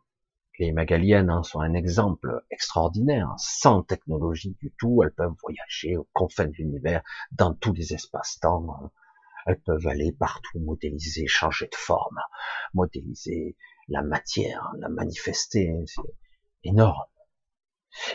les 0.60 0.72
Magaliennes 0.72 1.30
hein, 1.30 1.44
sont 1.44 1.62
un 1.62 1.74
exemple 1.74 2.44
extraordinaire. 2.52 3.34
Sans 3.38 3.84
technologie 3.84 4.56
du 4.62 4.72
tout, 4.78 5.02
elles 5.04 5.14
peuvent 5.14 5.36
voyager 5.42 5.98
aux 5.98 6.08
confins 6.14 6.48
de 6.48 6.54
l'univers, 6.54 7.02
dans 7.32 7.54
tous 7.54 7.74
les 7.74 7.94
espaces-temps. 7.94 8.92
Elles 9.48 9.60
peuvent 9.60 9.88
aller 9.88 10.12
partout, 10.12 10.60
modéliser, 10.60 11.26
changer 11.28 11.66
de 11.66 11.76
forme, 11.76 12.20
modéliser 12.74 13.56
la 13.88 14.04
matière, 14.04 14.72
la 14.78 14.90
manifester. 14.90 15.74
C'est 15.88 16.02
énorme. 16.64 17.06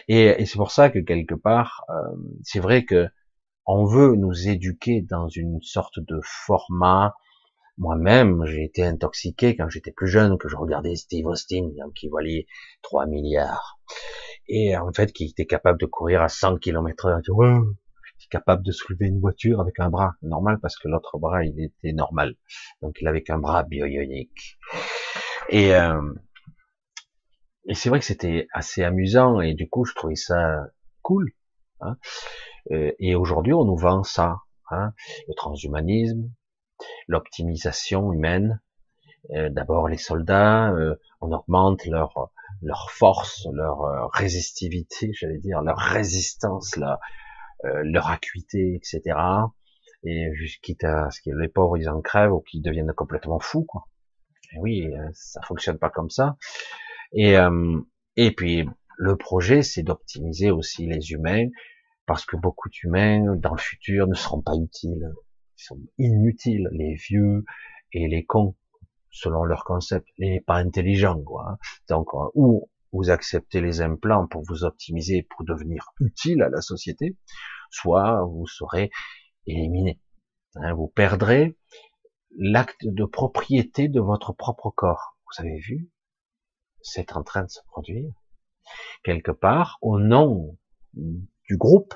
Et, 0.09 0.45
c'est 0.47 0.57
pour 0.57 0.71
ça 0.71 0.91
que 0.91 0.99
quelque 1.01 1.35
part, 1.35 1.85
euh, 1.91 2.17
c'est 2.43 2.61
vrai 2.61 2.85
que 2.85 3.09
on 3.67 3.85
veut 3.85 4.15
nous 4.17 4.49
éduquer 4.49 5.03
dans 5.03 5.29
une 5.29 5.61
sorte 5.63 5.99
de 5.99 6.21
format. 6.23 7.15
Moi-même, 7.79 8.45
j'ai 8.47 8.65
été 8.65 8.85
intoxiqué 8.85 9.57
quand 9.57 9.69
j'étais 9.69 9.93
plus 9.93 10.09
jeune, 10.09 10.39
que 10.39 10.49
je 10.49 10.57
regardais 10.57 10.95
Steve 10.95 11.27
Austin, 11.27 11.71
qui 11.95 12.09
valait 12.09 12.47
3 12.83 13.07
milliards. 13.07 13.79
Et 14.49 14.77
en 14.77 14.93
fait, 14.93 15.13
qui 15.13 15.25
était 15.25 15.47
capable 15.47 15.79
de 15.81 15.87
courir 15.87 16.23
à 16.23 16.29
100 16.29 16.57
km 16.59 17.07
heure. 17.07 17.21
Ouais, 17.29 17.55
capable 18.31 18.63
de 18.65 18.73
soulever 18.73 19.07
une 19.07 19.21
voiture 19.21 19.61
avec 19.61 19.79
un 19.79 19.89
bras 19.89 20.15
normal 20.23 20.59
parce 20.61 20.77
que 20.77 20.89
l'autre 20.89 21.19
bras, 21.19 21.45
il 21.45 21.61
était 21.63 21.93
normal. 21.93 22.35
Donc, 22.83 22.97
il 23.01 23.09
avait 23.09 23.23
qu'un 23.23 23.39
bras 23.39 23.63
bioionique. 23.63 24.59
Et, 25.49 25.75
euh, 25.75 26.13
et 27.69 27.75
c'est 27.75 27.89
vrai 27.89 27.99
que 27.99 28.05
c'était 28.05 28.49
assez 28.53 28.83
amusant 28.83 29.41
et 29.41 29.55
du 29.55 29.69
coup, 29.69 29.85
je 29.85 29.95
trouvais 29.95 30.17
ça 30.17 30.67
cool. 31.03 31.33
Hein 31.81 31.97
et 32.71 33.15
aujourd'hui, 33.15 33.53
on 33.53 33.65
nous 33.65 33.77
vend 33.77 34.03
ça, 34.03 34.39
hein, 34.71 34.93
le 35.29 35.35
transhumanisme, 35.35 36.31
l'optimisation 37.09 38.13
humaine. 38.13 38.61
Euh, 39.35 39.49
d'abord, 39.51 39.89
les 39.89 39.97
soldats, 39.97 40.71
euh, 40.71 40.95
on 41.21 41.33
augmente 41.33 41.85
leur 41.87 42.31
leur 42.63 42.91
force, 42.91 43.47
leur 43.53 44.11
résistivité, 44.13 45.11
j'allais 45.13 45.39
dire, 45.39 45.61
leur 45.61 45.77
résistance, 45.77 46.77
leur, 46.77 46.99
leur 47.63 48.11
acuité, 48.11 48.75
etc. 48.75 49.19
Et 50.05 50.31
quitte 50.63 50.85
à 50.85 51.11
ce 51.11 51.21
que 51.21 51.37
les 51.37 51.49
pauvres 51.49 51.77
ils 51.77 51.91
en 51.91 52.01
crèvent 52.01 52.33
ou 52.33 52.41
qu'ils 52.41 52.63
deviennent 52.63 52.95
complètement 52.95 53.41
fous, 53.41 53.65
quoi. 53.65 53.89
Et 54.53 54.59
oui, 54.61 54.89
ça 55.13 55.43
fonctionne 55.43 55.79
pas 55.79 55.91
comme 55.91 56.09
ça. 56.09 56.37
Et 57.13 57.37
et 58.17 58.31
puis 58.31 58.67
le 58.97 59.17
projet, 59.17 59.63
c'est 59.63 59.83
d'optimiser 59.83 60.51
aussi 60.51 60.87
les 60.87 61.11
humains 61.11 61.49
parce 62.07 62.25
que 62.25 62.37
beaucoup 62.37 62.69
d'humains 62.69 63.37
dans 63.37 63.53
le 63.53 63.61
futur 63.61 64.07
ne 64.07 64.15
seront 64.15 64.41
pas 64.41 64.57
utiles, 64.57 65.13
ils 65.59 65.65
sont 65.65 65.81
inutiles, 65.99 66.69
les 66.73 66.95
vieux 66.95 67.45
et 67.93 68.09
les 68.09 68.25
cons, 68.25 68.57
selon 69.11 69.45
leur 69.45 69.65
concept, 69.65 70.07
les 70.19 70.41
pas 70.41 70.57
intelligents, 70.57 71.23
quoi. 71.23 71.51
Hein. 71.51 71.59
Donc, 71.89 72.09
euh, 72.15 72.29
ou 72.35 72.71
vous 72.93 73.11
acceptez 73.11 73.61
les 73.61 73.81
implants 73.81 74.27
pour 74.27 74.43
vous 74.43 74.65
optimiser, 74.65 75.27
pour 75.31 75.45
devenir 75.45 75.91
utile 76.01 76.43
à 76.43 76.49
la 76.49 76.61
société, 76.61 77.17
soit 77.71 78.25
vous 78.25 78.47
serez 78.47 78.91
éliminé. 79.47 80.01
Hein, 80.57 80.75
vous 80.75 80.89
perdrez 80.89 81.59
l'acte 82.39 82.87
de 82.87 83.05
propriété 83.05 83.89
de 83.89 84.01
votre 84.01 84.33
propre 84.33 84.71
corps. 84.71 85.19
Vous 85.27 85.45
avez 85.45 85.59
vu? 85.59 85.91
C'est 86.83 87.17
en 87.17 87.23
train 87.23 87.45
de 87.45 87.51
se 87.51 87.61
produire. 87.67 88.13
Quelque 89.03 89.33
part, 89.33 89.79
au 89.81 89.99
nom 89.99 90.57
du 91.49 91.57
groupe, 91.57 91.95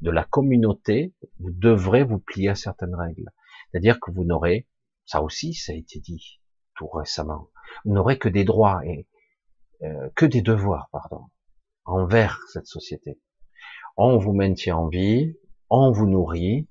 de 0.00 0.10
la 0.10 0.24
communauté, 0.24 1.14
vous 1.38 1.50
devrez 1.50 2.04
vous 2.04 2.18
plier 2.18 2.50
à 2.50 2.54
certaines 2.54 2.94
règles. 2.94 3.30
C'est-à-dire 3.70 3.98
que 4.00 4.10
vous 4.10 4.24
n'aurez, 4.24 4.68
ça 5.06 5.22
aussi, 5.22 5.54
ça 5.54 5.72
a 5.72 5.76
été 5.76 6.00
dit 6.00 6.40
tout 6.76 6.88
récemment, 6.88 7.50
vous 7.84 7.94
n'aurez 7.94 8.18
que 8.18 8.28
des 8.28 8.44
droits 8.44 8.84
et 8.84 9.06
euh, 9.82 10.10
que 10.14 10.26
des 10.26 10.42
devoirs, 10.42 10.88
pardon, 10.92 11.22
envers 11.84 12.40
cette 12.52 12.66
société. 12.66 13.18
On 13.96 14.18
vous 14.18 14.32
maintient 14.32 14.76
en 14.76 14.88
vie, 14.88 15.36
on 15.70 15.92
vous 15.92 16.06
nourrit, 16.06 16.68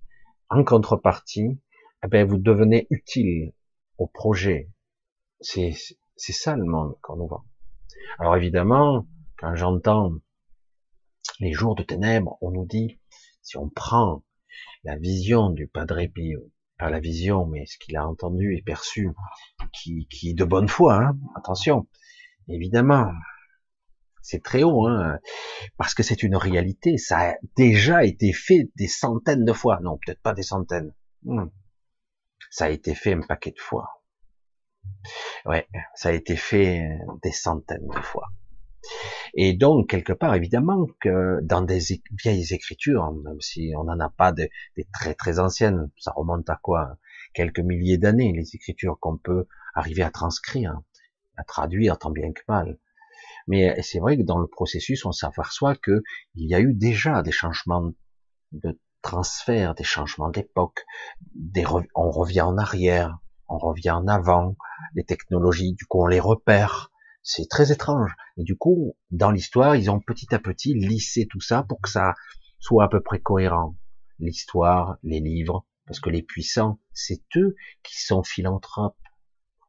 en 0.50 0.64
contrepartie, 0.64 1.62
eh 2.04 2.08
ben, 2.08 2.28
vous 2.28 2.38
devenez 2.38 2.88
utile 2.90 3.54
au 3.98 4.08
projet. 4.08 4.72
C'est 5.40 5.74
ça 6.16 6.56
le 6.56 6.66
monde 6.66 6.96
qu'on 7.02 7.18
nous 7.18 7.28
vend. 7.28 7.46
Alors 8.20 8.36
évidemment, 8.36 9.08
quand 9.38 9.56
j'entends 9.56 10.14
les 11.40 11.54
jours 11.54 11.76
de 11.76 11.84
ténèbres, 11.84 12.38
on 12.42 12.52
nous 12.52 12.66
dit, 12.66 13.00
si 13.42 13.58
on 13.58 13.70
prend 13.70 14.24
la 14.84 14.98
vision 14.98 15.50
du 15.50 15.68
Padre 15.68 16.06
Pio, 16.08 16.52
pas 16.78 16.90
la 16.90 17.00
vision, 17.00 17.46
mais 17.46 17.66
ce 17.66 17.78
qu'il 17.78 17.96
a 17.98 18.08
entendu 18.08 18.56
et 18.56 18.62
perçu, 18.62 19.10
qui, 19.72 20.08
est 20.24 20.34
de 20.34 20.44
bonne 20.44 20.68
foi, 20.68 20.96
hein, 20.96 21.18
attention, 21.36 21.88
évidemment, 22.48 23.12
c'est 24.22 24.44
très 24.44 24.64
haut, 24.64 24.88
hein, 24.88 25.20
parce 25.78 25.94
que 25.94 26.04
c'est 26.04 26.24
une 26.24 26.36
réalité, 26.36 26.98
ça 26.98 27.32
a 27.32 27.36
déjà 27.56 28.04
été 28.04 28.34
fait 28.34 28.70
des 28.76 28.88
centaines 28.88 29.46
de 29.46 29.54
fois, 29.54 29.80
non, 29.82 29.98
peut-être 30.04 30.22
pas 30.22 30.34
des 30.34 30.44
centaines, 30.44 30.94
hmm. 31.24 31.46
ça 32.50 32.66
a 32.66 32.70
été 32.70 32.96
fait 32.96 33.14
un 33.14 33.22
paquet 33.22 33.52
de 33.52 33.60
fois. 33.60 34.04
Ouais, 35.46 35.68
ça 35.96 36.10
a 36.10 36.12
été 36.14 36.36
fait 36.36 36.98
des 37.22 37.32
centaines 37.32 37.88
de 37.88 38.02
fois. 38.02 38.28
Et 39.34 39.54
donc, 39.54 39.90
quelque 39.90 40.14
part, 40.14 40.36
évidemment, 40.36 40.88
que 41.02 41.40
dans 41.42 41.62
des 41.62 41.80
vieilles 42.12 42.54
écritures, 42.54 43.12
même 43.24 43.42
si 43.42 43.74
on 43.78 43.86
n'en 43.86 44.00
a 44.00 44.10
pas 44.10 44.32
des 44.32 44.50
très 44.94 45.14
très 45.14 45.40
anciennes, 45.40 45.90
ça 45.98 46.12
remonte 46.16 46.50
à 46.50 46.60
quoi? 46.62 46.98
Quelques 47.34 47.60
milliers 47.60 47.98
d'années, 47.98 48.32
les 48.34 48.56
écritures 48.56 48.98
qu'on 49.00 49.18
peut 49.18 49.48
arriver 49.74 50.04
à 50.04 50.12
transcrire, 50.12 50.80
à 51.38 51.44
traduire 51.44 51.98
tant 51.98 52.12
bien 52.12 52.32
que 52.32 52.42
mal. 52.48 52.78
Mais 53.48 53.82
c'est 53.82 54.00
vrai 54.00 54.18
que 54.18 54.24
dans 54.24 54.38
le 54.38 54.48
processus, 54.48 55.06
on 55.06 55.12
s'aperçoit 55.12 55.76
que 55.76 56.04
il 56.36 56.50
y 56.50 56.56
a 56.56 56.60
eu 56.60 56.74
déjà 56.74 57.22
des 57.24 57.32
changements 57.32 57.92
de 58.52 58.80
transfert, 59.02 59.76
des 59.76 59.84
changements 59.84 60.30
d'époque, 60.30 60.86
on 61.96 62.10
revient 62.12 62.42
en 62.42 62.58
arrière, 62.58 63.18
on 63.50 63.58
revient 63.58 63.92
en 63.92 64.08
avant, 64.08 64.56
les 64.96 65.04
technologies, 65.04 65.74
du 65.74 65.86
coup 65.86 66.04
on 66.04 66.08
les 66.08 66.20
repère, 66.20 66.92
c'est 67.22 67.50
très 67.50 67.72
étrange. 67.72 68.16
Et 68.38 68.44
du 68.44 68.58
coup, 68.58 68.96
dans 69.12 69.32
l'histoire, 69.32 69.76
ils 69.76 69.92
ont 69.92 70.00
petit 70.00 70.34
à 70.34 70.40
petit 70.40 70.74
lissé 70.74 71.28
tout 71.30 71.42
ça 71.42 71.64
pour 71.64 71.82
que 71.82 71.90
ça 71.90 72.14
soit 72.60 72.86
à 72.86 72.88
peu 72.88 73.02
près 73.02 73.20
cohérent. 73.20 73.76
L'histoire, 74.20 74.98
les 75.04 75.20
livres, 75.20 75.66
parce 75.86 76.00
que 76.00 76.10
les 76.10 76.24
puissants, 76.24 76.80
c'est 76.94 77.24
eux 77.36 77.56
qui 77.84 78.02
sont 78.02 78.24
philanthropes. 78.24 78.98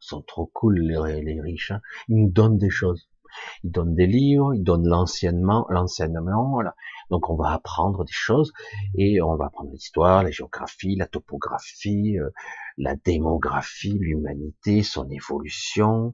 Ils 0.02 0.06
sont 0.06 0.22
trop 0.22 0.46
cool, 0.46 0.78
les, 0.80 1.40
riches. 1.40 1.72
Hein. 1.72 1.80
Ils 2.08 2.16
nous 2.16 2.30
donnent 2.30 2.58
des 2.58 2.70
choses. 2.70 3.08
Ils 3.64 3.72
donnent 3.72 3.96
des 3.96 4.06
livres, 4.06 4.54
ils 4.54 4.62
donnent 4.62 4.86
l'enseignement, 4.86 5.66
l'enseignement, 5.68 6.50
voilà. 6.50 6.74
Donc 7.10 7.30
on 7.30 7.36
va 7.36 7.50
apprendre 7.50 8.04
des 8.04 8.12
choses 8.12 8.52
et 8.96 9.20
on 9.20 9.34
va 9.36 9.46
apprendre 9.46 9.70
l'histoire, 9.72 10.22
la 10.22 10.30
géographie, 10.30 10.94
la 10.94 11.06
topographie, 11.06 12.16
euh, 12.18 12.30
la 12.78 12.94
démographie, 12.94 13.98
l'humanité, 13.98 14.84
son 14.84 15.08
évolution, 15.10 16.12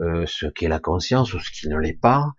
euh, 0.00 0.24
ce 0.26 0.46
qu'est 0.46 0.68
la 0.68 0.80
conscience 0.80 1.34
ou 1.34 1.40
ce 1.40 1.50
qui 1.50 1.68
ne 1.68 1.76
l'est 1.78 1.98
pas, 1.98 2.32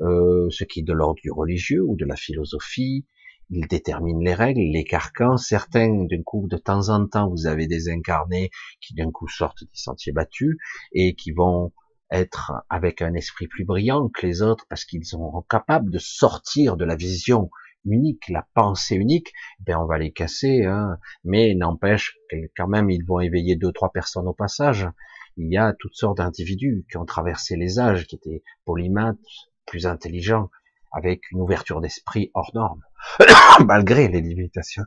euh, 0.00 0.48
ce 0.50 0.64
qui 0.64 0.80
est 0.80 0.82
de 0.82 0.92
l'ordre 0.92 1.20
du 1.22 1.30
religieux 1.30 1.82
ou 1.82 1.96
de 1.96 2.04
la 2.04 2.16
philosophie. 2.16 3.06
Il 3.50 3.68
détermine 3.68 4.24
les 4.24 4.34
règles, 4.34 4.60
les 4.60 4.84
carcans. 4.84 5.36
Certains, 5.36 6.04
d'un 6.04 6.22
coup, 6.24 6.48
de 6.48 6.56
temps 6.56 6.88
en 6.88 7.06
temps, 7.06 7.30
vous 7.30 7.46
avez 7.46 7.68
des 7.68 7.88
incarnés 7.88 8.50
qui 8.80 8.94
d'un 8.94 9.12
coup 9.12 9.28
sortent 9.28 9.62
des 9.62 9.70
sentiers 9.74 10.12
battus 10.12 10.56
et 10.92 11.14
qui 11.14 11.30
vont 11.30 11.72
être 12.10 12.52
avec 12.68 13.02
un 13.02 13.14
esprit 13.14 13.46
plus 13.46 13.64
brillant 13.64 14.08
que 14.08 14.26
les 14.26 14.42
autres 14.42 14.64
parce 14.68 14.84
qu'ils 14.84 15.04
sont 15.04 15.44
capables 15.48 15.90
de 15.90 15.98
sortir 15.98 16.76
de 16.76 16.84
la 16.84 16.96
vision 16.96 17.50
unique, 17.84 18.28
la 18.28 18.46
pensée 18.54 18.96
unique, 18.96 19.32
ben 19.60 19.78
on 19.78 19.86
va 19.86 19.98
les 19.98 20.12
casser, 20.12 20.64
hein. 20.64 20.98
mais 21.24 21.54
n'empêche 21.54 22.16
quand 22.56 22.68
même 22.68 22.90
ils 22.90 23.04
vont 23.04 23.20
éveiller 23.20 23.56
deux 23.56 23.72
trois 23.72 23.92
personnes 23.92 24.26
au 24.26 24.34
passage 24.34 24.88
il 25.36 25.52
y 25.52 25.56
a 25.56 25.74
toutes 25.78 25.94
sortes 25.94 26.18
d'individus 26.18 26.86
qui 26.90 26.96
ont 26.96 27.04
traversé 27.04 27.56
les 27.56 27.78
âges, 27.78 28.06
qui 28.06 28.16
étaient 28.16 28.42
polymathes, 28.64 29.18
plus 29.66 29.86
intelligents, 29.86 30.50
avec 30.92 31.30
une 31.30 31.40
ouverture 31.40 31.80
d'esprit 31.80 32.30
hors 32.34 32.50
norme, 32.54 32.82
malgré 33.66 34.08
les 34.08 34.22
limitations, 34.22 34.84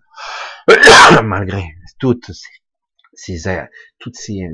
malgré 1.23 1.63
toutes 1.99 2.31
ces, 3.15 3.47
toutes 3.99 4.15
ces 4.15 4.47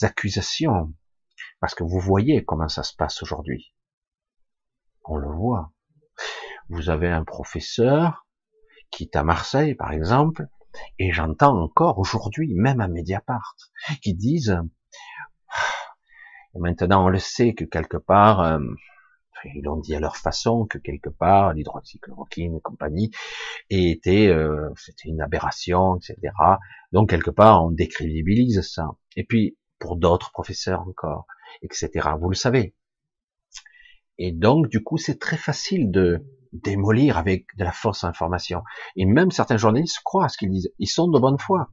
accusations, 0.00 0.94
parce 1.60 1.74
que 1.74 1.84
vous 1.84 2.00
voyez 2.00 2.44
comment 2.44 2.68
ça 2.68 2.82
se 2.82 2.94
passe 2.94 3.22
aujourd'hui. 3.22 3.74
On 5.04 5.16
le 5.16 5.28
voit. 5.28 5.72
Vous 6.70 6.88
avez 6.88 7.08
un 7.08 7.24
professeur 7.24 8.26
qui 8.90 9.04
est 9.04 9.16
à 9.16 9.24
Marseille, 9.24 9.74
par 9.74 9.92
exemple, 9.92 10.46
et 10.98 11.12
j'entends 11.12 11.60
encore 11.60 11.98
aujourd'hui, 11.98 12.54
même 12.54 12.80
à 12.80 12.88
Mediapart, 12.88 13.56
qui 14.02 14.14
disent 14.14 14.58
et 16.54 16.58
maintenant, 16.58 17.06
on 17.06 17.08
le 17.08 17.18
sait 17.18 17.54
que 17.54 17.64
quelque 17.64 17.96
part, 17.96 18.40
euh, 18.40 18.58
ils 19.54 19.62
l'ont 19.62 19.76
dit 19.76 19.94
à 19.94 20.00
leur 20.00 20.16
façon, 20.16 20.66
que 20.66 20.78
quelque 20.78 21.10
part, 21.10 21.52
l'hydroxychloroquine 21.52 22.56
et 22.56 22.60
compagnie 22.60 23.10
était, 23.70 24.28
euh, 24.28 24.70
c'était 24.76 25.08
une 25.08 25.20
aberration, 25.20 25.96
etc. 25.96 26.32
Donc 26.92 27.10
quelque 27.10 27.30
part, 27.30 27.64
on 27.64 27.70
décrédibilise 27.70 28.62
ça. 28.62 28.90
Et 29.16 29.24
puis 29.24 29.56
pour 29.78 29.96
d'autres 29.96 30.30
professeurs 30.32 30.80
encore, 30.82 31.26
etc. 31.62 32.10
Vous 32.20 32.30
le 32.30 32.36
savez. 32.36 32.74
Et 34.18 34.32
donc, 34.32 34.68
du 34.68 34.82
coup, 34.82 34.96
c'est 34.96 35.18
très 35.18 35.36
facile 35.36 35.90
de 35.90 36.24
démolir 36.52 37.18
avec 37.18 37.46
de 37.56 37.64
la 37.64 37.72
fausse 37.72 38.04
information. 38.04 38.62
Et 38.96 39.04
même 39.06 39.32
certains 39.32 39.56
journalistes 39.56 40.00
croient 40.04 40.26
à 40.26 40.28
ce 40.28 40.38
qu'ils 40.38 40.50
disent. 40.50 40.72
Ils 40.78 40.88
sont 40.88 41.08
de 41.08 41.18
bonne 41.18 41.38
foi. 41.38 41.70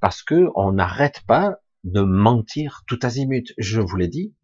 Parce 0.00 0.22
que 0.22 0.48
on 0.54 0.72
n'arrête 0.72 1.20
pas 1.26 1.56
de 1.84 2.00
mentir 2.00 2.82
tout 2.86 2.98
azimut. 3.02 3.52
Je 3.58 3.80
vous 3.80 3.96
l'ai 3.96 4.08
dit, 4.08 4.34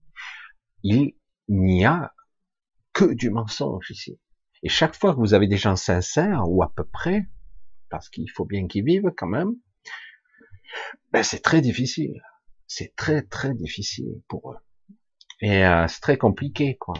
il 0.82 1.14
n'y 1.48 1.84
a 1.84 2.14
que 2.92 3.12
du 3.14 3.30
mensonge 3.30 3.90
ici. 3.90 4.18
Et 4.62 4.68
chaque 4.68 4.94
fois 4.94 5.14
que 5.14 5.18
vous 5.20 5.34
avez 5.34 5.48
des 5.48 5.56
gens 5.56 5.76
sincères, 5.76 6.48
ou 6.48 6.62
à 6.62 6.72
peu 6.74 6.84
près, 6.84 7.26
parce 7.88 8.08
qu'il 8.08 8.30
faut 8.30 8.44
bien 8.44 8.66
qu'ils 8.66 8.84
vivent 8.84 9.12
quand 9.16 9.26
même, 9.26 9.54
ben 11.12 11.22
c'est 11.22 11.40
très 11.40 11.60
difficile. 11.60 12.22
C'est 12.66 12.94
très 12.94 13.22
très 13.22 13.54
difficile 13.54 14.22
pour 14.28 14.52
eux. 14.52 14.58
Et 15.40 15.64
euh, 15.64 15.88
c'est 15.88 16.00
très 16.00 16.18
compliqué, 16.18 16.76
quoi. 16.76 16.94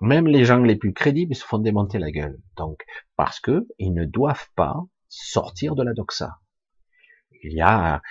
Même 0.00 0.28
les 0.28 0.44
gens 0.44 0.58
les 0.58 0.76
plus 0.76 0.92
crédibles 0.92 1.34
se 1.34 1.44
font 1.44 1.58
démonter 1.58 1.98
la 1.98 2.12
gueule. 2.12 2.38
Donc, 2.56 2.84
parce 3.16 3.40
que 3.40 3.66
ils 3.78 3.92
ne 3.92 4.04
doivent 4.04 4.48
pas 4.54 4.76
sortir 5.08 5.74
de 5.74 5.82
la 5.82 5.94
doxa. 5.94 6.38
Il 7.42 7.52
y 7.52 7.60
a 7.60 8.02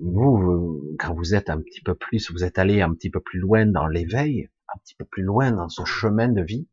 vous, 0.00 0.96
quand 0.98 1.14
vous 1.14 1.34
êtes 1.34 1.50
un 1.50 1.60
petit 1.60 1.80
peu 1.82 1.94
plus, 1.94 2.30
vous 2.30 2.44
êtes 2.44 2.58
allé 2.58 2.82
un 2.82 2.92
petit 2.94 3.10
peu 3.10 3.20
plus 3.20 3.38
loin 3.38 3.66
dans 3.66 3.86
l'éveil, 3.86 4.50
un 4.74 4.78
petit 4.78 4.94
peu 4.94 5.04
plus 5.04 5.22
loin 5.22 5.52
dans 5.52 5.68
ce 5.68 5.84
chemin 5.84 6.28
de 6.28 6.42
vie, 6.42 6.68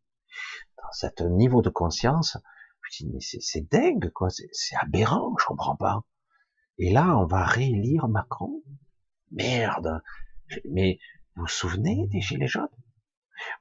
dans 0.78 0.92
cet 0.92 1.22
niveau 1.22 1.62
de 1.62 1.70
conscience, 1.70 2.38
je 2.90 3.04
dis, 3.04 3.12
mais 3.12 3.20
c'est 3.20 3.70
dingue, 3.70 4.10
quoi, 4.12 4.30
c'est 4.30 4.76
aberrant, 4.82 5.36
je 5.40 5.46
comprends 5.46 5.76
pas. 5.76 6.04
Et 6.78 6.92
là, 6.92 7.18
on 7.18 7.26
va 7.26 7.44
réélire 7.44 8.08
Macron. 8.08 8.64
Merde. 9.32 10.02
Mais 10.70 10.98
vous 11.36 11.44
vous 11.44 11.48
souvenez 11.48 12.08
des 12.08 12.22
Gilets 12.22 12.48
jaunes? 12.48 12.68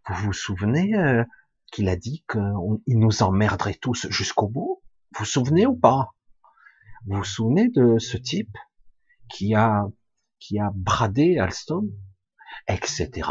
Vous 0.09 0.15
vous 0.27 0.33
souvenez 0.33 0.95
euh, 0.95 1.25
qu'il 1.73 1.89
a 1.89 1.97
dit 1.97 2.25
qu'il 2.31 2.99
nous 2.99 3.23
emmerderait 3.23 3.75
tous 3.75 4.09
jusqu'au 4.09 4.49
bout? 4.49 4.83
Vous 5.13 5.21
vous 5.21 5.25
souvenez 5.25 5.67
ou 5.67 5.77
pas? 5.77 6.15
Vous 7.07 7.19
vous 7.19 7.25
souvenez 7.25 7.69
de 7.69 7.99
ce 7.99 8.17
type? 8.17 8.57
Qui 9.29 9.55
a, 9.55 9.87
qui 10.39 10.59
a 10.59 10.71
bradé 10.75 11.39
Alstom, 11.39 11.91
etc., 12.67 13.31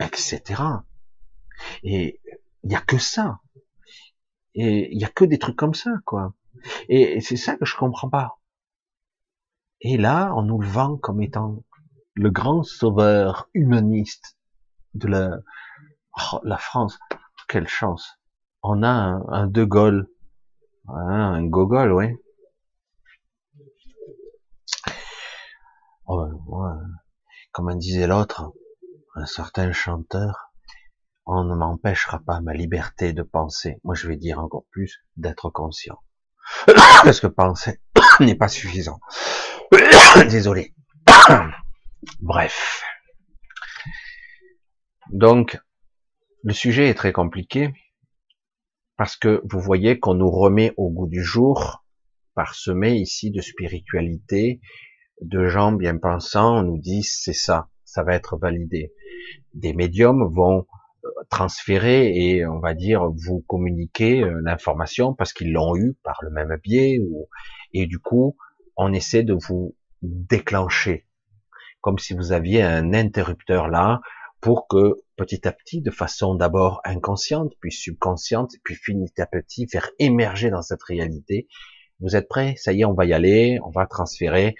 etc. 0.00 0.62
Et 1.82 2.20
il 2.62 2.72
y 2.72 2.74
a 2.74 2.80
que 2.80 2.98
ça. 2.98 3.40
Et 4.54 4.92
il 4.92 5.00
y 5.00 5.04
a 5.04 5.08
que 5.08 5.24
des 5.24 5.38
trucs 5.38 5.56
comme 5.56 5.74
ça, 5.74 5.90
quoi. 6.04 6.34
Et, 6.88 7.20
c'est 7.20 7.36
ça 7.36 7.56
que 7.56 7.64
je 7.64 7.76
comprends 7.76 8.08
pas. 8.08 8.38
Et 9.80 9.96
là, 9.96 10.32
on 10.36 10.42
nous 10.42 10.60
le 10.60 10.66
vend 10.66 10.96
comme 10.96 11.20
étant 11.20 11.62
le 12.14 12.30
grand 12.30 12.62
sauveur 12.62 13.50
humaniste 13.54 14.38
de 14.94 15.08
la, 15.08 15.38
oh, 16.32 16.40
la 16.44 16.56
France. 16.56 16.98
Quelle 17.48 17.68
chance. 17.68 18.18
On 18.62 18.82
a 18.82 18.88
un, 18.88 19.46
De 19.46 19.64
Gaulle. 19.64 20.08
un 20.88 21.44
Gogol, 21.44 21.92
ouais. 21.92 22.16
Oh, 26.06 26.26
comme 27.52 27.78
disait 27.78 28.06
l'autre, 28.06 28.52
un 29.14 29.26
certain 29.26 29.72
chanteur, 29.72 30.52
on 31.26 31.44
ne 31.44 31.54
m'empêchera 31.54 32.18
pas 32.18 32.40
ma 32.40 32.52
liberté 32.52 33.12
de 33.12 33.22
penser. 33.22 33.78
Moi, 33.84 33.94
je 33.94 34.08
vais 34.08 34.16
dire 34.16 34.38
encore 34.38 34.66
plus 34.70 35.04
d'être 35.16 35.50
conscient. 35.50 35.98
Parce 36.66 37.20
que 37.20 37.26
penser 37.26 37.80
n'est 38.20 38.34
pas 38.34 38.48
suffisant. 38.48 39.00
Désolé. 40.30 40.74
Bref. 42.20 42.82
Donc, 45.10 45.58
le 46.42 46.52
sujet 46.52 46.88
est 46.88 46.94
très 46.94 47.12
compliqué 47.12 47.72
parce 48.96 49.16
que 49.16 49.40
vous 49.44 49.60
voyez 49.60 49.98
qu'on 49.98 50.14
nous 50.14 50.30
remet 50.30 50.72
au 50.76 50.90
goût 50.90 51.06
du 51.06 51.22
jour, 51.22 51.84
parsemé 52.34 52.96
ici 52.96 53.30
de 53.30 53.40
spiritualité, 53.40 54.60
de 55.20 55.46
gens 55.46 55.72
bien 55.72 55.96
pensants, 55.96 56.62
nous 56.62 56.78
disent 56.78 57.18
c'est 57.22 57.34
ça, 57.34 57.68
ça 57.84 58.02
va 58.02 58.14
être 58.14 58.36
validé. 58.36 58.92
Des 59.54 59.72
médiums 59.72 60.28
vont 60.32 60.66
euh, 61.04 61.08
transférer 61.30 62.12
et 62.14 62.46
on 62.46 62.58
va 62.58 62.74
dire 62.74 63.08
vous 63.26 63.44
communiquer 63.46 64.22
euh, 64.22 64.40
l'information 64.44 65.14
parce 65.14 65.32
qu'ils 65.32 65.52
l'ont 65.52 65.76
eu 65.76 65.96
par 66.02 66.18
le 66.22 66.30
même 66.30 66.56
biais 66.62 66.98
et 67.72 67.86
du 67.86 67.98
coup 67.98 68.36
on 68.76 68.92
essaie 68.92 69.22
de 69.22 69.34
vous 69.34 69.76
déclencher 70.02 71.06
comme 71.84 71.98
si 71.98 72.14
vous 72.14 72.32
aviez 72.32 72.62
un 72.62 72.94
interrupteur 72.94 73.68
là 73.68 74.00
pour 74.40 74.68
que 74.68 75.02
petit 75.16 75.46
à 75.46 75.52
petit, 75.52 75.82
de 75.82 75.90
façon 75.90 76.34
d'abord 76.34 76.80
inconsciente, 76.84 77.52
puis 77.60 77.70
subconsciente, 77.70 78.52
puis 78.64 78.76
petit 78.76 79.20
à 79.20 79.26
petit 79.26 79.68
faire 79.68 79.90
émerger 79.98 80.48
dans 80.48 80.62
cette 80.62 80.82
réalité. 80.82 81.46
Vous 82.00 82.16
êtes 82.16 82.26
prêts? 82.26 82.54
Ça 82.56 82.72
y 82.72 82.80
est, 82.80 82.84
on 82.86 82.94
va 82.94 83.04
y 83.04 83.12
aller, 83.12 83.58
on 83.66 83.70
va 83.70 83.86
transférer. 83.86 84.54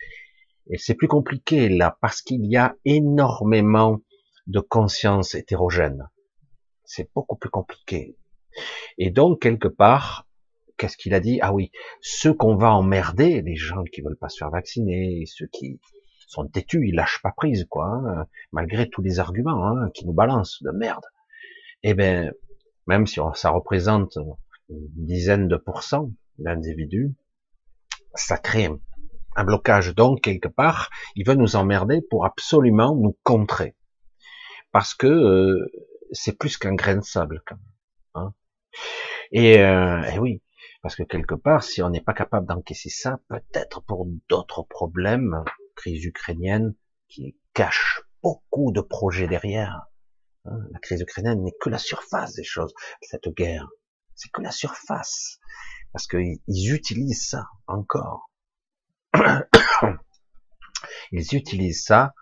Et 0.70 0.78
c'est 0.78 0.94
plus 0.94 1.08
compliqué 1.08 1.68
là, 1.68 1.98
parce 2.00 2.22
qu'il 2.22 2.44
y 2.46 2.56
a 2.56 2.74
énormément 2.84 4.00
de 4.46 4.60
conscience 4.60 5.34
hétérogène. 5.34 6.08
C'est 6.84 7.10
beaucoup 7.14 7.36
plus 7.36 7.50
compliqué. 7.50 8.16
Et 8.98 9.10
donc, 9.10 9.42
quelque 9.42 9.68
part, 9.68 10.26
qu'est-ce 10.76 10.96
qu'il 10.96 11.14
a 11.14 11.20
dit? 11.20 11.38
Ah 11.42 11.52
oui, 11.52 11.70
ceux 12.00 12.32
qu'on 12.32 12.56
va 12.56 12.72
emmerder, 12.72 13.42
les 13.42 13.56
gens 13.56 13.84
qui 13.84 14.00
veulent 14.00 14.18
pas 14.18 14.28
se 14.28 14.38
faire 14.38 14.50
vacciner, 14.50 15.24
ceux 15.26 15.46
qui 15.46 15.80
sont 16.26 16.46
têtus, 16.46 16.88
ils 16.88 16.94
lâchent 16.94 17.20
pas 17.22 17.32
prise, 17.36 17.66
quoi, 17.68 17.86
hein, 17.86 18.26
malgré 18.52 18.88
tous 18.88 19.02
les 19.02 19.18
arguments 19.18 19.66
hein, 19.66 19.90
qui 19.94 20.06
nous 20.06 20.12
balancent 20.12 20.62
de 20.62 20.70
merde. 20.70 21.04
Eh 21.82 21.94
ben, 21.94 22.32
même 22.86 23.06
si 23.06 23.20
ça 23.34 23.50
représente 23.50 24.16
une 24.68 24.88
dizaine 24.96 25.48
de 25.48 25.56
pourcents 25.56 26.10
d'individus, 26.38 27.14
ça 28.14 28.38
crée 28.38 28.68
un 29.36 29.44
blocage. 29.44 29.94
Donc, 29.94 30.22
quelque 30.22 30.48
part, 30.48 30.90
il 31.16 31.26
veut 31.26 31.34
nous 31.34 31.56
emmerder 31.56 32.00
pour 32.02 32.24
absolument 32.24 32.94
nous 32.94 33.16
contrer. 33.22 33.76
Parce 34.72 34.94
que 34.94 35.06
euh, 35.06 35.70
c'est 36.12 36.38
plus 36.38 36.56
qu'un 36.56 36.74
grain 36.74 36.96
de 36.96 37.04
sable, 37.04 37.42
quand 37.46 37.56
même. 37.56 37.64
Hein. 38.14 38.34
Et, 39.32 39.60
euh, 39.60 40.02
et, 40.02 40.18
oui, 40.18 40.42
parce 40.82 40.96
que 40.96 41.02
quelque 41.02 41.34
part, 41.34 41.62
si 41.62 41.82
on 41.82 41.90
n'est 41.90 42.00
pas 42.00 42.14
capable 42.14 42.46
d'encaisser 42.46 42.90
ça, 42.90 43.18
peut-être 43.28 43.82
pour 43.82 44.06
d'autres 44.28 44.62
problèmes, 44.62 45.44
crise 45.76 46.04
ukrainienne 46.04 46.74
qui 47.08 47.36
cache 47.52 48.02
beaucoup 48.22 48.72
de 48.72 48.80
projets 48.80 49.26
derrière. 49.26 49.86
Hein, 50.44 50.58
la 50.72 50.78
crise 50.78 51.00
ukrainienne 51.00 51.42
n'est 51.42 51.56
que 51.60 51.70
la 51.70 51.78
surface 51.78 52.34
des 52.34 52.44
choses. 52.44 52.74
Cette 53.00 53.28
guerre, 53.28 53.68
c'est 54.14 54.30
que 54.30 54.42
la 54.42 54.50
surface. 54.50 55.38
Parce 55.92 56.06
qu'ils 56.06 56.74
utilisent 56.74 57.28
ça 57.28 57.46
encore. 57.66 58.30
Ils 61.12 61.34
utilisent 61.34 61.84
ça 61.84 62.14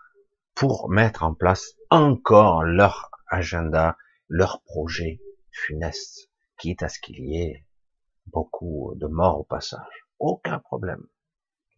pour 0.55 0.91
mettre 0.91 1.23
en 1.23 1.35
place 1.35 1.75
encore 1.91 2.63
leur 2.63 3.11
agenda, 3.29 3.97
leur 4.29 4.63
projet 4.63 5.21
funeste, 5.51 6.31
quitte 6.59 6.83
à 6.83 6.89
ce 6.89 7.01
qu'il 7.01 7.21
y 7.21 7.41
ait 7.41 7.65
beaucoup 8.27 8.93
de 8.97 9.07
morts 9.07 9.41
au 9.41 9.45
passage. 9.45 10.07
Aucun 10.19 10.59
problème. 10.59 11.07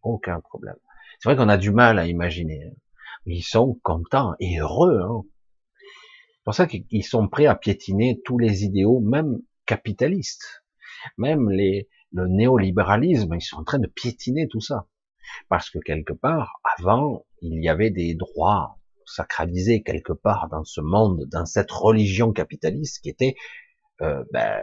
Aucun 0.03 0.39
problème. 0.41 0.77
C'est 1.19 1.29
vrai 1.29 1.37
qu'on 1.37 1.49
a 1.49 1.57
du 1.57 1.71
mal 1.71 1.97
à 1.97 2.07
imaginer. 2.07 2.73
Ils 3.25 3.43
sont 3.43 3.79
contents 3.83 4.33
et 4.39 4.59
heureux. 4.59 4.99
Hein. 5.01 5.23
C'est 6.29 6.43
pour 6.43 6.53
ça 6.53 6.67
qu'ils 6.67 7.05
sont 7.05 7.27
prêts 7.27 7.47
à 7.47 7.55
piétiner 7.55 8.21
tous 8.23 8.37
les 8.37 8.63
idéaux, 8.63 8.99
même 8.99 9.39
capitalistes. 9.65 10.63
Même 11.17 11.49
le 11.49 12.27
néolibéralisme, 12.27 13.33
ils 13.33 13.41
sont 13.41 13.57
en 13.57 13.63
train 13.63 13.79
de 13.79 13.87
piétiner 13.87 14.47
tout 14.47 14.61
ça. 14.61 14.87
Parce 15.49 15.69
que 15.69 15.79
quelque 15.79 16.13
part, 16.13 16.59
avant, 16.77 17.25
il 17.41 17.63
y 17.63 17.69
avait 17.69 17.91
des 17.91 18.15
droits 18.15 18.77
sacralisés 19.05 19.83
quelque 19.83 20.13
part 20.13 20.49
dans 20.49 20.63
ce 20.63 20.81
monde, 20.81 21.25
dans 21.31 21.45
cette 21.45 21.71
religion 21.71 22.31
capitaliste 22.31 23.01
qui 23.01 23.09
était 23.09 23.35
euh, 24.01 24.23
ben, 24.31 24.61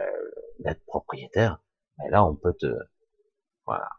d'être 0.59 0.83
propriétaire. 0.85 1.61
Mais 1.97 2.09
là, 2.09 2.25
on 2.25 2.35
peut 2.35 2.53
te... 2.59 2.67
Voilà. 3.65 3.89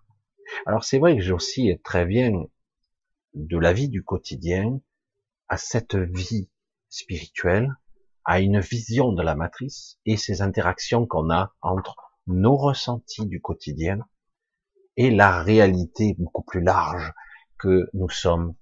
Alors 0.66 0.84
c'est 0.84 0.98
vrai 0.98 1.16
que 1.16 1.22
j'ai 1.22 1.32
aussi 1.32 1.80
très 1.84 2.04
bien 2.04 2.44
de 3.32 3.58
la 3.58 3.72
vie 3.72 3.88
du 3.88 4.04
quotidien 4.04 4.80
à 5.48 5.56
cette 5.56 5.96
vie 5.96 6.50
spirituelle, 6.88 7.74
à 8.24 8.40
une 8.40 8.60
vision 8.60 9.12
de 9.12 9.22
la 9.22 9.34
matrice 9.34 9.98
et 10.06 10.16
ces 10.16 10.42
interactions 10.42 11.06
qu'on 11.06 11.30
a 11.30 11.54
entre 11.60 11.96
nos 12.26 12.56
ressentis 12.56 13.26
du 13.26 13.40
quotidien 13.40 13.98
et 14.96 15.10
la 15.10 15.42
réalité 15.42 16.14
beaucoup 16.18 16.42
plus 16.42 16.62
large 16.62 17.12
que 17.58 17.88
nous 17.94 18.08
sommes 18.08 18.54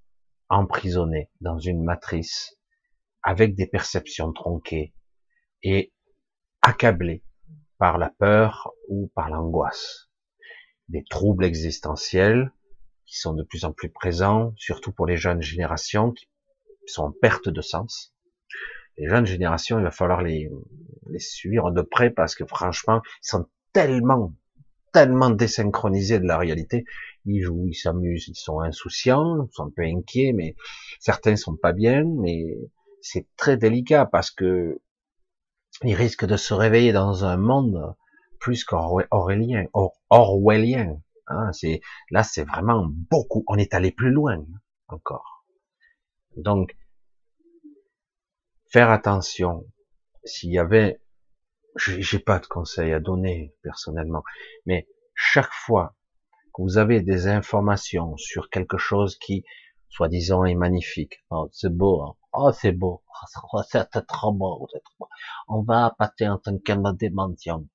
emprisonnés 0.48 1.30
dans 1.40 1.58
une 1.58 1.82
matrice 1.82 2.56
avec 3.22 3.54
des 3.54 3.66
perceptions 3.66 4.32
tronquées 4.32 4.94
et 5.62 5.92
accablés 6.60 7.24
par 7.78 7.98
la 7.98 8.10
peur 8.10 8.72
ou 8.88 9.10
par 9.14 9.30
l'angoisse 9.30 10.10
des 10.88 11.04
troubles 11.04 11.44
existentiels 11.44 12.52
qui 13.06 13.18
sont 13.18 13.34
de 13.34 13.42
plus 13.42 13.64
en 13.64 13.72
plus 13.72 13.90
présents, 13.90 14.52
surtout 14.56 14.92
pour 14.92 15.06
les 15.06 15.16
jeunes 15.16 15.42
générations 15.42 16.12
qui 16.12 16.28
sont 16.86 17.04
en 17.04 17.12
perte 17.12 17.48
de 17.48 17.60
sens. 17.60 18.14
Les 18.98 19.08
jeunes 19.08 19.26
générations, 19.26 19.78
il 19.78 19.84
va 19.84 19.90
falloir 19.90 20.22
les, 20.22 20.50
les 21.08 21.18
suivre 21.18 21.70
de 21.70 21.82
près 21.82 22.10
parce 22.10 22.34
que 22.34 22.44
franchement, 22.44 23.00
ils 23.22 23.28
sont 23.28 23.46
tellement, 23.72 24.34
tellement 24.92 25.30
désynchronisés 25.30 26.20
de 26.20 26.26
la 26.26 26.38
réalité. 26.38 26.84
Ils 27.24 27.42
jouent, 27.42 27.66
ils 27.68 27.74
s'amusent, 27.74 28.28
ils 28.28 28.34
sont 28.34 28.60
insouciants, 28.60 29.44
ils 29.44 29.52
sont 29.52 29.66
un 29.66 29.70
peu 29.70 29.82
inquiets, 29.82 30.32
mais 30.32 30.54
certains 31.00 31.36
sont 31.36 31.56
pas 31.56 31.72
bien, 31.72 32.04
mais 32.04 32.58
c'est 33.00 33.26
très 33.36 33.56
délicat 33.56 34.06
parce 34.06 34.30
que 34.30 34.80
ils 35.82 35.94
risquent 35.94 36.26
de 36.26 36.36
se 36.36 36.54
réveiller 36.54 36.92
dans 36.92 37.24
un 37.24 37.36
monde 37.36 37.94
plus 38.38 38.64
qu'orwellien, 38.64 39.66
orwellien. 40.10 41.00
Hein, 41.28 41.52
c'est 41.52 41.80
là, 42.10 42.22
c'est 42.22 42.44
vraiment 42.44 42.86
beaucoup. 43.10 43.44
On 43.46 43.56
est 43.56 43.74
allé 43.74 43.90
plus 43.92 44.10
loin 44.10 44.44
encore. 44.88 45.44
Donc, 46.36 46.76
faire 48.70 48.90
attention. 48.90 49.64
S'il 50.24 50.52
y 50.52 50.58
avait, 50.58 51.00
j'ai 51.76 52.18
pas 52.18 52.38
de 52.38 52.46
conseils 52.46 52.92
à 52.92 53.00
donner 53.00 53.54
personnellement, 53.62 54.22
mais 54.66 54.88
chaque 55.14 55.52
fois 55.52 55.94
que 56.54 56.62
vous 56.62 56.78
avez 56.78 57.00
des 57.00 57.28
informations 57.28 58.16
sur 58.16 58.50
quelque 58.50 58.78
chose 58.78 59.16
qui, 59.18 59.44
soi-disant, 59.88 60.44
est 60.44 60.54
magnifique, 60.54 61.24
oh, 61.30 61.48
c'est 61.52 61.74
beau, 61.74 62.02
hein. 62.02 62.14
oh 62.32 62.52
c'est 62.52 62.72
beau, 62.72 63.02
oh, 63.52 63.62
c'est 63.68 63.90
trop 64.06 64.32
beau, 64.32 64.68
on 65.48 65.62
va 65.62 65.94
passer 65.98 66.28
en 66.28 66.38
tant 66.38 66.56
mentions. 67.12 67.66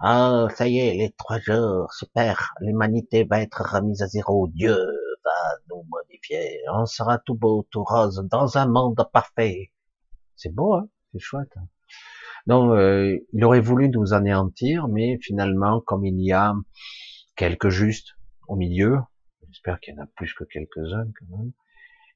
Ah, 0.00 0.48
ça 0.54 0.66
y 0.68 0.78
est, 0.78 0.94
les 0.94 1.12
trois 1.12 1.38
jours, 1.40 1.92
super, 1.92 2.54
l'humanité 2.60 3.24
va 3.24 3.40
être 3.42 3.62
remise 3.62 4.02
à 4.02 4.06
zéro, 4.06 4.48
Dieu 4.48 4.76
va 5.24 5.30
nous 5.68 5.84
modifier, 5.88 6.60
on 6.72 6.86
sera 6.86 7.18
tout 7.18 7.34
beau, 7.34 7.66
tout 7.70 7.84
rose, 7.84 8.24
dans 8.30 8.56
un 8.58 8.66
monde 8.66 9.08
parfait. 9.12 9.72
C'est 10.36 10.54
beau, 10.54 10.74
hein 10.74 10.88
c'est 11.12 11.18
chouette. 11.18 11.52
Hein 11.56 11.66
Donc, 12.46 12.72
euh, 12.72 13.18
il 13.32 13.44
aurait 13.44 13.60
voulu 13.60 13.88
nous 13.88 14.12
anéantir, 14.12 14.88
mais 14.88 15.18
finalement, 15.20 15.80
comme 15.80 16.04
il 16.04 16.20
y 16.20 16.32
a 16.32 16.54
quelques 17.36 17.68
justes 17.68 18.16
au 18.48 18.56
milieu, 18.56 18.98
j'espère 19.48 19.80
qu'il 19.80 19.94
y 19.94 19.98
en 19.98 20.02
a 20.02 20.06
plus 20.16 20.32
que 20.34 20.44
quelques-uns 20.44 21.06
quand 21.18 21.38
même, 21.38 21.52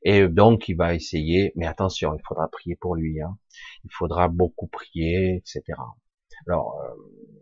et 0.04 0.28
donc 0.28 0.68
il 0.68 0.76
va 0.76 0.94
essayer, 0.94 1.52
mais 1.56 1.66
attention, 1.66 2.14
il 2.14 2.22
faudra 2.26 2.48
prier 2.48 2.76
pour 2.76 2.94
lui, 2.94 3.22
hein. 3.22 3.38
il 3.84 3.90
faudra 3.92 4.28
beaucoup 4.28 4.66
prier, 4.66 5.36
etc. 5.36 5.62
Alors, 6.46 6.78
euh, 6.82 6.94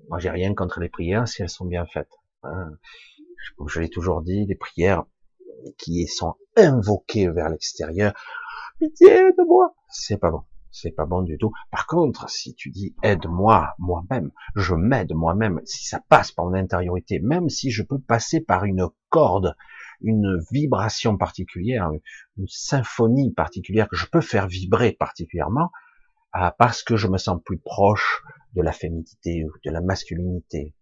moi 0.08 0.18
j'ai 0.20 0.30
rien 0.30 0.54
contre 0.54 0.78
les 0.80 0.88
prières 0.88 1.26
si 1.26 1.42
elles 1.42 1.48
sont 1.48 1.64
bien 1.64 1.86
faites. 1.86 2.12
Hein. 2.44 2.70
Comme 3.56 3.68
je 3.68 3.80
l'ai 3.80 3.90
toujours 3.90 4.22
dit, 4.22 4.46
les 4.46 4.54
prières 4.54 5.04
qui 5.78 6.06
sont 6.06 6.34
invoquées 6.56 7.28
vers 7.28 7.48
l'extérieur, 7.48 8.12
pitié 8.78 9.08
de 9.08 9.46
moi, 9.48 9.74
c'est 9.88 10.18
pas 10.18 10.30
bon. 10.30 10.42
C'est 10.72 10.90
pas 10.90 11.04
bon 11.04 11.20
du 11.20 11.36
tout. 11.36 11.52
Par 11.70 11.86
contre, 11.86 12.30
si 12.30 12.54
tu 12.54 12.70
dis 12.70 12.94
aide-moi 13.02 13.74
moi-même, 13.78 14.30
je 14.56 14.74
m'aide 14.74 15.12
moi-même, 15.12 15.60
si 15.64 15.84
ça 15.84 16.00
passe 16.08 16.32
par 16.32 16.46
mon 16.46 16.54
intériorité, 16.54 17.20
même 17.20 17.50
si 17.50 17.70
je 17.70 17.82
peux 17.82 17.98
passer 17.98 18.40
par 18.40 18.64
une 18.64 18.88
corde, 19.10 19.54
une 20.00 20.40
vibration 20.50 21.18
particulière, 21.18 21.90
une 22.38 22.48
symphonie 22.48 23.32
particulière 23.32 23.86
que 23.86 23.96
je 23.96 24.06
peux 24.06 24.22
faire 24.22 24.48
vibrer 24.48 24.92
particulièrement, 24.92 25.70
parce 26.58 26.82
que 26.82 26.96
je 26.96 27.06
me 27.06 27.18
sens 27.18 27.38
plus 27.44 27.58
proche 27.58 28.22
de 28.54 28.62
la 28.62 28.72
féminité, 28.72 29.44
de 29.64 29.70
la 29.70 29.80
masculinité, 29.82 30.74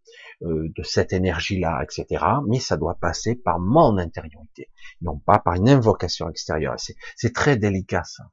euh, 0.42 0.68
de 0.76 0.82
cette 0.82 1.12
énergie-là, 1.12 1.82
etc. 1.82 2.24
Mais 2.46 2.58
ça 2.58 2.76
doit 2.76 2.96
passer 3.00 3.34
par 3.34 3.58
mon 3.58 3.98
intériorité, 3.98 4.70
non 5.02 5.18
pas 5.18 5.38
par 5.38 5.54
une 5.54 5.68
invocation 5.68 6.28
extérieure. 6.30 6.76
C'est 7.16 7.34
très 7.34 7.56
délicat 7.56 8.04
ça. 8.04 8.24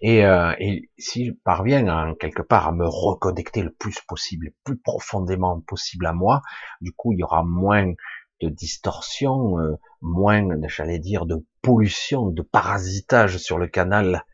Et, 0.00 0.24
euh, 0.24 0.52
et, 0.58 0.90
si 0.98 1.26
je 1.26 1.32
parviens 1.32 1.86
en 1.88 2.14
quelque 2.14 2.42
part 2.42 2.68
à 2.68 2.72
me 2.72 2.86
reconnecter 2.86 3.62
le 3.62 3.72
plus 3.72 4.00
possible, 4.06 4.46
le 4.46 4.54
plus 4.64 4.78
profondément 4.78 5.60
possible 5.60 6.06
à 6.06 6.12
moi, 6.12 6.42
du 6.80 6.92
coup 6.92 7.12
il 7.12 7.20
y 7.20 7.22
aura 7.22 7.44
moins 7.44 7.92
de 8.40 8.48
distorsion, 8.48 9.58
euh, 9.58 9.76
moins, 10.00 10.48
j'allais 10.68 10.98
dire, 10.98 11.26
de 11.26 11.44
pollution, 11.62 12.30
de 12.30 12.42
parasitage 12.42 13.38
sur 13.38 13.58
le 13.58 13.68
canal, 13.68 14.24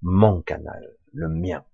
mon 0.00 0.40
canal, 0.42 0.96
le 1.12 1.28
mien. 1.28 1.64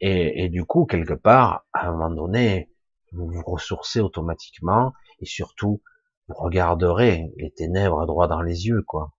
Et, 0.00 0.44
et, 0.44 0.48
du 0.48 0.64
coup, 0.64 0.84
quelque 0.84 1.14
part, 1.14 1.64
à 1.72 1.88
un 1.88 1.92
moment 1.92 2.10
donné, 2.10 2.70
vous 3.12 3.28
vous 3.28 3.42
ressourcez 3.42 4.00
automatiquement 4.00 4.92
et 5.20 5.24
surtout, 5.24 5.82
vous 6.28 6.34
regarderez 6.34 7.32
les 7.36 7.50
ténèbres 7.52 8.06
droit 8.06 8.28
dans 8.28 8.42
les 8.42 8.66
yeux, 8.66 8.82
quoi. 8.82 9.12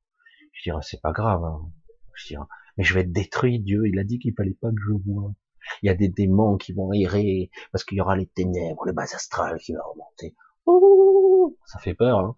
Je 0.54 0.64
dirais, 0.64 0.82
c'est 0.82 1.02
pas 1.02 1.12
grave. 1.12 1.44
Hein. 1.44 1.62
Je 2.16 2.28
dirais, 2.28 2.46
mais 2.78 2.84
je 2.84 2.94
vais 2.94 3.02
être 3.02 3.12
détruit, 3.12 3.60
Dieu, 3.60 3.84
il 3.88 4.00
a 4.00 4.04
dit 4.04 4.20
qu'il 4.20 4.34
fallait 4.36 4.58
pas 4.60 4.70
que 4.70 4.82
je 4.88 4.94
vois. 5.06 5.34
Il 5.82 5.88
y 5.88 5.90
a 5.90 5.96
des 5.96 6.10
démons 6.10 6.58
qui 6.58 6.74
vont 6.74 6.94
errer 6.94 7.50
parce 7.72 7.84
qu'il 7.84 7.98
y 7.98 8.02
aura 8.02 8.16
les 8.16 8.28
ténèbres, 8.28 8.86
le 8.86 8.94
bas 8.94 9.04
astral 9.04 9.58
qui 9.60 9.74
va 9.74 9.82
remonter. 9.84 10.36
Oh, 10.66 11.58
ça 11.66 11.80
fait 11.80 11.96
peur, 11.96 12.20
hein 12.20 12.36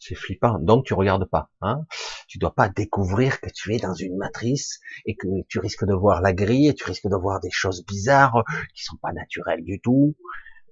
c'est 0.00 0.14
flippant. 0.14 0.58
Donc 0.58 0.86
tu 0.86 0.94
regardes 0.94 1.26
pas, 1.26 1.50
hein 1.60 1.86
Tu 2.26 2.38
dois 2.38 2.54
pas 2.54 2.68
découvrir 2.68 3.40
que 3.40 3.50
tu 3.50 3.74
es 3.74 3.78
dans 3.78 3.94
une 3.94 4.16
matrice 4.16 4.80
et 5.04 5.14
que 5.14 5.28
tu 5.48 5.60
risques 5.60 5.84
de 5.84 5.94
voir 5.94 6.22
la 6.22 6.32
grille 6.32 6.68
et 6.68 6.74
tu 6.74 6.84
risques 6.84 7.08
de 7.08 7.16
voir 7.16 7.40
des 7.40 7.50
choses 7.50 7.84
bizarres 7.84 8.42
qui 8.74 8.82
sont 8.82 8.96
pas 8.96 9.12
naturelles 9.12 9.62
du 9.62 9.80
tout. 9.80 10.16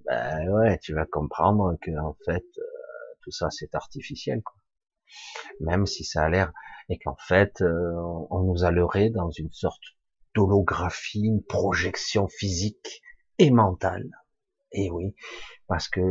Ben 0.05 0.49
ouais, 0.49 0.79
tu 0.79 0.93
vas 0.93 1.05
comprendre 1.05 1.77
que 1.81 1.91
en 1.99 2.17
fait 2.25 2.43
euh, 2.57 2.63
tout 3.21 3.31
ça 3.31 3.49
c'est 3.51 3.75
artificiel, 3.75 4.41
quoi. 4.41 4.55
Même 5.59 5.85
si 5.85 6.03
ça 6.03 6.23
a 6.23 6.29
l'air 6.29 6.51
et 6.89 6.97
qu'en 6.97 7.15
fait 7.27 7.61
euh, 7.61 7.93
on 8.29 8.43
nous 8.43 8.63
a 8.63 8.71
leurré 8.71 9.09
dans 9.09 9.29
une 9.29 9.51
sorte 9.51 9.83
d'holographie, 10.35 11.23
une 11.25 11.43
projection 11.43 12.27
physique 12.27 13.01
et 13.37 13.51
mentale. 13.51 14.09
Et 14.71 14.91
oui, 14.91 15.15
parce 15.67 15.87
que 15.87 16.01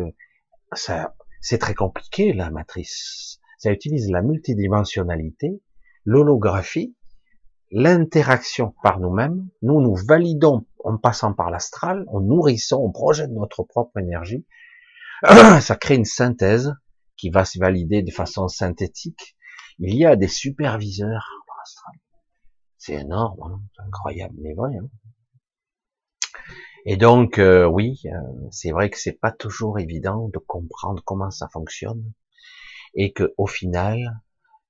ça, 0.72 1.14
c'est 1.40 1.58
très 1.58 1.74
compliqué 1.74 2.32
la 2.32 2.50
matrice. 2.50 3.40
Ça 3.58 3.70
utilise 3.72 4.10
la 4.10 4.22
multidimensionnalité, 4.22 5.62
l'holographie, 6.04 6.96
l'interaction 7.70 8.74
par 8.82 9.00
nous-mêmes. 9.00 9.48
Nous 9.62 9.80
nous 9.80 9.96
validons 9.96 10.66
en 10.84 10.96
passant 10.96 11.32
par 11.34 11.50
l'astral, 11.50 12.04
en 12.08 12.20
nourrissant, 12.20 12.80
on 12.82 12.90
projette 12.90 13.30
notre 13.30 13.62
propre 13.62 13.98
énergie. 13.98 14.46
Ça 15.60 15.76
crée 15.76 15.96
une 15.96 16.04
synthèse 16.04 16.74
qui 17.16 17.30
va 17.30 17.44
se 17.44 17.58
valider 17.58 18.02
de 18.02 18.12
façon 18.12 18.48
synthétique 18.48 19.36
il 19.78 19.94
y 19.96 20.04
a 20.04 20.16
des 20.16 20.28
superviseurs. 20.28 21.28
C'est 22.76 22.94
énorme, 22.94 23.42
hein, 23.42 23.60
c'est 23.74 23.82
incroyable, 23.82 24.34
mais 24.38 24.54
vrai. 24.54 24.76
Hein. 24.76 24.88
Et 26.86 26.96
donc, 26.96 27.38
euh, 27.38 27.66
oui, 27.66 28.00
euh, 28.06 28.10
c'est 28.50 28.70
vrai 28.70 28.88
que 28.88 28.98
c'est 28.98 29.18
pas 29.20 29.32
toujours 29.32 29.78
évident 29.78 30.28
de 30.28 30.38
comprendre 30.38 31.02
comment 31.04 31.30
ça 31.30 31.48
fonctionne, 31.48 32.12
et 32.94 33.12
que 33.12 33.34
au 33.36 33.46
final, 33.46 34.22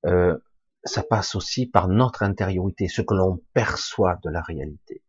euh, 0.06 0.36
ça 0.84 1.02
passe 1.02 1.34
aussi 1.34 1.66
par 1.66 1.88
notre 1.88 2.22
intériorité, 2.22 2.88
ce 2.88 3.02
que 3.02 3.14
l'on 3.14 3.40
perçoit 3.52 4.18
de 4.24 4.30
la 4.30 4.40
réalité. 4.40 5.04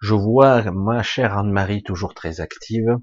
Je 0.00 0.14
vois 0.14 0.62
ma 0.70 1.02
chère 1.02 1.36
Anne-Marie 1.36 1.82
toujours 1.82 2.14
très 2.14 2.40
active, 2.40 2.98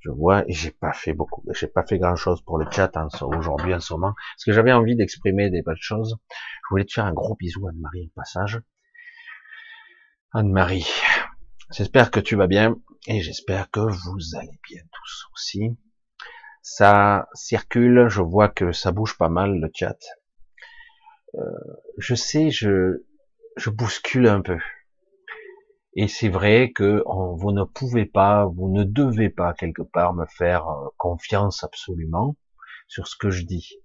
je 0.00 0.10
vois, 0.10 0.44
et 0.48 0.52
j'ai 0.52 0.70
pas 0.70 0.92
fait 0.92 1.12
beaucoup, 1.12 1.42
j'ai 1.52 1.66
pas 1.66 1.84
fait 1.84 1.98
grand 1.98 2.16
chose 2.16 2.42
pour 2.42 2.58
le 2.58 2.66
chat 2.70 2.92
aujourd'hui 3.22 3.74
en 3.74 3.80
ce 3.80 3.92
moment, 3.94 4.14
parce 4.14 4.44
que 4.44 4.52
j'avais 4.52 4.72
envie 4.72 4.96
d'exprimer 4.96 5.50
des 5.50 5.62
bonnes 5.62 5.76
choses. 5.80 6.16
Je 6.30 6.68
voulais 6.70 6.84
te 6.84 6.92
faire 6.92 7.06
un 7.06 7.12
gros 7.12 7.34
bisou, 7.34 7.66
Anne-Marie, 7.66 8.10
au 8.12 8.20
passage. 8.20 8.60
Anne-Marie, 10.32 10.88
j'espère 11.72 12.10
que 12.10 12.20
tu 12.20 12.36
vas 12.36 12.46
bien, 12.46 12.76
et 13.08 13.20
j'espère 13.20 13.70
que 13.70 13.80
vous 13.80 14.36
allez 14.36 14.58
bien 14.68 14.82
tous 14.92 15.26
aussi. 15.34 15.76
Ça 16.62 17.28
circule, 17.34 18.08
je 18.08 18.20
vois 18.20 18.48
que 18.48 18.72
ça 18.72 18.92
bouge 18.92 19.16
pas 19.16 19.28
mal 19.28 19.58
le 19.58 19.70
chat. 19.72 19.98
Euh, 21.34 21.40
je 21.98 22.14
sais, 22.14 22.50
je, 22.50 23.04
je 23.56 23.70
bouscule 23.70 24.26
un 24.26 24.40
peu. 24.40 24.58
Et 25.98 26.08
c'est 26.08 26.28
vrai 26.28 26.72
que 26.72 27.02
vous 27.06 27.52
ne 27.52 27.64
pouvez 27.64 28.04
pas, 28.04 28.44
vous 28.44 28.68
ne 28.68 28.84
devez 28.84 29.30
pas 29.30 29.54
quelque 29.54 29.80
part 29.80 30.12
me 30.12 30.26
faire 30.26 30.68
euh, 30.68 30.88
confiance 30.98 31.64
absolument 31.64 32.36
sur 32.86 33.08
ce 33.08 33.16
que 33.16 33.30
je 33.30 33.44
dis. 33.44 33.80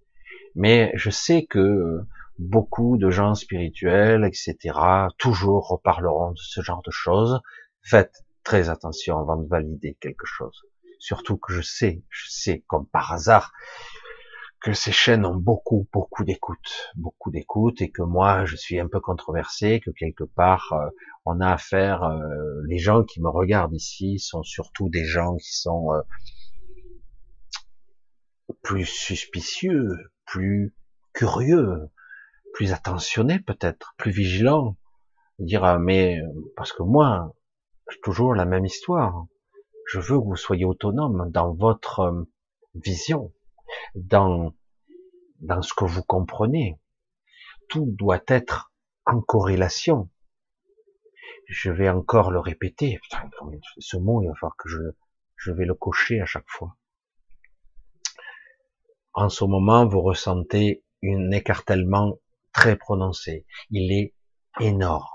Mais 0.53 0.91
je 0.95 1.09
sais 1.09 1.45
que 1.45 1.59
euh, 1.59 2.07
beaucoup 2.38 2.97
de 2.97 3.09
gens 3.09 3.34
spirituels, 3.34 4.26
etc., 4.26 4.78
toujours 5.18 5.70
reparleront 5.70 6.32
de 6.32 6.38
ce 6.38 6.62
genre 6.62 6.82
de 6.82 6.91
choses. 6.91 7.39
Faites 7.82 8.26
très 8.43 8.68
attention 8.68 9.18
avant 9.18 9.38
de 9.38 9.47
valider 9.47 9.97
quelque 10.01 10.26
chose. 10.26 10.64
Surtout 10.99 11.38
que 11.38 11.53
je 11.53 11.62
sais, 11.62 12.03
je 12.09 12.26
sais 12.30 12.64
comme 12.68 12.88
par 12.88 13.14
hasard, 13.14 13.53
que 14.62 14.74
ces 14.74 14.91
chaînes 14.91 15.26
ont 15.26 15.36
beaucoup, 15.36 15.88
beaucoup 15.91 16.24
d'écoute, 16.24 16.91
beaucoup 16.95 17.32
d'écoute, 17.32 17.82
et 17.82 17.89
que 17.89 18.03
moi, 18.03 18.45
je 18.45 18.55
suis 18.55 18.80
un 18.80 18.88
peu 18.88 18.99
controversé, 18.99 19.80
que 19.80 19.89
quelque 19.89 20.24
part, 20.24 20.72
euh, 20.74 20.89
on 21.26 21.41
a 21.41 21.51
affaire, 21.51 22.03
euh, 22.03 22.62
les 22.68 22.78
gens 22.78 23.03
qui 23.03 23.22
me 23.22 23.30
regardent 23.30 23.74
ici 23.74 24.20
sont 24.20 24.43
surtout 24.43 24.88
des 24.88 25.03
gens 25.03 25.36
qui 25.38 25.57
sont 25.57 25.93
euh, 25.93 26.01
plus 28.62 28.86
suspicieux, 28.86 29.89
plus 30.26 30.76
curieux, 31.14 31.89
plus 32.53 32.72
attentionnés 32.72 33.39
peut-être, 33.39 33.95
plus 33.97 34.12
vigilants. 34.12 34.78
Dire, 35.39 35.80
mais 35.80 36.22
parce 36.55 36.72
que 36.72 36.84
moi, 36.84 37.34
j'ai 37.89 37.99
toujours 38.01 38.36
la 38.36 38.45
même 38.45 38.66
histoire. 38.66 39.26
Je 39.88 39.99
veux 39.99 40.20
que 40.20 40.26
vous 40.26 40.36
soyez 40.36 40.66
autonome 40.66 41.32
dans 41.32 41.51
votre 41.51 42.28
vision 42.76 43.34
dans, 43.95 44.53
dans 45.39 45.61
ce 45.61 45.74
que 45.74 45.86
vous 45.86 46.03
comprenez. 46.03 46.80
Tout 47.69 47.86
doit 47.88 48.24
être 48.28 48.74
en 49.05 49.22
corrélation. 49.22 50.09
Je 51.47 51.72
vais 51.72 51.89
encore 51.89 52.32
le 52.32 52.39
répéter. 52.39 52.99
ce 53.78 53.97
mot, 53.97 54.22
il 54.22 54.28
va 54.30 54.36
falloir 54.36 54.55
que 54.57 54.69
je, 54.69 54.80
je 55.36 55.51
vais 55.51 55.65
le 55.65 55.76
cocher 55.76 56.22
à 56.22 56.26
chaque 56.26 56.49
fois. 56.49 56.78
En 59.13 59.30
ce 59.30 59.43
moment, 59.43 59.86
vous 59.86 60.01
ressentez 60.01 60.84
un 61.03 61.32
écartèlement 61.32 62.19
très 62.53 62.78
prononcé. 62.78 63.45
Il 63.69 63.91
est 63.91 64.13
énorme. 64.59 65.07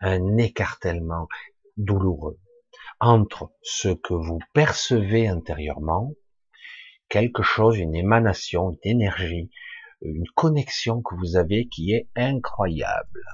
Un 0.00 0.36
écartèlement 0.36 1.28
douloureux 1.76 2.38
entre 3.00 3.52
ce 3.62 3.88
que 3.88 4.14
vous 4.14 4.38
percevez 4.52 5.26
intérieurement 5.28 6.12
quelque 7.08 7.42
chose, 7.42 7.78
une 7.78 7.94
émanation, 7.94 8.70
une 8.70 8.78
énergie, 8.82 9.50
une 10.02 10.28
connexion 10.34 11.02
que 11.02 11.14
vous 11.14 11.36
avez 11.36 11.68
qui 11.68 11.92
est 11.92 12.08
incroyable. 12.16 13.24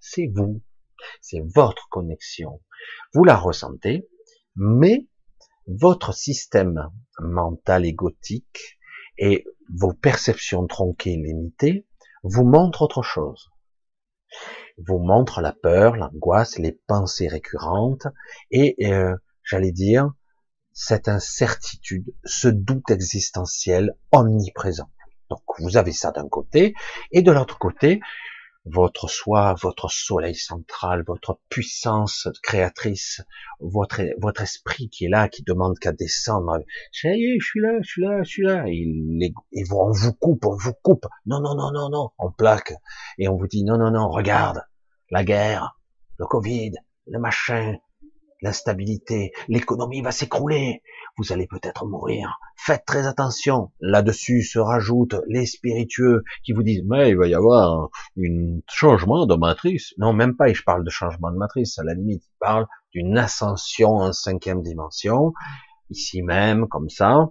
C'est 0.00 0.30
vous, 0.34 0.62
c'est 1.20 1.42
votre 1.54 1.88
connexion. 1.88 2.62
Vous 3.14 3.24
la 3.24 3.36
ressentez, 3.36 4.08
mais 4.56 5.06
votre 5.66 6.14
système 6.14 6.90
mental 7.18 7.84
égotique 7.84 8.78
et 9.18 9.44
vos 9.74 9.92
perceptions 9.92 10.66
tronquées, 10.66 11.16
limitées, 11.16 11.86
vous 12.22 12.44
montrent 12.44 12.82
autre 12.82 13.02
chose. 13.02 13.50
Vous 14.78 14.98
montrent 14.98 15.40
la 15.40 15.52
peur, 15.52 15.96
l'angoisse, 15.96 16.58
les 16.58 16.72
pensées 16.72 17.28
récurrentes 17.28 18.06
et, 18.50 18.76
euh, 18.86 19.16
j'allais 19.42 19.72
dire, 19.72 20.12
cette 20.78 21.08
incertitude, 21.08 22.14
ce 22.24 22.48
doute 22.48 22.90
existentiel 22.90 23.96
omniprésent. 24.12 24.90
Donc 25.30 25.40
vous 25.58 25.78
avez 25.78 25.92
ça 25.92 26.12
d'un 26.12 26.28
côté, 26.28 26.74
et 27.12 27.22
de 27.22 27.32
l'autre 27.32 27.58
côté, 27.58 28.00
votre 28.66 29.08
soi, 29.08 29.54
votre 29.62 29.90
soleil 29.90 30.34
central, 30.34 31.02
votre 31.06 31.40
puissance 31.48 32.28
créatrice, 32.42 33.22
votre, 33.58 34.02
votre 34.18 34.42
esprit 34.42 34.90
qui 34.90 35.06
est 35.06 35.08
là, 35.08 35.30
qui 35.30 35.42
demande 35.44 35.78
qu'à 35.78 35.92
descendre. 35.92 36.58
Ça 36.92 37.08
y 37.08 37.24
est, 37.24 37.40
je 37.40 37.46
suis 37.46 37.60
là, 37.60 37.78
je 37.80 37.88
suis 37.88 38.02
là, 38.02 38.22
je 38.22 38.28
suis 38.28 38.42
là. 38.42 38.64
Et, 38.66 39.32
et 39.52 39.64
on 39.72 39.92
vous 39.92 40.12
coupe, 40.12 40.44
on 40.44 40.56
vous 40.56 40.74
coupe. 40.82 41.06
Non, 41.24 41.40
non, 41.40 41.54
non, 41.54 41.70
non, 41.72 41.88
non. 41.88 42.10
On 42.18 42.30
plaque. 42.30 42.74
Et 43.18 43.28
on 43.28 43.36
vous 43.36 43.46
dit, 43.46 43.64
non, 43.64 43.78
non, 43.78 43.92
non, 43.92 44.10
regarde. 44.10 44.62
La 45.10 45.24
guerre, 45.24 45.78
le 46.18 46.26
Covid, 46.26 46.72
le 47.06 47.18
machin, 47.18 47.76
l'instabilité, 48.42 49.32
l'économie 49.48 50.02
va 50.02 50.12
s'écrouler, 50.12 50.82
vous 51.16 51.32
allez 51.32 51.46
peut-être 51.46 51.86
mourir. 51.86 52.38
Faites 52.56 52.84
très 52.84 53.06
attention. 53.06 53.72
Là-dessus 53.80 54.42
se 54.42 54.58
rajoutent 54.58 55.16
les 55.28 55.46
spiritueux 55.46 56.22
qui 56.44 56.52
vous 56.52 56.62
disent, 56.62 56.84
mais 56.86 57.10
il 57.10 57.16
va 57.16 57.26
y 57.26 57.34
avoir 57.34 57.88
un 58.18 58.60
changement 58.68 59.26
de 59.26 59.34
matrice. 59.34 59.94
Non, 59.98 60.12
même 60.12 60.36
pas, 60.36 60.52
je 60.52 60.62
parle 60.62 60.84
de 60.84 60.90
changement 60.90 61.30
de 61.30 61.36
matrice. 61.36 61.78
À 61.78 61.84
la 61.84 61.94
limite, 61.94 62.22
il 62.24 62.38
parle 62.38 62.66
d'une 62.92 63.16
ascension 63.18 63.96
en 63.96 64.12
cinquième 64.12 64.62
dimension, 64.62 65.32
ici 65.90 66.22
même, 66.22 66.68
comme 66.68 66.90
ça. 66.90 67.30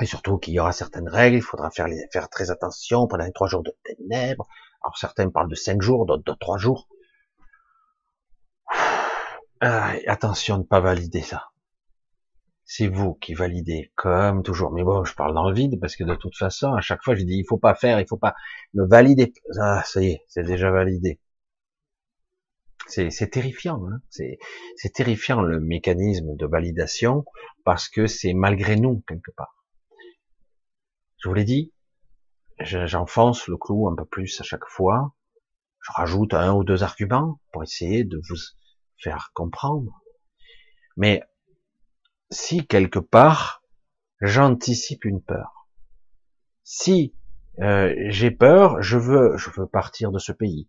Et 0.00 0.06
surtout 0.06 0.38
qu'il 0.38 0.54
y 0.54 0.60
aura 0.60 0.72
certaines 0.72 1.08
règles, 1.08 1.36
il 1.36 1.42
faudra 1.42 1.70
faire, 1.70 1.86
faire 2.12 2.28
très 2.30 2.50
attention 2.50 3.06
pendant 3.06 3.24
les 3.24 3.32
trois 3.32 3.48
jours 3.48 3.62
de 3.62 3.74
ténèbres. 3.84 4.46
Alors 4.82 4.96
certains 4.96 5.28
parlent 5.28 5.50
de 5.50 5.54
cinq 5.54 5.82
jours, 5.82 6.06
d'autres 6.06 6.24
de 6.24 6.36
trois 6.38 6.56
jours. 6.56 6.88
Ah, 9.60 9.94
attention 10.06 10.56
de 10.56 10.62
ne 10.62 10.66
pas 10.66 10.80
valider 10.80 11.22
ça 11.22 11.50
c'est 12.72 12.86
vous 12.86 13.14
qui 13.14 13.34
validez, 13.34 13.90
comme 13.96 14.44
toujours. 14.44 14.70
Mais 14.70 14.84
bon, 14.84 15.04
je 15.04 15.16
parle 15.16 15.34
dans 15.34 15.48
le 15.48 15.52
vide 15.52 15.80
parce 15.80 15.96
que 15.96 16.04
de 16.04 16.14
toute 16.14 16.36
façon, 16.36 16.72
à 16.72 16.80
chaque 16.80 17.02
fois, 17.02 17.16
je 17.16 17.24
dis, 17.24 17.38
il 17.38 17.44
faut 17.44 17.58
pas 17.58 17.74
faire, 17.74 17.98
il 17.98 18.06
faut 18.06 18.16
pas 18.16 18.36
le 18.74 18.86
valider. 18.86 19.32
Ah, 19.60 19.82
ça 19.84 20.00
y 20.00 20.10
est, 20.10 20.24
c'est 20.28 20.44
déjà 20.44 20.70
validé. 20.70 21.18
C'est 22.86 23.30
terrifiant, 23.30 23.84
hein 23.88 24.00
c'est 24.08 24.38
terrifiant 24.94 25.42
le 25.42 25.58
mécanisme 25.58 26.36
de 26.36 26.46
validation 26.46 27.24
parce 27.64 27.88
que 27.88 28.06
c'est 28.06 28.34
malgré 28.34 28.76
nous 28.76 29.02
quelque 29.08 29.32
part. 29.32 29.64
Je 31.18 31.28
vous 31.28 31.34
l'ai 31.34 31.44
dit, 31.44 31.72
j'enfonce 32.60 33.48
le 33.48 33.56
clou 33.56 33.88
un 33.88 33.96
peu 33.96 34.04
plus 34.04 34.40
à 34.40 34.44
chaque 34.44 34.66
fois. 34.66 35.12
Je 35.80 35.90
rajoute 35.92 36.34
un 36.34 36.54
ou 36.54 36.62
deux 36.62 36.84
arguments 36.84 37.40
pour 37.52 37.64
essayer 37.64 38.04
de 38.04 38.20
vous 38.28 38.36
faire 39.02 39.30
comprendre. 39.34 40.02
Mais 40.96 41.22
si 42.30 42.66
quelque 42.66 42.98
part 42.98 43.62
j'anticipe 44.20 45.04
une 45.04 45.22
peur, 45.22 45.68
si 46.62 47.14
euh, 47.60 47.94
j'ai 48.08 48.30
peur, 48.30 48.80
je 48.82 48.96
veux, 48.96 49.36
je 49.36 49.50
veux 49.50 49.66
partir 49.66 50.12
de 50.12 50.18
ce 50.18 50.32
pays. 50.32 50.68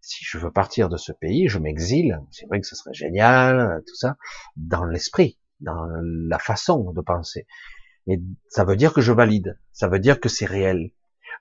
Si 0.00 0.24
je 0.24 0.38
veux 0.38 0.50
partir 0.50 0.88
de 0.88 0.96
ce 0.96 1.12
pays, 1.12 1.48
je 1.48 1.58
m'exile. 1.58 2.20
C'est 2.30 2.46
vrai 2.46 2.60
que 2.60 2.66
ce 2.66 2.74
serait 2.74 2.94
génial, 2.94 3.82
tout 3.86 3.94
ça, 3.94 4.16
dans 4.56 4.84
l'esprit, 4.84 5.38
dans 5.60 5.86
la 6.02 6.38
façon 6.38 6.92
de 6.92 7.00
penser. 7.00 7.46
Mais 8.06 8.20
ça 8.48 8.64
veut 8.64 8.76
dire 8.76 8.92
que 8.92 9.00
je 9.00 9.12
valide. 9.12 9.58
Ça 9.72 9.88
veut 9.88 10.00
dire 10.00 10.20
que 10.20 10.28
c'est 10.28 10.46
réel. 10.46 10.90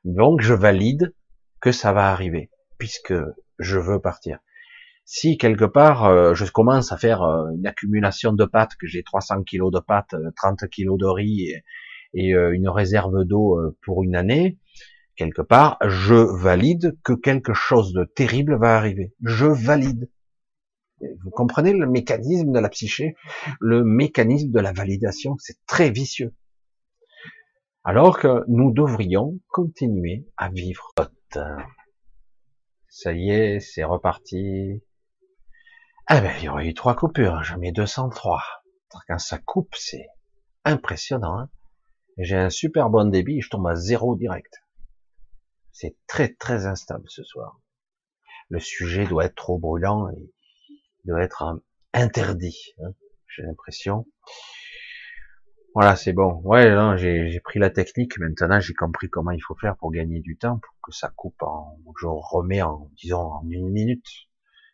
Donc 0.04 0.42
je 0.42 0.54
valide 0.54 1.16
que 1.60 1.72
ça 1.72 1.92
va 1.92 2.12
arriver, 2.12 2.52
puisque 2.78 3.14
je 3.60 3.80
veux 3.80 4.00
partir 4.00 4.40
si 5.14 5.38
quelque 5.38 5.66
part 5.66 6.06
euh, 6.06 6.34
je 6.36 6.50
commence 6.50 6.94
à 6.94 6.98
faire 6.98 7.22
euh, 7.22 7.52
une 7.52 7.68
accumulation 7.68 8.32
de 8.32 8.46
pâtes, 8.46 8.78
que 8.80 8.88
j'ai 8.88 9.04
300 9.04 9.44
kilos 9.44 9.70
de 9.70 9.80
pâtes, 9.80 10.16
30 10.38 10.64
euh, 10.64 10.68
kilos 10.68 10.98
de 10.98 11.06
riz 11.06 11.52
et, 12.14 12.32
une 12.32 12.70
réserve 12.70 13.26
d'eau 13.26 13.58
pour 13.82 14.04
une 14.04 14.16
année, 14.16 14.58
quelque 15.18 15.42
part, 15.42 15.78
je 15.86 16.16
valide 16.16 16.98
que 17.04 17.12
quelque 17.12 17.54
chose 17.54 17.94
de 17.94 18.06
terrible 18.06 18.58
va 18.58 18.78
arriver. 18.78 19.14
Je 19.22 19.46
valide. 19.46 20.10
Vous 21.24 21.30
comprenez 21.30 21.74
le 21.74 21.88
mécanisme 21.88 22.52
de 22.52 22.60
la 22.60 22.68
psyché, 22.68 23.16
le 23.62 23.84
mécanisme 23.86 24.52
de 24.52 24.60
la 24.60 24.74
validation, 24.74 25.36
c'est 25.40 25.58
très 25.68 25.90
vicieux. 25.90 26.34
Alors 27.86 28.20
que 28.20 28.44
nous 28.50 28.74
devrions 28.74 29.40
continuer 29.48 30.26
à 30.36 30.50
vivre. 30.50 30.92
Ça 32.90 33.14
y 33.14 33.30
est, 33.30 33.62
c'est 33.62 33.86
reparti. 33.86 34.82
Ah 36.08 36.20
ben, 36.20 36.34
il 36.40 36.46
y 36.46 36.50
aurait 36.50 36.68
eu 36.68 36.74
trois 36.74 36.96
coupures, 36.96 37.44
j'en 37.44 37.58
mets 37.60 37.72
203. 37.72 38.44
Quand 39.08 39.20
ça 39.20 39.38
coupe, 39.38 39.74
c'est 39.76 40.08
impressionnant. 40.66 41.40
Hein 41.40 41.50
J'ai 42.18 42.36
un 42.36 42.50
super 42.50 42.90
bon 42.90 43.10
débit, 43.10 43.42
je 43.42 43.50
tombe 43.50 43.68
à 43.68 43.76
zéro 43.76 44.16
direct. 44.16 44.64
C'est 45.72 45.96
très 46.08 46.34
très 46.34 46.66
instable 46.66 47.06
ce 47.08 47.24
soir. 47.24 47.60
Le 48.50 48.60
sujet 48.60 49.06
doit 49.06 49.26
être 49.26 49.36
trop 49.36 49.58
brûlant 49.58 50.10
et 50.10 50.34
doit 51.06 51.22
être 51.22 51.44
euh, 51.44 51.58
interdit. 51.94 52.74
Hein 52.84 52.94
J'ai 53.28 53.44
l'impression. 53.44 54.06
Voilà, 55.74 55.96
c'est 55.96 56.14
bon. 56.14 56.42
Ouais, 56.44 56.98
j'ai 56.98 57.40
pris 57.40 57.60
la 57.60 57.70
technique. 57.70 58.18
Maintenant, 58.18 58.60
j'ai 58.60 58.74
compris 58.74 59.10
comment 59.10 59.32
il 59.32 59.40
faut 59.40 59.56
faire 59.56 59.78
pour 59.78 59.92
gagner 59.92 60.20
du 60.20 60.36
temps, 60.36 60.60
pour 60.60 60.76
que 60.84 60.92
ça 60.92 61.10
coupe 61.16 61.42
en, 61.42 61.78
je 61.98 62.08
remets 62.08 62.62
en, 62.62 62.90
disons, 62.98 63.22
en 63.22 63.50
une 63.50 63.70
minute 63.70 64.06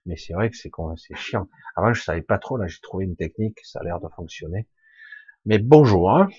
mais 0.08 0.16
c'est 0.18 0.34
vrai 0.34 0.50
que 0.50 0.58
c'est 0.58 0.72
c'est 0.96 1.16
chiant. 1.16 1.48
Avant, 1.76 1.94
je 1.94 2.02
savais 2.02 2.22
pas 2.22 2.40
trop, 2.40 2.58
là, 2.58 2.68
j'ai 2.68 2.80
trouvé 2.82 3.06
une 3.06 3.16
technique, 3.16 3.60
ça 3.64 3.80
a 3.80 3.84
l'air 3.84 4.00
de 4.00 4.08
fonctionner. 4.16 4.68
Mais 5.46 5.60
bonjour. 5.60 6.12
Hein. 6.12 6.30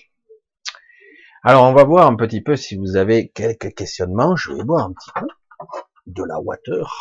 Alors, 1.43 1.69
on 1.69 1.73
va 1.73 1.83
voir 1.83 2.07
un 2.07 2.15
petit 2.15 2.41
peu 2.41 2.55
si 2.55 2.75
vous 2.75 2.97
avez 2.97 3.29
quelques 3.29 3.73
questionnements. 3.73 4.35
Je 4.35 4.51
vais 4.51 4.63
boire 4.63 4.85
un 4.85 4.93
petit 4.93 5.11
peu 5.15 5.27
de 6.07 6.23
la 6.23 6.39
water. 6.39 6.93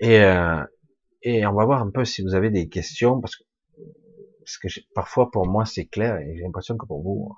Et, 0.00 0.20
euh, 0.20 0.64
et 1.22 1.46
on 1.46 1.52
va 1.54 1.64
voir 1.64 1.80
un 1.82 1.90
peu 1.90 2.04
si 2.04 2.22
vous 2.22 2.34
avez 2.34 2.50
des 2.50 2.68
questions, 2.68 3.20
parce 3.20 3.36
que, 3.36 3.44
parce 4.62 4.78
parfois 4.94 5.30
pour 5.30 5.46
moi 5.46 5.64
c'est 5.64 5.86
clair 5.86 6.18
et 6.18 6.36
j'ai 6.36 6.42
l'impression 6.42 6.76
que 6.76 6.86
pour 6.86 7.02
vous, 7.02 7.34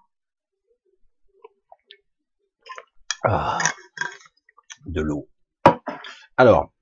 ah, 3.25 3.59
de 4.87 5.01
l'eau. 5.01 5.29
Alors, 6.37 6.73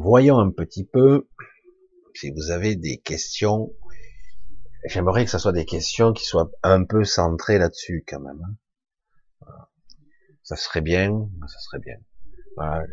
voyons 0.00 0.38
un 0.38 0.50
petit 0.50 0.84
peu 0.84 1.28
si 2.14 2.30
vous 2.30 2.50
avez 2.50 2.76
des 2.76 2.98
questions. 2.98 3.72
J'aimerais 4.84 5.24
que 5.24 5.30
ce 5.30 5.38
soit 5.38 5.52
des 5.52 5.64
questions 5.64 6.12
qui 6.12 6.24
soient 6.24 6.50
un 6.62 6.84
peu 6.84 7.04
centrées 7.04 7.58
là-dessus 7.58 8.04
quand 8.06 8.20
même. 8.20 8.42
Hein. 8.44 8.56
Ça 10.42 10.56
serait 10.56 10.80
bien, 10.80 11.28
ça 11.46 11.58
serait 11.58 11.78
bien. 11.78 11.96
Voilà. 12.56 12.84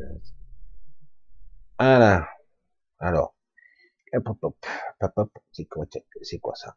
Alors, 3.00 3.36
c'est 5.52 5.68
quoi, 5.68 6.56
ça? 6.56 6.76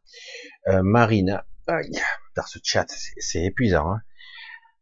Euh, 0.68 0.83
Marina, 0.83 1.47
dans 1.66 2.47
ce 2.47 2.59
chat, 2.62 2.87
c'est 2.89 3.45
épuisant. 3.45 3.93
Hein 3.93 4.01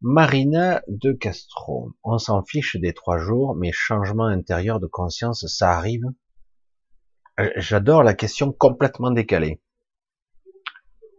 Marina 0.03 0.83
de 0.89 1.13
Castro. 1.13 1.93
On 2.03 2.17
s'en 2.17 2.43
fiche 2.43 2.77
des 2.77 2.95
trois 2.95 3.19
jours, 3.19 3.55
mais 3.55 3.71
changement 3.71 4.25
intérieur 4.25 4.81
de 4.81 4.87
conscience, 4.87 5.47
ça 5.47 5.73
arrive. 5.73 6.07
Euh, 7.39 7.51
j'adore 7.57 8.03
la 8.03 8.15
question 8.15 8.51
complètement 8.51 9.11
décalée. 9.11 9.61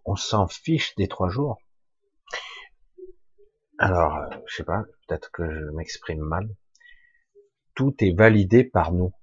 On 0.03 0.15
s'en 0.15 0.47
fiche 0.47 0.95
des 0.95 1.07
trois 1.07 1.29
jours. 1.29 1.61
Alors, 3.77 4.17
euh, 4.17 4.35
je 4.47 4.55
sais 4.55 4.63
pas, 4.63 4.83
peut-être 5.07 5.29
que 5.31 5.43
je 5.43 5.65
m'exprime 5.75 6.21
mal. 6.21 6.49
Tout 7.75 7.93
est 7.99 8.17
validé 8.17 8.63
par 8.63 8.93
nous. 8.93 9.13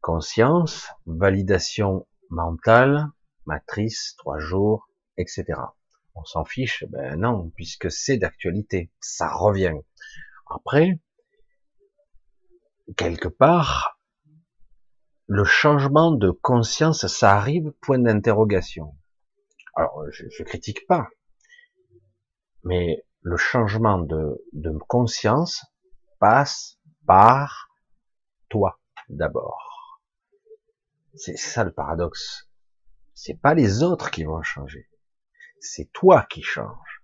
Conscience, 0.00 0.88
validation 1.04 2.08
mentale, 2.30 3.08
matrice, 3.44 4.14
trois 4.16 4.38
jours, 4.38 4.88
etc 5.18 5.54
on 6.18 6.24
s'en 6.24 6.44
fiche, 6.44 6.84
ben 6.88 7.20
non, 7.20 7.50
puisque 7.50 7.90
c'est 7.90 8.18
d'actualité, 8.18 8.90
ça 9.00 9.32
revient. 9.32 9.74
Après, 10.50 11.00
quelque 12.96 13.28
part, 13.28 14.00
le 15.26 15.44
changement 15.44 16.10
de 16.10 16.30
conscience, 16.30 17.06
ça 17.06 17.36
arrive, 17.36 17.72
point 17.80 17.98
d'interrogation. 17.98 18.96
Alors, 19.74 20.04
je, 20.10 20.24
je 20.30 20.42
critique 20.42 20.86
pas, 20.86 21.08
mais 22.64 23.04
le 23.20 23.36
changement 23.36 23.98
de, 23.98 24.44
de 24.52 24.76
conscience 24.88 25.64
passe 26.18 26.78
par 27.06 27.68
toi 28.48 28.80
d'abord. 29.08 30.00
C'est 31.14 31.36
ça 31.36 31.64
le 31.64 31.72
paradoxe. 31.72 32.48
C'est 33.14 33.40
pas 33.40 33.54
les 33.54 33.82
autres 33.82 34.10
qui 34.10 34.24
vont 34.24 34.42
changer 34.42 34.88
c'est 35.60 35.90
toi 35.92 36.26
qui 36.30 36.42
changes. 36.42 37.02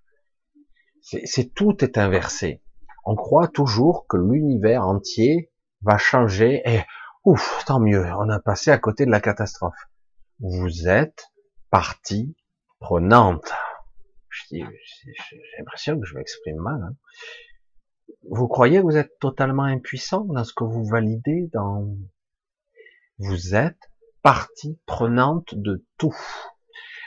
C'est 1.02 1.54
tout 1.54 1.84
est 1.84 1.98
inversé. 1.98 2.62
On 3.04 3.14
croit 3.14 3.48
toujours 3.48 4.06
que 4.06 4.16
l'univers 4.16 4.86
entier 4.86 5.52
va 5.82 5.98
changer 5.98 6.62
et 6.64 6.80
ouf, 7.24 7.64
tant 7.66 7.80
mieux, 7.80 8.04
on 8.18 8.28
a 8.30 8.40
passé 8.40 8.70
à 8.70 8.78
côté 8.78 9.04
de 9.04 9.10
la 9.10 9.20
catastrophe. 9.20 9.88
Vous 10.40 10.88
êtes 10.88 11.30
partie 11.70 12.36
prenante. 12.80 13.52
J'ai 14.48 14.64
l'impression 15.58 15.98
que 16.00 16.06
je 16.06 16.16
m'exprime 16.16 16.56
mal. 16.56 16.82
Hein. 16.82 16.96
Vous 18.30 18.48
croyez 18.48 18.78
que 18.78 18.84
vous 18.84 18.96
êtes 18.96 19.18
totalement 19.18 19.64
impuissant 19.64 20.24
dans 20.24 20.44
ce 20.44 20.52
que 20.54 20.64
vous 20.64 20.84
validez 20.84 21.48
dans... 21.52 21.96
Vous 23.18 23.54
êtes 23.54 23.78
partie 24.22 24.80
prenante 24.86 25.54
de 25.54 25.84
tout. 25.98 26.16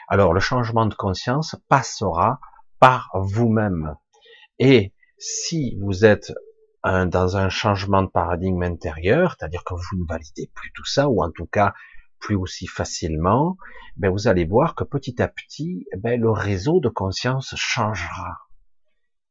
Alors 0.08 0.34
le 0.34 0.40
changement 0.40 0.86
de 0.86 0.94
conscience 0.94 1.56
passera 1.68 2.40
par 2.80 3.10
vous-même. 3.14 3.96
Et 4.60 4.94
si 5.18 5.78
vous 5.82 6.06
êtes 6.06 6.34
dans 6.84 7.36
un 7.36 7.50
changement 7.50 8.04
de 8.04 8.08
paradigme 8.08 8.64
intérieur, 8.64 9.36
c'est-à-dire 9.38 9.64
que 9.66 9.74
vous 9.74 10.02
ne 10.02 10.08
validez 10.08 10.50
plus 10.54 10.72
tout 10.74 10.86
ça, 10.86 11.10
ou 11.10 11.22
en 11.22 11.32
tout 11.32 11.48
cas 11.48 11.74
plus 12.20 12.36
aussi 12.36 12.68
facilement, 12.68 13.58
ben 13.98 14.10
vous 14.10 14.28
allez 14.28 14.46
voir 14.46 14.76
que 14.76 14.84
petit 14.84 15.22
à 15.22 15.28
petit, 15.28 15.86
ben 15.98 16.20
le 16.20 16.32
réseau 16.32 16.80
de 16.80 16.90
conscience 16.90 17.54
changera 17.58 18.38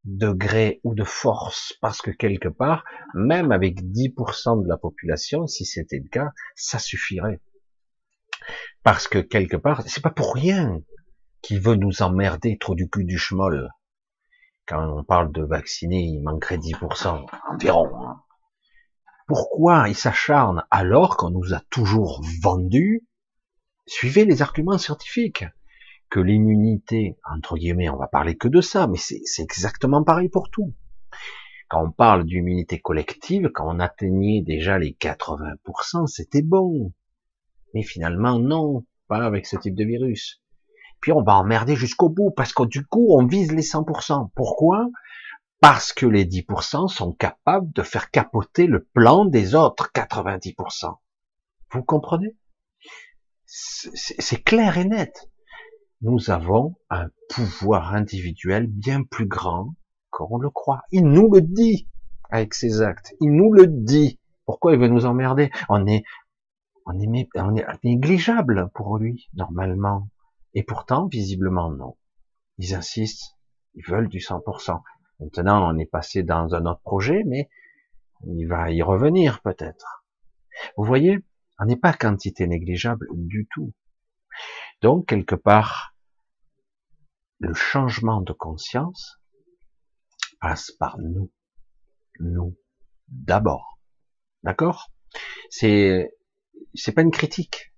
de 0.05 0.31
gré 0.31 0.81
ou 0.85 0.95
de 0.95 1.03
force, 1.03 1.73
parce 1.81 2.01
que 2.01 2.11
quelque 2.13 2.49
part, 2.49 2.85
même 3.15 3.51
avec 3.51 3.83
10% 3.83 4.63
de 4.63 4.69
la 4.69 4.77
population, 4.77 5.47
si 5.47 5.65
c'était 5.65 5.99
le 5.99 6.09
cas, 6.09 6.31
ça 6.55 6.79
suffirait. 6.79 7.41
Parce 8.83 9.09
que 9.09 9.19
quelque 9.19 9.57
part, 9.57 9.83
c'est 9.87 10.03
pas 10.03 10.11
pour 10.11 10.35
rien 10.35 10.81
qu'il 11.43 11.61
veut 11.61 11.77
nous 11.77 12.03
emmerder 12.03 12.59
trop 12.59 12.75
du 12.75 12.89
cul 12.89 13.05
du 13.05 13.19
schmoll. 13.19 13.71
Quand 14.67 14.99
on 14.99 15.05
parle 15.05 15.33
de 15.33 15.43
vacciner, 15.43 16.01
il 16.01 16.23
manquerait 16.23 16.59
10% 16.59 17.27
environ. 17.53 17.91
Hein. 18.01 18.23
Pourquoi 19.29 19.89
il 19.89 19.95
s'acharne 19.95 20.65
alors 20.71 21.17
qu'on 21.17 21.31
nous 21.31 21.55
a 21.55 21.61
toujours 21.71 22.23
vendu? 22.43 23.07
Suivez 23.87 24.25
les 24.25 24.43
arguments 24.43 24.79
scientifiques 24.79 25.45
que 26.11 26.21
l'immunité, 26.21 27.19
entre 27.33 27.57
guillemets, 27.57 27.89
on 27.89 27.97
va 27.97 28.07
parler 28.07 28.37
que 28.37 28.49
de 28.49 28.61
ça, 28.61 28.87
mais 28.87 28.99
c'est 28.99 29.43
exactement 29.43 30.05
pareil 30.05 30.29
pour 30.29 30.51
tout. 30.51 30.75
Quand 31.69 31.85
on 31.85 31.91
parle 31.91 32.25
d'immunité 32.25 32.81
collective, 32.81 33.51
quand 33.53 33.67
on 33.69 33.81
atteignait 33.81 34.43
déjà 34.43 34.79
les 34.79 34.93
80%, 34.93 36.07
c'était 36.07 36.43
bon. 36.43 36.93
Mais 37.77 37.83
finalement, 37.83 38.39
non, 38.39 38.87
pas 39.07 39.27
avec 39.27 39.45
ce 39.45 39.59
type 39.59 39.75
de 39.75 39.85
virus. 39.85 40.43
Puis 41.03 41.13
on 41.13 41.23
va 41.23 41.35
emmerder 41.35 41.77
jusqu'au 41.77 42.09
bout, 42.09 42.31
parce 42.31 42.55
que 42.55 42.63
du 42.63 42.87
coup, 42.87 43.09
on 43.11 43.27
vise 43.27 43.53
les 43.53 43.61
100%. 43.61 44.31
Pourquoi? 44.35 44.89
Parce 45.61 45.93
que 45.93 46.07
les 46.07 46.25
10% 46.25 46.89
sont 46.89 47.13
capables 47.13 47.71
de 47.75 47.83
faire 47.83 48.11
capoter 48.11 48.67
le 48.67 48.85
plan 48.95 49.27
des 49.27 49.55
autres 49.55 49.91
90%. 49.95 50.97
Vous 51.71 51.83
comprenez? 51.83 52.35
C'est 53.45 54.43
clair 54.43 54.79
et 54.79 54.87
net 54.87 55.29
nous 56.03 56.31
avons 56.31 56.77
un 56.91 57.09
pouvoir 57.31 57.95
individuel 57.95 58.67
bien 58.67 59.03
plus 59.03 59.27
grand 59.27 59.75
qu'on 60.11 60.39
le 60.39 60.51
croit. 60.51 60.83
Il 60.93 61.05
nous 61.05 61.33
le 61.33 61.41
dit 61.41 61.89
avec 62.31 62.55
ses 62.55 62.83
actes. 62.83 63.15
Il 63.21 63.33
nous 63.33 63.53
le 63.53 63.67
dit. 63.67 64.21
Pourquoi 64.45 64.75
il 64.75 64.79
veut 64.79 64.89
nous 64.89 65.07
emmerder? 65.07 65.51
On 65.69 65.87
est, 65.87 66.05
on 66.87 67.01
est, 67.01 67.29
négligeable 67.85 68.71
pour 68.75 68.99
lui, 68.99 69.29
normalement. 69.35 70.09
Et 70.55 70.63
pourtant, 70.63 71.09
visiblement, 71.09 71.71
non. 71.71 71.97
Ils 72.59 72.75
insistent. 72.75 73.37
Ils 73.75 73.85
veulent 73.85 74.09
du 74.09 74.19
100%. 74.19 74.83
Maintenant, 75.21 75.69
on 75.69 75.79
est 75.79 75.91
passé 75.91 76.23
dans 76.23 76.55
un 76.55 76.65
autre 76.67 76.81
projet, 76.81 77.25
mais 77.27 77.49
il 78.27 78.47
va 78.47 78.71
y 78.71 78.83
revenir 78.83 79.43
peut-être. 79.43 80.05
Vous 80.77 80.85
voyez, 80.85 81.19
on 81.59 81.67
n'est 81.67 81.77
pas 81.77 81.93
quantité 81.93 82.47
négligeable 82.47 83.07
du 83.13 83.49
tout. 83.53 83.75
Donc, 84.81 85.07
quelque 85.07 85.35
part, 85.35 85.95
le 87.39 87.53
changement 87.53 88.21
de 88.21 88.33
conscience 88.33 89.21
passe 90.41 90.71
par 90.71 90.99
nous. 90.99 91.33
Nous. 92.21 92.57
D'abord. 93.09 93.79
D'accord? 94.43 94.91
C'est, 95.51 96.16
c'est 96.75 96.93
pas 96.93 97.03
une 97.03 97.11
critique. 97.11 97.73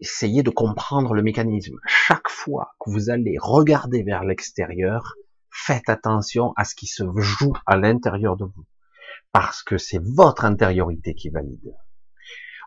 Essayez 0.00 0.42
de 0.42 0.50
comprendre 0.50 1.14
le 1.14 1.22
mécanisme. 1.22 1.78
Chaque 1.86 2.28
fois 2.28 2.74
que 2.80 2.90
vous 2.90 3.10
allez 3.10 3.36
regarder 3.40 4.02
vers 4.02 4.24
l'extérieur, 4.24 5.14
faites 5.50 5.88
attention 5.88 6.52
à 6.56 6.64
ce 6.64 6.74
qui 6.74 6.86
se 6.86 7.04
joue 7.16 7.54
à 7.66 7.76
l'intérieur 7.76 8.36
de 8.36 8.44
vous. 8.44 8.66
Parce 9.32 9.62
que 9.62 9.78
c'est 9.78 10.02
votre 10.02 10.44
intériorité 10.44 11.14
qui 11.14 11.30
valide. 11.30 11.74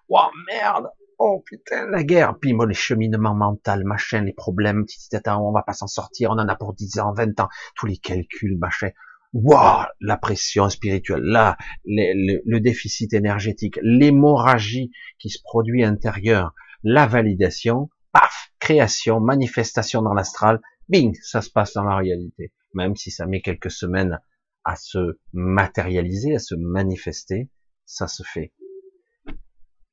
Oh 0.10 0.30
merde, 0.48 0.89
oh 1.18 1.43
putain, 1.45 1.88
la 1.88 2.04
guerre, 2.04 2.38
puis 2.39 2.56
les 2.68 2.74
cheminements 2.74 3.36
mentaux, 3.36 3.84
machin, 3.84 4.22
les 4.22 4.34
problèmes, 4.34 4.86
on 5.28 5.52
va 5.52 5.64
pas 5.64 5.74
s'en 5.74 5.88
sortir, 5.88 6.32
on 6.32 6.40
en 6.40 6.48
a 6.48 6.56
pour 6.56 6.74
10 6.74 6.99
ans, 6.99 7.14
20 7.14 7.40
ans, 7.41 7.49
tous 7.76 7.86
les 7.86 7.98
calculs, 7.98 8.57
machin. 8.57 8.90
Waouh, 9.34 9.86
la 9.99 10.18
pression 10.18 10.70
spirituelle, 10.70 11.22
là, 11.22 11.58
le, 11.86 12.60
déficit 12.60 13.14
énergétique, 13.14 13.78
l'hémorragie 13.82 14.91
qui 15.20 15.30
se 15.30 15.40
produit 15.44 15.84
intérieur, 15.84 16.54
la 16.84 17.08
validation, 17.08 17.90
paf, 18.14 18.52
création, 18.60 19.20
manifestation 19.20 20.02
dans 20.02 20.14
l'astral, 20.14 20.62
bing, 20.90 21.16
ça 21.22 21.41
se 21.41 21.49
passe 21.49 21.74
dans 21.74 21.84
la 21.84 21.98
réalité. 21.98 22.54
Même 22.74 22.95
si 22.95 23.12
ça 23.12 23.26
met 23.26 23.41
quelques 23.41 23.72
semaines 23.72 24.20
à 24.64 24.76
se 24.76 25.20
matérialiser, 25.34 26.36
à 26.36 26.40
se 26.40 26.56
manifester, 26.56 27.49
ça 27.86 28.08
se 28.08 28.24
fait. 28.24 28.54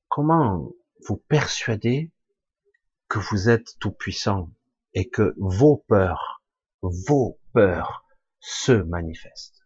Comment 0.09 0.73
vous 1.06 1.16
persuadez 1.16 2.12
que 3.09 3.19
vous 3.19 3.48
êtes 3.48 3.78
tout 3.81 3.93
puissant 3.93 4.51
et 4.94 5.09
que 5.09 5.35
vos 5.39 5.85
peurs, 5.89 6.43
vos 6.82 7.39
peurs 7.52 8.03
se 8.44 8.72
manifestent. 8.72 9.64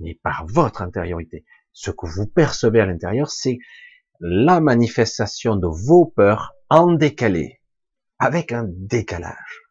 Mais 0.00 0.14
par 0.22 0.46
votre 0.46 0.82
intériorité. 0.82 1.44
Ce 1.72 1.90
que 1.90 2.06
vous 2.06 2.26
percevez 2.26 2.80
à 2.80 2.86
l'intérieur, 2.86 3.30
c'est 3.30 3.58
la 4.20 4.60
manifestation 4.60 5.56
de 5.56 5.66
vos 5.66 6.06
peurs 6.06 6.54
en 6.70 6.92
décalé, 6.92 7.60
avec 8.18 8.52
un 8.52 8.64
décalage. 8.66 9.62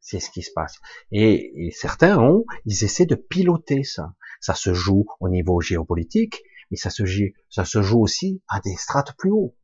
C'est 0.00 0.20
ce 0.20 0.30
qui 0.30 0.42
se 0.42 0.50
passe. 0.54 0.78
Et, 1.12 1.70
certains 1.74 2.18
ont, 2.18 2.46
ils 2.64 2.84
essaient 2.84 3.06
de 3.06 3.14
piloter 3.14 3.84
ça. 3.84 4.14
Ça 4.40 4.54
se 4.54 4.72
joue 4.72 5.06
au 5.20 5.28
niveau 5.28 5.60
géopolitique, 5.60 6.42
mais 6.70 6.78
ça 6.78 6.88
se 6.88 7.04
ça 7.50 7.64
se 7.66 7.82
joue 7.82 8.00
aussi 8.00 8.42
à 8.48 8.60
des 8.60 8.76
strates 8.76 9.14
plus 9.18 9.30
hauts. 9.30 9.54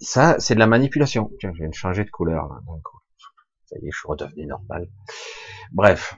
Ça, 0.00 0.36
c'est 0.38 0.54
de 0.54 0.60
la 0.60 0.66
manipulation. 0.66 1.30
Tiens, 1.38 1.52
je 1.52 1.58
viens 1.58 1.68
de 1.68 1.74
changer 1.74 2.04
de 2.04 2.10
couleur 2.10 2.48
là. 2.48 2.60
Ça 3.74 3.80
je 3.82 3.96
suis 3.96 4.08
redevenu 4.08 4.46
normal. 4.46 4.88
Bref, 5.72 6.16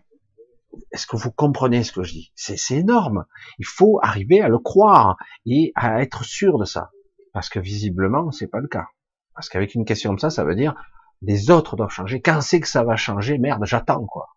est-ce 0.93 1.07
que 1.07 1.17
vous 1.17 1.31
comprenez 1.31 1.85
ce 1.85 1.93
que 1.93 2.03
je 2.03 2.13
dis? 2.13 2.33
C'est 2.35 2.77
énorme. 2.77 3.25
Il 3.59 3.65
faut 3.65 3.99
arriver 4.03 4.43
à 4.43 4.49
le 4.49 4.59
croire 4.59 5.17
et 5.47 5.73
à 5.75 6.03
être 6.03 6.25
sûr 6.25 6.59
de 6.59 6.65
ça, 6.65 6.91
parce 7.33 7.49
que 7.49 7.59
visiblement, 7.59 8.31
c'est 8.31 8.49
pas 8.49 8.61
le 8.61 8.69
cas. 8.69 8.87
Parce 9.35 9.49
qu'avec 9.49 9.75
une 9.75 9.85
question 9.85 10.11
comme 10.11 10.19
ça, 10.19 10.31
ça 10.31 10.45
veut 10.45 10.55
dire 10.55 10.75
les 11.23 11.51
autres 11.51 11.77
doivent 11.77 11.91
changer. 11.91 12.21
Quand 12.21 12.43
c'est 12.43 12.61
que 12.61 12.69
ça 12.69 12.85
va 12.85 12.97
changer 12.97 13.39
Merde, 13.39 13.65
j'attends 13.65 14.05
quoi. 14.05 14.37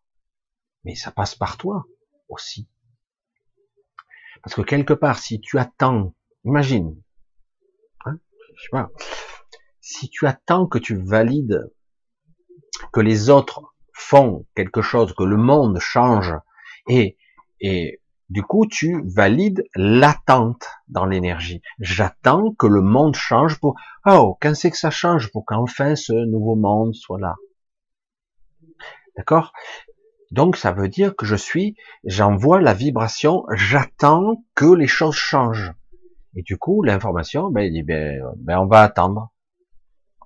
Mais 0.86 0.96
ça 0.96 1.12
passe 1.12 1.36
par 1.36 1.58
toi 1.58 1.86
aussi. 2.30 2.70
Parce 4.42 4.56
que 4.56 4.62
quelque 4.62 4.94
part, 4.94 5.20
si 5.20 5.42
tu 5.42 5.60
attends, 5.60 6.16
imagine, 6.46 6.96
hein, 8.06 8.18
je 8.56 8.64
sais 8.64 8.70
pas, 8.72 8.90
si 9.82 10.10
tu 10.10 10.26
attends 10.26 10.68
que 10.68 10.78
tu 10.78 10.96
valides, 10.96 11.70
que 12.92 13.00
les 13.02 13.30
autres 13.30 13.62
font 13.94 14.46
quelque 14.56 14.82
chose, 14.82 15.14
que 15.14 15.24
le 15.24 15.38
monde 15.38 15.80
change, 15.80 16.34
et, 16.88 17.18
et 17.60 18.02
du 18.30 18.44
coup, 18.44 18.68
tu 18.68 19.04
valides 19.06 19.64
l'attente 19.76 20.68
dans 20.88 21.06
l'énergie. 21.06 21.62
J'attends 21.80 22.54
que 22.54 22.68
le 22.68 22.82
monde 22.82 23.16
change 23.16 23.60
pour, 23.60 23.76
oh, 24.06 24.38
quand 24.40 24.56
c'est 24.56 24.72
que 24.72 24.78
ça 24.78 24.92
change 24.92 25.32
pour 25.32 25.46
qu'enfin 25.46 25.96
ce 25.96 26.14
nouveau 26.14 26.56
monde 26.56 26.94
soit 26.94 27.20
là? 27.20 27.36
D'accord? 29.18 29.52
Donc 30.32 30.58
ça 30.58 30.72
veut 30.72 30.90
dire 30.90 31.16
que 31.16 31.26
je 31.26 31.36
suis, 31.36 31.76
j'envoie 32.04 32.62
la 32.62 32.76
vibration, 32.76 33.46
j'attends 33.54 34.44
que 34.54 34.72
les 34.72 34.88
choses 34.88 35.16
changent. 35.16 35.74
Et 36.36 36.44
du 36.44 36.58
coup, 36.58 36.84
l'information, 36.84 37.50
ben, 37.50 37.62
il 37.62 37.74
dit, 37.74 37.84
ben, 37.84 38.22
ben, 38.38 38.60
on 38.60 38.68
va 38.68 38.82
attendre. 38.82 39.32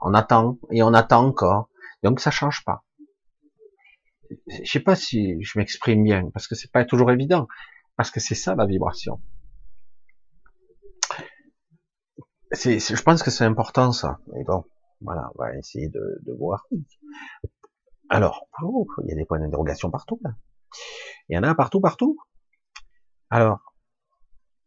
On 0.01 0.13
attend, 0.13 0.59
et 0.71 0.83
on 0.83 0.93
attend 0.93 1.25
encore. 1.25 1.69
Donc 2.03 2.19
ça 2.19 2.31
change 2.31 2.63
pas. 2.65 2.83
Je 4.47 4.69
sais 4.69 4.79
pas 4.79 4.95
si 4.95 5.41
je 5.41 5.57
m'exprime 5.57 6.03
bien, 6.03 6.29
parce 6.33 6.47
que 6.47 6.55
c'est 6.55 6.71
pas 6.71 6.85
toujours 6.85 7.11
évident. 7.11 7.47
Parce 7.95 8.11
que 8.11 8.19
c'est 8.19 8.35
ça 8.35 8.55
la 8.55 8.65
vibration. 8.65 9.21
C'est, 12.51 12.79
je 12.79 13.01
pense 13.01 13.23
que 13.23 13.31
c'est 13.31 13.45
important 13.45 13.91
ça. 13.91 14.19
Mais 14.33 14.43
bon, 14.43 14.63
voilà, 15.01 15.29
on 15.35 15.43
va 15.43 15.55
essayer 15.55 15.89
de, 15.89 16.19
de 16.25 16.33
voir. 16.33 16.67
Alors, 18.09 18.47
oh, 18.61 18.87
il 19.03 19.09
y 19.09 19.11
a 19.13 19.15
des 19.15 19.25
points 19.25 19.39
d'interrogation 19.39 19.89
partout 19.89 20.19
là. 20.23 20.31
Il 21.29 21.35
y 21.35 21.37
en 21.39 21.43
a 21.43 21.55
partout, 21.55 21.79
partout. 21.79 22.17
Alors, 23.29 23.59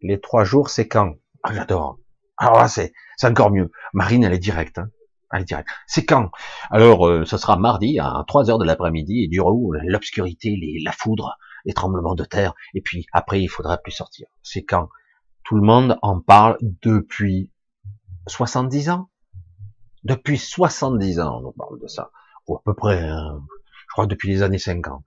les 0.00 0.20
trois 0.20 0.44
jours, 0.44 0.70
c'est 0.70 0.88
quand? 0.88 1.14
Ah, 1.42 1.52
J'adore. 1.52 1.98
Alors 2.38 2.58
là, 2.58 2.68
c'est 2.68 2.92
encore 3.24 3.50
mieux. 3.50 3.70
Marine, 3.92 4.24
elle 4.24 4.32
est 4.32 4.38
directe. 4.38 4.78
Hein. 4.78 4.90
C'est 5.86 6.04
quand? 6.04 6.30
Alors, 6.70 7.06
euh, 7.06 7.24
ce 7.24 7.36
sera 7.36 7.56
mardi 7.56 7.98
à 7.98 8.24
3 8.26 8.50
heures 8.50 8.58
de 8.58 8.64
l'après-midi 8.64 9.24
et 9.24 9.28
du 9.28 9.40
où 9.40 9.72
l'obscurité, 9.72 10.58
la 10.84 10.92
foudre, 10.92 11.36
les 11.64 11.74
tremblements 11.74 12.14
de 12.14 12.24
terre. 12.24 12.54
Et 12.74 12.80
puis 12.80 13.06
après, 13.12 13.42
il 13.42 13.48
faudra 13.48 13.78
plus 13.78 13.92
sortir. 13.92 14.26
C'est 14.42 14.64
quand? 14.64 14.88
Tout 15.44 15.56
le 15.56 15.62
monde 15.62 15.98
en 16.02 16.20
parle 16.20 16.58
depuis 16.60 17.50
70 18.26 18.90
ans. 18.90 19.10
Depuis 20.04 20.38
70 20.38 21.20
ans, 21.20 21.42
on 21.44 21.52
parle 21.52 21.80
de 21.80 21.86
ça 21.86 22.10
ou 22.46 22.56
à 22.56 22.62
peu 22.64 22.74
près, 22.74 23.00
hein, 23.00 23.42
je 23.88 23.92
crois 23.92 24.06
depuis 24.06 24.28
les 24.28 24.42
années 24.42 24.58
50. 24.58 25.02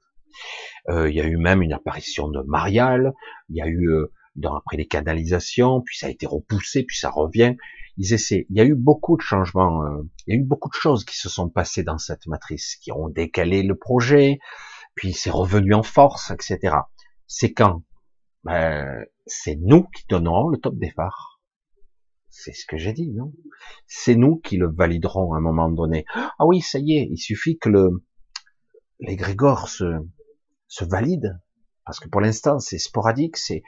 Euh, 0.90 1.10
il 1.10 1.16
y 1.16 1.22
a 1.22 1.26
eu 1.26 1.38
même 1.38 1.62
une 1.62 1.74
apparition 1.74 2.30
de 2.30 2.42
Marial, 2.42 3.14
il 3.50 3.58
y 3.58 3.62
a 3.62 3.68
eu 3.68 3.90
euh, 3.90 4.12
après 4.56 4.78
les 4.78 4.88
canalisations, 4.88 5.82
puis 5.82 5.98
ça 5.98 6.08
a 6.08 6.10
été 6.10 6.26
repoussé, 6.26 6.84
puis 6.84 6.98
ça 6.98 7.10
revient. 7.10 7.56
Il 8.00 8.46
y 8.50 8.62
a 8.62 8.66
eu 8.66 8.76
beaucoup 8.76 9.18
de 9.18 9.22
changements, 9.22 9.84
euh, 9.84 10.04
il 10.26 10.34
y 10.34 10.38
a 10.38 10.40
eu 10.40 10.46
beaucoup 10.46 10.70
de 10.70 10.74
choses 10.74 11.04
qui 11.04 11.18
se 11.18 11.28
sont 11.28 11.50
passées 11.50 11.84
dans 11.84 11.98
cette 11.98 12.28
matrice, 12.28 12.78
qui 12.78 12.94
ont 12.94 13.10
décalé 13.10 13.62
le 13.62 13.76
projet, 13.76 14.40
puis 14.96 15.14
c'est 15.14 15.30
revenu 15.30 15.74
en 15.74 15.84
force, 15.84 16.32
etc. 16.32 16.78
C'est 17.28 17.52
quand? 17.52 17.84
Ben, 18.46 19.06
C'est 19.26 19.58
nous 19.62 19.84
qui 19.84 20.06
donnerons 20.08 20.48
le 20.48 20.58
top 20.58 20.76
phares. 20.96 21.42
C'est 22.30 22.54
ce 22.54 22.66
que 22.66 22.78
j'ai 22.78 22.94
dit, 22.94 23.12
non? 23.12 23.34
C'est 23.86 24.16
nous 24.16 24.38
qui 24.38 24.56
le 24.56 24.72
validerons 24.72 25.34
à 25.34 25.38
un 25.38 25.42
moment 25.42 25.70
donné. 25.70 26.06
Ah 26.16 26.46
oui, 26.46 26.62
ça 26.62 26.80
y 26.80 26.94
est, 26.94 27.08
il 27.12 27.18
suffit 27.18 27.58
que 27.58 27.70
le 27.70 27.90
l'égrégore 29.02 29.70
se, 29.70 29.86
se 30.68 30.86
valide, 30.86 31.40
parce 31.86 32.00
que 32.00 32.10
pour 32.10 32.22
l'instant 32.22 32.60
c'est 32.60 32.78
sporadique, 32.78 33.38
c'est 33.38 33.64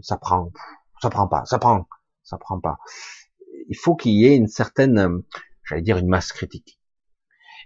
ça 0.00 0.16
prend, 0.18 0.52
ça 1.00 1.10
prend 1.10 1.28
pas, 1.28 1.44
ça 1.44 1.58
prend, 1.58 1.86
ça 2.24 2.38
prend 2.38 2.58
pas. 2.58 2.78
Il 3.68 3.76
faut 3.76 3.94
qu'il 3.94 4.12
y 4.12 4.26
ait 4.26 4.36
une 4.36 4.48
certaine, 4.48 5.22
j'allais 5.62 5.82
dire 5.82 5.98
une 5.98 6.08
masse 6.08 6.32
critique. 6.32 6.80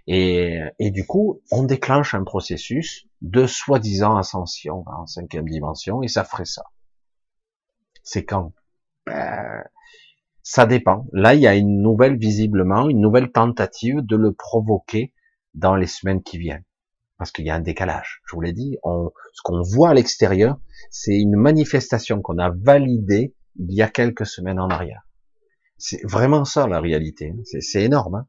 Et, 0.07 0.59
et 0.79 0.91
du 0.91 1.05
coup, 1.05 1.41
on 1.51 1.63
déclenche 1.63 2.13
un 2.13 2.23
processus 2.23 3.07
de 3.21 3.45
soi-disant 3.45 4.17
ascension 4.17 4.83
en 4.87 5.05
cinquième 5.05 5.47
dimension, 5.47 6.01
et 6.01 6.07
ça 6.07 6.23
ferait 6.23 6.45
ça. 6.45 6.63
C'est 8.03 8.25
quand 8.25 8.53
ben, 9.05 9.63
Ça 10.41 10.65
dépend. 10.65 11.05
Là, 11.11 11.35
il 11.35 11.41
y 11.41 11.47
a 11.47 11.55
une 11.55 11.81
nouvelle, 11.81 12.17
visiblement, 12.17 12.89
une 12.89 13.01
nouvelle 13.01 13.31
tentative 13.31 14.01
de 14.01 14.15
le 14.15 14.33
provoquer 14.33 15.13
dans 15.53 15.75
les 15.75 15.87
semaines 15.87 16.23
qui 16.23 16.37
viennent. 16.37 16.65
Parce 17.17 17.31
qu'il 17.31 17.45
y 17.45 17.49
a 17.49 17.55
un 17.55 17.59
décalage. 17.59 18.21
Je 18.25 18.35
vous 18.35 18.41
l'ai 18.41 18.53
dit, 18.53 18.77
on, 18.81 19.11
ce 19.33 19.41
qu'on 19.43 19.61
voit 19.61 19.89
à 19.89 19.93
l'extérieur, 19.93 20.57
c'est 20.89 21.19
une 21.19 21.35
manifestation 21.35 22.21
qu'on 22.21 22.37
a 22.37 22.49
validée 22.49 23.35
il 23.59 23.73
y 23.73 23.81
a 23.81 23.89
quelques 23.89 24.25
semaines 24.25 24.59
en 24.59 24.69
arrière. 24.69 25.03
C'est 25.77 26.01
vraiment 26.05 26.45
ça 26.45 26.67
la 26.67 26.79
réalité. 26.79 27.33
C'est 27.43 27.83
énorme. 27.83 28.15
Hein 28.15 28.27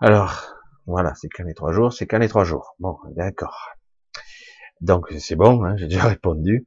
Alors, 0.00 0.54
voilà, 0.86 1.14
c'est 1.14 1.28
qu'un 1.28 1.44
les 1.44 1.54
trois 1.54 1.72
jours, 1.72 1.92
c'est 1.92 2.06
qu'un 2.06 2.18
les 2.18 2.28
trois 2.28 2.44
jours. 2.44 2.74
Bon, 2.78 2.96
d'accord. 3.14 3.70
Donc 4.80 5.12
c'est 5.18 5.36
bon, 5.36 5.64
hein, 5.64 5.76
j'ai 5.76 5.86
déjà 5.86 6.04
répondu. 6.08 6.66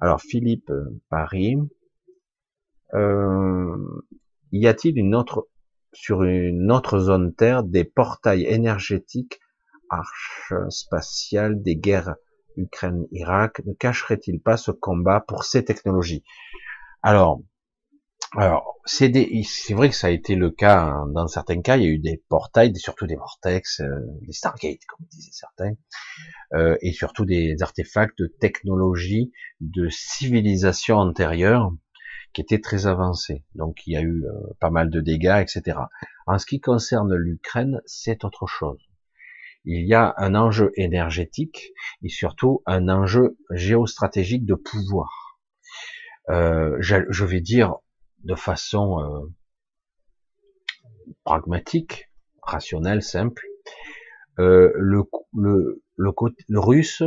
Alors 0.00 0.20
Philippe 0.20 0.70
euh, 0.70 1.00
Paris, 1.10 1.56
euh, 2.94 3.76
y 4.52 4.66
a-t-il 4.66 4.98
une 4.98 5.14
autre 5.14 5.48
sur 5.92 6.24
une 6.24 6.72
autre 6.72 6.98
zone 6.98 7.34
Terre 7.34 7.62
des 7.62 7.84
portails 7.84 8.44
énergétiques 8.44 9.40
arches 9.90 10.54
spatiales 10.70 11.62
des 11.62 11.76
guerres 11.76 12.16
Ukraine-Irak 12.56 13.62
Ne 13.66 13.74
cacherait-il 13.74 14.40
pas 14.40 14.56
ce 14.56 14.70
combat 14.70 15.20
pour 15.20 15.44
ces 15.44 15.64
technologies? 15.64 16.24
Alors, 17.02 17.40
alors 18.36 18.74
c'est 18.84 19.08
vrai 19.70 19.88
que 19.88 19.94
ça 19.94 20.08
a 20.08 20.10
été 20.10 20.34
le 20.34 20.50
cas 20.50 20.80
hein, 20.82 21.06
dans 21.08 21.28
certains 21.28 21.62
cas. 21.62 21.76
Il 21.76 21.82
y 21.82 21.86
a 21.86 21.90
eu 21.90 21.98
des 21.98 22.22
portails, 22.28 22.74
surtout 22.76 23.06
des 23.06 23.16
vortex, 23.16 23.80
euh, 23.80 23.86
des 24.22 24.32
Stargate, 24.32 24.84
comme 24.88 25.06
disaient 25.10 25.30
certains, 25.32 25.74
euh, 26.54 26.76
et 26.82 26.92
surtout 26.92 27.24
des 27.24 27.56
artefacts 27.62 28.18
de 28.18 28.26
technologie 28.26 29.32
de 29.60 29.88
civilisation 29.88 30.96
antérieure 30.96 31.72
qui 32.32 32.40
était 32.40 32.60
très 32.60 32.86
avancé. 32.86 33.44
Donc 33.54 33.86
il 33.86 33.92
y 33.92 33.96
a 33.96 34.02
eu 34.02 34.24
euh, 34.24 34.32
pas 34.58 34.70
mal 34.70 34.90
de 34.90 35.00
dégâts, 35.00 35.40
etc. 35.40 35.78
En 36.26 36.38
ce 36.38 36.46
qui 36.46 36.60
concerne 36.60 37.14
l'Ukraine, 37.14 37.80
c'est 37.86 38.24
autre 38.24 38.46
chose. 38.46 38.80
Il 39.64 39.86
y 39.86 39.94
a 39.94 40.14
un 40.18 40.34
enjeu 40.34 40.72
énergétique 40.76 41.72
et 42.02 42.08
surtout 42.08 42.62
un 42.66 42.88
enjeu 42.88 43.36
géostratégique 43.50 44.44
de 44.44 44.54
pouvoir. 44.54 45.38
Euh, 46.30 46.76
je, 46.80 47.24
vais 47.24 47.40
dire 47.40 47.76
de 48.24 48.34
façon 48.34 49.00
euh, 49.00 49.32
pragmatique, 51.24 52.10
rationnelle, 52.42 53.02
simple. 53.02 53.42
le, 54.36 55.04
le, 55.34 55.82
le, 55.96 56.60
russe, 56.60 57.02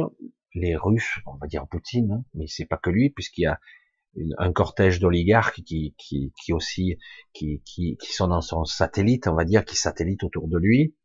les 0.53 0.75
Russes, 0.75 1.19
on 1.25 1.35
va 1.35 1.47
dire 1.47 1.67
Poutine, 1.67 2.11
hein, 2.11 2.23
mais 2.33 2.47
c'est 2.47 2.65
pas 2.65 2.77
que 2.77 2.89
lui, 2.89 3.09
puisqu'il 3.09 3.43
y 3.43 3.47
a 3.47 3.59
un 4.37 4.51
cortège 4.51 4.99
d'oligarques 4.99 5.61
qui, 5.61 5.93
aussi 6.51 6.97
qui, 7.33 7.59
sont 8.01 8.27
dans 8.27 8.41
son 8.41 8.65
satellite, 8.65 9.27
on 9.27 9.35
va 9.35 9.45
dire, 9.45 9.63
qui 9.63 9.75
satellite 9.75 10.23
autour 10.23 10.47
de 10.47 10.57
lui. 10.57 10.95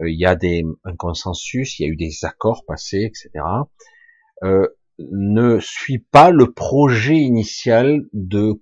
Euh, 0.00 0.10
il 0.10 0.18
y 0.18 0.26
a 0.26 0.36
des, 0.36 0.64
un 0.84 0.96
consensus, 0.96 1.78
il 1.78 1.82
y 1.82 1.86
a 1.86 1.88
eu 1.88 1.96
des 1.96 2.24
accords 2.24 2.64
passés, 2.66 3.04
etc. 3.04 3.44
Euh, 4.42 4.66
ne 4.98 5.58
suit 5.60 5.98
pas 5.98 6.30
le 6.30 6.52
projet 6.52 7.16
initial 7.16 8.02
de 8.12 8.60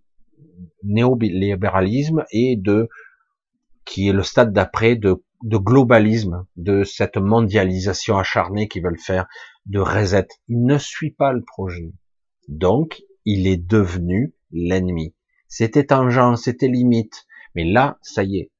néolibéralisme 0.82 2.24
et 2.30 2.56
de 2.56 2.88
qui 3.84 4.08
est 4.08 4.12
le 4.12 4.22
stade 4.22 4.52
d'après 4.52 4.96
de, 4.96 5.24
de 5.42 5.56
globalisme, 5.56 6.46
de 6.56 6.84
cette 6.84 7.16
mondialisation 7.16 8.18
acharnée 8.18 8.68
qu'ils 8.68 8.82
veulent 8.82 8.98
faire, 8.98 9.26
de 9.66 9.80
reset. 9.80 10.28
Il 10.48 10.64
ne 10.64 10.78
suit 10.78 11.10
pas 11.10 11.32
le 11.32 11.42
projet. 11.42 11.92
Donc, 12.48 13.02
il 13.24 13.46
est 13.46 13.56
devenu 13.56 14.34
l'ennemi. 14.52 15.14
C'était 15.48 15.86
tangent, 15.86 16.36
c'était 16.36 16.68
limite. 16.68 17.26
Mais 17.54 17.64
là, 17.64 17.98
ça 18.02 18.22
y 18.22 18.38
est. 18.38 18.50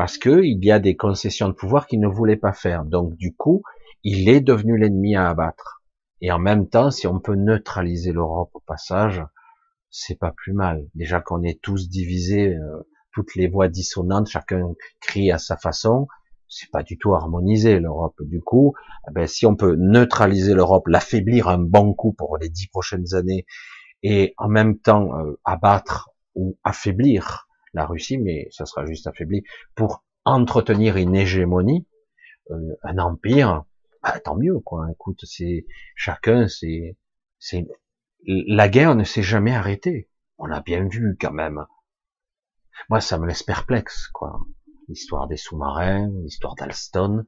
Parce 0.00 0.16
que 0.16 0.42
il 0.42 0.64
y 0.64 0.72
a 0.72 0.78
des 0.78 0.96
concessions 0.96 1.48
de 1.48 1.52
pouvoir 1.52 1.86
qu'il 1.86 2.00
ne 2.00 2.08
voulait 2.08 2.38
pas 2.38 2.54
faire. 2.54 2.86
Donc, 2.86 3.18
du 3.18 3.36
coup, 3.36 3.62
il 4.02 4.30
est 4.30 4.40
devenu 4.40 4.78
l'ennemi 4.78 5.14
à 5.14 5.28
abattre. 5.28 5.82
Et 6.22 6.32
en 6.32 6.38
même 6.38 6.70
temps, 6.70 6.90
si 6.90 7.06
on 7.06 7.20
peut 7.20 7.34
neutraliser 7.34 8.10
l'Europe 8.10 8.48
au 8.54 8.60
passage, 8.60 9.22
c'est 9.90 10.18
pas 10.18 10.32
plus 10.34 10.54
mal. 10.54 10.86
Déjà 10.94 11.20
qu'on 11.20 11.42
est 11.42 11.60
tous 11.60 11.90
divisés, 11.90 12.54
euh, 12.54 12.88
toutes 13.12 13.34
les 13.34 13.46
voix 13.46 13.68
dissonantes, 13.68 14.28
chacun 14.28 14.72
crie 15.02 15.30
à 15.30 15.36
sa 15.36 15.58
façon, 15.58 16.08
c'est 16.48 16.70
pas 16.70 16.82
du 16.82 16.96
tout 16.96 17.14
harmonisé 17.14 17.78
l'Europe. 17.78 18.16
Du 18.22 18.40
coup, 18.40 18.72
eh 19.06 19.12
ben, 19.12 19.26
si 19.26 19.44
on 19.44 19.54
peut 19.54 19.76
neutraliser 19.76 20.54
l'Europe, 20.54 20.88
l'affaiblir 20.88 21.48
un 21.48 21.58
bon 21.58 21.92
coup 21.92 22.14
pour 22.14 22.38
les 22.38 22.48
dix 22.48 22.68
prochaines 22.68 23.12
années, 23.12 23.44
et 24.02 24.32
en 24.38 24.48
même 24.48 24.78
temps 24.78 25.14
euh, 25.18 25.38
abattre 25.44 26.08
ou 26.34 26.56
affaiblir 26.64 27.49
la 27.72 27.86
Russie, 27.86 28.18
mais 28.18 28.48
ça 28.50 28.66
sera 28.66 28.84
juste 28.86 29.06
affaibli, 29.06 29.42
pour 29.74 30.04
entretenir 30.24 30.96
une 30.96 31.14
hégémonie, 31.14 31.86
euh, 32.50 32.76
un 32.82 32.98
empire, 32.98 33.64
bah, 34.02 34.18
tant 34.20 34.36
mieux 34.36 34.58
quoi. 34.60 34.88
Écoute, 34.92 35.20
c'est 35.24 35.66
chacun, 35.94 36.48
c'est, 36.48 36.96
c'est 37.38 37.66
la 38.26 38.68
guerre 38.68 38.94
ne 38.94 39.04
s'est 39.04 39.22
jamais 39.22 39.54
arrêtée. 39.54 40.10
On 40.38 40.50
a 40.50 40.60
bien 40.60 40.86
vu 40.88 41.16
quand 41.20 41.32
même. 41.32 41.64
Moi, 42.88 43.00
ça 43.00 43.18
me 43.18 43.26
laisse 43.26 43.42
perplexe 43.42 44.08
quoi 44.08 44.40
l'histoire 44.90 45.28
des 45.28 45.36
sous-marins, 45.36 46.10
l'histoire 46.22 46.56
d'Alston. 46.56 47.24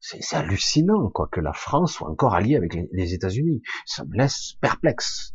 C'est 0.00 0.36
hallucinant, 0.36 1.08
quoi, 1.10 1.28
que 1.30 1.40
la 1.40 1.52
France 1.52 1.94
soit 1.94 2.08
encore 2.08 2.34
alliée 2.34 2.56
avec 2.56 2.74
les, 2.92 3.14
États-Unis. 3.14 3.62
Ça 3.84 4.04
me 4.04 4.16
laisse 4.16 4.54
perplexe. 4.60 5.34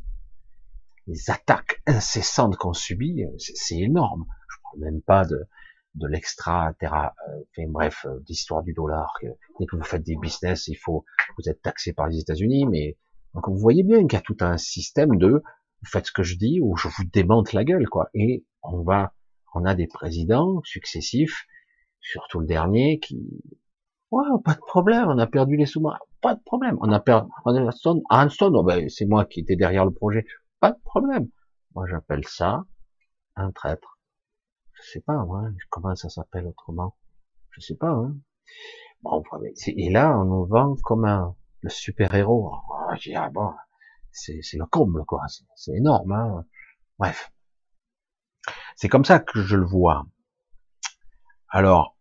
Les 1.08 1.30
attaques 1.30 1.82
incessantes 1.86 2.56
qu'on 2.56 2.74
subit, 2.74 3.26
c'est 3.38 3.80
énorme. 3.80 4.26
Je 4.50 4.58
parle 4.64 4.80
même 4.80 5.02
pas 5.02 5.26
de, 5.26 5.48
de 5.96 6.08
l'extra 6.08 6.74
terra, 6.80 7.14
euh, 7.28 7.42
enfin, 7.52 7.68
bref, 7.70 8.06
euh, 8.06 8.20
d'histoire 8.22 8.64
du 8.64 8.74
dollar. 8.74 9.14
dès 9.22 9.66
que 9.66 9.76
vous 9.76 9.84
faites 9.84 10.04
des 10.04 10.16
business, 10.16 10.68
il 10.68 10.76
faut, 10.76 11.06
vous 11.38 11.50
êtes 11.50 11.62
taxé 11.62 11.94
par 11.94 12.08
les 12.08 12.20
États-Unis, 12.20 12.66
mais 12.68 12.98
donc 13.34 13.48
vous 13.48 13.58
voyez 13.58 13.84
bien 13.84 14.00
qu'il 14.08 14.14
y 14.14 14.16
a 14.16 14.22
tout 14.22 14.38
un 14.42 14.58
système 14.58 15.18
de, 15.18 15.30
vous 15.30 15.90
faites 15.90 16.08
ce 16.08 16.12
que 16.12 16.24
je 16.24 16.38
dis 16.38 16.60
ou 16.62 16.76
je 16.78 16.88
vous 16.88 17.04
démonte 17.12 17.54
la 17.54 17.64
gueule, 17.64 17.88
quoi. 17.90 18.10
Et 18.14 18.46
on 18.64 18.84
va, 18.84 19.14
on 19.54 19.66
a 19.66 19.76
des 19.76 19.88
présidents 19.88 20.62
successifs 20.64 21.46
surtout 22.04 22.40
le 22.40 22.46
dernier 22.46 23.00
qui, 23.00 23.42
ouais, 24.12 24.26
pas 24.44 24.54
de 24.54 24.60
problème, 24.60 25.08
on 25.08 25.18
a 25.18 25.28
perdu 25.28 25.58
les 25.58 25.66
sous-marins, 25.66 26.00
pas 26.22 26.36
de 26.36 26.42
problème, 26.44 26.78
on 26.82 26.92
a 26.92 27.00
perdu, 27.00 27.30
oh 27.46 28.64
ben, 28.64 28.90
c'est 28.90 29.06
moi 29.06 29.26
qui 29.26 29.40
étais 29.40 29.56
derrière 29.56 29.86
le 29.86 29.92
projet, 29.92 30.26
pas 30.64 30.72
de 30.72 30.82
problème. 30.86 31.28
Moi, 31.76 31.86
j'appelle 31.90 32.26
ça 32.26 32.64
un 33.36 33.52
traître. 33.52 34.00
Je 34.72 34.92
sais 34.92 35.02
pas, 35.02 35.26
moi, 35.26 35.50
comment 35.70 35.94
ça 35.94 36.08
s'appelle 36.08 36.48
autrement. 36.48 36.96
Je 37.50 37.60
sais 37.60 37.76
pas, 37.76 37.90
hein. 37.90 38.16
Bon, 39.02 39.22
et 39.68 39.90
là, 39.90 40.18
on 40.18 40.24
nous 40.24 40.46
vend 40.46 40.78
comme 40.82 41.04
un, 41.04 41.36
le 41.60 41.70
super-héros. 41.70 42.50
Oh, 42.54 42.74
ah, 43.14 43.30
bon, 43.30 43.54
c'est, 44.14 44.40
le 44.54 44.66
comble, 44.66 45.04
quoi. 45.04 45.24
C'est, 45.58 45.74
énorme, 45.74 46.14
hein. 46.14 46.46
Bref. 46.98 47.34
C'est 48.78 48.88
comme 48.88 49.04
ça 49.04 49.20
que 49.20 49.42
je 49.42 49.58
le 49.58 49.66
vois. 49.66 50.06
Alors, 51.50 51.98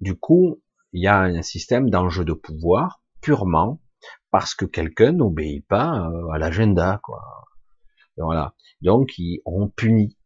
du 0.00 0.18
coup, 0.18 0.60
il 0.92 1.00
y 1.00 1.06
a 1.06 1.20
un 1.20 1.42
système 1.42 1.90
d'enjeu 1.90 2.24
de 2.24 2.32
pouvoir 2.32 3.04
purement 3.20 3.80
parce 4.30 4.54
que 4.54 4.64
quelqu'un 4.64 5.12
n'obéit 5.12 5.66
pas 5.66 6.08
euh, 6.08 6.30
à 6.30 6.38
l'agenda, 6.38 7.00
quoi. 7.02 7.22
voilà. 8.16 8.54
Donc, 8.82 9.14
on 9.44 9.68
punit. 9.68 10.16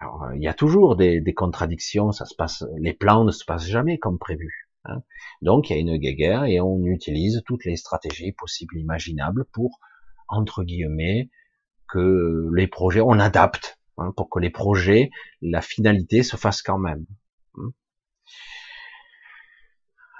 Alors, 0.00 0.30
il 0.34 0.42
y 0.42 0.48
a 0.48 0.54
toujours 0.54 0.96
des, 0.96 1.22
contradictions. 1.34 2.12
Ça 2.12 2.26
se 2.26 2.34
passe, 2.34 2.64
les 2.78 2.94
plans 2.94 3.24
ne 3.24 3.32
se 3.32 3.44
passent 3.44 3.66
jamais 3.66 3.98
comme 3.98 4.18
prévu. 4.18 4.68
Hein. 4.84 5.02
Donc, 5.42 5.70
il 5.70 5.74
y 5.74 5.76
a 5.76 5.80
une 5.80 5.96
guerre 5.96 6.44
et 6.44 6.60
on 6.60 6.84
utilise 6.84 7.42
toutes 7.46 7.64
les 7.64 7.76
stratégies 7.76 8.32
possibles, 8.32 8.78
imaginables 8.78 9.44
pour 9.52 9.78
entre 10.28 10.64
guillemets 10.64 11.30
que 11.88 12.50
les 12.54 12.66
projets, 12.66 13.00
on 13.00 13.18
adapte 13.18 13.78
hein, 13.98 14.12
pour 14.16 14.28
que 14.28 14.40
les 14.40 14.50
projets, 14.50 15.10
la 15.40 15.60
finalité 15.60 16.22
se 16.22 16.36
fasse 16.36 16.62
quand 16.62 16.78
même. 16.78 17.06
Hein. 17.58 17.70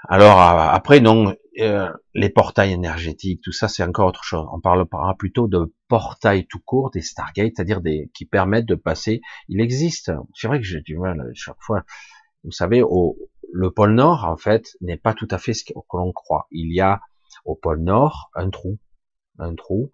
Alors 0.07 0.39
après, 0.39 1.01
non, 1.01 1.35
euh, 1.59 1.91
les 2.13 2.29
portails 2.29 2.71
énergétiques, 2.71 3.41
tout 3.43 3.51
ça, 3.51 3.67
c'est 3.67 3.83
encore 3.83 4.07
autre 4.07 4.23
chose. 4.23 4.47
On 4.51 4.59
parlera 4.59 5.15
plutôt 5.17 5.47
de 5.47 5.73
portails 5.87 6.45
tout 6.47 6.59
court, 6.59 6.91
des 6.91 7.01
Stargate, 7.01 7.53
c'est-à-dire 7.55 7.81
des 7.81 8.11
qui 8.13 8.25
permettent 8.25 8.67
de 8.67 8.75
passer. 8.75 9.21
Il 9.47 9.61
existe. 9.61 10.11
C'est 10.35 10.47
vrai 10.47 10.59
que 10.59 10.65
j'ai 10.65 10.81
du 10.81 10.97
mal 10.97 11.31
chaque 11.33 11.61
fois. 11.61 11.83
Vous 12.43 12.51
savez, 12.51 12.81
au, 12.83 13.17
le 13.51 13.71
pôle 13.71 13.93
Nord, 13.93 14.25
en 14.25 14.37
fait, 14.37 14.75
n'est 14.81 14.97
pas 14.97 15.13
tout 15.13 15.27
à 15.31 15.37
fait 15.37 15.53
ce 15.53 15.63
que 15.63 15.73
l'on 15.93 16.11
croit. 16.11 16.47
Il 16.51 16.73
y 16.73 16.81
a 16.81 17.01
au 17.45 17.55
pôle 17.55 17.81
Nord 17.81 18.29
un 18.35 18.49
trou, 18.49 18.77
un 19.39 19.55
trou, 19.55 19.91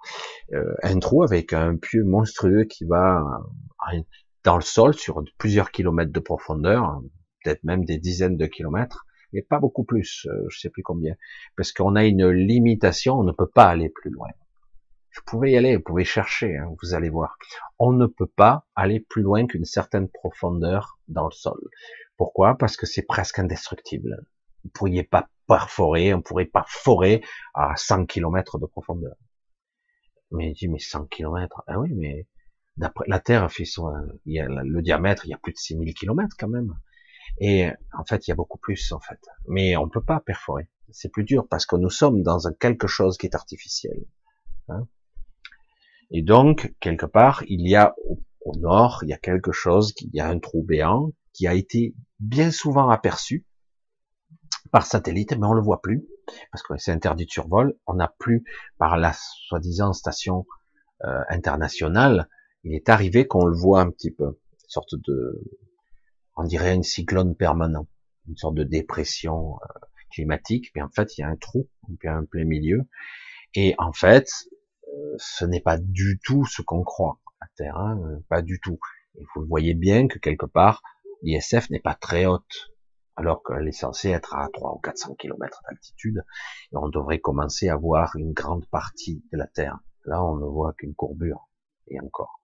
euh, 0.53 0.73
un 0.83 0.99
trou 0.99 1.23
avec 1.23 1.53
un 1.53 1.77
pieu 1.77 2.03
monstrueux 2.03 2.65
qui 2.65 2.85
va 2.85 3.23
euh, 3.93 4.01
dans 4.43 4.55
le 4.55 4.61
sol 4.61 4.93
sur 4.93 5.23
plusieurs 5.37 5.71
kilomètres 5.71 6.11
de 6.11 6.19
profondeur, 6.19 7.01
peut-être 7.43 7.63
même 7.63 7.85
des 7.85 7.97
dizaines 7.97 8.37
de 8.37 8.45
kilomètres, 8.45 9.05
mais 9.33 9.41
pas 9.41 9.59
beaucoup 9.59 9.83
plus, 9.83 10.27
euh, 10.29 10.45
je 10.49 10.59
sais 10.59 10.69
plus 10.69 10.83
combien, 10.83 11.15
parce 11.57 11.71
qu'on 11.71 11.95
a 11.95 12.05
une 12.05 12.29
limitation, 12.29 13.15
on 13.19 13.23
ne 13.23 13.31
peut 13.31 13.49
pas 13.49 13.67
aller 13.67 13.89
plus 13.89 14.11
loin. 14.11 14.29
Vous 15.15 15.21
pouvez 15.27 15.51
y 15.51 15.57
aller, 15.57 15.75
vous 15.75 15.83
pouvez 15.83 16.05
chercher, 16.05 16.57
hein, 16.57 16.73
vous 16.81 16.93
allez 16.95 17.09
voir. 17.09 17.37
On 17.77 17.91
ne 17.91 18.07
peut 18.07 18.27
pas 18.27 18.65
aller 18.75 18.99
plus 18.99 19.21
loin 19.21 19.45
qu'une 19.45 19.65
certaine 19.65 20.09
profondeur 20.09 20.97
dans 21.07 21.25
le 21.25 21.31
sol. 21.31 21.59
Pourquoi? 22.17 22.57
Parce 22.57 22.77
que 22.77 22.85
c'est 22.85 23.03
presque 23.03 23.37
indestructible. 23.37 24.25
Vous 24.63 24.71
pourriez 24.71 25.03
pas 25.03 25.29
perforer, 25.47 26.13
on 26.13 26.21
pourrait 26.21 26.45
pas 26.45 26.65
forer 26.67 27.21
à 27.53 27.75
100 27.75 28.05
km 28.05 28.57
de 28.57 28.65
profondeur. 28.65 29.15
Mais 30.31 30.49
il 30.49 30.53
dit, 30.53 30.67
mais 30.67 30.79
100 30.79 31.05
km, 31.05 31.63
ah 31.67 31.79
oui, 31.79 31.93
mais 31.93 32.27
d'après 32.77 33.05
la 33.07 33.19
Terre 33.19 33.51
fait 33.51 33.65
son, 33.65 33.91
le 34.25 34.81
diamètre, 34.81 35.25
il 35.25 35.29
y 35.29 35.33
a 35.33 35.37
plus 35.37 35.53
de 35.53 35.57
6000 35.57 35.93
km 35.93 36.35
quand 36.39 36.47
même. 36.47 36.73
Et 37.39 37.69
en 37.97 38.05
fait, 38.05 38.27
il 38.27 38.31
y 38.31 38.33
a 38.33 38.35
beaucoup 38.35 38.57
plus 38.57 38.91
en 38.91 38.99
fait. 38.99 39.19
Mais 39.47 39.75
on 39.75 39.89
peut 39.89 40.03
pas 40.03 40.19
perforer. 40.19 40.69
C'est 40.91 41.09
plus 41.09 41.23
dur 41.23 41.47
parce 41.49 41.65
que 41.65 41.75
nous 41.75 41.89
sommes 41.89 42.21
dans 42.21 42.39
quelque 42.59 42.87
chose 42.87 43.17
qui 43.17 43.25
est 43.25 43.35
artificiel. 43.35 43.97
Hein. 44.69 44.87
Et 46.11 46.21
donc, 46.21 46.73
quelque 46.79 47.07
part, 47.07 47.43
il 47.47 47.67
y 47.67 47.75
a 47.75 47.95
au, 48.45 48.55
nord, 48.57 48.99
il 49.03 49.09
y 49.09 49.13
a 49.13 49.17
quelque 49.17 49.51
chose, 49.51 49.93
il 50.01 50.13
y 50.13 50.19
a 50.19 50.27
un 50.27 50.37
trou 50.37 50.63
béant 50.63 51.11
qui 51.33 51.47
a 51.47 51.53
été 51.55 51.95
bien 52.19 52.51
souvent 52.51 52.89
aperçu 52.89 53.45
par 54.71 54.85
satellite, 54.85 55.35
mais 55.37 55.47
on 55.47 55.53
le 55.53 55.61
voit 55.61 55.81
plus 55.81 56.05
parce 56.51 56.63
que 56.63 56.77
c'est 56.77 56.91
interdit 56.91 57.25
de 57.25 57.31
survol. 57.31 57.75
On 57.87 57.95
n'a 57.95 58.13
plus 58.19 58.43
par 58.77 58.97
la 58.97 59.13
soi-disant 59.13 59.93
station 59.93 60.45
euh, 61.03 61.21
internationale. 61.29 62.29
Il 62.63 62.73
est 62.75 62.89
arrivé 62.89 63.27
qu'on 63.27 63.45
le 63.45 63.57
voit 63.57 63.81
un 63.81 63.89
petit 63.89 64.11
peu, 64.11 64.25
une 64.25 64.69
sorte 64.69 64.95
de 64.95 65.41
on 66.35 66.43
dirait 66.43 66.73
une 66.73 66.83
cyclone 66.83 67.35
permanent, 67.35 67.87
une 68.27 68.37
sorte 68.37 68.55
de 68.55 68.63
dépression 68.63 69.55
euh, 69.55 69.79
climatique, 70.11 70.71
mais 70.75 70.81
en 70.81 70.89
fait 70.89 71.17
il 71.17 71.21
y 71.21 71.23
a 71.23 71.27
un 71.27 71.35
trou 71.35 71.69
en 71.83 72.25
plein 72.25 72.45
milieu, 72.45 72.87
et 73.55 73.75
en 73.77 73.93
fait 73.93 74.29
euh, 74.87 75.15
ce 75.17 75.45
n'est 75.45 75.61
pas 75.61 75.77
du 75.77 76.19
tout 76.23 76.45
ce 76.45 76.61
qu'on 76.61 76.83
croit 76.83 77.19
à 77.41 77.45
Terre, 77.55 77.77
hein, 77.77 77.99
pas 78.29 78.41
du 78.41 78.59
tout. 78.59 78.79
Et 79.15 79.23
vous 79.35 79.45
voyez 79.45 79.73
bien 79.73 80.07
que 80.07 80.19
quelque 80.19 80.45
part 80.45 80.81
l'ISF 81.21 81.69
n'est 81.69 81.79
pas 81.79 81.95
très 81.95 82.25
haute, 82.25 82.73
alors 83.15 83.43
qu'elle 83.43 83.67
est 83.67 83.71
censée 83.71 84.09
être 84.09 84.35
à 84.35 84.49
300 84.51 84.75
ou 84.75 84.79
400 84.79 85.15
km 85.15 85.61
d'altitude, 85.67 86.23
et 86.71 86.77
on 86.77 86.89
devrait 86.89 87.19
commencer 87.19 87.69
à 87.69 87.75
voir 87.75 88.15
une 88.15 88.33
grande 88.33 88.65
partie 88.67 89.23
de 89.31 89.37
la 89.37 89.47
Terre. 89.47 89.79
Là, 90.05 90.23
on 90.23 90.35
ne 90.35 90.45
voit 90.45 90.73
qu'une 90.73 90.95
courbure, 90.95 91.47
et 91.87 91.99
encore. 91.99 92.41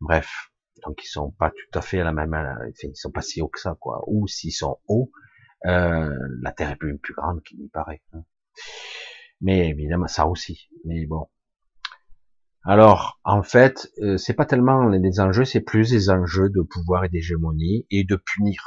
Bref, 0.00 0.50
donc 0.82 1.02
ils 1.02 1.08
sont 1.08 1.30
pas 1.30 1.50
tout 1.50 1.78
à 1.78 1.82
fait 1.82 2.00
à 2.00 2.04
la 2.04 2.12
même, 2.12 2.34
ils 2.82 2.96
sont 2.96 3.10
pas 3.10 3.22
si 3.22 3.40
hauts 3.40 3.48
que 3.48 3.60
ça, 3.60 3.76
quoi. 3.78 4.02
Ou 4.06 4.26
s'ils 4.26 4.52
sont 4.52 4.78
hauts, 4.88 5.10
euh, 5.66 6.14
la 6.42 6.52
Terre 6.52 6.70
est 6.70 6.76
plus, 6.76 6.98
plus 6.98 7.14
grande 7.14 7.42
qu'il 7.42 7.58
n'y 7.58 7.68
paraît. 7.68 8.02
Hein. 8.12 8.24
Mais 9.40 9.68
évidemment, 9.68 10.06
ça 10.06 10.26
aussi. 10.26 10.68
Mais 10.84 11.06
bon. 11.06 11.28
Alors, 12.64 13.20
en 13.24 13.42
fait, 13.42 13.92
euh, 14.00 14.16
c'est 14.16 14.34
pas 14.34 14.46
tellement 14.46 14.88
les 14.88 15.20
enjeux, 15.20 15.44
c'est 15.44 15.60
plus 15.60 15.92
les 15.92 16.10
enjeux 16.10 16.48
de 16.48 16.62
pouvoir 16.62 17.04
et 17.04 17.08
d'hégémonie 17.08 17.86
et 17.90 18.04
de 18.04 18.16
punir 18.16 18.62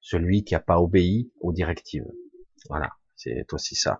celui 0.00 0.44
qui 0.44 0.54
n'a 0.54 0.60
pas 0.60 0.80
obéi 0.80 1.32
aux 1.40 1.52
directives. 1.52 2.06
Voilà, 2.68 2.90
c'est 3.16 3.52
aussi 3.52 3.74
ça. 3.74 3.98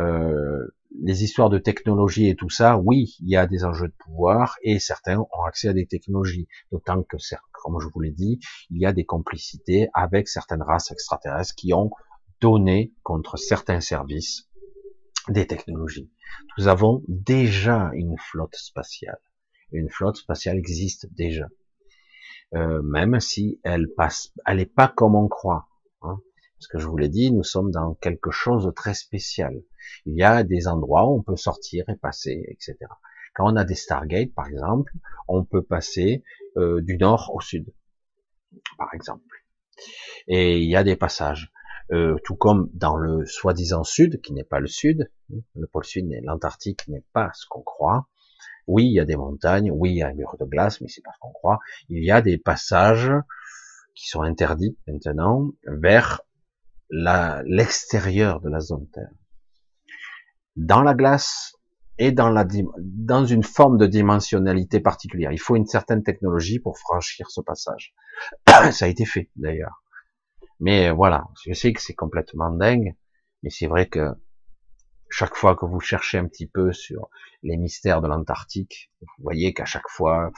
Euh, 0.00 0.66
les 1.02 1.22
histoires 1.22 1.50
de 1.50 1.58
technologie 1.58 2.28
et 2.28 2.34
tout 2.34 2.50
ça, 2.50 2.78
oui, 2.78 3.16
il 3.20 3.28
y 3.28 3.36
a 3.36 3.46
des 3.46 3.64
enjeux 3.64 3.88
de 3.88 3.94
pouvoir 3.98 4.56
et 4.62 4.78
certains 4.78 5.18
ont 5.18 5.44
accès 5.46 5.68
à 5.68 5.72
des 5.72 5.86
technologies. 5.86 6.48
D'autant 6.72 7.02
que, 7.02 7.16
comme 7.52 7.80
je 7.80 7.88
vous 7.92 8.00
l'ai 8.00 8.10
dit, 8.10 8.40
il 8.70 8.80
y 8.80 8.86
a 8.86 8.92
des 8.92 9.04
complicités 9.04 9.88
avec 9.94 10.28
certaines 10.28 10.62
races 10.62 10.90
extraterrestres 10.90 11.54
qui 11.54 11.72
ont 11.74 11.90
donné 12.40 12.92
contre 13.02 13.36
certains 13.36 13.80
services 13.80 14.48
des 15.28 15.46
technologies. 15.46 16.10
Nous 16.58 16.66
avons 16.68 17.02
déjà 17.08 17.90
une 17.94 18.16
flotte 18.18 18.56
spatiale. 18.56 19.20
Une 19.72 19.90
flotte 19.90 20.16
spatiale 20.16 20.56
existe 20.56 21.06
déjà. 21.14 21.48
Euh, 22.54 22.82
même 22.82 23.20
si 23.20 23.60
elle 23.62 23.88
passe, 23.96 24.32
elle 24.44 24.56
n'est 24.56 24.66
pas 24.66 24.88
comme 24.88 25.14
on 25.14 25.28
croit. 25.28 25.68
Hein. 26.02 26.20
Parce 26.60 26.68
que 26.68 26.78
je 26.78 26.86
vous 26.86 26.98
l'ai 26.98 27.08
dit, 27.08 27.32
nous 27.32 27.42
sommes 27.42 27.70
dans 27.70 27.94
quelque 27.94 28.30
chose 28.30 28.66
de 28.66 28.70
très 28.70 28.92
spécial. 28.92 29.62
Il 30.04 30.14
y 30.14 30.22
a 30.22 30.44
des 30.44 30.68
endroits 30.68 31.08
où 31.08 31.16
on 31.16 31.22
peut 31.22 31.36
sortir 31.36 31.88
et 31.88 31.96
passer, 31.96 32.44
etc. 32.48 32.76
Quand 33.34 33.50
on 33.50 33.56
a 33.56 33.64
des 33.64 33.74
Stargate, 33.74 34.34
par 34.34 34.46
exemple, 34.46 34.92
on 35.26 35.42
peut 35.42 35.62
passer 35.62 36.22
euh, 36.58 36.82
du 36.82 36.98
nord 36.98 37.30
au 37.34 37.40
sud, 37.40 37.72
par 38.76 38.92
exemple. 38.92 39.42
Et 40.28 40.58
il 40.58 40.68
y 40.68 40.76
a 40.76 40.84
des 40.84 40.96
passages. 40.96 41.50
Euh, 41.92 42.16
tout 42.24 42.36
comme 42.36 42.68
dans 42.74 42.98
le 42.98 43.24
soi-disant 43.24 43.82
sud, 43.82 44.20
qui 44.20 44.34
n'est 44.34 44.44
pas 44.44 44.60
le 44.60 44.66
sud, 44.66 45.10
le 45.30 45.66
pôle 45.66 45.86
sud, 45.86 46.10
l'Antarctique 46.24 46.86
n'est 46.88 47.06
pas 47.14 47.30
ce 47.32 47.46
qu'on 47.48 47.62
croit. 47.62 48.06
Oui, 48.66 48.84
il 48.84 48.92
y 48.92 49.00
a 49.00 49.06
des 49.06 49.16
montagnes, 49.16 49.70
oui, 49.70 49.92
il 49.92 49.96
y 49.96 50.02
a 50.02 50.08
un 50.08 50.14
mur 50.14 50.36
de 50.38 50.44
glace, 50.44 50.82
mais 50.82 50.88
c'est 50.88 51.00
pas 51.00 51.12
ce 51.14 51.20
qu'on 51.20 51.32
croit. 51.32 51.58
Il 51.88 52.04
y 52.04 52.10
a 52.10 52.20
des 52.20 52.36
passages 52.36 53.10
qui 53.94 54.08
sont 54.08 54.20
interdits 54.20 54.76
maintenant 54.86 55.52
vers 55.66 56.20
l'extérieur 56.90 58.40
de 58.40 58.48
la 58.48 58.60
zone 58.60 58.88
Terre 58.90 59.10
dans 60.56 60.82
la 60.82 60.94
glace 60.94 61.54
et 61.98 62.12
dans, 62.12 62.30
la, 62.30 62.46
dans 62.78 63.24
une 63.24 63.42
forme 63.42 63.78
de 63.78 63.86
dimensionnalité 63.86 64.80
particulière. 64.80 65.32
Il 65.32 65.40
faut 65.40 65.56
une 65.56 65.66
certaine 65.66 66.02
technologie 66.02 66.58
pour 66.58 66.78
franchir 66.78 67.30
ce 67.30 67.40
passage. 67.40 67.94
Ça 68.72 68.86
a 68.86 68.88
été 68.88 69.04
fait 69.04 69.30
d'ailleurs. 69.36 69.82
Mais 70.60 70.90
voilà, 70.90 71.24
je 71.44 71.52
sais 71.52 71.72
que 71.72 71.80
c'est 71.80 71.94
complètement 71.94 72.50
dingue, 72.50 72.94
mais 73.42 73.50
c'est 73.50 73.66
vrai 73.66 73.88
que 73.88 74.10
chaque 75.08 75.34
fois 75.34 75.56
que 75.56 75.64
vous 75.64 75.80
cherchez 75.80 76.18
un 76.18 76.26
petit 76.26 76.46
peu 76.46 76.72
sur 76.72 77.08
les 77.42 77.56
mystères 77.56 78.02
de 78.02 78.08
l'Antarctique, 78.08 78.92
vous 79.00 79.22
voyez 79.22 79.54
qu'à 79.54 79.64
chaque 79.64 79.88
fois, 79.88 80.30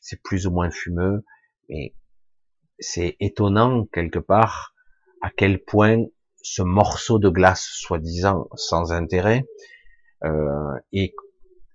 c'est 0.00 0.22
plus 0.22 0.46
ou 0.46 0.50
moins 0.50 0.70
fumeux, 0.70 1.24
mais 1.68 1.94
c'est 2.78 3.16
étonnant 3.20 3.86
quelque 3.86 4.18
part 4.18 4.74
à 5.22 5.30
quel 5.30 5.62
point 5.64 6.04
ce 6.42 6.62
morceau 6.62 7.18
de 7.18 7.28
glace 7.28 7.68
soi-disant 7.72 8.48
sans 8.54 8.92
intérêt 8.92 9.44
euh, 10.24 10.74
est 10.92 11.14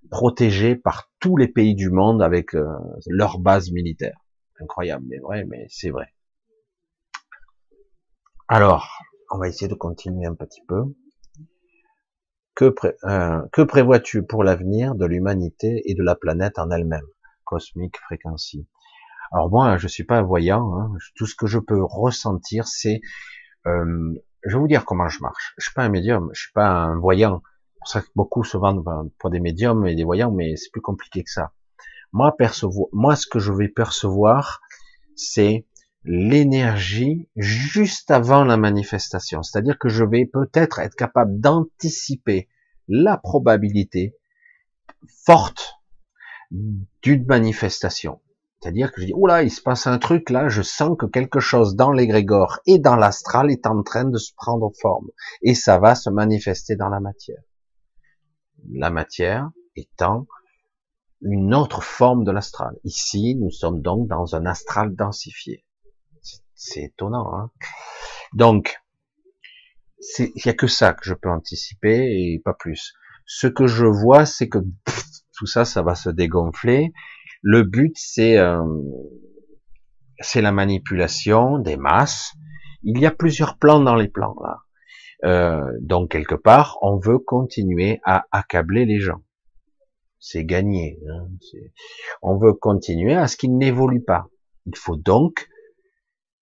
protégé 0.10 0.76
par 0.76 1.10
tous 1.20 1.38
les 1.38 1.48
pays 1.48 1.76
du 1.76 1.90
monde 1.90 2.22
avec 2.22 2.56
euh, 2.56 2.66
leur 3.08 3.40
base 3.40 3.72
militaire. 3.72 4.18
Incroyable, 4.60 5.06
mais 5.08 5.20
vrai, 5.20 5.46
mais 5.46 5.66
c'est 5.70 5.90
vrai. 5.90 6.14
Alors, 8.48 8.90
on 9.32 9.40
va 9.40 9.48
essayer 9.48 9.68
de 9.68 9.74
continuer 9.74 10.26
un 10.26 10.36
petit 10.36 10.62
peu. 10.68 10.84
Que, 12.56 12.74
euh, 13.06 13.42
que 13.52 13.64
prévois-tu 13.64 14.24
pour 14.24 14.44
l'avenir 14.44 14.94
de 14.94 15.06
l'humanité 15.06 15.82
et 15.86 15.96
de 15.96 16.04
la 16.04 16.16
planète 16.16 16.60
en 16.60 16.70
elle-même? 16.70 17.08
Cosmic 17.46 17.98
Frequency. 17.98 18.68
Alors 19.32 19.50
moi, 19.50 19.78
je 19.78 19.88
suis 19.88 20.04
pas 20.04 20.22
voyant. 20.22 20.78
Hein. 20.78 20.92
Tout 21.16 21.26
ce 21.26 21.36
que 21.36 21.48
je 21.48 21.58
peux 21.58 21.82
ressentir, 21.82 22.68
c'est 22.68 23.02
euh, 23.68 24.14
je 24.44 24.56
vais 24.56 24.60
vous 24.60 24.68
dire 24.68 24.86
comment 24.86 25.10
je 25.10 25.20
marche. 25.22 25.54
Je 25.58 25.66
suis 25.66 25.74
pas 25.74 25.84
un 25.84 25.90
médium, 25.90 26.30
je 26.34 26.42
suis 26.42 26.52
pas 26.52 26.68
un 26.68 27.00
voyant. 27.00 27.42
C'est 27.44 27.80
pour 27.80 27.88
ça 27.88 28.02
que 28.02 28.08
beaucoup 28.16 28.44
se 28.44 28.58
vendent 28.58 28.84
pour 29.20 29.30
des 29.30 29.40
médiums 29.40 29.86
et 29.88 29.96
des 29.96 30.04
voyants, 30.04 30.32
mais 30.32 30.56
c'est 30.56 30.72
plus 30.72 30.82
compliqué 30.82 31.24
que 31.24 31.30
ça. 31.30 31.54
Moi, 32.12 32.36
moi, 32.92 33.16
ce 33.16 33.28
que 33.28 33.40
je 33.40 33.52
vais 33.52 33.68
percevoir, 33.68 34.62
c'est 35.16 35.66
l'énergie 36.06 37.30
juste 37.36 38.12
avant 38.12 38.44
la 38.44 38.58
manifestation. 38.58 39.42
C'est-à-dire 39.42 39.80
que 39.80 39.90
je 39.90 40.04
vais 40.04 40.26
peut-être 40.26 40.80
être 40.80 40.96
capable 40.96 41.40
d'anticiper 41.40 42.50
la 42.88 43.18
probabilité 43.18 44.16
forte 45.26 45.76
d'une 46.52 47.26
manifestation. 47.26 48.22
C'est-à-dire 48.64 48.94
que 48.94 49.02
je 49.02 49.08
dis, 49.08 49.14
oula, 49.14 49.44
il 49.44 49.52
se 49.52 49.62
passe 49.62 49.88
un 49.88 49.98
truc 49.98 50.30
là, 50.30 50.48
je 50.48 50.62
sens 50.62 50.96
que 50.98 51.06
quelque 51.06 51.42
chose 51.42 51.76
dans 51.76 51.92
l'égrégore 51.92 52.60
et 52.66 52.80
dans 52.80 52.96
l'astral 52.96 53.52
est 53.52 53.68
en 53.68 53.84
train 53.84 54.06
de 54.06 54.18
se 54.18 54.34
prendre 54.38 54.72
forme. 54.82 55.10
Et 55.42 55.54
ça 55.54 55.80
va 55.80 55.96
se 55.96 56.10
manifester 56.10 56.78
dans 56.78 56.88
la 56.88 57.02
matière. 57.02 57.42
La 58.72 58.90
matière 58.90 59.50
étant 59.76 60.28
une 61.20 61.54
autre 61.54 61.84
forme 61.84 62.24
de 62.24 62.32
l'astral. 62.32 62.78
Ici, 62.86 63.36
nous 63.36 63.52
sommes 63.52 63.82
donc 63.82 64.08
dans 64.08 64.34
un 64.34 64.46
astral 64.46 64.96
densifié. 64.96 65.66
C'est 66.56 66.84
étonnant. 66.84 67.36
Hein 67.36 67.52
donc, 68.34 68.80
il 70.20 70.46
y 70.46 70.48
a 70.48 70.54
que 70.54 70.68
ça 70.68 70.94
que 70.94 71.04
je 71.04 71.14
peux 71.14 71.30
anticiper 71.30 71.98
et 71.98 72.42
pas 72.42 72.54
plus. 72.54 72.94
Ce 73.26 73.48
que 73.48 73.68
je 73.68 73.86
vois, 73.86 74.26
c'est 74.26 74.48
que 74.48 74.60
tout 75.38 75.48
ça, 75.48 75.66
ça 75.66 75.82
va 75.82 75.96
se 75.96 76.10
dégonfler. 76.10 76.94
Le 77.44 77.64
but, 77.64 77.92
c'est 77.98 78.38
euh, 78.38 78.64
c'est 80.20 80.42
la 80.42 80.54
manipulation 80.54 81.60
des 81.60 81.76
masses. 81.76 82.34
Il 82.84 83.00
y 83.00 83.06
a 83.06 83.12
plusieurs 83.12 83.58
plans 83.58 83.82
dans 83.82 83.96
les 83.96 84.08
plans 84.08 84.36
là. 84.42 84.60
Euh, 85.26 85.72
donc 85.82 86.12
quelque 86.12 86.36
part, 86.36 86.78
on 86.82 86.98
veut 86.98 87.20
continuer 87.20 88.00
à 88.06 88.26
accabler 88.32 88.86
les 88.86 89.00
gens. 89.00 89.22
C'est 90.20 90.46
gagné. 90.46 91.00
Hein, 91.10 91.28
on 92.22 92.38
veut 92.38 92.54
continuer 92.54 93.14
à 93.14 93.28
ce 93.28 93.36
qu'ils 93.36 93.58
n'évoluent 93.58 94.04
pas. 94.04 94.30
Il 94.66 94.78
faut 94.78 94.96
donc 94.96 95.50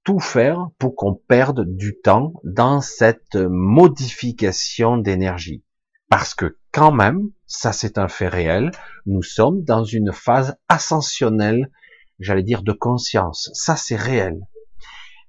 tout 0.03 0.19
faire 0.19 0.69
pour 0.77 0.95
qu'on 0.95 1.15
perde 1.15 1.65
du 1.65 1.99
temps 1.99 2.33
dans 2.43 2.79
cette 2.79 3.35
modification 3.35 4.97
d'énergie. 4.97 5.63
Parce 6.09 6.35
que 6.35 6.57
quand 6.71 6.91
même, 6.91 7.31
ça 7.51 7.73
c'est 7.73 7.97
un 7.97 8.07
fait 8.07 8.29
réel, 8.29 8.71
nous 9.05 9.23
sommes 9.23 9.63
dans 9.63 9.83
une 9.83 10.13
phase 10.13 10.55
ascensionnelle, 10.69 11.69
j'allais 12.17 12.43
dire 12.43 12.63
de 12.63 12.71
conscience. 12.71 13.49
Ça 13.53 13.75
c'est 13.75 13.97
réel. 13.97 14.39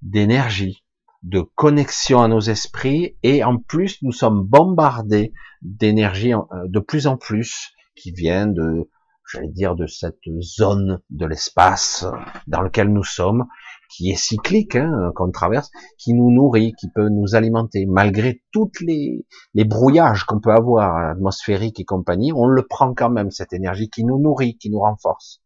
D'énergie, 0.02 0.84
de 1.24 1.40
connexion 1.40 2.22
à 2.22 2.28
nos 2.28 2.40
esprits 2.40 3.16
et 3.24 3.42
en 3.42 3.58
plus 3.58 4.00
nous 4.02 4.12
sommes 4.12 4.44
bombardés 4.44 5.32
d'énergie 5.62 6.32
euh, 6.32 6.38
de 6.66 6.78
plus 6.78 7.08
en 7.08 7.16
plus 7.16 7.72
qui 7.96 8.12
vient 8.12 8.46
de 8.46 8.88
j'allais 9.30 9.48
dire 9.48 9.74
de 9.74 9.86
cette 9.86 10.22
zone 10.40 11.00
de 11.10 11.26
l'espace 11.26 12.06
dans 12.46 12.60
lequel 12.60 12.88
nous 12.88 13.04
sommes 13.04 13.46
qui 13.92 14.10
est 14.10 14.16
cyclique, 14.16 14.76
hein, 14.76 15.12
qu'on 15.14 15.30
traverse, 15.30 15.70
qui 15.98 16.14
nous 16.14 16.30
nourrit, 16.30 16.72
qui 16.80 16.88
peut 16.88 17.08
nous 17.08 17.34
alimenter, 17.34 17.84
malgré 17.86 18.42
toutes 18.50 18.80
les, 18.80 19.26
les 19.54 19.64
brouillages 19.64 20.24
qu'on 20.24 20.40
peut 20.40 20.52
avoir, 20.52 21.10
atmosphériques 21.10 21.78
et 21.78 21.84
compagnie, 21.84 22.32
on 22.32 22.46
le 22.46 22.66
prend 22.66 22.94
quand 22.94 23.10
même, 23.10 23.30
cette 23.30 23.52
énergie 23.52 23.90
qui 23.90 24.04
nous 24.04 24.18
nourrit, 24.18 24.56
qui 24.56 24.70
nous 24.70 24.80
renforce, 24.80 25.42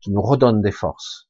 qui 0.00 0.10
nous 0.10 0.22
redonne 0.22 0.62
des 0.62 0.72
forces, 0.72 1.28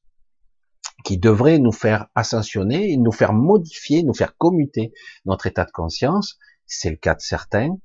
qui 1.03 1.17
devrait 1.17 1.59
nous 1.59 1.73
faire 1.73 2.07
ascensionner, 2.15 2.95
nous 2.95 3.11
faire 3.11 3.33
modifier, 3.33 4.03
nous 4.03 4.13
faire 4.13 4.37
commuter 4.37 4.93
notre 5.25 5.47
état 5.47 5.65
de 5.65 5.71
conscience, 5.71 6.37
c'est 6.65 6.89
le 6.89 6.95
cas 6.95 7.15
de 7.15 7.21
certains, 7.21 7.77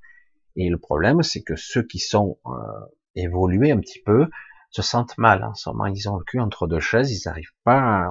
et 0.54 0.68
le 0.68 0.78
problème, 0.78 1.22
c'est 1.22 1.42
que 1.42 1.56
ceux 1.56 1.82
qui 1.82 1.98
sont 1.98 2.38
euh, 2.46 2.50
évolués 3.16 3.72
un 3.72 3.78
petit 3.78 4.00
peu, 4.00 4.26
se 4.70 4.82
sentent 4.82 5.16
mal 5.18 5.44
en 5.44 5.54
ce 5.54 5.70
moment. 5.70 5.86
Ils 5.86 6.08
ont 6.08 6.16
le 6.16 6.24
cul 6.24 6.40
entre 6.40 6.66
deux 6.66 6.80
chaises, 6.80 7.12
ils 7.12 7.26
n'arrivent 7.26 7.54
pas 7.64 8.10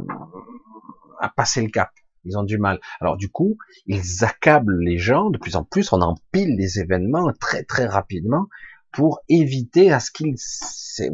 à, 1.19 1.29
passer 1.29 1.61
le 1.61 1.69
cap. 1.69 1.89
Ils 2.23 2.37
ont 2.37 2.43
du 2.43 2.57
mal. 2.57 2.79
Alors 2.99 3.15
du 3.15 3.29
coup, 3.29 3.57
ils 3.85 4.23
accablent 4.23 4.79
les 4.81 4.97
gens 4.97 5.29
de 5.29 5.37
plus 5.37 5.55
en 5.55 5.63
plus. 5.63 5.93
On 5.93 6.01
empile 6.01 6.55
les 6.57 6.79
événements 6.79 7.31
très 7.39 7.63
très 7.63 7.85
rapidement 7.85 8.47
pour 8.91 9.21
éviter 9.29 9.91
à 9.91 9.99
ce 9.99 10.11
qu'ils, 10.11 10.35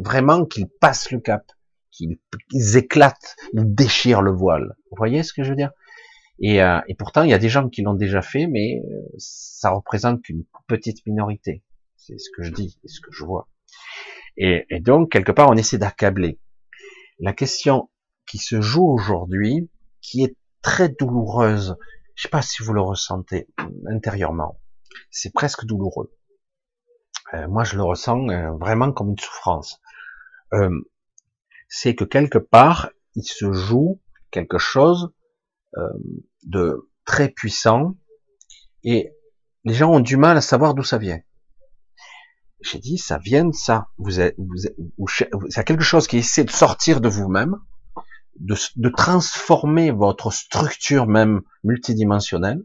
vraiment 0.02 0.44
qu'ils 0.44 0.68
passent 0.68 1.10
le 1.10 1.20
cap, 1.20 1.44
qu'ils 1.90 2.18
éclatent, 2.76 3.36
ils 3.52 3.74
déchirent 3.74 4.22
le 4.22 4.32
voile. 4.32 4.74
Vous 4.90 4.96
voyez 4.96 5.22
ce 5.22 5.32
que 5.32 5.42
je 5.44 5.50
veux 5.50 5.56
dire? 5.56 5.70
Et, 6.40 6.62
euh, 6.62 6.80
et, 6.88 6.94
pourtant, 6.94 7.22
il 7.22 7.30
y 7.30 7.34
a 7.34 7.38
des 7.38 7.48
gens 7.48 7.68
qui 7.68 7.82
l'ont 7.82 7.94
déjà 7.94 8.20
fait, 8.20 8.48
mais 8.48 8.82
euh, 8.84 9.02
ça 9.18 9.70
représente 9.70 10.22
qu'une 10.22 10.44
petite 10.66 11.06
minorité. 11.06 11.62
C'est 11.96 12.18
ce 12.18 12.28
que 12.36 12.42
je 12.42 12.50
dis, 12.50 12.78
c'est 12.82 12.88
ce 12.88 13.00
que 13.00 13.12
je 13.12 13.24
vois. 13.24 13.48
Et, 14.36 14.66
donc, 14.80 15.12
quelque 15.12 15.32
part, 15.32 15.48
on 15.48 15.56
essaie 15.56 15.78
d'accabler. 15.78 16.40
La 17.18 17.32
question 17.32 17.90
qui 18.26 18.38
se 18.38 18.60
joue 18.60 18.86
aujourd'hui, 18.86 19.70
qui 20.00 20.24
est 20.24 20.36
très 20.62 20.88
douloureuse, 20.88 21.76
je 22.14 22.22
sais 22.22 22.28
pas 22.28 22.42
si 22.42 22.62
vous 22.62 22.72
le 22.72 22.80
ressentez 22.80 23.48
intérieurement, 23.88 24.58
c'est 25.10 25.32
presque 25.32 25.64
douloureux. 25.64 26.12
Euh, 27.34 27.48
moi, 27.48 27.64
je 27.64 27.76
le 27.76 27.82
ressens 27.82 28.28
euh, 28.28 28.50
vraiment 28.58 28.92
comme 28.92 29.10
une 29.10 29.18
souffrance. 29.18 29.80
Euh, 30.52 30.70
c'est 31.68 31.94
que 31.94 32.04
quelque 32.04 32.38
part, 32.38 32.90
il 33.14 33.24
se 33.24 33.52
joue 33.52 34.00
quelque 34.30 34.58
chose 34.58 35.12
de 36.44 36.88
très 37.04 37.28
puissant 37.28 37.96
et 38.84 39.12
les 39.64 39.74
gens 39.74 39.90
ont 39.90 40.00
du 40.00 40.16
mal 40.16 40.36
à 40.36 40.40
savoir 40.40 40.74
d'où 40.74 40.84
ça 40.84 40.98
vient. 40.98 41.20
J'ai 42.64 42.78
dit, 42.78 42.98
ça 42.98 43.18
vient 43.18 43.44
de 43.44 43.54
ça. 43.54 43.88
Vous 43.98 44.20
êtes, 44.20 44.34
vous 44.38 44.66
êtes, 44.66 44.76
c'est 45.50 45.64
quelque 45.64 45.84
chose 45.84 46.06
qui 46.06 46.18
essaie 46.18 46.44
de 46.44 46.50
sortir 46.50 47.00
de 47.00 47.08
vous-même, 47.08 47.56
de, 48.40 48.56
de, 48.76 48.88
transformer 48.88 49.90
votre 49.90 50.32
structure 50.32 51.06
même 51.06 51.42
multidimensionnelle, 51.62 52.64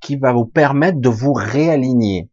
qui 0.00 0.16
va 0.16 0.32
vous 0.32 0.44
permettre 0.44 1.00
de 1.00 1.08
vous 1.08 1.32
réaligner, 1.32 2.30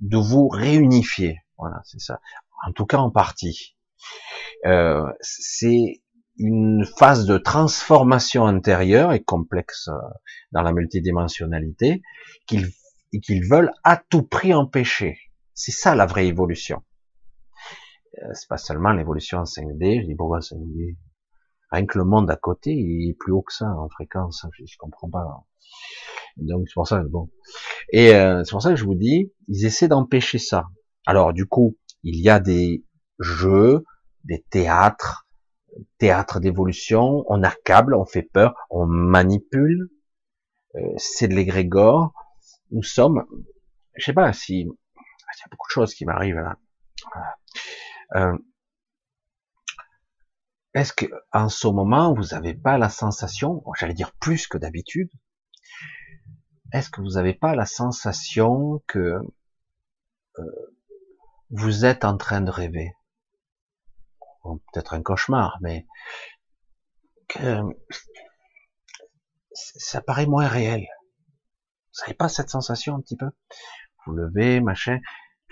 de 0.00 0.16
vous 0.16 0.48
réunifier. 0.48 1.38
Voilà, 1.58 1.80
c'est 1.84 2.00
ça. 2.00 2.20
En 2.66 2.72
tout 2.72 2.86
cas, 2.86 2.98
en 2.98 3.10
partie. 3.10 3.76
Euh, 4.66 5.06
c'est 5.20 6.02
une 6.38 6.84
phase 6.98 7.26
de 7.26 7.38
transformation 7.38 8.46
intérieure 8.46 9.12
et 9.12 9.22
complexe 9.22 9.88
euh, 9.88 9.98
dans 10.50 10.62
la 10.62 10.72
multidimensionnalité 10.72 12.02
qu'ils 12.46 12.70
qu'ils 13.22 13.48
veulent 13.48 13.70
à 13.84 13.96
tout 13.96 14.22
prix 14.22 14.52
empêcher. 14.52 15.18
C'est 15.54 15.72
ça 15.72 15.94
la 15.94 16.06
vraie 16.06 16.26
évolution. 16.26 16.82
Euh, 18.22 18.30
c'est 18.34 18.48
pas 18.48 18.58
seulement 18.58 18.92
l'évolution 18.92 19.38
en 19.38 19.44
5D, 19.44 20.02
je 20.02 20.06
dis 20.06 20.14
pourquoi 20.14 20.40
5D 20.40 20.96
Rien 21.70 21.86
que 21.86 21.98
le 21.98 22.04
monde 22.04 22.30
à 22.30 22.36
côté, 22.36 22.72
il 22.72 23.10
est 23.10 23.14
plus 23.14 23.32
haut 23.32 23.42
que 23.42 23.52
ça 23.52 23.66
en 23.66 23.88
fréquence, 23.88 24.46
je, 24.52 24.64
je 24.64 24.76
comprends 24.78 25.10
pas. 25.10 25.24
Donc 26.36 26.68
c'est 26.68 26.74
pour 26.74 26.86
ça, 26.86 27.02
bon. 27.02 27.30
Et 27.92 28.14
euh, 28.14 28.42
c'est 28.44 28.50
pour 28.50 28.62
ça 28.62 28.70
que 28.70 28.76
je 28.76 28.84
vous 28.84 28.94
dis, 28.94 29.32
ils 29.48 29.64
essaient 29.64 29.88
d'empêcher 29.88 30.38
ça. 30.38 30.66
Alors 31.06 31.32
du 31.32 31.46
coup, 31.46 31.76
il 32.02 32.20
y 32.20 32.28
a 32.28 32.40
des 32.40 32.84
jeux, 33.18 33.84
des 34.24 34.44
théâtres, 34.50 35.26
théâtres 35.98 36.40
d'évolution, 36.40 37.24
on 37.28 37.42
accable, 37.42 37.94
on 37.94 38.04
fait 38.04 38.22
peur, 38.22 38.54
on 38.70 38.86
manipule, 38.86 39.88
euh, 40.76 40.80
c'est 40.96 41.28
de 41.28 41.34
l'égrégore. 41.34 42.12
Nous 42.70 42.82
sommes, 42.82 43.24
je 43.96 44.04
sais 44.04 44.12
pas 44.12 44.32
si 44.32 44.68
il 45.38 45.40
y 45.40 45.44
a 45.44 45.48
beaucoup 45.50 45.68
de 45.68 45.72
choses 45.72 45.94
qui 45.94 46.04
m'arrivent 46.04 46.40
là. 46.40 46.58
Euh, 48.14 48.38
Est-ce 50.74 50.92
que 50.92 51.06
en 51.32 51.48
ce 51.48 51.68
moment 51.68 52.12
vous 52.14 52.34
n'avez 52.34 52.54
pas 52.54 52.78
la 52.78 52.88
sensation, 52.88 53.62
j'allais 53.78 53.94
dire 53.94 54.12
plus 54.16 54.48
que 54.48 54.58
d'habitude, 54.58 55.10
est-ce 56.72 56.90
que 56.90 57.00
vous 57.00 57.12
n'avez 57.12 57.34
pas 57.34 57.54
la 57.54 57.66
sensation 57.66 58.82
que 58.88 59.20
euh, 60.38 60.74
vous 61.50 61.84
êtes 61.84 62.04
en 62.04 62.16
train 62.16 62.40
de 62.40 62.50
rêver? 62.50 62.92
Peut-être 64.42 64.94
un 64.94 65.02
cauchemar, 65.02 65.58
mais 65.62 65.86
que 67.28 67.62
ça 69.52 70.02
paraît 70.02 70.26
moins 70.26 70.48
réel. 70.48 70.84
Vous 71.92 72.00
n'avez 72.00 72.14
pas 72.14 72.28
cette 72.28 72.50
sensation 72.50 72.96
un 72.96 73.00
petit 73.00 73.16
peu? 73.16 73.30
Vous 74.04 74.12
levez, 74.12 74.60
machin, 74.60 74.98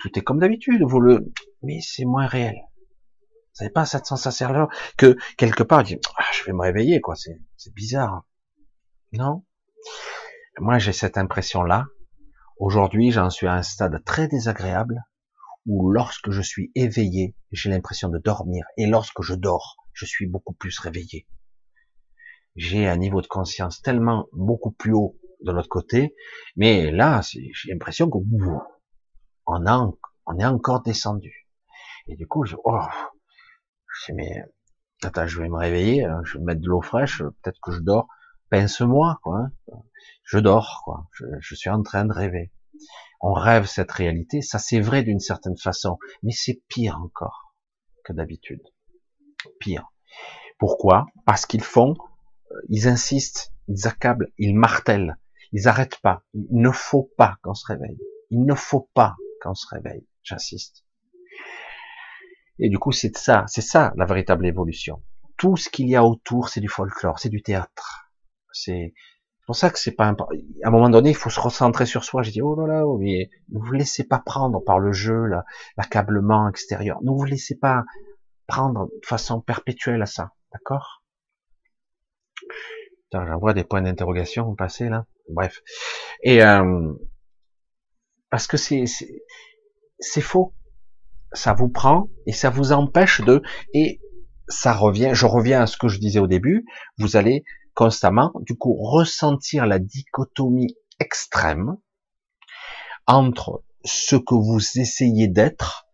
tout 0.03 0.19
est 0.19 0.21
comme 0.21 0.39
d'habitude, 0.39 0.83
vous 0.83 0.99
le, 0.99 1.31
mais 1.61 1.79
c'est 1.79 2.03
moins 2.03 2.27
réel. 2.27 2.55
Vous 2.55 3.63
n'avez 3.63 3.71
pas 3.71 3.85
cette 3.85 4.05
sensation 4.05 4.67
que 4.97 5.15
quelque 5.37 5.63
part, 5.63 5.85
ah, 6.17 6.23
je 6.33 6.43
vais 6.43 6.51
me 6.51 6.61
réveiller, 6.61 6.99
quoi. 6.99 7.15
C'est, 7.15 7.39
c'est 7.55 7.73
bizarre. 7.73 8.25
Non. 9.13 9.45
Moi, 10.59 10.77
j'ai 10.77 10.91
cette 10.91 11.17
impression-là. 11.17 11.85
Aujourd'hui, 12.57 13.11
j'en 13.11 13.29
suis 13.29 13.47
à 13.47 13.53
un 13.53 13.63
stade 13.63 14.03
très 14.03 14.27
désagréable 14.27 15.01
où 15.65 15.89
lorsque 15.89 16.31
je 16.31 16.41
suis 16.41 16.69
éveillé, 16.75 17.37
j'ai 17.51 17.69
l'impression 17.69 18.09
de 18.09 18.17
dormir. 18.17 18.65
Et 18.75 18.87
lorsque 18.87 19.21
je 19.21 19.35
dors, 19.35 19.77
je 19.93 20.05
suis 20.05 20.27
beaucoup 20.27 20.53
plus 20.53 20.77
réveillé. 20.79 21.27
J'ai 22.57 22.89
un 22.89 22.97
niveau 22.97 23.21
de 23.21 23.27
conscience 23.27 23.81
tellement 23.81 24.27
beaucoup 24.33 24.71
plus 24.71 24.91
haut 24.91 25.17
de 25.45 25.53
l'autre 25.53 25.69
côté. 25.69 26.13
Mais 26.57 26.91
là, 26.91 27.21
j'ai 27.23 27.71
l'impression 27.71 28.09
que 28.09 28.17
on, 29.45 29.65
a, 29.65 29.91
on 30.25 30.39
est 30.39 30.45
encore 30.45 30.81
descendu. 30.81 31.47
Et 32.07 32.15
du 32.15 32.27
coup, 32.27 32.45
je, 32.45 32.55
oh, 32.63 32.79
je 34.05 34.13
mais, 34.13 34.43
attends, 35.03 35.27
je 35.27 35.41
vais 35.41 35.49
me 35.49 35.57
réveiller, 35.57 36.05
hein, 36.05 36.21
je 36.25 36.37
vais 36.37 36.43
mettre 36.43 36.61
de 36.61 36.67
l'eau 36.67 36.81
fraîche, 36.81 37.19
peut-être 37.19 37.59
que 37.61 37.71
je 37.71 37.79
dors, 37.79 38.07
pince-moi, 38.49 39.19
quoi. 39.23 39.39
Hein. 39.39 39.51
Je 40.23 40.39
dors, 40.39 40.81
quoi. 40.83 41.07
Je, 41.13 41.25
je, 41.39 41.55
suis 41.55 41.69
en 41.69 41.81
train 41.81 42.05
de 42.05 42.13
rêver. 42.13 42.51
On 43.21 43.33
rêve 43.33 43.65
cette 43.65 43.91
réalité, 43.91 44.41
ça 44.41 44.59
c'est 44.59 44.81
vrai 44.81 45.03
d'une 45.03 45.19
certaine 45.19 45.57
façon, 45.57 45.97
mais 46.23 46.33
c'est 46.33 46.61
pire 46.67 46.99
encore 47.01 47.55
que 48.03 48.11
d'habitude. 48.11 48.61
Pire. 49.59 49.89
Pourquoi? 50.59 51.05
Parce 51.25 51.45
qu'ils 51.45 51.63
font, 51.63 51.95
euh, 52.51 52.55
ils 52.69 52.87
insistent, 52.87 53.53
ils 53.67 53.87
accablent, 53.87 54.31
ils 54.37 54.55
martèlent, 54.55 55.17
ils 55.51 55.67
arrêtent 55.67 55.99
pas. 56.01 56.23
Il 56.33 56.47
ne 56.51 56.71
faut 56.71 57.11
pas 57.17 57.37
qu'on 57.43 57.53
se 57.53 57.65
réveille. 57.65 57.99
Il 58.29 58.45
ne 58.45 58.55
faut 58.55 58.89
pas 58.93 59.15
qu'on 59.43 59.53
se 59.53 59.67
réveille. 59.67 60.07
J'insiste. 60.23 60.85
Et 62.59 62.69
du 62.69 62.79
coup, 62.79 62.91
c'est 62.91 63.15
ça, 63.17 63.45
c'est 63.47 63.61
ça 63.61 63.93
la 63.97 64.05
véritable 64.05 64.45
évolution. 64.45 65.03
Tout 65.37 65.57
ce 65.57 65.69
qu'il 65.69 65.89
y 65.89 65.95
a 65.95 66.03
autour, 66.03 66.49
c'est 66.49 66.61
du 66.61 66.69
folklore, 66.69 67.19
c'est 67.19 67.29
du 67.29 67.41
théâtre. 67.41 68.11
C'est 68.51 68.93
pour 69.45 69.55
ça 69.55 69.69
que 69.69 69.79
c'est 69.79 69.91
pas 69.91 70.05
important. 70.05 70.35
À 70.63 70.67
un 70.67 70.71
moment 70.71 70.89
donné, 70.89 71.09
il 71.09 71.15
faut 71.15 71.29
se 71.29 71.39
recentrer 71.39 71.85
sur 71.85 72.03
soi. 72.03 72.21
J'ai 72.21 72.31
dit, 72.31 72.41
oh 72.41 72.55
là 72.55 72.67
là, 72.67 72.87
oh, 72.87 72.97
mais 72.97 73.29
ne 73.49 73.59
vous 73.59 73.73
laissez 73.73 74.05
pas 74.05 74.19
prendre 74.19 74.63
par 74.63 74.79
le 74.79 74.93
jeu, 74.93 75.25
l'accablement 75.75 76.47
extérieur. 76.47 77.01
Ne 77.03 77.11
vous 77.11 77.25
laissez 77.25 77.57
pas 77.57 77.83
prendre 78.47 78.85
de 78.85 79.05
façon 79.05 79.41
perpétuelle 79.41 80.01
à 80.01 80.05
ça. 80.05 80.31
D'accord? 80.53 81.03
J'en 83.11 83.37
vois 83.37 83.53
des 83.53 83.63
points 83.63 83.81
d'interrogation 83.81 84.55
passer 84.55 84.89
là. 84.89 85.05
Bref. 85.29 85.61
Et 86.23 86.43
euh, 86.43 86.93
parce 88.33 88.47
que 88.47 88.57
c'est 88.57 90.21
faux. 90.21 90.55
Ça 91.33 91.53
vous 91.53 91.69
prend 91.69 92.07
et 92.25 92.31
ça 92.31 92.49
vous 92.49 92.71
empêche 92.71 93.21
de 93.21 93.43
et 93.75 94.01
ça 94.47 94.73
revient. 94.73 95.11
Je 95.13 95.27
reviens 95.27 95.61
à 95.61 95.67
ce 95.67 95.77
que 95.77 95.87
je 95.87 95.99
disais 95.99 96.17
au 96.17 96.25
début. 96.25 96.65
Vous 96.97 97.15
allez 97.15 97.43
constamment, 97.75 98.31
du 98.39 98.57
coup, 98.57 98.73
ressentir 98.73 99.67
la 99.67 99.77
dichotomie 99.77 100.75
extrême 100.99 101.77
entre 103.05 103.63
ce 103.85 104.15
que 104.15 104.33
vous 104.33 104.79
essayez 104.79 105.27
d'être, 105.27 105.85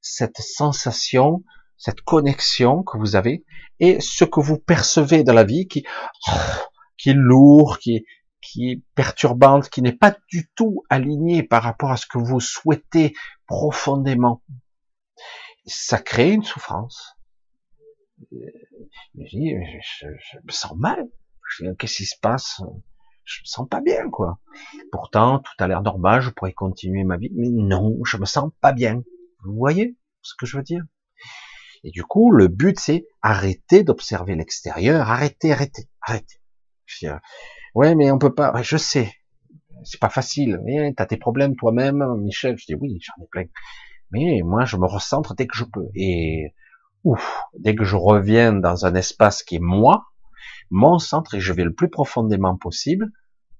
cette 0.00 0.38
sensation, 0.38 1.44
cette 1.76 2.00
connexion 2.00 2.82
que 2.82 2.98
vous 2.98 3.14
avez, 3.14 3.44
et 3.78 4.00
ce 4.00 4.24
que 4.24 4.40
vous 4.40 4.58
percevez 4.58 5.22
dans 5.22 5.32
la 5.32 5.44
vie 5.44 5.68
qui, 5.68 5.84
qui 6.98 7.10
est 7.10 7.16
lourd, 7.16 7.78
qui 7.78 7.98
est, 7.98 8.04
qui 8.44 8.70
est 8.70 8.82
perturbante, 8.94 9.70
qui 9.70 9.82
n'est 9.82 9.96
pas 9.96 10.16
du 10.28 10.50
tout 10.54 10.84
aligné 10.90 11.42
par 11.42 11.62
rapport 11.62 11.90
à 11.90 11.96
ce 11.96 12.06
que 12.06 12.18
vous 12.18 12.40
souhaitez 12.40 13.14
profondément. 13.46 14.42
Ça 15.66 15.98
crée 15.98 16.30
une 16.30 16.44
souffrance. 16.44 17.16
Je, 18.30 18.48
je, 19.16 20.06
je 20.06 20.38
me 20.44 20.52
sens 20.52 20.76
mal. 20.76 21.08
Qu'est-ce 21.78 21.96
qui 21.96 22.06
se 22.06 22.18
passe? 22.20 22.60
Je 23.24 23.40
me 23.40 23.46
sens 23.46 23.66
pas 23.68 23.80
bien, 23.80 24.10
quoi. 24.10 24.38
Pourtant, 24.92 25.38
tout 25.38 25.52
a 25.58 25.66
l'air 25.66 25.80
normal, 25.80 26.20
je 26.20 26.30
pourrais 26.30 26.52
continuer 26.52 27.04
ma 27.04 27.16
vie, 27.16 27.30
mais 27.34 27.48
non, 27.48 27.98
je 28.04 28.18
me 28.18 28.26
sens 28.26 28.50
pas 28.60 28.72
bien. 28.72 29.02
Vous 29.42 29.54
voyez 29.54 29.96
ce 30.20 30.34
que 30.38 30.44
je 30.44 30.58
veux 30.58 30.62
dire? 30.62 30.84
Et 31.82 31.90
du 31.90 32.02
coup, 32.02 32.30
le 32.30 32.48
but, 32.48 32.78
c'est 32.78 33.06
arrêter 33.22 33.84
d'observer 33.84 34.34
l'extérieur, 34.34 35.10
arrêter, 35.10 35.52
arrêter, 35.52 35.88
arrêter. 36.02 36.36
Ouais, 37.74 37.94
mais 37.94 38.10
on 38.10 38.18
peut 38.18 38.34
pas. 38.34 38.52
je 38.62 38.76
sais, 38.76 39.12
c'est 39.84 40.00
pas 40.00 40.08
facile. 40.08 40.60
T'as 40.96 41.06
tes 41.06 41.16
problèmes 41.16 41.56
toi-même, 41.56 42.04
Michel. 42.18 42.56
Je 42.58 42.66
dis 42.66 42.74
oui, 42.74 42.98
j'en 43.00 43.22
ai 43.22 43.26
plein. 43.26 43.44
Mais 44.10 44.42
moi, 44.44 44.64
je 44.64 44.76
me 44.76 44.86
recentre 44.86 45.34
dès 45.34 45.46
que 45.46 45.56
je 45.56 45.64
peux. 45.64 45.88
Et 45.94 46.54
ouf, 47.04 47.42
dès 47.58 47.74
que 47.74 47.84
je 47.84 47.96
reviens 47.96 48.52
dans 48.52 48.86
un 48.86 48.94
espace 48.94 49.42
qui 49.42 49.56
est 49.56 49.62
moi, 49.62 50.06
mon 50.70 50.98
centre 50.98 51.34
et 51.34 51.40
je 51.40 51.52
vais 51.52 51.64
le 51.64 51.74
plus 51.74 51.90
profondément 51.90 52.56
possible, 52.56 53.10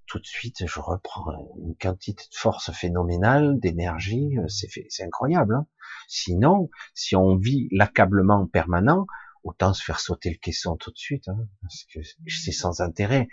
tout 0.06 0.18
de 0.18 0.26
suite 0.26 0.66
je 0.66 0.80
reprends 0.80 1.24
une 1.58 1.74
quantité 1.76 2.22
de 2.30 2.36
force 2.36 2.70
phénoménale, 2.72 3.58
d'énergie, 3.58 4.36
c'est 4.48 5.04
incroyable. 5.04 5.54
Hein. 5.54 5.66
Sinon, 6.08 6.70
si 6.94 7.16
on 7.16 7.36
vit 7.36 7.68
l'accablement 7.70 8.46
permanent, 8.46 9.06
autant 9.42 9.74
se 9.74 9.82
faire 9.82 10.00
sauter 10.00 10.30
le 10.30 10.36
caisson 10.36 10.76
tout 10.76 10.90
de 10.90 10.98
suite, 10.98 11.28
hein, 11.28 11.46
parce 11.60 11.84
que 11.92 12.00
c'est 12.28 12.52
sans 12.52 12.80
intérêt 12.80 13.28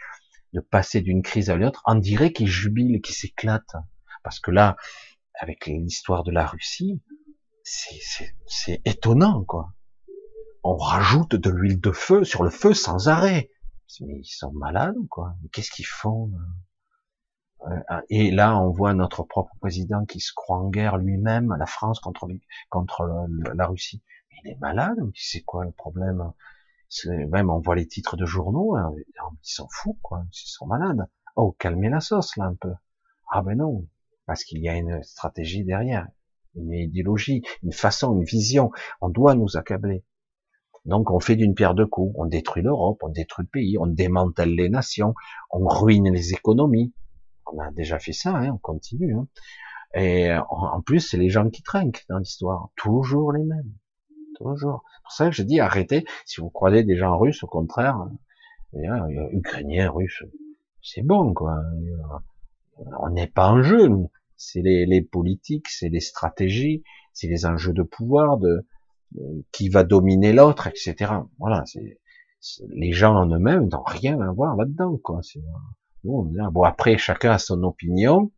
de 0.53 0.59
passer 0.59 1.01
d'une 1.01 1.21
crise 1.21 1.49
à 1.49 1.55
l'autre. 1.55 1.81
On 1.85 1.95
dirait 1.95 2.33
qu'il 2.33 2.47
jubile, 2.47 3.01
qu'il 3.01 3.15
s'éclate, 3.15 3.75
parce 4.23 4.39
que 4.39 4.51
là, 4.51 4.75
avec 5.39 5.65
l'histoire 5.65 6.23
de 6.23 6.31
la 6.31 6.45
Russie, 6.45 7.01
c'est 7.63 8.81
étonnant, 8.85 9.43
quoi. 9.43 9.73
On 10.63 10.75
rajoute 10.75 11.35
de 11.35 11.49
l'huile 11.49 11.79
de 11.79 11.91
feu 11.91 12.23
sur 12.23 12.43
le 12.43 12.51
feu 12.51 12.73
sans 12.73 13.07
arrêt 13.07 13.49
mais 13.99 14.19
ils 14.19 14.25
sont 14.25 14.53
malades 14.53 14.95
quoi 15.09 15.35
Qu'est-ce 15.51 15.71
qu'ils 15.71 15.85
font 15.85 16.31
ah, 17.89 18.03
Et 18.09 18.31
là, 18.31 18.57
on 18.57 18.69
voit 18.69 18.93
notre 18.93 19.23
propre 19.23 19.53
président 19.59 20.05
qui 20.05 20.19
se 20.19 20.31
croit 20.33 20.57
en 20.57 20.69
guerre 20.69 20.97
lui-même, 20.97 21.53
la 21.59 21.65
France 21.65 21.99
contre, 21.99 22.27
contre 22.69 23.27
la 23.53 23.67
Russie. 23.67 24.01
Il 24.31 24.51
est 24.51 24.59
malade 24.59 24.97
C'est 25.13 25.41
quoi 25.41 25.65
le 25.65 25.71
problème? 25.71 26.31
Même 27.05 27.49
on 27.49 27.59
voit 27.59 27.75
les 27.75 27.87
titres 27.87 28.17
de 28.17 28.25
journaux, 28.25 28.75
hein, 28.75 28.93
ils 28.97 29.37
s'en 29.43 29.67
foutent, 29.71 30.01
quoi. 30.01 30.23
Ils 30.31 30.49
sont 30.49 30.65
malades. 30.65 31.07
Oh, 31.35 31.55
calmez 31.57 31.89
la 31.89 32.01
sauce 32.01 32.35
là 32.37 32.45
un 32.45 32.55
peu. 32.55 32.73
Ah 33.31 33.41
ben 33.41 33.57
non, 33.57 33.87
parce 34.25 34.43
qu'il 34.43 34.59
y 34.59 34.67
a 34.67 34.75
une 34.75 35.01
stratégie 35.03 35.63
derrière, 35.63 36.07
une 36.55 36.73
idéologie, 36.73 37.43
une 37.63 37.71
façon, 37.71 38.13
une 38.15 38.25
vision. 38.25 38.71
On 38.99 39.09
doit 39.09 39.35
nous 39.35 39.55
accabler. 39.55 40.03
Donc 40.85 41.11
on 41.11 41.19
fait 41.19 41.35
d'une 41.35 41.53
pierre 41.53 41.75
deux 41.75 41.85
coups, 41.85 42.13
on 42.17 42.25
détruit 42.25 42.63
l'Europe, 42.63 42.99
on 43.03 43.09
détruit 43.09 43.45
le 43.45 43.49
pays, 43.49 43.77
on 43.77 43.87
démantèle 43.87 44.53
les 44.55 44.67
nations, 44.67 45.13
on 45.51 45.67
ruine 45.67 46.11
les 46.11 46.33
économies. 46.33 46.93
On 47.45 47.59
a 47.59 47.71
déjà 47.71 47.99
fait 47.99 48.13
ça, 48.13 48.35
hein, 48.35 48.51
on 48.53 48.57
continue. 48.57 49.15
Hein. 49.15 49.27
Et 49.93 50.31
en 50.49 50.81
plus, 50.81 51.01
c'est 51.01 51.17
les 51.17 51.29
gens 51.29 51.49
qui 51.49 51.63
trinquent 51.63 52.05
dans 52.09 52.17
l'histoire, 52.17 52.69
toujours 52.75 53.33
les 53.33 53.43
mêmes, 53.43 53.73
toujours. 54.41 54.83
C'est 54.85 55.03
pour 55.03 55.11
ça 55.11 55.25
que 55.29 55.35
je 55.35 55.43
dis 55.43 55.59
arrêtez. 55.59 56.05
Si 56.25 56.41
vous 56.41 56.49
croisez 56.49 56.83
des 56.83 56.97
gens 56.97 57.17
russes, 57.17 57.43
au 57.43 57.47
contraire, 57.47 58.07
euh, 58.75 59.29
ukrainiens, 59.31 59.89
russes, 59.89 60.23
c'est 60.81 61.03
bon 61.03 61.33
quoi. 61.33 61.61
On 62.99 63.09
n'est 63.09 63.27
pas 63.27 63.49
en 63.49 63.61
jeu. 63.61 63.89
C'est 64.35 64.61
les, 64.61 65.01
politiques, 65.03 65.69
c'est 65.69 65.89
les 65.89 65.99
stratégies, 65.99 66.83
c'est 67.13 67.27
les 67.27 67.45
enjeux 67.45 67.73
de 67.73 67.83
pouvoir, 67.83 68.39
de, 68.39 68.65
qui 69.51 69.69
va 69.69 69.83
dominer 69.83 70.33
l'autre, 70.33 70.65
etc. 70.65 71.13
Voilà, 71.37 71.63
les 72.69 72.91
gens 72.91 73.15
en 73.15 73.27
eux-mêmes 73.27 73.67
n'ont 73.69 73.83
rien 73.83 74.19
à 74.19 74.31
voir 74.31 74.55
là-dedans, 74.55 74.97
quoi. 74.97 75.21
bon, 76.03 76.63
après, 76.63 76.97
chacun 76.97 77.31
a 77.31 77.37
son 77.37 77.61
opinion, 77.63 78.31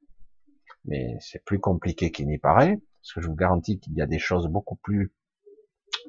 mais 0.86 1.16
c'est 1.22 1.44
plus 1.46 1.60
compliqué 1.60 2.12
qu'il 2.12 2.28
n'y 2.28 2.38
paraît, 2.38 2.82
parce 3.02 3.14
que 3.14 3.22
je 3.22 3.28
vous 3.28 3.36
garantis 3.36 3.80
qu'il 3.80 3.94
y 3.94 4.02
a 4.02 4.06
des 4.06 4.20
choses 4.20 4.48
beaucoup 4.48 4.76
plus 4.76 5.14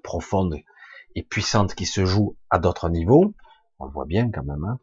profondes 0.03 0.57
et 1.15 1.23
puissantes 1.23 1.75
qui 1.75 1.87
se 1.87 2.05
jouent 2.05 2.37
à 2.51 2.59
d'autres 2.59 2.89
niveaux. 2.89 3.35
On 3.79 3.87
le 3.87 3.93
voit 3.93 4.07
bien 4.07 4.31
quand 4.31 4.45
même. 4.45 4.65
Hein. 4.65 4.79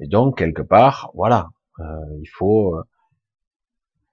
Et 0.00 0.08
donc, 0.08 0.38
quelque 0.38 0.62
part, 0.62 1.10
voilà, 1.14 1.50
euh, 1.80 1.84
il 2.20 2.28
faut... 2.28 2.76
Euh, 2.76 2.82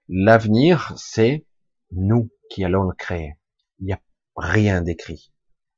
l'avenir, 0.08 0.92
c'est 0.96 1.46
nous 1.92 2.30
qui 2.50 2.64
allons 2.64 2.84
le 2.84 2.94
créer. 2.94 3.34
Il 3.78 3.86
n'y 3.86 3.92
a 3.92 4.00
rien 4.36 4.82
d'écrit. 4.82 5.32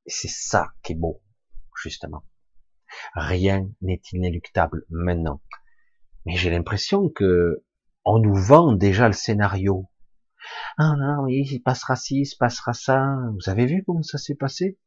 Et 0.07 0.11
c'est 0.11 0.29
ça 0.29 0.73
qui 0.83 0.93
est 0.93 0.97
beau, 0.97 1.23
justement. 1.81 2.25
Rien 3.15 3.69
n'est 3.81 4.03
inéluctable 4.13 4.85
maintenant. 4.91 5.41
Mais 6.27 6.37
j'ai 6.37 6.51
l'impression 6.51 7.09
que 7.09 7.65
on 8.05 8.19
nous 8.19 8.35
vend 8.35 8.73
déjà 8.73 9.07
le 9.07 9.15
scénario. 9.15 9.89
Ah 10.79 10.95
non, 10.99 11.25
oui, 11.25 11.47
il 11.51 11.61
passera 11.61 11.97
ci, 11.97 12.21
il 12.21 12.27
se 12.27 12.37
passera 12.37 12.73
ça. 12.73 13.17
Vous 13.35 13.51
avez 13.51 13.67
vu 13.67 13.83
comment 13.85 14.03
ça 14.03 14.19
s'est 14.19 14.35
passé? 14.35 14.79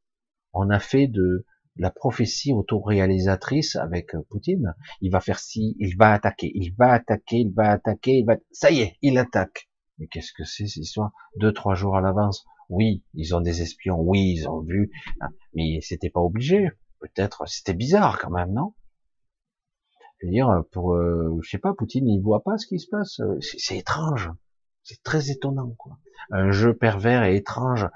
On 0.54 0.70
a 0.70 0.80
fait 0.80 1.08
de 1.08 1.46
la 1.76 1.92
prophétie 1.92 2.54
autoréalisatrice 2.54 3.76
avec 3.76 4.12
Poutine. 4.30 4.74
Il 5.02 5.12
va 5.12 5.20
faire 5.20 5.40
ci, 5.40 5.76
il 5.80 5.96
va 5.98 6.14
attaquer, 6.14 6.52
il 6.56 6.74
va 6.76 6.94
attaquer, 6.94 7.38
il 7.38 7.54
va 7.54 7.72
attaquer, 7.72 8.20
il 8.20 8.26
va... 8.26 8.38
Ça 8.52 8.72
y 8.72 8.80
est, 8.80 8.98
il 9.02 9.18
attaque. 9.18 9.70
Mais 10.00 10.08
qu'est-ce 10.08 10.34
que 10.34 10.44
c'est 10.44 10.68
cette 10.68 10.84
histoire? 10.84 11.12
Deux, 11.38 11.54
trois 11.54 11.76
jours 11.76 11.96
à 11.96 12.02
l'avance. 12.02 12.46
Oui, 12.70 13.04
ils 13.14 13.36
ont 13.36 13.42
des 13.42 13.62
espions. 13.62 14.00
Oui, 14.00 14.34
ils 14.38 14.48
ont 14.50 14.62
vu. 14.62 14.92
Hein, 15.22 15.30
mais 15.54 15.80
c'était 15.82 16.10
pas 16.10 16.20
obligé. 16.20 16.70
Peut-être, 17.00 17.48
c'était 17.48 17.74
bizarre 17.74 18.20
quand 18.20 18.32
même, 18.32 18.52
non? 18.54 18.74
Je 20.20 20.26
veux 20.26 20.32
dire, 20.32 20.64
pour, 20.72 20.96
euh, 20.96 21.40
je 21.44 21.50
sais 21.50 21.60
pas, 21.60 21.74
Poutine, 21.78 22.08
il 22.08 22.22
voit 22.22 22.44
pas 22.44 22.58
ce 22.58 22.66
qui 22.66 22.80
se 22.80 22.88
passe. 22.90 23.22
C'est 23.40 23.78
étrange. 23.78 24.32
C'est 24.88 25.04
très 25.04 25.32
étonnant, 25.32 25.72
quoi. 25.78 25.98
Un 26.32 26.52
jeu 26.52 26.74
pervers 26.74 27.26
et 27.26 27.36
étrange 27.36 27.90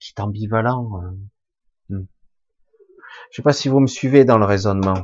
qui 0.00 0.14
est 0.16 0.20
ambivalent. 0.20 1.02
Euh. 1.02 1.10
Hmm. 1.90 2.06
Je 3.30 3.36
sais 3.36 3.42
pas 3.42 3.52
si 3.52 3.68
vous 3.68 3.80
me 3.80 3.86
suivez 3.86 4.24
dans 4.24 4.38
le 4.38 4.46
raisonnement. 4.46 5.02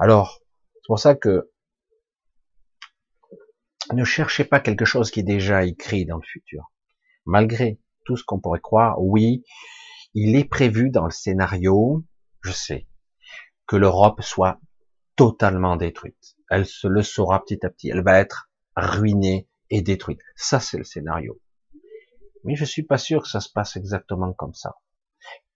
Alors, 0.00 0.40
c'est 0.74 0.86
pour 0.88 0.98
ça 0.98 1.14
que 1.14 1.48
ne 3.92 4.02
cherchez 4.02 4.44
pas 4.44 4.58
quelque 4.58 4.84
chose 4.84 5.12
qui 5.12 5.20
est 5.20 5.24
déjà 5.24 5.64
écrit 5.64 6.06
dans 6.06 6.16
le 6.16 6.26
futur. 6.26 6.72
Malgré 7.24 7.78
tout 8.04 8.16
ce 8.16 8.24
qu'on 8.24 8.40
pourrait 8.40 8.58
croire, 8.58 9.00
oui, 9.00 9.44
il 10.14 10.34
est 10.34 10.48
prévu 10.48 10.90
dans 10.90 11.04
le 11.04 11.12
scénario, 11.12 12.04
je 12.40 12.50
sais, 12.50 12.88
que 13.68 13.76
l'Europe 13.76 14.22
soit 14.22 14.58
totalement 15.14 15.76
détruite. 15.76 16.34
Elle 16.50 16.66
se 16.66 16.88
le 16.88 17.04
saura 17.04 17.44
petit 17.44 17.64
à 17.64 17.70
petit. 17.70 17.90
Elle 17.90 18.02
va 18.02 18.18
être 18.18 18.50
ruinée 18.74 19.48
et 19.70 19.82
détruite. 19.82 20.20
Ça, 20.36 20.60
c'est 20.60 20.78
le 20.78 20.84
scénario. 20.84 21.40
Mais 22.44 22.56
je 22.56 22.64
suis 22.64 22.82
pas 22.82 22.98
sûr 22.98 23.22
que 23.22 23.28
ça 23.28 23.40
se 23.40 23.50
passe 23.50 23.76
exactement 23.76 24.32
comme 24.32 24.54
ça. 24.54 24.76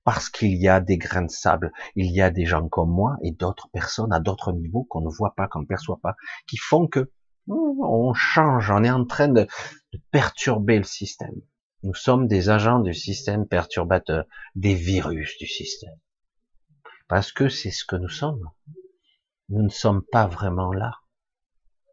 Parce 0.04 0.30
qu'il 0.30 0.56
y 0.56 0.68
a 0.68 0.80
des 0.80 0.96
grains 0.96 1.26
de 1.26 1.30
sable, 1.30 1.72
il 1.94 2.10
y 2.12 2.22
a 2.22 2.30
des 2.30 2.46
gens 2.46 2.66
comme 2.68 2.90
moi 2.90 3.16
et 3.22 3.30
d'autres 3.30 3.68
personnes 3.70 4.12
à 4.12 4.20
d'autres 4.20 4.52
niveaux 4.52 4.84
qu'on 4.84 5.02
ne 5.02 5.10
voit 5.10 5.34
pas, 5.34 5.48
qu'on 5.48 5.60
ne 5.60 5.66
perçoit 5.66 6.00
pas, 6.02 6.16
qui 6.46 6.56
font 6.56 6.86
que 6.86 7.12
on 7.50 8.12
change, 8.14 8.70
on 8.70 8.84
est 8.84 8.90
en 8.90 9.04
train 9.04 9.28
de, 9.28 9.46
perturber 10.10 10.78
le 10.78 10.84
système. 10.84 11.40
Nous 11.82 11.94
sommes 11.94 12.26
des 12.26 12.50
agents 12.50 12.80
du 12.80 12.92
système 12.92 13.46
perturbateur, 13.46 14.24
des 14.54 14.74
virus 14.74 15.36
du 15.38 15.46
système. 15.46 15.98
Parce 17.06 17.32
que 17.32 17.48
c'est 17.48 17.70
ce 17.70 17.84
que 17.84 17.96
nous 17.96 18.08
sommes. 18.08 18.50
Nous 19.48 19.62
ne 19.62 19.70
sommes 19.70 20.02
pas 20.02 20.26
vraiment 20.26 20.72
là. 20.72 20.92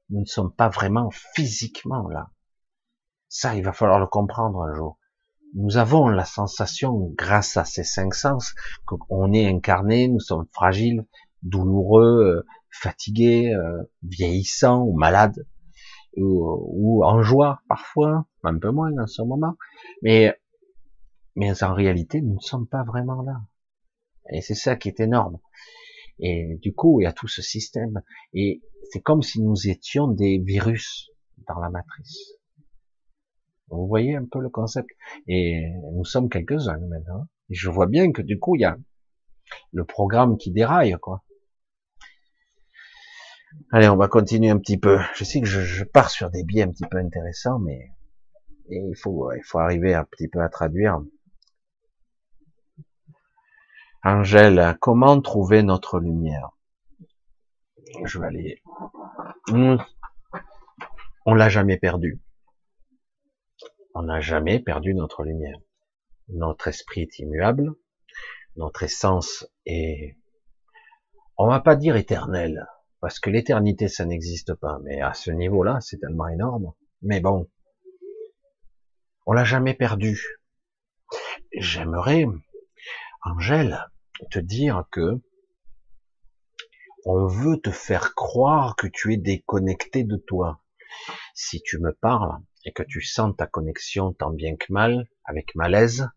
Nous 0.09 0.21
ne 0.21 0.25
sommes 0.25 0.53
pas 0.53 0.69
vraiment 0.69 1.09
physiquement 1.35 2.07
là. 2.09 2.29
Ça, 3.27 3.55
il 3.55 3.63
va 3.63 3.73
falloir 3.73 3.99
le 3.99 4.07
comprendre 4.07 4.61
un 4.61 4.73
jour. 4.75 4.97
Nous 5.55 5.77
avons 5.77 6.07
la 6.07 6.25
sensation, 6.25 7.11
grâce 7.17 7.57
à 7.57 7.65
ces 7.65 7.83
cinq 7.83 8.13
sens, 8.13 8.53
qu'on 8.85 9.33
est 9.33 9.47
incarné, 9.47 10.07
nous 10.07 10.19
sommes 10.19 10.47
fragiles, 10.51 11.05
douloureux, 11.43 12.23
euh, 12.23 12.45
fatigués, 12.71 13.53
euh, 13.53 13.83
vieillissants 14.03 14.83
ou 14.83 14.97
malades, 14.97 15.47
ou, 16.17 17.03
en 17.03 17.21
joie 17.21 17.61
parfois, 17.67 18.25
un 18.43 18.57
peu 18.57 18.71
moins 18.71 18.91
en 18.97 19.07
ce 19.07 19.21
moment. 19.21 19.55
Mais, 20.01 20.33
mais 21.35 21.63
en 21.63 21.73
réalité, 21.73 22.21
nous 22.21 22.35
ne 22.35 22.39
sommes 22.39 22.67
pas 22.67 22.83
vraiment 22.83 23.21
là. 23.21 23.41
Et 24.31 24.41
c'est 24.41 24.55
ça 24.55 24.75
qui 24.75 24.89
est 24.89 24.99
énorme. 24.99 25.39
Et 26.19 26.57
du 26.61 26.73
coup, 26.73 27.01
il 27.01 27.03
y 27.03 27.07
a 27.07 27.13
tout 27.13 27.27
ce 27.27 27.41
système. 27.41 28.01
Et 28.33 28.61
c'est 28.91 29.01
comme 29.01 29.21
si 29.21 29.41
nous 29.41 29.67
étions 29.67 30.07
des 30.07 30.39
virus 30.39 31.09
dans 31.47 31.59
la 31.59 31.69
matrice. 31.69 32.35
Vous 33.69 33.87
voyez 33.87 34.15
un 34.15 34.25
peu 34.25 34.39
le 34.39 34.49
concept? 34.49 34.89
Et 35.27 35.71
nous 35.93 36.05
sommes 36.05 36.29
quelques-uns 36.29 36.77
maintenant. 36.77 37.27
Et 37.49 37.55
je 37.55 37.69
vois 37.69 37.87
bien 37.87 38.11
que 38.11 38.21
du 38.21 38.39
coup, 38.39 38.55
il 38.55 38.61
y 38.61 38.65
a 38.65 38.77
le 39.71 39.85
programme 39.85 40.37
qui 40.37 40.51
déraille, 40.51 40.95
quoi. 41.01 41.23
Allez, 43.71 43.87
on 43.87 43.95
va 43.95 44.07
continuer 44.07 44.49
un 44.49 44.59
petit 44.59 44.77
peu. 44.77 44.99
Je 45.15 45.23
sais 45.23 45.39
que 45.39 45.47
je, 45.47 45.83
pars 45.83 46.09
sur 46.09 46.29
des 46.29 46.43
biais 46.43 46.63
un 46.63 46.71
petit 46.71 46.85
peu 46.89 46.97
intéressants, 46.97 47.59
mais 47.59 47.91
il 48.69 48.95
faut, 48.95 49.31
il 49.31 49.43
faut 49.43 49.59
arriver 49.59 49.93
un 49.93 50.03
petit 50.03 50.27
peu 50.27 50.41
à 50.41 50.49
traduire. 50.49 50.99
Angèle, 54.07 54.77
comment 54.81 55.19
trouver 55.19 55.63
notre 55.63 55.99
lumière? 55.99 56.51
Je 58.03 58.19
vais 58.19 58.27
aller. 58.27 58.61
On 61.25 61.33
l'a 61.33 61.49
jamais 61.49 61.77
perdu. 61.77 62.21
On 63.95 64.03
n'a 64.03 64.19
jamais 64.21 64.59
perdu 64.59 64.93
notre 64.93 65.23
lumière. 65.23 65.57
Notre 66.27 66.67
esprit 66.67 67.01
est 67.01 67.17
immuable. 67.17 67.73
Notre 68.57 68.83
essence 68.83 69.47
est, 69.65 70.19
on 71.35 71.47
va 71.47 71.59
pas 71.59 71.75
dire 71.75 71.95
éternel, 71.95 72.67
parce 72.99 73.19
que 73.19 73.31
l'éternité 73.31 73.87
ça 73.87 74.05
n'existe 74.05 74.53
pas. 74.53 74.77
Mais 74.83 75.01
à 75.01 75.15
ce 75.15 75.31
niveau-là, 75.31 75.79
c'est 75.81 75.97
tellement 75.97 76.27
énorme. 76.27 76.73
Mais 77.01 77.21
bon, 77.21 77.49
on 79.25 79.33
l'a 79.33 79.45
jamais 79.45 79.73
perdu. 79.73 80.21
J'aimerais, 81.53 82.27
Angèle, 83.23 83.89
te 84.31 84.39
dire 84.39 84.85
que 84.91 85.21
on 87.05 87.27
veut 87.27 87.59
te 87.61 87.69
faire 87.69 88.15
croire 88.15 88.75
que 88.75 88.87
tu 88.87 89.13
es 89.13 89.17
déconnecté 89.17 90.03
de 90.03 90.17
toi. 90.17 90.61
Si 91.35 91.61
tu 91.61 91.79
me 91.79 91.93
parles 91.93 92.39
et 92.65 92.71
que 92.71 92.81
tu 92.81 93.01
sens 93.01 93.35
ta 93.37 93.45
connexion 93.45 94.13
tant 94.13 94.31
bien 94.31 94.55
que 94.55 94.73
mal, 94.73 95.07
avec 95.23 95.53
malaise, 95.53 96.09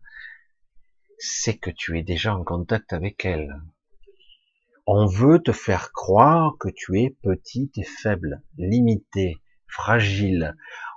c'est 1.19 1.57
que 1.57 1.69
tu 1.69 1.99
es 1.99 2.03
déjà 2.03 2.35
en 2.35 2.43
contact 2.43 2.91
avec 2.93 3.23
elle. 3.23 3.53
On 4.87 5.05
veut 5.05 5.39
te 5.39 5.51
faire 5.51 5.91
croire 5.91 6.55
que 6.59 6.69
tu 6.69 6.99
es 7.01 7.15
petite 7.21 7.77
et 7.77 7.83
faible, 7.83 8.41
limitée, 8.57 9.35
fragile. 9.67 10.55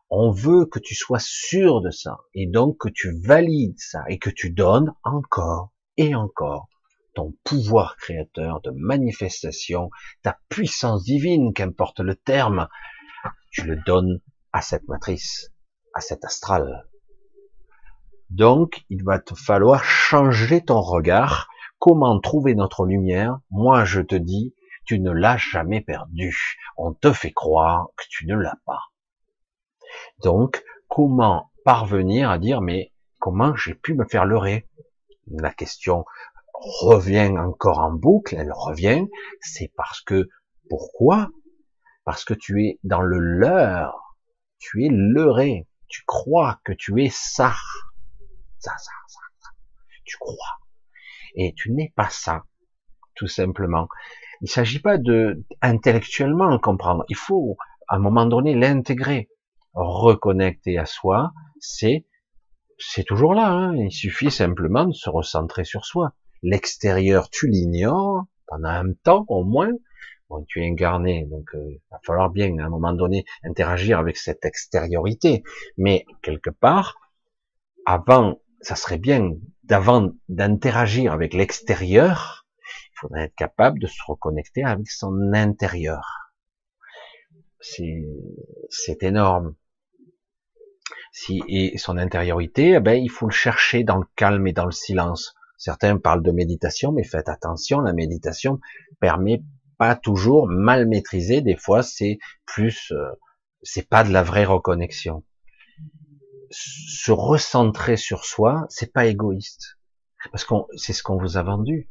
On 0.09 0.31
veut 0.31 0.65
que 0.65 0.79
tu 0.79 0.95
sois 0.95 1.19
sûr 1.21 1.83
de 1.83 1.91
ça 1.91 2.19
et 2.33 2.47
donc 2.47 2.79
que 2.79 2.89
tu 2.89 3.13
valides 3.21 3.79
ça 3.79 4.05
et 4.09 4.19
que 4.19 4.31
tu 4.31 4.51
donnes 4.51 4.95
encore 5.03 5.75
et 5.99 6.15
encore 6.15 6.71
ton 7.15 7.35
pouvoir 7.45 7.97
créateur 7.97 8.61
de 8.61 8.71
manifestation, 8.71 9.91
ta 10.23 10.39
puissance 10.49 11.05
divine, 11.05 11.53
qu'importe 11.53 12.01
le 12.01 12.15
terme, 12.15 12.69
tu 13.51 13.63
le 13.63 13.77
donnes 13.87 14.21
à 14.53 14.63
cette 14.63 14.89
matrice, 14.89 15.53
à 15.95 16.01
cet 16.01 16.25
astral. 16.25 16.89
Donc, 18.31 18.85
il 18.89 19.05
va 19.05 19.19
te 19.19 19.35
falloir 19.35 19.85
changer 19.85 20.65
ton 20.65 20.81
regard. 20.81 21.49
Comment 21.79 22.19
trouver 22.19 22.55
notre 22.55 22.87
lumière? 22.87 23.41
Moi, 23.51 23.85
je 23.85 24.01
te 24.01 24.15
dis, 24.15 24.55
tu 24.87 25.01
ne 25.01 25.11
l'as 25.11 25.37
jamais 25.37 25.81
perdue. 25.81 26.57
On 26.77 26.95
te 26.95 27.13
fait 27.13 27.33
croire 27.33 27.89
que 27.97 28.05
tu 28.09 28.27
ne 28.27 28.37
l'as 28.37 28.59
pas. 28.65 28.81
Donc, 30.23 30.63
comment 30.89 31.51
parvenir 31.65 32.31
à 32.31 32.39
dire, 32.39 32.63
mais 32.63 32.93
comment 33.19 33.55
j'ai 33.55 33.75
pu 33.75 33.95
me 33.95 34.07
faire 34.07 34.25
leurrer? 34.25 34.69
La 35.27 35.53
question 35.53 36.05
revient 36.63 37.35
encore 37.39 37.79
en 37.79 37.93
boucle, 37.93 38.37
elle 38.37 38.53
revient, 38.53 39.07
c'est 39.41 39.73
parce 39.77 40.01
que, 40.01 40.29
pourquoi? 40.71 41.29
Parce 42.05 42.25
que 42.25 42.35
tu 42.35 42.65
es 42.65 42.79
dans 42.85 43.03
le 43.03 43.19
leurre, 43.19 44.17
tu 44.59 44.85
es 44.85 44.89
leurré, 44.91 45.69
tu 45.89 46.03
crois 46.07 46.61
que 46.65 46.73
tu 46.73 47.03
es 47.03 47.09
ça, 47.11 47.55
ça, 48.59 48.73
ça, 48.79 48.93
ça, 49.07 49.21
ça. 49.41 49.51
tu 50.05 50.17
crois, 50.19 50.59
et 51.35 51.53
tu 51.57 51.73
n'es 51.73 51.93
pas 51.97 52.09
ça, 52.11 52.43
tout 53.15 53.29
simplement. 53.29 53.89
Il 54.41 54.49
s'agit 54.49 54.81
pas 54.81 54.99
de 54.99 55.45
intellectuellement 55.61 56.49
le 56.49 56.59
comprendre, 56.59 57.05
il 57.09 57.17
faut 57.17 57.57
à 57.89 57.97
un 57.97 57.99
moment 57.99 58.27
donné 58.27 58.55
l'intégrer, 58.55 59.29
reconnecter 59.75 60.79
à 60.79 60.87
soi, 60.87 61.33
c'est 61.61 62.07
c'est 62.79 63.05
toujours 63.05 63.35
là, 63.35 63.49
hein. 63.49 63.77
il 63.77 63.93
suffit 63.93 64.31
simplement 64.31 64.87
de 64.87 64.93
se 64.93 65.09
recentrer 65.09 65.65
sur 65.65 65.85
soi 65.85 66.15
l'extérieur 66.43 67.31
tu 67.31 67.49
l'ignores 67.49 68.25
pendant 68.47 68.69
un 68.69 68.93
temps 68.93 69.25
au 69.29 69.45
moins. 69.45 69.73
Bon, 70.29 70.45
tu 70.49 70.63
es 70.63 70.69
incarné, 70.69 71.27
donc 71.27 71.55
euh, 71.55 71.71
il 71.71 71.81
va 71.91 72.01
falloir 72.05 72.31
bien 72.31 72.57
à 72.59 72.65
un 72.65 72.71
moment 72.71 72.93
donné 72.93 73.25
interagir 73.45 73.99
avec 73.99 74.17
cette 74.17 74.45
extériorité. 74.45 75.43
Mais 75.77 76.07
quelque 76.23 76.51
part, 76.51 76.97
avant, 77.85 78.41
ça 78.61 78.77
serait 78.77 78.99
bien 78.99 79.33
d'avant 79.65 80.13
d'interagir 80.29 81.13
avec 81.13 81.35
l'extérieur, 81.35 82.47
il 82.61 82.99
faudrait 82.99 83.25
être 83.25 83.35
capable 83.35 83.79
de 83.79 83.87
se 83.87 84.01
reconnecter 84.07 84.65
avec 84.65 84.91
son 84.91 85.33
intérieur. 85.33 86.33
C'est 87.61 89.03
énorme. 89.03 89.55
Si, 91.13 91.43
et 91.47 91.77
son 91.79 91.99
intériorité, 91.99 92.71
eh 92.71 92.81
ben, 92.81 92.95
il 92.95 93.11
faut 93.11 93.27
le 93.27 93.33
chercher 93.33 93.85
dans 93.85 93.99
le 93.99 94.07
calme 94.17 94.47
et 94.47 94.53
dans 94.53 94.65
le 94.65 94.73
silence. 94.73 95.35
Certains 95.63 95.97
parlent 95.97 96.25
de 96.25 96.33
méditation, 96.33 96.91
mais 96.91 97.05
faites 97.05 97.29
attention, 97.29 97.79
la 97.83 97.93
méditation 97.93 98.59
permet 98.99 99.45
pas 99.79 99.95
toujours 99.95 100.49
mal 100.49 100.89
maîtrisée. 100.89 101.41
Des 101.41 101.55
fois, 101.55 101.85
c'est 101.85 102.19
plus, 102.47 102.91
euh, 102.91 103.13
c'est 103.63 103.89
pas 103.89 104.03
de 104.03 104.11
la 104.11 104.25
vraie 104.25 104.45
reconnexion. 104.45 105.23
Se 106.51 107.13
recentrer 107.13 107.97
sur 107.97 108.25
soi, 108.25 108.67
c'est 108.71 108.93
pas 108.93 109.07
égoïste, 109.07 109.79
parce 110.33 110.45
qu'on, 110.45 110.67
c'est 110.75 110.93
ce 110.93 111.05
qu'on 111.05 111.17
vous 111.17 111.37
a 111.37 111.45
vendu. 111.45 111.89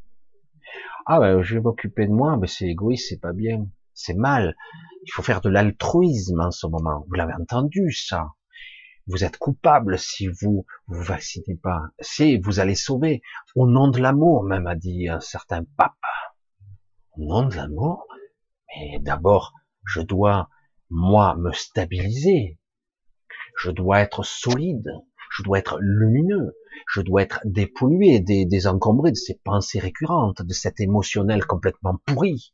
Ah 1.06 1.22
ben, 1.22 1.41
je 1.41 1.56
vais 1.56 1.61
m'occuper 1.61 2.07
de 2.07 2.11
moi, 2.11 2.35
mais 2.35 2.48
c'est 2.48 2.68
égoïste, 2.68 3.07
c'est 3.07 3.22
pas 3.22 3.31
bien, 3.31 3.69
c'est 3.93 4.15
mal. 4.15 4.57
Il 5.03 5.14
faut 5.14 5.23
faire 5.23 5.39
de 5.39 5.49
l'altruisme 5.49 6.41
en 6.41 6.52
ce 6.52 6.68
moment. 6.68 7.06
Vous 7.07 7.14
l'avez 7.14 7.35
entendu 7.35 7.93
ça 7.93 8.31
vous 9.07 9.23
êtes 9.23 9.38
coupable 9.38 9.98
si 9.98 10.28
vous 10.28 10.65
vous 10.88 11.03
vaccinez 11.03 11.56
pas. 11.61 11.82
C'est 11.99 12.38
vous 12.44 12.60
allez 12.60 12.76
sauver 12.76 13.22
au 13.56 13.68
nom 13.68 13.88
de 13.88 13.99
l'amour, 13.99 14.44
même 14.44 14.68
a 14.68 14.76
dit 14.76 15.07
un 15.10 15.19
certain 15.19 15.64
pape. 15.78 15.94
Au 17.18 17.26
nom 17.26 17.48
de 17.48 17.56
l'amour, 17.56 18.07
mais 18.76 18.99
d'abord, 18.99 19.53
je 19.86 20.02
dois 20.02 20.49
moi 20.90 21.36
me 21.36 21.52
stabiliser. 21.52 22.60
Je 23.57 23.72
dois 23.72 23.99
être 23.99 24.23
solide. 24.23 24.90
Je 25.32 25.44
dois 25.44 25.60
être 25.60 25.78
lumineux. 25.80 26.57
Je 26.94 27.02
dois 27.02 27.22
être 27.22 27.41
dépollué, 27.45 28.19
désencombré 28.19 29.11
de 29.11 29.15
ces 29.15 29.40
pensées 29.44 29.80
récurrentes, 29.80 30.41
de 30.41 30.53
cet 30.53 30.80
émotionnel 30.80 31.45
complètement 31.45 31.98
pourri. 32.06 32.53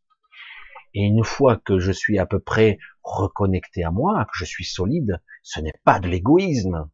Et 0.93 1.01
une 1.01 1.23
fois 1.23 1.57
que 1.57 1.79
je 1.79 1.91
suis 1.91 2.19
à 2.19 2.25
peu 2.25 2.39
près 2.39 2.77
reconnecté 3.07 3.83
à 3.83 3.91
moi, 3.91 4.25
que 4.25 4.37
je 4.37 4.45
suis 4.45 4.65
solide, 4.65 5.21
ce 5.43 5.59
n'est 5.59 5.79
pas 5.83 5.99
de 5.99 6.07
l'égoïsme. 6.07 6.89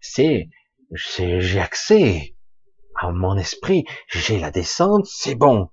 C'est, 0.00 0.48
j'ai 0.92 1.60
accès 1.60 2.36
à 2.94 3.12
mon 3.12 3.36
esprit, 3.36 3.84
j'ai 4.08 4.38
la 4.38 4.50
descente, 4.50 5.06
c'est 5.06 5.34
bon. 5.34 5.70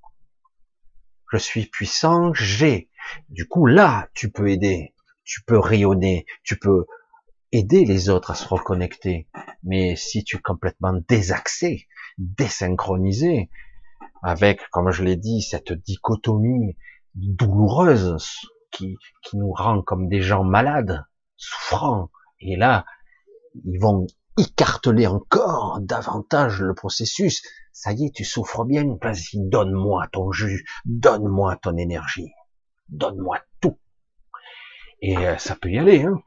Je 1.32 1.38
suis 1.38 1.66
puissant, 1.66 2.34
j'ai. 2.34 2.90
Du 3.30 3.48
coup, 3.48 3.66
là, 3.66 4.10
tu 4.14 4.32
peux 4.32 4.50
aider, 4.50 4.94
tu 5.24 5.44
peux 5.44 5.60
rayonner, 5.60 6.26
tu 6.44 6.58
peux 6.58 6.86
aider 7.52 7.86
les 7.86 8.10
autres 8.10 8.32
à 8.32 8.36
se 8.36 8.48
reconnecter. 8.48 9.28
Mais 9.64 9.96
si 9.96 10.24
tu 10.24 10.38
es 10.38 10.42
complètement 10.42 10.94
désaxé, 11.08 11.88
désynchronisé, 12.18 13.50
avec, 14.24 14.62
comme 14.72 14.92
je 14.92 15.04
l'ai 15.04 15.18
dit, 15.18 15.42
cette 15.42 15.74
dichotomie 15.74 16.78
douloureuse 17.16 18.18
qui, 18.76 18.98
qui 19.24 19.38
nous 19.38 19.52
rend 19.52 19.82
comme 19.82 20.08
des 20.08 20.22
gens 20.22 20.44
malades, 20.44 21.06
souffrants. 21.38 22.10
Et 22.40 22.56
là, 22.56 22.86
ils 23.64 23.80
vont 23.80 24.08
écarteler 24.38 25.08
encore 25.08 25.80
davantage 25.82 26.62
le 26.62 26.74
processus. 26.74 27.42
Ça 27.72 27.94
y 27.94 28.06
est, 28.06 28.16
tu 28.16 28.24
souffres 28.24 28.66
bien, 28.66 28.86
vas-y, 29.02 29.40
donne-moi 29.50 30.08
ton 30.12 30.32
jus, 30.32 30.66
donne-moi 30.86 31.58
ton 31.62 31.78
énergie, 31.78 32.32
donne-moi 32.90 33.40
tout. 33.62 33.80
Et 35.02 35.18
euh, 35.18 35.38
ça 35.38 35.56
peut 35.56 35.70
y 35.70 35.78
aller, 35.78 36.04
hein. 36.04 36.22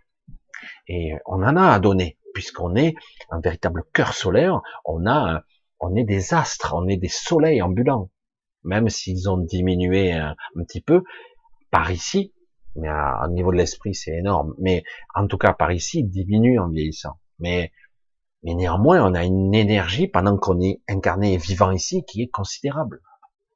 Et 0.89 1.15
on 1.27 1.43
en 1.43 1.57
a 1.57 1.71
à 1.71 1.81
donner, 1.81 2.19
puisqu'on 2.35 2.75
est 2.75 2.95
un 3.31 3.41
véritable 3.41 3.85
cœur 3.93 4.15
solaire, 4.15 4.61
on 4.85 5.07
a, 5.07 5.43
on 5.81 5.95
est 5.95 6.05
des 6.05 6.35
astres, 6.35 6.75
on 6.75 6.89
est 6.89 6.97
des 6.97 7.09
soleils 7.09 7.63
ambulants. 7.63 8.11
Même 8.65 8.89
s'ils 8.89 9.31
ont 9.31 9.39
diminué 9.39 10.13
un, 10.13 10.35
petit 10.57 10.81
peu, 10.81 11.05
par 11.71 11.91
ici, 11.91 12.35
mais 12.77 12.89
au 12.89 13.29
niveau 13.29 13.53
de 13.53 13.57
l'esprit, 13.57 13.95
c'est 13.95 14.17
énorme. 14.17 14.55
Mais 14.59 14.85
en 15.15 15.27
tout 15.27 15.39
cas, 15.39 15.53
par 15.53 15.73
ici, 15.73 16.01
ils 16.01 16.09
diminuent 16.09 16.61
en 16.61 16.69
vieillissant. 16.69 17.19
Mais, 17.39 17.73
mais 18.43 18.55
néanmoins, 18.55 19.05
on 19.05 19.15
a 19.15 19.25
une 19.25 19.55
énergie 19.55 20.07
pendant 20.07 20.37
qu'on 20.37 20.61
est 20.61 20.81
incarné 20.89 21.35
et 21.35 21.39
vivant 21.39 21.71
ici 21.71 22.05
qui 22.05 22.23
est 22.23 22.29
considérable. 22.29 23.01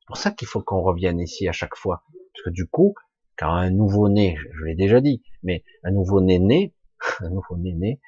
C'est 0.01 0.07
pour 0.07 0.17
ça 0.17 0.31
qu'il 0.33 0.49
faut 0.49 0.63
qu'on 0.63 0.83
revienne 0.83 1.21
ici 1.21 1.49
à 1.49 1.53
chaque 1.53 1.77
fois. 1.77 2.03
Parce 2.35 2.45
que 2.45 2.51
du 2.51 2.67
coup, 2.67 2.95
quand 3.39 3.51
un 3.51 3.71
nouveau-né, 3.71 4.37
je 4.55 4.65
l'ai 4.65 4.75
déjà 4.75 5.01
dit, 5.01 5.23
mais 5.43 5.65
un 5.85 5.91
nouveau-né 5.91 6.39
né, 6.39 6.75
un 7.21 7.31
nouveau-né 7.31 7.75
né, 7.75 8.01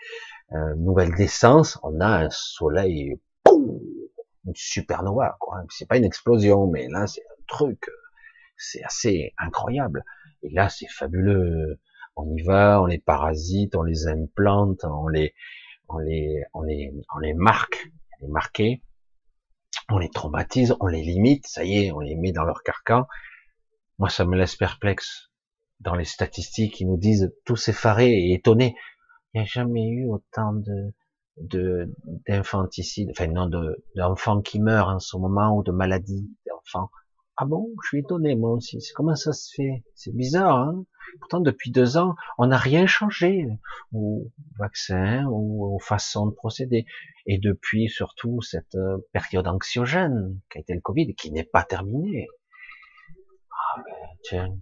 euh, 0.53 0.75
nouvelle 0.77 1.11
naissance, 1.11 1.79
on 1.83 2.01
a 2.01 2.25
un 2.25 2.31
soleil, 2.31 3.21
une 3.47 4.55
supernova, 4.55 5.37
quoi. 5.41 5.63
C'est 5.71 5.89
pas 5.89 5.97
une 5.97 6.05
explosion, 6.05 6.67
mais 6.67 6.89
là, 6.89 7.07
c'est 7.07 7.23
un 7.23 7.43
truc, 7.47 7.89
c'est 8.57 8.83
assez 8.85 9.33
incroyable. 9.39 10.05
Et 10.45 10.51
là, 10.51 10.69
c'est 10.69 10.89
fabuleux. 10.89 11.81
On 12.17 12.31
y 12.37 12.43
va, 12.43 12.81
on 12.81 12.87
les 12.87 12.99
parasite, 12.99 13.75
on 13.75 13.83
les 13.83 14.07
implante, 14.07 14.85
on 14.85 15.09
les, 15.09 15.35
on 15.89 15.99
les, 15.99 16.43
on 16.53 16.63
les, 16.63 16.93
on 17.15 17.19
les 17.19 17.35
marque, 17.35 17.91
on 18.21 18.27
les 18.27 18.83
on 19.91 19.99
les 19.99 20.09
traumatise, 20.09 20.75
on 20.81 20.87
les 20.87 21.03
limite, 21.03 21.47
ça 21.47 21.65
y 21.65 21.85
est, 21.85 21.93
on 21.93 22.01
les 22.01 22.15
met 22.15 22.33
dans 22.33 22.45
leur 22.45 22.63
carcan. 22.63 23.07
Moi, 23.99 24.09
ça 24.09 24.25
me 24.25 24.37
laisse 24.37 24.57
perplexe. 24.57 25.31
Dans 25.81 25.95
les 25.95 26.05
statistiques, 26.05 26.81
ils 26.81 26.87
nous 26.87 26.97
disent 26.97 27.33
tous 27.45 27.69
effarés 27.69 28.13
et 28.13 28.33
étonnés. 28.33 28.77
Il 29.33 29.39
n'y 29.39 29.43
a 29.43 29.45
jamais 29.45 29.87
eu 29.87 30.07
autant 30.09 30.53
de, 30.55 30.95
de 31.37 31.93
d'infanticide, 32.27 33.11
enfin 33.11 33.27
non, 33.27 33.49
de 33.49 33.85
d'enfants 33.97 34.41
qui 34.41 34.61
meurent 34.61 34.89
en 34.89 35.01
ce 35.01 35.17
moment 35.17 35.57
ou 35.57 35.63
de 35.63 35.73
maladies 35.73 36.31
d'enfants. 36.47 36.91
Ah 37.37 37.47
bon, 37.47 37.75
je 37.83 37.89
suis 37.89 37.99
étonné 37.99 38.37
moi 38.37 38.53
aussi. 38.53 38.79
Comment 38.95 39.17
ça 39.17 39.33
se 39.33 39.53
fait? 39.55 39.85
C'est 39.95 40.15
bizarre. 40.15 40.57
Hein? 40.57 40.85
Pourtant, 41.21 41.41
depuis 41.41 41.71
deux 41.71 41.97
ans, 41.97 42.15
on 42.39 42.47
n'a 42.47 42.57
rien 42.57 42.87
changé 42.87 43.49
au 43.93 44.31
vaccin 44.59 45.27
ou 45.27 45.75
aux 45.75 45.79
façons 45.81 46.27
de 46.27 46.35
procéder. 46.35 46.87
Et 47.27 47.39
depuis 47.39 47.89
surtout 47.89 48.41
cette 48.41 48.75
euh, 48.77 48.99
période 49.13 49.49
anxiogène 49.49 50.41
qui 50.51 50.59
a 50.59 50.61
été 50.61 50.75
le 50.75 50.81
Covid, 50.81 51.15
qui 51.15 51.33
n'est 51.33 51.45
pas 51.45 51.65
terminée. 51.65 52.29
Ah 53.51 53.83
ben 53.85 54.09
tiens. 54.23 54.59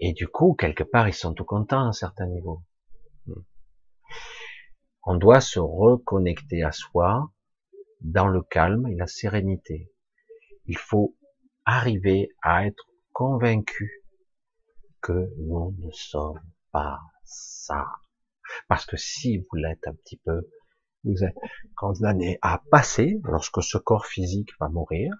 Et 0.00 0.12
du 0.12 0.28
coup, 0.28 0.54
quelque 0.54 0.84
part, 0.84 1.08
ils 1.08 1.14
sont 1.14 1.32
tout 1.32 1.44
contents 1.44 1.80
à 1.80 1.88
un 1.88 1.92
certain 1.92 2.26
niveau. 2.26 2.62
Hmm. 3.26 3.42
On 5.04 5.16
doit 5.16 5.40
se 5.40 5.60
reconnecter 5.60 6.62
à 6.62 6.72
soi 6.72 7.30
dans 8.00 8.26
le 8.26 8.42
calme 8.42 8.88
et 8.88 8.96
la 8.96 9.06
sérénité. 9.06 9.92
Il 10.66 10.76
faut 10.76 11.14
arriver 11.66 12.30
à 12.42 12.66
être 12.66 12.84
convaincu 13.12 14.02
que 15.02 15.30
nous 15.38 15.74
ne 15.78 15.90
sommes 15.90 16.40
pas 16.72 17.00
ça. 17.24 17.86
Parce 18.68 18.86
que 18.86 18.96
si 18.96 19.38
vous 19.38 19.56
l'êtes 19.56 19.86
un 19.86 19.94
petit 19.94 20.20
peu, 20.24 20.48
vous 21.04 21.24
êtes 21.24 21.36
condamné 21.76 22.38
à 22.42 22.62
passer 22.70 23.20
lorsque 23.24 23.62
ce 23.62 23.78
corps 23.78 24.06
physique 24.06 24.50
va 24.60 24.68
mourir, 24.68 25.12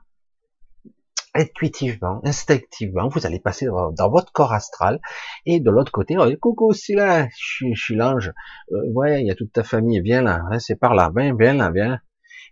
intuitivement, 1.35 2.21
instinctivement, 2.25 3.09
vous 3.09 3.27
allez 3.27 3.41
passer 3.41 3.67
dans, 3.67 4.11
votre 4.11 4.33
corps 4.33 4.53
astral. 4.53 5.01
Et 5.45 5.61
de 5.61 5.71
l'autre 5.71 5.93
côté, 5.93 6.17
oh, 6.19 6.27
coucou, 6.41 6.73
c'est 6.73 6.95
là, 6.95 7.29
je, 7.39 7.75
suis 7.75 7.95
l'ange, 7.95 8.33
euh, 8.73 8.93
ouais, 8.93 9.23
il 9.23 9.27
y 9.27 9.31
a 9.31 9.35
toute 9.35 9.53
ta 9.53 9.65
famille, 9.65 10.01
viens 10.01 10.23
là, 10.23 10.43
hein, 10.51 10.59
c'est 10.59 10.77
par 10.77 10.95
là, 10.95 11.13
viens, 11.15 11.35
viens 11.39 11.55
là, 11.55 11.71
viens, 11.71 12.01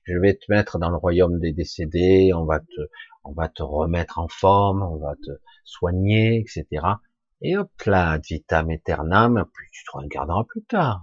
je 0.05 0.19
vais 0.19 0.35
te 0.35 0.45
mettre 0.51 0.79
dans 0.79 0.91
le 0.91 0.97
royaume 0.97 1.39
des 1.41 1.53
décédés, 1.53 2.33
on 2.35 2.45
va 2.45 2.61
te, 2.61 2.81
on 3.25 3.33
va 3.33 3.49
te 3.49 3.63
remettre 3.63 4.19
en 4.19 4.29
forme, 4.29 4.83
on 4.83 4.97
va 4.97 5.15
te 5.17 5.31
soigner, 5.65 6.41
etc. 6.41 6.87
Et 7.41 7.57
hop 7.57 7.71
là, 7.87 8.19
vitam 8.19 8.71
aeternam, 8.71 9.45
plus 9.53 9.69
tu 9.73 9.85
te 9.85 9.97
regarderas 9.97 10.45
plus 10.45 10.65
tard. 10.65 11.03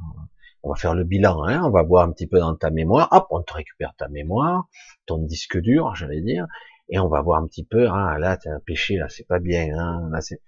On 0.63 0.69
va 0.69 0.75
faire 0.75 0.93
le 0.93 1.03
bilan, 1.03 1.43
hein, 1.43 1.63
on 1.63 1.71
va 1.71 1.81
voir 1.83 2.07
un 2.07 2.11
petit 2.11 2.27
peu 2.27 2.39
dans 2.39 2.55
ta 2.55 2.69
mémoire, 2.69 3.07
hop, 3.11 3.27
on 3.31 3.41
te 3.41 3.53
récupère 3.53 3.95
ta 3.97 4.07
mémoire, 4.09 4.67
ton 5.07 5.17
disque 5.17 5.59
dur, 5.59 5.95
j'allais 5.95 6.21
dire, 6.21 6.45
et 6.89 6.99
on 6.99 7.07
va 7.07 7.21
voir 7.21 7.41
un 7.41 7.47
petit 7.47 7.65
peu, 7.65 7.89
ah 7.89 8.17
là, 8.19 8.37
t'as 8.37 8.51
un 8.51 8.59
péché, 8.59 8.97
là, 8.97 9.09
c'est 9.09 9.27
pas 9.27 9.39
bien, 9.39 9.75
hein, 9.77 10.09
là, 10.11 10.21
c'est, 10.21 10.39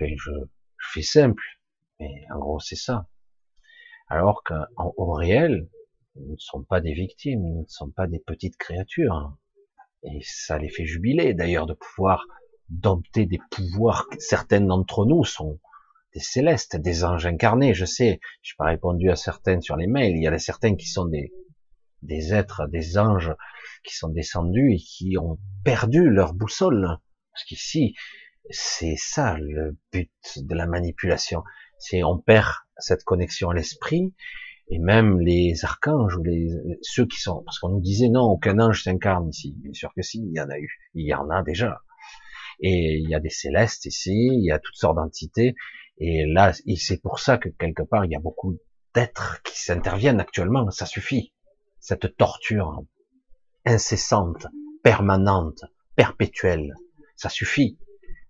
je, 0.00 0.06
je 0.16 0.88
fais 0.92 1.02
simple, 1.02 1.42
mais 1.98 2.26
en 2.32 2.38
gros, 2.38 2.60
c'est 2.60 2.76
ça. 2.76 3.08
Alors 4.08 4.44
qu'au 4.44 5.12
réel, 5.12 5.68
nous 6.14 6.32
ne 6.32 6.38
sommes 6.38 6.64
pas 6.64 6.80
des 6.80 6.92
victimes, 6.92 7.40
nous 7.40 7.62
ne 7.62 7.68
sommes 7.68 7.92
pas 7.92 8.06
des 8.06 8.20
petites 8.20 8.56
créatures. 8.56 9.36
Et 10.06 10.20
ça 10.22 10.58
les 10.58 10.68
fait 10.68 10.86
jubiler, 10.86 11.34
d'ailleurs, 11.34 11.66
de 11.66 11.74
pouvoir 11.74 12.26
dompter 12.68 13.26
des 13.26 13.40
pouvoirs. 13.50 14.06
Certaines 14.18 14.66
d'entre 14.66 15.04
nous 15.04 15.24
sont 15.24 15.60
des 16.14 16.20
célestes, 16.20 16.76
des 16.76 17.04
anges 17.04 17.26
incarnés, 17.26 17.74
je 17.74 17.84
sais. 17.84 18.20
Je 18.42 18.52
n'ai 18.52 18.56
pas 18.56 18.66
répondu 18.66 19.10
à 19.10 19.16
certaines 19.16 19.60
sur 19.60 19.76
les 19.76 19.86
mails. 19.86 20.16
Il 20.16 20.22
y 20.22 20.28
a 20.28 20.38
certains 20.38 20.76
qui 20.76 20.86
sont 20.86 21.06
des, 21.06 21.32
des 22.02 22.32
êtres, 22.32 22.66
des 22.68 22.98
anges 22.98 23.34
qui 23.84 23.94
sont 23.94 24.08
descendus 24.08 24.74
et 24.74 24.78
qui 24.78 25.16
ont 25.18 25.38
perdu 25.64 26.08
leur 26.08 26.34
boussole. 26.34 26.98
Parce 27.32 27.44
qu'ici, 27.44 27.94
c'est 28.50 28.96
ça 28.96 29.36
le 29.38 29.76
but 29.92 30.10
de 30.36 30.54
la 30.54 30.66
manipulation. 30.66 31.42
C'est 31.78 32.02
on 32.02 32.18
perd 32.18 32.52
cette 32.78 33.04
connexion 33.04 33.50
à 33.50 33.54
l'esprit 33.54 34.14
et 34.68 34.78
même 34.78 35.20
les 35.20 35.64
archanges 35.64 36.16
ou 36.16 36.22
les 36.22 36.48
ceux 36.82 37.06
qui 37.06 37.20
sont 37.20 37.42
parce 37.44 37.58
qu'on 37.58 37.68
nous 37.68 37.80
disait 37.80 38.08
non 38.08 38.24
aucun 38.24 38.58
ange 38.58 38.82
s'incarne 38.82 39.28
ici. 39.28 39.54
Bien 39.58 39.72
sûr 39.72 39.92
que 39.94 40.02
si, 40.02 40.18
il 40.18 40.32
y 40.36 40.40
en 40.40 40.48
a 40.48 40.58
eu, 40.58 40.68
il 40.94 41.06
y 41.06 41.14
en 41.14 41.30
a 41.30 41.42
déjà. 41.42 41.82
Et 42.60 42.98
il 42.98 43.08
y 43.08 43.14
a 43.14 43.20
des 43.20 43.30
célestes 43.30 43.84
ici, 43.84 44.28
il 44.32 44.44
y 44.44 44.50
a 44.50 44.58
toutes 44.58 44.76
sortes 44.76 44.96
d'entités. 44.96 45.54
Et 45.98 46.26
là, 46.26 46.52
c'est 46.52 47.00
pour 47.00 47.20
ça 47.20 47.38
que 47.38 47.48
quelque 47.48 47.82
part 47.82 48.04
il 48.04 48.10
y 48.10 48.16
a 48.16 48.20
beaucoup 48.20 48.58
d'êtres 48.94 49.40
qui 49.44 49.60
s'interviennent 49.60 50.20
actuellement. 50.20 50.68
Ça 50.70 50.86
suffit 50.86 51.32
cette 51.78 52.16
torture 52.16 52.82
incessante, 53.64 54.46
permanente, 54.82 55.64
perpétuelle. 55.94 56.74
Ça 57.14 57.28
suffit. 57.28 57.78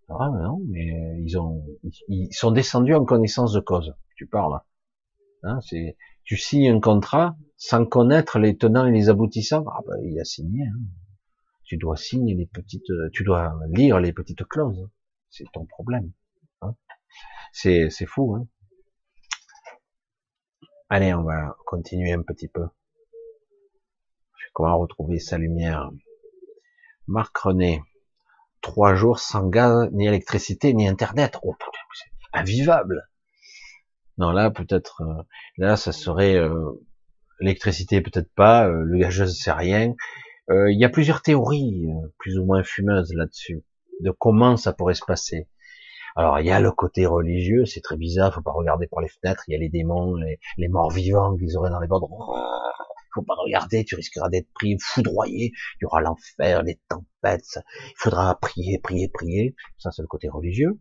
Ah 0.09 0.31
non, 0.33 0.61
mais 0.69 1.21
ils 1.25 1.37
ont, 1.39 1.65
ils 2.09 2.33
sont 2.33 2.53
descendus 2.53 2.95
en 2.95 3.05
connaissance 3.05 3.53
de 3.53 3.61
cause. 3.61 3.95
Tu 4.17 4.27
parles. 4.27 4.61
Hein, 5.43 5.59
c'est, 5.63 5.97
tu 6.27 6.37
signes 6.37 6.71
un 6.71 6.81
contrat 6.81 7.37
sans 7.57 7.87
connaître 7.87 8.39
les 8.39 8.57
tenants 8.57 8.87
et 8.87 8.93
les 8.93 9.09
aboutissants. 9.09 9.65
Ah 9.69 9.81
ben, 9.87 9.97
il 10.03 10.21
a 10.21 10.25
signé. 10.25 10.67
Hein. 10.67 10.81
Tu 11.65 11.79
dois 11.79 11.97
signer 11.97 12.35
les 12.35 12.47
petites, 12.47 12.93
tu 13.13 13.25
dois 13.25 13.55
lire 13.71 13.99
les 14.01 14.13
petites 14.13 14.45
clauses. 14.45 14.89
C'est 15.31 15.47
ton 15.53 15.65
problème. 15.65 16.13
Hein. 16.63 16.75
C'est, 17.53 17.91
c'est 17.91 18.07
fou. 18.07 18.35
Hein. 18.35 18.47
Allez, 20.89 21.15
on 21.15 21.23
va 21.23 21.57
continuer 21.65 22.13
un 22.13 22.23
petit 22.23 22.49
peu. 22.49 22.67
Comment 24.53 24.79
retrouver 24.79 25.19
sa 25.19 25.39
lumière 25.39 25.91
Marc 27.07 27.37
René. 27.39 27.83
Trois 28.63 28.95
jours 28.95 29.21
sans 29.21 29.49
gaz, 29.49 29.91
ni 29.93 30.07
électricité, 30.07 30.75
ni 30.75 30.89
internet. 30.89 31.39
Oh, 31.43 31.55
invivable. 32.33 33.09
Non, 34.19 34.31
là, 34.31 34.51
peut-être, 34.51 35.03
euh, 35.03 35.23
là, 35.59 35.77
ça 35.77 35.93
serait 35.93 36.37
euh, 36.37 36.73
l'électricité, 37.41 38.01
peut-être 38.01 38.33
pas. 38.35 38.67
Euh, 38.67 38.83
le 38.85 38.99
gageuse, 38.99 39.39
c'est 39.39 39.53
rien. 39.53 39.95
Il 40.49 40.79
y 40.79 40.85
a 40.85 40.89
plusieurs 40.89 41.23
théories, 41.23 41.89
plus 42.19 42.39
ou 42.39 42.45
moins 42.45 42.63
fumeuses 42.63 43.13
là-dessus, 43.13 43.65
de 44.01 44.13
comment 44.13 44.57
ça 44.57 44.73
pourrait 44.73 44.95
se 44.95 45.05
passer. 45.05 45.49
Alors, 46.15 46.39
il 46.39 46.47
y 46.47 46.53
a 46.53 46.61
le 46.61 46.71
côté 46.71 47.05
religieux, 47.05 47.65
c'est 47.67 47.81
très 47.81 47.97
bizarre, 47.97 48.33
faut 48.33 48.43
pas 48.43 48.53
regarder 48.53 48.87
par 48.87 49.01
les 49.01 49.09
fenêtres, 49.09 49.43
il 49.49 49.53
y 49.53 49.57
a 49.57 49.59
les 49.59 49.69
démons, 49.69 50.15
les, 50.15 50.39
les 50.57 50.69
morts 50.69 50.93
vivants 50.93 51.37
qu'ils 51.37 51.57
auraient 51.57 51.71
dans 51.71 51.81
les 51.81 51.89
bords 51.89 52.09
faut 53.17 53.23
pas 53.23 53.35
regarder, 53.35 53.85
tu 53.85 53.95
risqueras 53.95 54.29
d'être 54.29 54.53
pris, 54.53 54.77
foudroyé, 54.79 55.53
il 55.81 55.83
y 55.83 55.85
aura 55.87 56.01
l'enfer, 56.01 56.63
les 56.63 56.79
tempêtes, 56.89 57.59
il 57.87 57.95
faudra 57.97 58.39
prier, 58.39 58.79
prier, 58.79 59.09
prier, 59.09 59.57
ça 59.79 59.91
c'est 59.91 60.03
le 60.03 60.09
côté 60.09 60.29
religieux. 60.29 60.79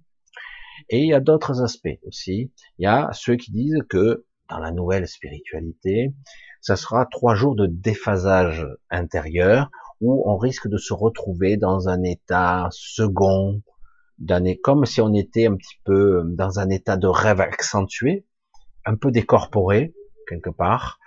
Et 0.90 1.00
il 1.00 1.08
y 1.08 1.14
a 1.14 1.20
d'autres 1.20 1.62
aspects 1.62 2.00
aussi. 2.06 2.52
Il 2.78 2.84
y 2.84 2.88
a 2.88 3.10
ceux 3.14 3.36
qui 3.36 3.52
disent 3.52 3.84
que 3.90 4.26
dans 4.50 4.60
la 4.60 4.72
nouvelle 4.72 5.08
spiritualité, 5.08 6.14
ça 6.62 6.76
sera 6.76 7.06
trois 7.06 7.36
jours 7.36 7.56
de 7.56 7.68
déphasage 7.68 8.68
intérieur 8.90 9.70
où 10.02 10.24
on 10.30 10.38
risque 10.38 10.68
de 10.68 10.78
se 10.78 10.94
retrouver 10.94 11.58
dans 11.58 11.90
un 11.90 12.04
état 12.04 12.68
second, 12.72 13.62
comme 14.64 14.86
si 14.86 15.02
on 15.02 15.14
était 15.14 15.48
un 15.48 15.56
petit 15.56 15.80
peu 15.84 16.24
dans 16.26 16.60
un 16.60 16.70
état 16.70 16.98
de 16.98 17.08
rêve 17.08 17.42
accentué, 17.42 18.26
un 18.86 18.96
peu 18.96 19.12
décorporé 19.12 19.94
quelque 20.28 20.50
part, 20.50 21.00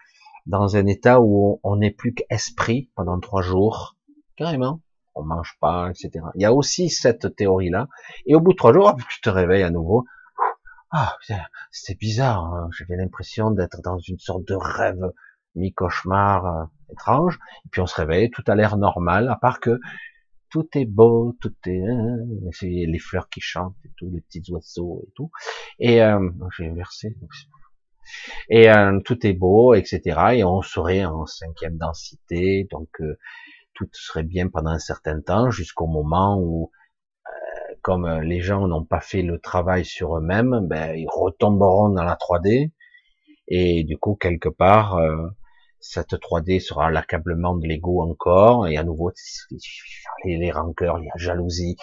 dans 0.46 0.76
un 0.76 0.86
état 0.86 1.20
où 1.20 1.60
on 1.62 1.76
n'est 1.76 1.90
plus 1.90 2.14
qu'esprit 2.14 2.90
pendant 2.94 3.20
trois 3.20 3.42
jours, 3.42 3.96
carrément. 4.36 4.80
On 5.18 5.24
mange 5.24 5.56
pas, 5.60 5.90
etc. 5.90 6.24
Il 6.36 6.42
y 6.42 6.44
a 6.44 6.52
aussi 6.52 6.88
cette 6.88 7.34
théorie-là. 7.34 7.88
Et 8.26 8.34
au 8.34 8.40
bout 8.40 8.52
de 8.52 8.56
trois 8.56 8.72
jours, 8.72 8.96
tu 9.10 9.20
te 9.20 9.28
réveilles 9.28 9.64
à 9.64 9.70
nouveau. 9.70 10.04
Ah, 10.90 11.16
c'était 11.70 11.98
bizarre. 11.98 12.44
Hein. 12.44 12.70
J'avais 12.72 12.96
l'impression 12.96 13.50
d'être 13.50 13.82
dans 13.82 13.98
une 13.98 14.18
sorte 14.18 14.46
de 14.46 14.54
rêve 14.54 15.12
mi-cauchemar 15.54 16.46
euh, 16.46 16.64
étrange. 16.92 17.38
Et 17.64 17.68
puis 17.70 17.80
on 17.80 17.86
se 17.86 17.96
réveille, 17.96 18.30
tout 18.30 18.44
a 18.46 18.54
l'air 18.54 18.76
normal, 18.76 19.28
à 19.28 19.36
part 19.36 19.60
que 19.60 19.78
tout 20.50 20.66
est 20.74 20.86
beau, 20.86 21.36
tout 21.40 21.54
est, 21.66 21.82
hein, 21.86 22.16
les 22.62 22.98
fleurs 22.98 23.28
qui 23.28 23.40
chantent 23.40 23.76
et 23.84 23.90
tout, 23.96 24.10
les 24.10 24.20
petits 24.20 24.42
oiseaux 24.50 25.02
et 25.06 25.10
tout. 25.14 25.30
Et 25.78 26.02
euh, 26.02 26.30
j'ai 26.56 26.68
inversé. 26.68 27.16
Et 28.48 28.70
euh, 28.70 29.00
tout 29.04 29.26
est 29.26 29.34
beau, 29.34 29.74
etc. 29.74 30.00
Et 30.34 30.44
on 30.44 30.62
serait 30.62 31.04
en 31.04 31.26
cinquième 31.26 31.76
densité, 31.76 32.66
donc 32.70 32.88
euh, 33.00 33.18
tout 33.86 33.88
serait 33.92 34.22
bien 34.24 34.48
pendant 34.48 34.70
un 34.70 34.78
certain 34.78 35.20
temps, 35.20 35.50
jusqu'au 35.50 35.86
moment 35.86 36.38
où, 36.40 36.70
euh, 37.26 37.74
comme 37.82 38.08
les 38.22 38.40
gens 38.40 38.66
n'ont 38.66 38.84
pas 38.84 39.00
fait 39.00 39.22
le 39.22 39.38
travail 39.38 39.84
sur 39.84 40.16
eux-mêmes, 40.18 40.66
ben, 40.68 40.94
ils 40.96 41.08
retomberont 41.08 41.90
dans 41.90 42.04
la 42.04 42.16
3D. 42.16 42.72
Et 43.48 43.84
du 43.84 43.96
coup, 43.96 44.14
quelque 44.16 44.48
part, 44.48 45.00
cette 45.80 46.14
3D 46.14 46.60
sera 46.60 46.90
l'accablement 46.90 47.56
de 47.56 47.66
l'ego 47.66 48.02
encore, 48.02 48.66
et 48.66 48.76
à 48.76 48.84
nouveau, 48.84 49.12
les, 50.24 50.36
les 50.36 50.50
rancœurs, 50.50 50.98
la 50.98 51.12
jalousie, 51.16 51.76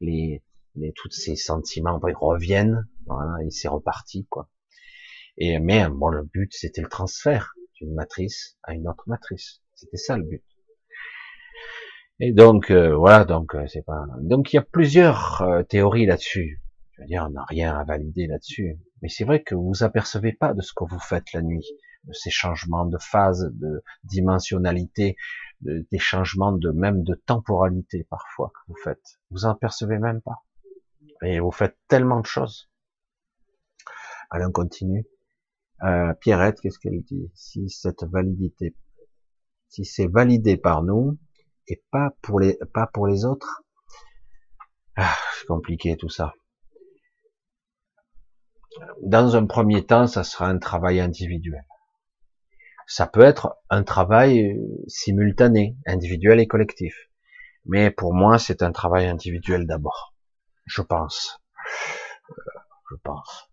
les, 0.00 0.42
les, 0.74 0.92
tous 0.92 1.10
ces 1.10 1.36
sentiments 1.36 2.00
ils 2.08 2.14
reviennent, 2.14 2.88
voilà, 3.06 3.44
et 3.44 3.50
c'est 3.50 3.68
reparti, 3.68 4.26
quoi. 4.28 4.48
Et 5.36 5.58
mais 5.58 5.88
bon, 5.88 6.08
le 6.08 6.24
but 6.24 6.52
c'était 6.52 6.82
le 6.82 6.88
transfert 6.88 7.54
d'une 7.76 7.94
matrice 7.94 8.58
à 8.62 8.74
une 8.74 8.86
autre 8.88 9.04
matrice. 9.06 9.62
C'était 9.74 9.96
ça 9.96 10.16
le 10.16 10.24
but. 10.24 10.44
Et 12.20 12.32
donc 12.32 12.70
euh, 12.70 12.94
voilà, 12.94 13.24
donc 13.24 13.54
euh, 13.54 13.66
c'est 13.66 13.84
pas. 13.84 14.04
Donc 14.20 14.52
il 14.52 14.56
y 14.56 14.58
a 14.58 14.62
plusieurs 14.62 15.42
euh, 15.42 15.62
théories 15.62 16.06
là-dessus. 16.06 16.60
Je 16.92 17.02
veux 17.02 17.06
dire, 17.06 17.26
on 17.28 17.32
n'a 17.32 17.44
rien 17.44 17.76
à 17.76 17.84
valider 17.84 18.26
là-dessus. 18.26 18.78
Mais 19.00 19.08
c'est 19.08 19.24
vrai 19.24 19.42
que 19.42 19.54
vous 19.54 19.82
apercevez 19.82 20.32
pas 20.32 20.54
de 20.54 20.60
ce 20.60 20.72
que 20.74 20.84
vous 20.84 21.00
faites 21.00 21.32
la 21.32 21.42
nuit, 21.42 21.66
de 22.04 22.12
ces 22.12 22.30
changements 22.30 22.84
de 22.84 22.98
phase, 22.98 23.50
de 23.54 23.82
dimensionnalité, 24.04 25.16
de, 25.62 25.86
des 25.90 25.98
changements 25.98 26.52
de 26.52 26.70
même 26.70 27.02
de 27.02 27.14
temporalité 27.14 28.06
parfois 28.08 28.52
que 28.54 28.60
vous 28.68 28.76
faites. 28.84 29.20
Vous 29.30 29.44
en 29.46 29.54
percevez 29.54 29.98
même 29.98 30.20
pas. 30.20 30.44
Et 31.22 31.40
vous 31.40 31.50
faites 31.50 31.76
tellement 31.88 32.20
de 32.20 32.26
choses. 32.26 32.70
Allez, 34.30 34.44
on 34.44 34.52
continue. 34.52 35.04
Euh, 35.82 36.14
Pierrette, 36.14 36.60
qu'est-ce 36.60 36.78
qu'elle 36.78 37.02
dit? 37.02 37.30
Si 37.34 37.68
cette 37.68 38.04
validité, 38.04 38.76
si 39.68 39.84
c'est 39.84 40.06
validé 40.06 40.56
par 40.56 40.82
nous 40.84 41.18
et 41.68 41.82
pas 41.90 42.10
pour 42.22 42.40
les, 42.40 42.58
pas 42.74 42.86
pour 42.86 43.06
les 43.06 43.24
autres, 43.24 43.62
ah, 44.96 45.16
c'est 45.34 45.46
compliqué 45.46 45.96
tout 45.96 46.08
ça. 46.08 46.34
Dans 49.02 49.36
un 49.36 49.46
premier 49.46 49.84
temps, 49.84 50.06
ça 50.06 50.24
sera 50.24 50.46
un 50.46 50.58
travail 50.58 51.00
individuel. 51.00 51.64
Ça 52.86 53.06
peut 53.06 53.22
être 53.22 53.56
un 53.70 53.84
travail 53.84 54.58
simultané, 54.86 55.76
individuel 55.86 56.40
et 56.40 56.46
collectif. 56.46 56.94
Mais 57.64 57.90
pour 57.90 58.12
moi, 58.12 58.38
c'est 58.38 58.62
un 58.62 58.72
travail 58.72 59.06
individuel 59.06 59.66
d'abord. 59.66 60.14
Je 60.66 60.82
pense. 60.82 61.40
Euh, 62.30 62.34
je 62.90 62.96
pense 63.02 63.52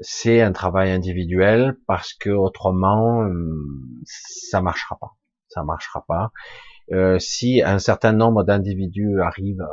c'est 0.00 0.40
un 0.40 0.52
travail 0.52 0.90
individuel 0.90 1.78
parce 1.86 2.14
que 2.14 2.30
autrement 2.30 3.20
hum, 3.20 4.02
ça 4.04 4.62
marchera 4.62 4.98
pas. 4.98 5.16
Ça 5.50 5.62
marchera 5.62 6.04
pas. 6.06 6.30
Euh, 6.92 7.18
si 7.18 7.62
un 7.62 7.78
certain 7.78 8.12
nombre 8.12 8.42
d'individus 8.42 9.20
arrivent 9.20 9.66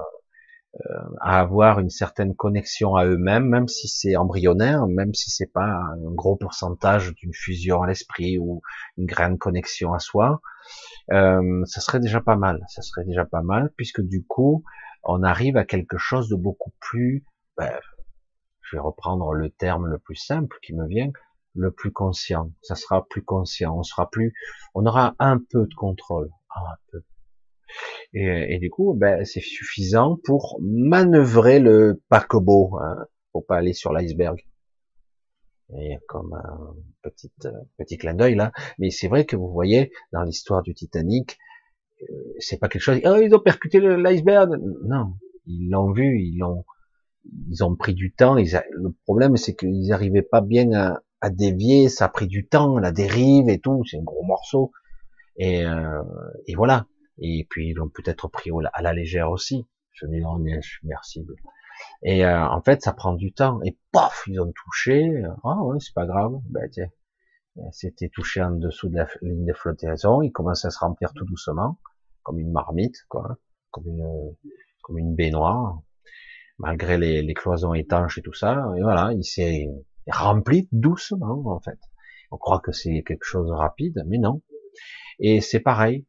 euh, 0.75 0.99
à 1.21 1.39
avoir 1.39 1.79
une 1.79 1.89
certaine 1.89 2.35
connexion 2.35 2.95
à 2.95 3.05
eux-mêmes, 3.05 3.47
même 3.47 3.67
si 3.67 3.87
c'est 3.87 4.15
embryonnaire, 4.15 4.85
même 4.87 5.13
si 5.13 5.31
c'est 5.31 5.51
pas 5.51 5.65
un 5.65 6.11
gros 6.13 6.35
pourcentage 6.35 7.13
d'une 7.15 7.33
fusion 7.33 7.81
à 7.81 7.87
l'esprit 7.87 8.37
ou 8.37 8.61
une 8.97 9.05
grande 9.05 9.39
connexion 9.39 9.93
à 9.93 9.99
soi, 9.99 10.41
euh, 11.11 11.63
ça 11.65 11.81
serait 11.81 11.99
déjà 11.99 12.21
pas 12.21 12.35
mal. 12.35 12.63
Ça 12.67 12.81
serait 12.81 13.05
déjà 13.05 13.25
pas 13.25 13.41
mal 13.41 13.71
puisque 13.77 14.01
du 14.01 14.23
coup 14.25 14.63
on 15.03 15.23
arrive 15.23 15.57
à 15.57 15.65
quelque 15.65 15.97
chose 15.97 16.29
de 16.29 16.35
beaucoup 16.35 16.73
plus 16.79 17.23
ben, 17.57 17.71
je 18.61 18.75
vais 18.75 18.81
reprendre 18.81 19.33
le 19.33 19.49
terme 19.49 19.87
le 19.87 19.97
plus 19.97 20.15
simple 20.15 20.57
qui 20.61 20.73
me 20.73 20.87
vient, 20.87 21.11
le 21.57 21.71
plus 21.71 21.91
conscient. 21.91 22.51
Ça 22.61 22.75
sera 22.75 23.05
plus 23.07 23.23
conscient. 23.23 23.77
On 23.77 23.83
sera 23.83 24.09
plus, 24.09 24.33
on 24.73 24.85
aura 24.85 25.15
un 25.19 25.39
peu 25.39 25.65
de 25.65 25.73
contrôle, 25.75 26.29
un 26.55 26.75
peu. 26.91 27.01
Et, 28.13 28.57
du 28.59 28.69
coup, 28.69 28.93
ben, 28.93 29.25
c'est 29.25 29.41
suffisant 29.41 30.17
pour 30.23 30.59
manœuvrer 30.61 31.59
le 31.59 32.01
paquebot, 32.09 32.77
hein, 32.81 33.05
pour 33.31 33.45
pas 33.45 33.57
aller 33.57 33.73
sur 33.73 33.91
l'iceberg. 33.91 34.39
Et 35.77 35.97
comme 36.07 36.33
un 36.33 36.75
petit 37.01 37.29
petit 37.77 37.97
clin 37.97 38.13
d'œil 38.13 38.35
là, 38.35 38.53
mais 38.79 38.89
c'est 38.89 39.09
vrai 39.09 39.25
que 39.25 39.35
vous 39.35 39.51
voyez 39.51 39.91
dans 40.13 40.23
l'histoire 40.23 40.63
du 40.63 40.73
Titanic, 40.73 41.37
euh, 42.01 42.05
c'est 42.39 42.57
pas 42.57 42.69
quelque 42.69 42.81
chose. 42.81 43.01
Oh, 43.03 43.17
ils 43.21 43.35
ont 43.35 43.41
percuté 43.41 43.81
l'iceberg. 43.81 44.51
Non, 44.85 45.15
ils 45.45 45.69
l'ont 45.69 45.91
vu, 45.91 46.21
ils 46.21 46.37
l'ont 46.37 46.63
ils 47.49 47.63
ont 47.63 47.75
pris 47.75 47.93
du 47.93 48.13
temps. 48.13 48.35
le 48.35 48.91
problème, 49.03 49.37
c'est 49.37 49.55
qu'ils 49.55 49.87
n'arrivaient 49.87 50.21
pas 50.21 50.41
bien 50.41 50.71
à, 50.73 51.01
à, 51.21 51.29
dévier. 51.29 51.89
Ça 51.89 52.05
a 52.05 52.09
pris 52.09 52.27
du 52.27 52.47
temps, 52.47 52.77
la 52.77 52.91
dérive 52.91 53.49
et 53.49 53.59
tout. 53.59 53.83
C'est 53.85 53.97
un 53.97 54.03
gros 54.03 54.23
morceau. 54.23 54.71
Et, 55.37 55.65
euh, 55.65 56.03
et 56.47 56.55
voilà. 56.55 56.87
Et 57.19 57.45
puis 57.49 57.69
ils 57.69 57.73
l'ont 57.73 57.89
peut-être 57.89 58.27
pris 58.27 58.51
à 58.73 58.81
la 58.81 58.93
légère 58.93 59.29
aussi. 59.29 59.65
Je 59.91 60.05
dis 60.05 60.21
non, 60.21 60.37
submersible. 60.61 61.35
Et 62.03 62.25
euh, 62.25 62.47
en 62.47 62.61
fait, 62.61 62.81
ça 62.81 62.93
prend 62.93 63.13
du 63.13 63.33
temps. 63.33 63.59
Et 63.63 63.77
paf, 63.91 64.23
ils 64.27 64.39
ont 64.39 64.51
touché. 64.51 65.23
Ah 65.43 65.61
ouais, 65.63 65.77
c'est 65.79 65.93
pas 65.93 66.05
grave. 66.05 66.33
Ben 66.49 66.69
tiens, 66.71 66.89
c'était 67.71 68.09
touché 68.09 68.41
en 68.41 68.51
dessous 68.51 68.89
de 68.89 68.95
la 68.95 69.07
ligne 69.21 69.45
de 69.45 69.53
flottaison. 69.53 70.21
Il 70.21 70.31
commence 70.31 70.65
à 70.65 70.69
se 70.69 70.79
remplir 70.79 71.13
tout 71.13 71.25
doucement, 71.25 71.79
comme 72.23 72.39
une 72.39 72.51
marmite, 72.51 73.05
quoi, 73.09 73.37
comme 73.71 73.87
une 73.87 74.35
comme 74.83 74.99
une 74.99 75.15
baignoire 75.15 75.81
malgré 76.59 76.97
les, 76.97 77.33
cloisons 77.33 77.73
étanches 77.73 78.17
et 78.17 78.21
tout 78.21 78.33
ça. 78.33 78.71
Et 78.77 78.81
voilà, 78.81 79.13
il 79.13 79.23
s'est 79.23 79.67
rempli 80.09 80.67
doucement, 80.71 81.43
en 81.45 81.59
fait. 81.59 81.79
On 82.31 82.37
croit 82.37 82.59
que 82.59 82.71
c'est 82.71 83.03
quelque 83.03 83.23
chose 83.23 83.47
de 83.47 83.53
rapide, 83.53 84.03
mais 84.07 84.17
non. 84.17 84.41
Et 85.19 85.41
c'est 85.41 85.59
pareil 85.59 86.05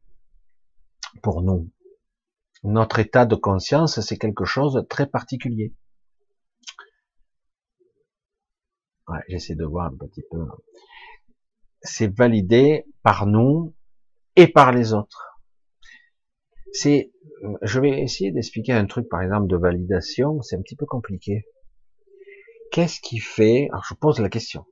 pour 1.23 1.41
nous. 1.41 1.69
Notre 2.63 2.99
état 2.99 3.25
de 3.25 3.35
conscience, 3.35 3.99
c'est 4.01 4.17
quelque 4.17 4.45
chose 4.45 4.73
de 4.73 4.81
très 4.81 5.07
particulier. 5.07 5.73
Ouais, 9.07 9.21
j'essaie 9.27 9.55
de 9.55 9.65
voir 9.65 9.87
un 9.87 9.97
petit 9.97 10.23
peu. 10.29 10.45
C'est 11.81 12.13
validé 12.15 12.85
par 13.01 13.25
nous 13.25 13.73
et 14.35 14.47
par 14.47 14.71
les 14.71 14.93
autres. 14.93 15.39
C'est 16.73 17.11
je 17.61 17.79
vais 17.79 18.01
essayer 18.01 18.31
d'expliquer 18.31 18.73
un 18.73 18.85
truc, 18.85 19.07
par 19.09 19.21
exemple, 19.21 19.47
de 19.47 19.55
validation. 19.55 20.41
C'est 20.41 20.57
un 20.57 20.61
petit 20.61 20.75
peu 20.75 20.85
compliqué. 20.85 21.45
Qu'est-ce 22.71 22.99
qui 22.99 23.19
fait 23.19 23.67
Alors, 23.71 23.83
je 23.87 23.93
pose 23.93 24.19
la 24.19 24.29
question. 24.29 24.65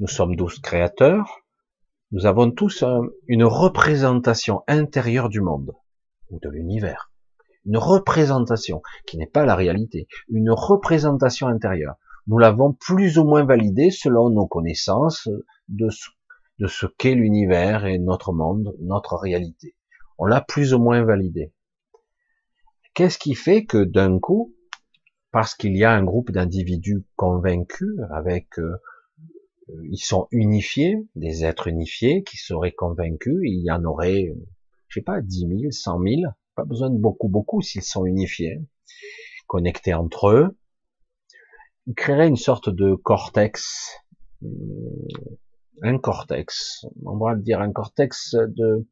Nous 0.00 0.08
sommes 0.08 0.36
tous 0.36 0.58
créateurs. 0.58 1.40
Nous 2.12 2.26
avons 2.26 2.50
tous 2.50 2.84
une 3.26 3.44
représentation 3.44 4.62
intérieure 4.66 5.28
du 5.28 5.40
monde 5.40 5.72
ou 6.30 6.38
de 6.40 6.48
l'univers. 6.48 7.12
Une 7.64 7.78
représentation 7.78 8.82
qui 9.06 9.18
n'est 9.18 9.26
pas 9.26 9.44
la 9.44 9.54
réalité. 9.54 10.08
Une 10.28 10.50
représentation 10.50 11.48
intérieure. 11.48 11.96
Nous 12.26 12.38
l'avons 12.38 12.72
plus 12.72 13.18
ou 13.18 13.24
moins 13.24 13.44
validée 13.44 13.90
selon 13.90 14.30
nos 14.30 14.46
connaissances 14.46 15.28
de 15.68 15.88
ce 15.88 16.86
qu'est 16.86 17.14
l'univers 17.14 17.86
et 17.86 17.98
notre 17.98 18.32
monde, 18.32 18.74
notre 18.80 19.16
réalité 19.16 19.76
on 20.18 20.26
l'a 20.26 20.40
plus 20.40 20.74
ou 20.74 20.78
moins 20.78 21.04
validé. 21.04 21.52
Qu'est-ce 22.94 23.18
qui 23.18 23.34
fait 23.34 23.64
que 23.64 23.84
d'un 23.84 24.18
coup, 24.18 24.54
parce 25.32 25.54
qu'il 25.54 25.76
y 25.76 25.84
a 25.84 25.92
un 25.92 26.04
groupe 26.04 26.30
d'individus 26.30 27.04
convaincus, 27.16 27.96
avec, 28.10 28.58
euh, 28.58 28.78
ils 29.90 29.98
sont 29.98 30.28
unifiés, 30.30 31.06
des 31.14 31.44
êtres 31.44 31.68
unifiés 31.68 32.22
qui 32.22 32.36
seraient 32.36 32.72
convaincus, 32.72 33.38
il 33.42 33.64
y 33.64 33.70
en 33.70 33.84
aurait, 33.84 34.34
je 34.88 35.00
sais 35.00 35.04
pas, 35.04 35.20
10 35.20 35.46
000, 35.60 35.70
100 35.70 36.00
000, 36.00 36.32
pas 36.54 36.64
besoin 36.64 36.90
de 36.90 36.98
beaucoup, 36.98 37.28
beaucoup 37.28 37.60
s'ils 37.60 37.82
sont 37.82 38.06
unifiés, 38.06 38.60
connectés 39.46 39.94
entre 39.94 40.28
eux, 40.28 40.56
ils 41.86 41.94
créeraient 41.94 42.28
une 42.28 42.36
sorte 42.36 42.70
de 42.70 42.94
cortex, 42.94 43.90
un 45.82 45.98
cortex, 45.98 46.86
on 47.04 47.16
va 47.16 47.36
dire 47.36 47.60
un 47.60 47.72
cortex 47.72 48.34
de 48.34 48.86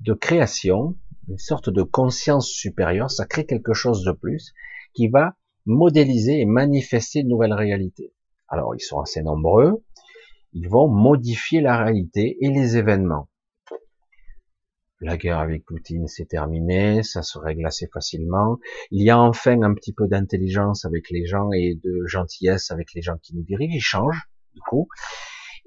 de 0.00 0.14
création, 0.14 0.96
une 1.28 1.38
sorte 1.38 1.70
de 1.70 1.82
conscience 1.82 2.48
supérieure, 2.48 3.10
ça 3.10 3.26
crée 3.26 3.46
quelque 3.46 3.74
chose 3.74 4.04
de 4.04 4.12
plus 4.12 4.54
qui 4.94 5.08
va 5.08 5.36
modéliser 5.68 6.40
et 6.40 6.46
manifester 6.46 7.20
une 7.20 7.28
nouvelle 7.28 7.52
réalité. 7.52 8.12
Alors 8.48 8.74
ils 8.74 8.80
sont 8.80 9.00
assez 9.00 9.22
nombreux, 9.22 9.84
Ils 10.54 10.68
vont 10.68 10.88
modifier 10.88 11.60
la 11.60 11.76
réalité 11.76 12.38
et 12.40 12.48
les 12.48 12.78
événements. 12.78 13.28
La 15.00 15.16
guerre 15.16 15.38
avec 15.38 15.64
Poutine, 15.64 16.08
c'est 16.08 16.24
terminé, 16.24 17.04
ça 17.04 17.22
se 17.22 17.38
règle 17.38 17.64
assez 17.66 17.86
facilement. 17.86 18.58
Il 18.90 19.04
y 19.04 19.10
a 19.10 19.18
enfin 19.20 19.62
un 19.62 19.74
petit 19.74 19.92
peu 19.92 20.08
d'intelligence 20.08 20.84
avec 20.84 21.10
les 21.10 21.26
gens 21.26 21.52
et 21.52 21.78
de 21.84 22.04
gentillesse 22.06 22.72
avec 22.72 22.94
les 22.94 23.02
gens 23.02 23.16
qui 23.22 23.36
nous 23.36 23.44
dirigent. 23.44 23.76
Ils 23.76 23.80
changent, 23.80 24.28
du 24.54 24.60
coup. 24.62 24.88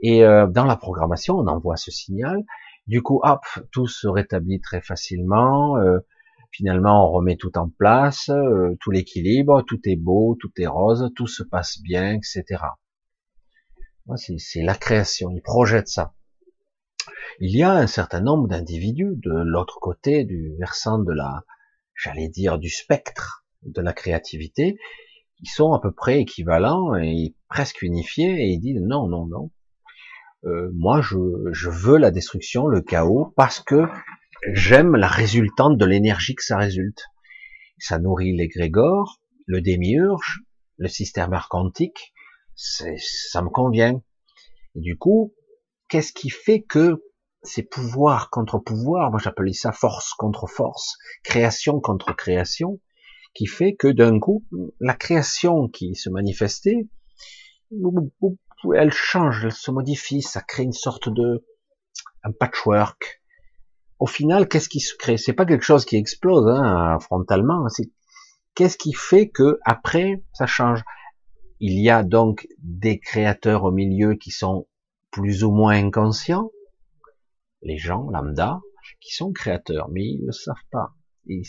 Et 0.01 0.25
euh, 0.25 0.47
dans 0.47 0.65
la 0.65 0.75
programmation, 0.75 1.35
on 1.35 1.47
envoie 1.47 1.77
ce 1.77 1.91
signal. 1.91 2.43
Du 2.87 3.01
coup, 3.01 3.21
hop, 3.23 3.45
tout 3.71 3.87
se 3.87 4.07
rétablit 4.07 4.59
très 4.59 4.81
facilement. 4.81 5.77
Euh, 5.77 5.99
finalement, 6.51 7.07
on 7.07 7.11
remet 7.11 7.37
tout 7.37 7.57
en 7.57 7.69
place, 7.69 8.29
euh, 8.29 8.75
tout 8.81 8.91
l'équilibre, 8.91 9.63
tout 9.67 9.79
est 9.85 9.95
beau, 9.95 10.37
tout 10.39 10.51
est 10.57 10.67
rose, 10.67 11.09
tout 11.15 11.27
se 11.27 11.43
passe 11.43 11.81
bien, 11.81 12.13
etc. 12.13 12.43
C'est 14.17 14.63
la 14.63 14.75
création. 14.75 15.29
Il 15.31 15.41
projette 15.41 15.87
ça 15.87 16.13
il 17.39 17.55
y 17.55 17.63
a 17.63 17.73
un 17.73 17.87
certain 17.87 18.21
nombre 18.21 18.47
d'individus 18.47 19.13
de 19.15 19.31
l'autre 19.31 19.79
côté 19.79 20.25
du 20.25 20.55
versant 20.59 20.99
de 20.99 21.11
la, 21.11 21.43
j'allais 21.95 22.29
dire, 22.29 22.59
du 22.59 22.69
spectre 22.69 23.45
de 23.63 23.81
la 23.81 23.93
créativité, 23.93 24.77
qui 25.37 25.45
sont 25.45 25.73
à 25.73 25.79
peu 25.79 25.91
près 25.91 26.19
équivalents 26.19 26.95
et 26.95 27.35
presque 27.47 27.81
unifiés, 27.81 28.43
et 28.43 28.49
ils 28.49 28.59
disent 28.59 28.81
non, 28.81 29.07
non, 29.07 29.25
non. 29.25 29.51
Euh, 30.45 30.69
moi, 30.73 31.01
je, 31.01 31.17
je 31.51 31.69
veux 31.69 31.97
la 31.97 32.11
destruction, 32.11 32.67
le 32.67 32.81
chaos, 32.81 33.33
parce 33.35 33.59
que 33.59 33.85
j'aime 34.47 34.95
la 34.95 35.07
résultante 35.07 35.77
de 35.77 35.85
l'énergie 35.85 36.35
que 36.35 36.43
ça 36.43 36.57
résulte. 36.57 37.05
Ça 37.77 37.99
nourrit 37.99 38.35
l'égrégore, 38.35 39.19
le 39.45 39.61
démiurge, 39.61 40.41
le 40.77 40.88
système 40.88 41.34
archontique, 41.34 42.13
ça 42.55 43.41
me 43.41 43.49
convient. 43.49 44.01
Et 44.76 44.81
du 44.81 44.97
coup, 44.97 45.34
qu'est-ce 45.89 46.13
qui 46.13 46.30
fait 46.30 46.61
que 46.61 47.03
c'est 47.43 47.63
pouvoir 47.63 48.30
contre 48.30 48.59
pouvoir, 48.59 49.09
moi 49.09 49.19
j'appelais 49.22 49.53
ça 49.53 49.72
force 49.72 50.13
contre 50.13 50.47
force, 50.47 50.97
création 51.23 51.80
contre 51.80 52.15
création, 52.15 52.80
qui 53.34 53.47
fait 53.47 53.76
que 53.76 53.88
d'un 53.88 54.19
coup, 54.19 54.45
la 54.80 54.93
création 54.93 55.68
qui 55.68 55.95
se 55.95 56.09
manifestait, 56.09 56.88
elle 57.72 58.91
change, 58.91 59.45
elle 59.45 59.51
se 59.51 59.72
modifie, 59.72 60.22
ça 60.22 60.41
crée 60.41 60.63
une 60.63 60.73
sorte 60.73 61.09
de 61.09 61.45
un 62.23 62.31
patchwork. 62.31 63.20
Au 64.01 64.07
final, 64.07 64.47
qu'est-ce 64.47 64.67
qui 64.67 64.79
se 64.79 64.95
crée? 64.95 65.17
C'est 65.17 65.31
pas 65.31 65.45
quelque 65.45 65.63
chose 65.63 65.85
qui 65.85 65.95
explose 65.95 66.47
hein, 66.47 66.97
frontalement. 66.99 67.69
C'est 67.69 67.91
qu'est-ce 68.55 68.75
qui 68.75 68.93
fait 68.93 69.29
que 69.29 69.59
après 69.63 70.23
ça 70.33 70.47
change? 70.47 70.83
Il 71.59 71.79
y 71.79 71.87
a 71.91 72.01
donc 72.01 72.47
des 72.57 72.99
créateurs 72.99 73.63
au 73.63 73.71
milieu 73.71 74.15
qui 74.15 74.31
sont 74.31 74.65
plus 75.11 75.43
ou 75.43 75.51
moins 75.51 75.75
inconscients, 75.75 76.49
les 77.61 77.77
gens 77.77 78.09
lambda 78.09 78.61
qui 79.01 79.13
sont 79.13 79.31
créateurs, 79.31 79.87
mais 79.91 80.03
ils 80.03 80.25
ne 80.25 80.31
savent 80.31 80.55
pas. 80.71 80.95
Ils, 81.27 81.45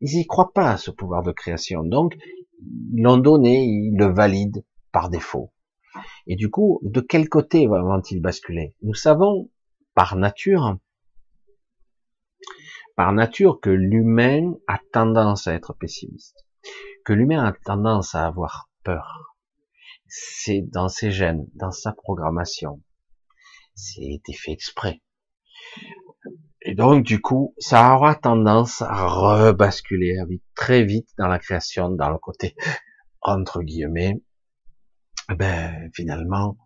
ils 0.00 0.20
y 0.20 0.26
croient 0.28 0.52
pas 0.52 0.70
à 0.70 0.76
ce 0.76 0.92
pouvoir 0.92 1.24
de 1.24 1.32
création. 1.32 1.82
Donc, 1.82 2.16
ils 2.60 3.02
l'ont 3.02 3.18
donné, 3.18 3.64
ils 3.64 3.96
le 3.96 4.06
valident 4.06 4.64
par 4.92 5.10
défaut. 5.10 5.52
Et 6.28 6.36
du 6.36 6.50
coup, 6.50 6.78
de 6.84 7.00
quel 7.00 7.28
côté 7.28 7.66
vont-ils 7.66 8.20
basculer? 8.20 8.76
Nous 8.82 8.94
savons 8.94 9.50
par 9.94 10.14
nature, 10.14 10.78
par 12.98 13.12
nature 13.12 13.60
que 13.60 13.70
l'humain 13.70 14.54
a 14.66 14.80
tendance 14.92 15.46
à 15.46 15.54
être 15.54 15.72
pessimiste, 15.72 16.44
que 17.04 17.12
l'humain 17.12 17.44
a 17.44 17.52
tendance 17.52 18.16
à 18.16 18.26
avoir 18.26 18.68
peur. 18.82 19.36
C'est 20.08 20.62
dans 20.62 20.88
ses 20.88 21.12
gènes, 21.12 21.46
dans 21.54 21.70
sa 21.70 21.92
programmation. 21.92 22.82
C'est 23.76 24.20
fait 24.34 24.50
exprès. 24.50 25.00
Et 26.62 26.74
donc, 26.74 27.04
du 27.04 27.20
coup, 27.20 27.54
ça 27.58 27.94
aura 27.94 28.16
tendance 28.16 28.82
à 28.82 29.06
rebasculer 29.06 30.16
très 30.56 30.82
vite 30.82 31.08
dans 31.18 31.28
la 31.28 31.38
création, 31.38 31.90
dans 31.90 32.10
le 32.10 32.18
côté, 32.18 32.56
entre 33.20 33.62
guillemets, 33.62 34.20
eh 35.30 35.36
ben, 35.36 35.88
finalement, 35.94 36.58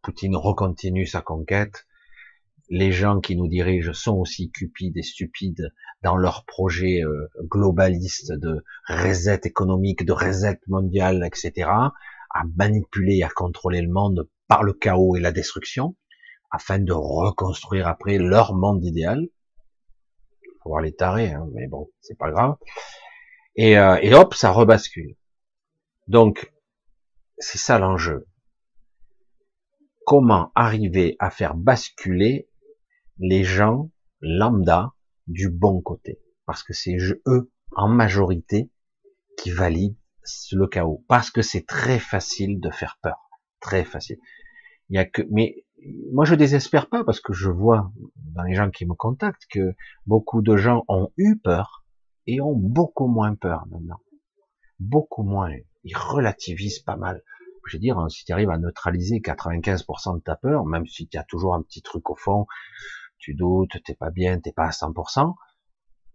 Poutine 0.00 0.36
recontinue 0.36 1.06
sa 1.06 1.20
conquête. 1.20 1.86
Les 2.70 2.92
gens 2.92 3.20
qui 3.20 3.36
nous 3.36 3.46
dirigent 3.46 3.92
sont 3.92 4.16
aussi 4.16 4.50
cupides 4.50 4.96
et 4.96 5.02
stupides 5.02 5.70
dans 6.02 6.16
leur 6.16 6.44
projet 6.44 7.02
euh, 7.02 7.28
globaliste 7.42 8.32
de 8.32 8.64
reset 8.88 9.40
économique, 9.44 10.04
de 10.04 10.12
reset 10.12 10.60
mondial, 10.66 11.24
etc., 11.24 11.68
à 11.68 12.42
manipuler, 12.56 13.22
à 13.22 13.28
contrôler 13.28 13.82
le 13.82 13.92
monde 13.92 14.28
par 14.48 14.62
le 14.62 14.72
chaos 14.72 15.16
et 15.16 15.20
la 15.20 15.30
destruction 15.30 15.94
afin 16.50 16.78
de 16.78 16.92
reconstruire 16.92 17.88
après 17.88 18.16
leur 18.16 18.54
monde 18.54 18.84
idéal. 18.84 19.28
Faut 20.62 20.70
voir 20.70 20.82
les 20.82 20.94
tarés, 20.94 21.32
hein, 21.32 21.46
mais 21.52 21.66
bon, 21.66 21.90
c'est 22.00 22.16
pas 22.16 22.30
grave. 22.30 22.56
Et, 23.56 23.76
euh, 23.76 23.98
et 24.00 24.14
hop, 24.14 24.34
ça 24.34 24.52
rebascule. 24.52 25.16
Donc, 26.08 26.52
c'est 27.38 27.58
ça 27.58 27.78
l'enjeu. 27.78 28.26
Comment 30.06 30.52
arriver 30.54 31.16
à 31.18 31.30
faire 31.30 31.54
basculer 31.54 32.48
les 33.18 33.44
gens 33.44 33.90
lambda 34.20 34.92
du 35.26 35.48
bon 35.48 35.80
côté 35.80 36.20
Parce 36.46 36.62
que 36.62 36.72
c'est 36.72 36.96
eux, 37.26 37.50
en 37.72 37.88
majorité, 37.88 38.70
qui 39.38 39.50
valident 39.50 39.96
le 40.52 40.66
chaos. 40.66 41.04
Parce 41.08 41.30
que 41.30 41.42
c'est 41.42 41.66
très 41.66 41.98
facile 41.98 42.60
de 42.60 42.70
faire 42.70 42.98
peur. 43.02 43.28
Très 43.60 43.84
facile. 43.84 44.18
Il 44.88 44.96
y 44.96 44.98
a 44.98 45.04
que, 45.04 45.22
mais 45.30 45.64
moi 46.12 46.24
je 46.24 46.34
désespère 46.34 46.88
pas 46.88 47.04
parce 47.04 47.20
que 47.20 47.32
je 47.32 47.50
vois 47.50 47.92
dans 48.16 48.42
les 48.42 48.54
gens 48.54 48.70
qui 48.70 48.86
me 48.86 48.94
contactent 48.94 49.46
que 49.50 49.74
beaucoup 50.06 50.42
de 50.42 50.56
gens 50.56 50.84
ont 50.88 51.10
eu 51.16 51.38
peur 51.38 51.84
et 52.26 52.40
ont 52.40 52.56
beaucoup 52.56 53.06
moins 53.06 53.34
peur 53.34 53.66
maintenant. 53.70 54.00
Beaucoup 54.78 55.22
moins. 55.22 55.50
Ils 55.84 55.96
relativisent 55.96 56.80
pas 56.80 56.96
mal. 56.96 57.22
Je 57.66 57.76
veux 57.76 57.80
dire, 57.80 57.98
si 58.10 58.24
tu 58.24 58.32
arrives 58.32 58.50
à 58.50 58.58
neutraliser 58.58 59.20
95% 59.20 60.18
de 60.18 60.22
ta 60.22 60.36
peur, 60.36 60.66
même 60.66 60.86
si 60.86 61.08
tu 61.08 61.16
as 61.16 61.24
toujours 61.24 61.54
un 61.54 61.62
petit 61.62 61.80
truc 61.80 62.10
au 62.10 62.14
fond, 62.14 62.46
tu 63.24 63.34
doutes, 63.34 63.82
t'es 63.84 63.94
pas 63.94 64.10
bien, 64.10 64.38
t'es 64.38 64.52
pas 64.52 64.66
à 64.66 64.70
100%, 64.70 65.34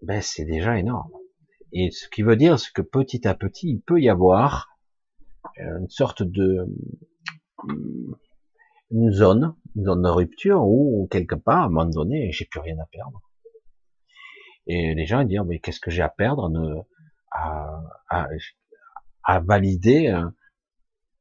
ben 0.03 0.22
c'est 0.22 0.45
déjà 0.45 0.77
énorme. 0.77 1.11
Et 1.73 1.90
ce 1.91 2.07
qui 2.07 2.22
veut 2.22 2.36
dire, 2.36 2.60
c'est 2.60 2.72
que 2.72 2.81
petit 2.81 3.27
à 3.27 3.34
petit, 3.34 3.69
il 3.69 3.81
peut 3.81 3.99
y 3.99 4.10
avoir 4.10 4.77
une 5.57 5.90
sorte 5.90 6.22
de 6.23 6.68
une 8.91 9.11
zone, 9.11 9.56
une 9.76 9.86
zone 9.86 10.02
de 10.03 10.10
rupture 10.10 10.61
où 10.64 11.07
quelque 11.11 11.36
part, 11.36 11.64
à 11.64 11.65
un 11.65 11.69
moment 11.69 11.90
donné, 11.90 12.31
j'ai 12.31 12.45
plus 12.45 12.60
rien 12.60 12.77
à 12.80 12.86
perdre. 12.86 13.22
Et 14.68 14.94
les 14.94 15.06
gens 15.06 15.23
disent, 15.23 15.41
mais 15.45 15.60
qu'est-ce 15.60 15.80
que 15.80 15.91
j'ai 15.91 16.03
à 16.03 16.10
perdre 16.10 16.52
à, 17.31 18.30
valider 19.41 20.15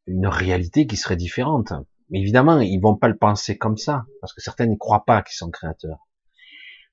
une 0.06 0.26
réalité 0.26 0.86
qui 0.86 0.96
serait 0.96 1.16
différente? 1.16 1.72
Mais 2.10 2.20
évidemment, 2.20 2.60
ils 2.60 2.80
vont 2.80 2.96
pas 2.96 3.08
le 3.08 3.16
penser 3.16 3.58
comme 3.58 3.76
ça, 3.76 4.06
parce 4.20 4.32
que 4.32 4.40
certains 4.40 4.66
ne 4.66 4.76
croient 4.76 5.04
pas 5.04 5.22
qu'ils 5.22 5.36
sont 5.36 5.50
créateurs. 5.50 6.08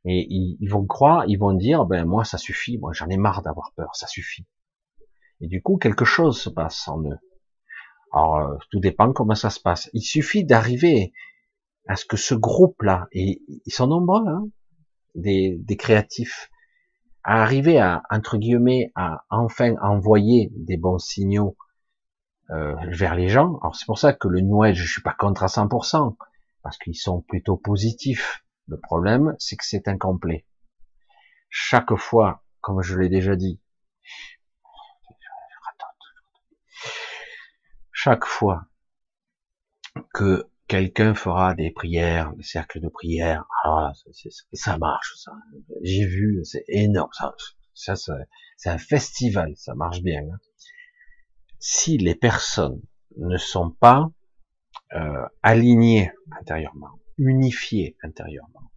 Et 0.06 0.28
ils, 0.30 0.58
ils, 0.60 0.70
vont 0.70 0.86
croire, 0.86 1.26
ils 1.28 1.38
vont 1.38 1.54
dire, 1.54 1.86
ben 1.86 2.06
moi 2.06 2.26
ça 2.26 2.38
suffit, 2.38 2.78
moi 2.78 2.92
j'en 2.94 3.08
ai 3.08 3.18
marre 3.18 3.42
d'avoir 3.42 3.72
peur, 3.76 3.96
ça 3.96 4.08
suffit. 4.08 4.46
Et 5.42 5.48
du 5.48 5.62
coup, 5.62 5.78
quelque 5.78 6.06
chose 6.06 6.40
se 6.40 6.50
passe 6.50 6.88
en 6.88 7.02
eux. 7.04 7.18
Alors, 8.14 8.38
euh, 8.38 8.58
tout 8.72 8.80
dépend 8.80 9.12
comment 9.12 9.36
ça 9.36 9.50
se 9.50 9.60
passe. 9.60 9.90
Il 9.94 10.02
suffit 10.02 10.46
d'arriver 10.46 11.12
à 11.88 11.96
ce 11.96 12.06
que 12.06 12.18
ce 12.18 12.34
groupe-là, 12.34 13.08
et 13.12 13.42
ils 13.66 13.72
sont 13.74 13.88
nombreux, 13.88 14.26
hein, 14.28 14.48
des, 15.16 15.58
des 15.60 15.78
créatifs, 15.78 16.50
à 17.24 17.42
arriver 17.42 17.80
à, 17.80 18.04
entre 18.10 18.38
guillemets, 18.38 18.92
à 18.96 19.26
enfin 19.30 19.76
envoyer 19.82 20.52
des 20.56 20.78
bons 20.78 21.00
signaux 21.00 21.58
euh, 22.52 22.76
vers 22.90 23.16
les 23.16 23.30
gens. 23.30 23.58
Alors 23.62 23.76
c'est 23.76 23.86
pour 23.86 24.00
ça 24.00 24.14
que 24.14 24.28
le 24.28 24.42
New 24.42 24.64
je 24.74 24.88
suis 24.88 25.02
pas 25.02 25.14
contre 25.14 25.44
à 25.44 25.48
100%, 25.48 26.16
parce 26.62 26.78
qu'ils 26.78 26.96
sont 26.96 27.22
plutôt 27.22 27.58
positifs. 27.58 28.44
Le 28.68 28.80
problème, 28.80 29.36
c'est 29.40 29.56
que 29.56 29.66
c'est 29.66 29.88
incomplet. 29.88 30.46
Chaque 31.50 31.96
fois, 31.96 32.44
comme 32.62 32.82
je 32.82 32.98
l'ai 32.98 33.10
déjà 33.10 33.36
dit, 33.36 33.62
chaque 37.92 38.26
fois 38.26 38.68
que 40.14 40.50
quelqu'un 40.68 41.14
fera 41.16 41.54
des 41.54 41.72
prières, 41.72 42.34
des 42.34 42.44
cercles 42.44 42.80
de 42.80 42.90
prière, 42.90 43.46
ah, 43.64 43.92
ça 44.54 44.78
marche, 44.78 45.16
ça. 45.18 45.32
J'ai 45.82 46.06
vu, 46.06 46.42
c'est 46.44 46.66
énorme, 46.68 47.10
ça, 47.14 47.34
ça, 47.96 47.96
c'est 48.58 48.70
un 48.70 48.78
festival, 48.78 49.54
ça 49.56 49.76
marche 49.76 50.02
bien. 50.02 50.22
Hein. 50.22 50.38
Si 51.60 51.98
les 51.98 52.16
personnes 52.16 52.82
ne 53.18 53.38
sont 53.38 53.72
pas 53.72 54.10
euh, 54.94 55.26
alignées 55.44 56.12
intérieurement, 56.40 57.00
unifiées 57.18 57.98
intérieurement, 58.04 58.72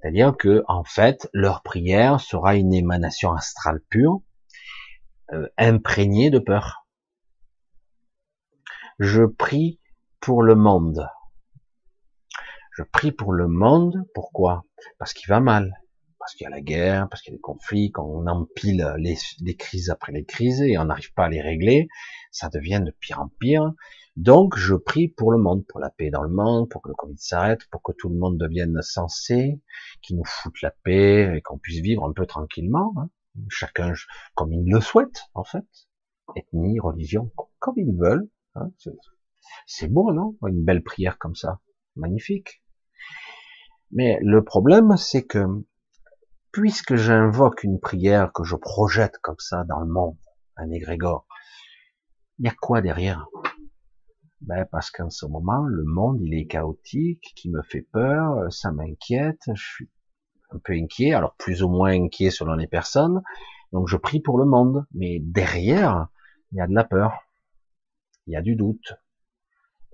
c'est-à-dire 0.00 0.36
que 0.36 0.62
en 0.68 0.84
fait 0.84 1.28
leur 1.32 1.62
prière 1.62 2.20
sera 2.20 2.56
une 2.56 2.74
émanation 2.74 3.32
astrale 3.32 3.80
pure, 3.88 4.20
euh, 5.32 5.48
imprégnée 5.56 6.30
de 6.30 6.38
peur 6.38 6.84
je 9.00 9.24
prie 9.24 9.80
pour 10.20 10.42
le 10.42 10.54
monde. 10.54 11.08
Je 12.76 12.84
prie 12.84 13.10
pour 13.10 13.32
le 13.32 13.48
monde. 13.48 14.04
Pourquoi? 14.14 14.64
Parce 14.98 15.12
qu'il 15.12 15.28
va 15.28 15.40
mal. 15.40 15.72
Parce 16.24 16.36
qu'il 16.36 16.46
y 16.46 16.48
a 16.48 16.50
la 16.50 16.62
guerre, 16.62 17.06
parce 17.10 17.20
qu'il 17.20 17.32
y 17.32 17.34
a 17.34 17.36
des 17.36 17.42
conflits, 17.42 17.90
quand 17.90 18.06
on 18.06 18.26
empile 18.26 18.94
les, 18.96 19.18
les 19.42 19.56
crises 19.56 19.90
après 19.90 20.10
les 20.10 20.24
crises 20.24 20.62
et 20.62 20.78
on 20.78 20.86
n'arrive 20.86 21.12
pas 21.12 21.26
à 21.26 21.28
les 21.28 21.42
régler, 21.42 21.86
ça 22.30 22.48
devient 22.48 22.82
de 22.82 22.92
pire 22.92 23.20
en 23.20 23.28
pire. 23.38 23.74
Donc, 24.16 24.56
je 24.56 24.74
prie 24.74 25.08
pour 25.08 25.32
le 25.32 25.38
monde, 25.38 25.66
pour 25.66 25.80
la 25.80 25.90
paix 25.90 26.08
dans 26.08 26.22
le 26.22 26.30
monde, 26.30 26.70
pour 26.70 26.80
que 26.80 26.88
le 26.88 26.94
Covid 26.94 27.18
s'arrête, 27.18 27.66
pour 27.70 27.82
que 27.82 27.92
tout 27.92 28.08
le 28.08 28.16
monde 28.16 28.38
devienne 28.38 28.80
sensé, 28.80 29.60
qu'il 30.00 30.16
nous 30.16 30.24
foute 30.24 30.62
la 30.62 30.70
paix 30.70 31.36
et 31.36 31.42
qu'on 31.42 31.58
puisse 31.58 31.80
vivre 31.80 32.06
un 32.06 32.12
peu 32.14 32.24
tranquillement, 32.24 32.94
hein. 32.96 33.10
chacun 33.50 33.92
comme 34.34 34.54
il 34.54 34.64
le 34.70 34.80
souhaite, 34.80 35.24
en 35.34 35.44
fait, 35.44 35.66
ethnie, 36.36 36.80
religion, 36.80 37.30
comme 37.58 37.74
ils 37.76 37.94
veulent. 37.94 38.30
Hein. 38.54 38.70
C'est 39.66 39.88
beau, 39.88 40.10
non? 40.10 40.38
Une 40.46 40.64
belle 40.64 40.82
prière 40.82 41.18
comme 41.18 41.34
ça, 41.34 41.60
magnifique. 41.96 42.62
Mais 43.90 44.18
le 44.22 44.42
problème, 44.42 44.96
c'est 44.96 45.24
que 45.26 45.44
puisque 46.54 46.94
j'invoque 46.94 47.64
une 47.64 47.80
prière 47.80 48.32
que 48.32 48.44
je 48.44 48.54
projette 48.54 49.18
comme 49.18 49.40
ça 49.40 49.64
dans 49.64 49.80
le 49.80 49.92
monde, 49.92 50.16
un 50.56 50.70
égrégore, 50.70 51.26
il 52.38 52.46
y 52.46 52.48
a 52.48 52.54
quoi 52.54 52.80
derrière? 52.80 53.26
Ben 54.40 54.64
parce 54.70 54.92
qu'en 54.92 55.10
ce 55.10 55.26
moment, 55.26 55.64
le 55.64 55.82
monde, 55.82 56.20
il 56.20 56.32
est 56.32 56.46
chaotique, 56.46 57.32
qui 57.34 57.50
me 57.50 57.60
fait 57.62 57.82
peur, 57.82 58.52
ça 58.52 58.70
m'inquiète, 58.70 59.42
je 59.52 59.64
suis 59.64 59.90
un 60.50 60.58
peu 60.58 60.74
inquiet, 60.74 61.12
alors 61.12 61.34
plus 61.34 61.64
ou 61.64 61.68
moins 61.68 61.90
inquiet 61.90 62.30
selon 62.30 62.54
les 62.54 62.68
personnes, 62.68 63.20
donc 63.72 63.88
je 63.88 63.96
prie 63.96 64.20
pour 64.20 64.38
le 64.38 64.44
monde, 64.44 64.86
mais 64.94 65.18
derrière, 65.20 66.06
il 66.52 66.58
y 66.58 66.60
a 66.60 66.68
de 66.68 66.74
la 66.74 66.84
peur, 66.84 67.18
il 68.28 68.34
y 68.34 68.36
a 68.36 68.42
du 68.42 68.54
doute. 68.54 68.94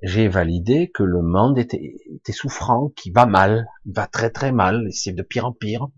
J'ai 0.02 0.28
validé 0.28 0.90
que 0.90 1.04
le 1.04 1.22
monde 1.22 1.58
était, 1.58 1.96
souffrant, 2.32 2.90
qui 2.90 3.10
va 3.10 3.24
mal, 3.24 3.66
il 3.86 3.94
va 3.94 4.06
très 4.06 4.28
très 4.28 4.52
mal, 4.52 4.88
et 4.88 4.92
c'est 4.92 5.12
de 5.12 5.22
pire 5.22 5.46
en 5.46 5.52
pire, 5.52 5.88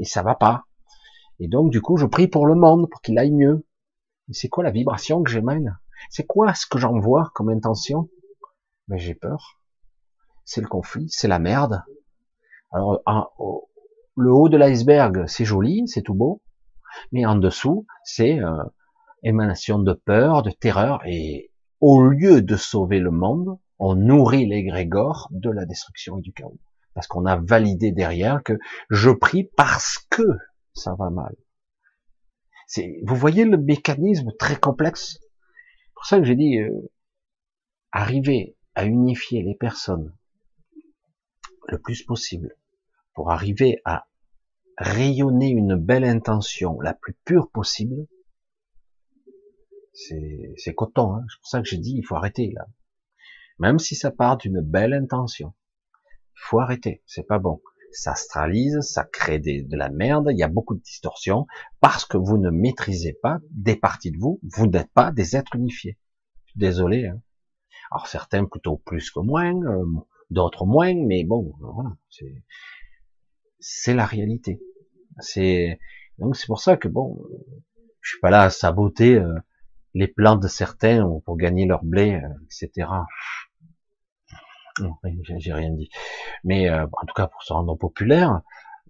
et 0.00 0.04
ça 0.04 0.22
va 0.22 0.34
pas. 0.34 0.64
Et 1.38 1.46
donc 1.46 1.70
du 1.70 1.80
coup, 1.80 1.96
je 1.96 2.06
prie 2.06 2.26
pour 2.26 2.46
le 2.46 2.56
monde, 2.56 2.90
pour 2.90 3.00
qu'il 3.00 3.18
aille 3.18 3.30
mieux. 3.30 3.64
Et 4.28 4.34
c'est 4.34 4.48
quoi 4.48 4.64
la 4.64 4.72
vibration 4.72 5.22
que 5.22 5.30
j'émène 5.30 5.78
c'est 6.08 6.26
quoi 6.26 6.54
ce 6.54 6.66
que 6.66 6.78
j'envoie 6.78 7.30
comme 7.34 7.50
intention? 7.50 8.08
Mais 8.88 8.96
ben, 8.96 8.98
j'ai 8.98 9.14
peur. 9.14 9.60
C'est 10.44 10.60
le 10.60 10.68
conflit, 10.68 11.06
c'est 11.10 11.28
la 11.28 11.38
merde. 11.38 11.82
Alors, 12.72 13.02
le 14.16 14.32
haut 14.32 14.48
de 14.48 14.56
l'iceberg, 14.56 15.26
c'est 15.26 15.44
joli, 15.44 15.86
c'est 15.86 16.02
tout 16.02 16.14
beau, 16.14 16.40
mais 17.12 17.26
en 17.26 17.36
dessous, 17.36 17.86
c'est 18.04 18.40
euh, 18.40 18.62
émanation 19.22 19.78
de 19.78 19.92
peur, 19.92 20.42
de 20.42 20.50
terreur, 20.50 21.02
et 21.06 21.50
au 21.80 22.02
lieu 22.02 22.42
de 22.42 22.56
sauver 22.56 22.98
le 22.98 23.10
monde, 23.10 23.58
on 23.78 23.94
nourrit 23.94 24.46
l'égrégore 24.46 25.28
de 25.30 25.50
la 25.50 25.66
destruction 25.66 26.18
et 26.18 26.22
du 26.22 26.32
chaos. 26.32 26.58
Parce 26.94 27.06
qu'on 27.06 27.26
a 27.26 27.36
validé 27.36 27.92
derrière 27.92 28.42
que 28.42 28.58
je 28.90 29.10
prie 29.10 29.44
parce 29.56 29.98
que 30.10 30.22
ça 30.74 30.94
va 30.98 31.10
mal. 31.10 31.34
Vous 33.04 33.16
voyez 33.16 33.44
le 33.44 33.56
mécanisme 33.56 34.30
très 34.38 34.56
complexe? 34.56 35.18
Pour 35.94 36.06
ça 36.06 36.18
que 36.18 36.24
j'ai 36.24 36.36
dit, 36.36 36.58
euh, 36.58 36.90
arriver 37.92 38.56
à 38.74 38.84
unifier 38.84 39.42
les 39.42 39.54
personnes 39.54 40.14
le 41.68 41.78
plus 41.78 42.02
possible, 42.02 42.56
pour 43.14 43.30
arriver 43.30 43.80
à 43.84 44.06
rayonner 44.78 45.50
une 45.50 45.76
belle 45.76 46.04
intention 46.04 46.80
la 46.80 46.94
plus 46.94 47.14
pure 47.24 47.50
possible, 47.50 48.06
c'est 49.92 50.74
coton. 50.74 51.14
Hein. 51.14 51.24
C'est 51.28 51.38
pour 51.40 51.48
ça 51.48 51.60
que 51.60 51.68
j'ai 51.68 51.78
dit, 51.78 51.94
il 51.96 52.04
faut 52.04 52.16
arrêter 52.16 52.52
là. 52.54 52.66
Même 53.58 53.78
si 53.78 53.94
ça 53.94 54.10
part 54.10 54.38
d'une 54.38 54.60
belle 54.60 54.94
intention, 54.94 55.52
faut 56.40 56.60
arrêter. 56.60 57.02
C'est 57.06 57.26
pas 57.26 57.38
bon 57.38 57.60
ça 57.92 58.12
astralise, 58.12 58.80
ça 58.80 59.04
crée 59.04 59.38
de 59.38 59.76
la 59.76 59.90
merde, 59.90 60.28
il 60.30 60.38
y 60.38 60.42
a 60.42 60.48
beaucoup 60.48 60.74
de 60.74 60.80
distorsions, 60.80 61.46
parce 61.80 62.04
que 62.04 62.16
vous 62.16 62.38
ne 62.38 62.50
maîtrisez 62.50 63.14
pas 63.22 63.38
des 63.50 63.76
parties 63.76 64.12
de 64.12 64.18
vous, 64.18 64.40
vous 64.42 64.66
n'êtes 64.66 64.92
pas 64.92 65.10
des 65.10 65.36
êtres 65.36 65.56
unifiés. 65.56 65.98
Désolé. 66.56 67.06
Hein. 67.06 67.20
Alors 67.90 68.06
certains 68.06 68.44
plutôt 68.44 68.76
plus 68.76 69.10
que 69.10 69.20
moins, 69.20 69.54
euh, 69.54 69.84
d'autres 70.30 70.66
moins, 70.66 70.94
mais 70.94 71.24
bon, 71.24 71.54
voilà, 71.60 71.96
c'est 73.58 73.94
la 73.94 74.06
réalité. 74.06 74.60
C'est 75.18 75.78
donc 76.18 76.36
c'est 76.36 76.46
pour 76.46 76.60
ça 76.60 76.76
que 76.76 76.88
bon, 76.88 77.20
je 78.00 78.10
suis 78.10 78.20
pas 78.20 78.30
là 78.30 78.42
à 78.42 78.50
saboter 78.50 79.16
euh, 79.16 79.34
les 79.94 80.06
plans 80.06 80.36
de 80.36 80.48
certains 80.48 81.04
pour 81.24 81.36
gagner 81.36 81.66
leur 81.66 81.84
blé, 81.84 82.14
euh, 82.14 82.28
etc. 82.44 82.88
Non, 84.80 84.94
j'ai 85.38 85.52
rien 85.52 85.70
dit. 85.70 85.88
Mais 86.44 86.68
euh, 86.68 86.84
en 86.84 87.06
tout 87.06 87.14
cas, 87.14 87.26
pour 87.26 87.42
se 87.42 87.52
rendre 87.52 87.76
populaire, 87.76 88.42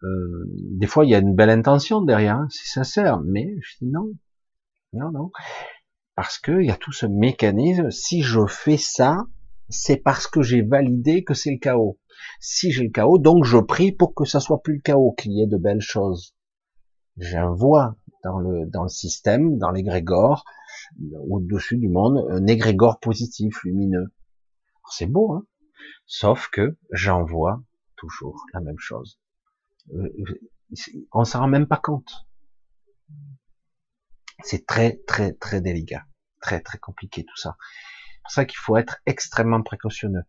euh, 0.03 0.45
des 0.49 0.87
fois, 0.87 1.05
il 1.05 1.11
y 1.11 1.15
a 1.15 1.19
une 1.19 1.35
belle 1.35 1.51
intention 1.51 2.03
derrière, 2.03 2.37
hein, 2.37 2.49
c'est 2.51 2.69
sincère. 2.69 3.21
Mais 3.21 3.55
je 3.61 3.85
dis 3.85 3.91
non, 3.91 4.11
non, 4.93 5.11
non, 5.11 5.31
parce 6.15 6.39
qu'il 6.39 6.63
y 6.63 6.71
a 6.71 6.77
tout 6.77 6.93
ce 6.93 7.07
mécanisme. 7.07 7.91
Si 7.91 8.23
je 8.23 8.47
fais 8.47 8.77
ça, 8.77 9.27
c'est 9.69 9.99
parce 9.99 10.27
que 10.27 10.43
j'ai 10.43 10.63
validé 10.63 11.25
que 11.25 11.35
c'est 11.35 11.51
le 11.51 11.59
chaos. 11.59 11.99
Si 12.41 12.71
j'ai 12.71 12.85
le 12.85 12.91
chaos, 12.91 13.19
donc 13.19 13.45
je 13.45 13.59
prie 13.59 13.93
pour 13.93 14.15
que 14.15 14.25
ça 14.25 14.41
soit 14.41 14.63
plus 14.63 14.75
le 14.75 14.81
chaos, 14.81 15.15
qu'il 15.19 15.33
y 15.33 15.43
ait 15.43 15.47
de 15.47 15.57
belles 15.57 15.81
choses. 15.81 16.35
J'envoie 17.17 17.97
dans 18.25 18.39
le 18.39 18.67
dans 18.67 18.83
le 18.83 18.89
système, 18.89 19.59
dans 19.59 19.71
l'égrégore, 19.71 20.45
au-dessus 21.29 21.77
du 21.79 21.89
monde, 21.89 22.27
un 22.31 22.47
égrégore 22.47 23.01
positif, 23.01 23.63
lumineux. 23.65 24.13
C'est 24.91 25.07
beau, 25.07 25.33
hein 25.33 25.45
Sauf 26.07 26.49
que 26.49 26.77
j'envoie 26.93 27.63
toujours 27.97 28.45
la 28.53 28.61
même 28.61 28.79
chose. 28.79 29.21
Euh, 29.95 30.09
on 31.13 31.25
s'en 31.25 31.41
rend 31.41 31.49
même 31.49 31.67
pas 31.67 31.77
compte. 31.77 32.27
C'est 34.43 34.67
très 34.67 34.97
très 35.07 35.33
très 35.35 35.61
délicat, 35.61 36.05
très 36.41 36.61
très 36.61 36.79
compliqué 36.79 37.25
tout 37.25 37.37
ça. 37.37 37.57
C'est 37.61 38.23
pour 38.23 38.31
ça 38.33 38.45
qu'il 38.45 38.59
faut 38.59 38.77
être 38.77 38.99
extrêmement 39.07 39.63
précautionneux. 39.63 40.25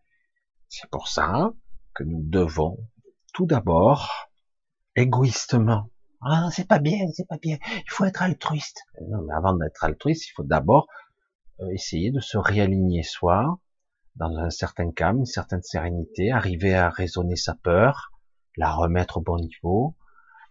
C'est 0.68 0.90
pour 0.90 1.07
ça 1.07 1.53
que 1.94 2.03
nous 2.03 2.22
devons 2.23 2.78
tout 3.34 3.45
d'abord 3.45 4.30
égoïstement. 4.95 5.90
Ah, 6.22 6.49
c'est 6.52 6.68
pas 6.68 6.80
bien, 6.80 6.99
c'est 7.14 7.28
pas 7.28 7.38
bien. 7.38 7.57
Il 7.65 7.90
faut 7.90 8.06
être 8.06 8.22
altruiste. 8.22 8.84
Non, 9.07 9.23
mais 9.23 9.34
avant 9.34 9.53
d'être 9.53 9.84
altruiste, 9.84 10.28
il 10.28 10.32
faut 10.32 10.44
d'abord 10.44 10.88
euh, 11.61 11.69
essayer 11.72 12.11
de 12.11 12.19
se 12.19 12.38
réaligner 12.38 13.03
soi, 13.03 13.60
dans 14.15 14.38
un 14.38 14.49
certain 14.49 14.91
calme, 14.91 15.19
une 15.19 15.25
certaine 15.25 15.63
sérénité, 15.63 16.31
arriver 16.31 16.75
à 16.75 16.89
raisonner 16.89 17.35
sa 17.35 17.55
peur, 17.55 18.11
la 18.57 18.71
remettre 18.71 19.17
au 19.17 19.21
bon 19.21 19.38
niveau, 19.38 19.95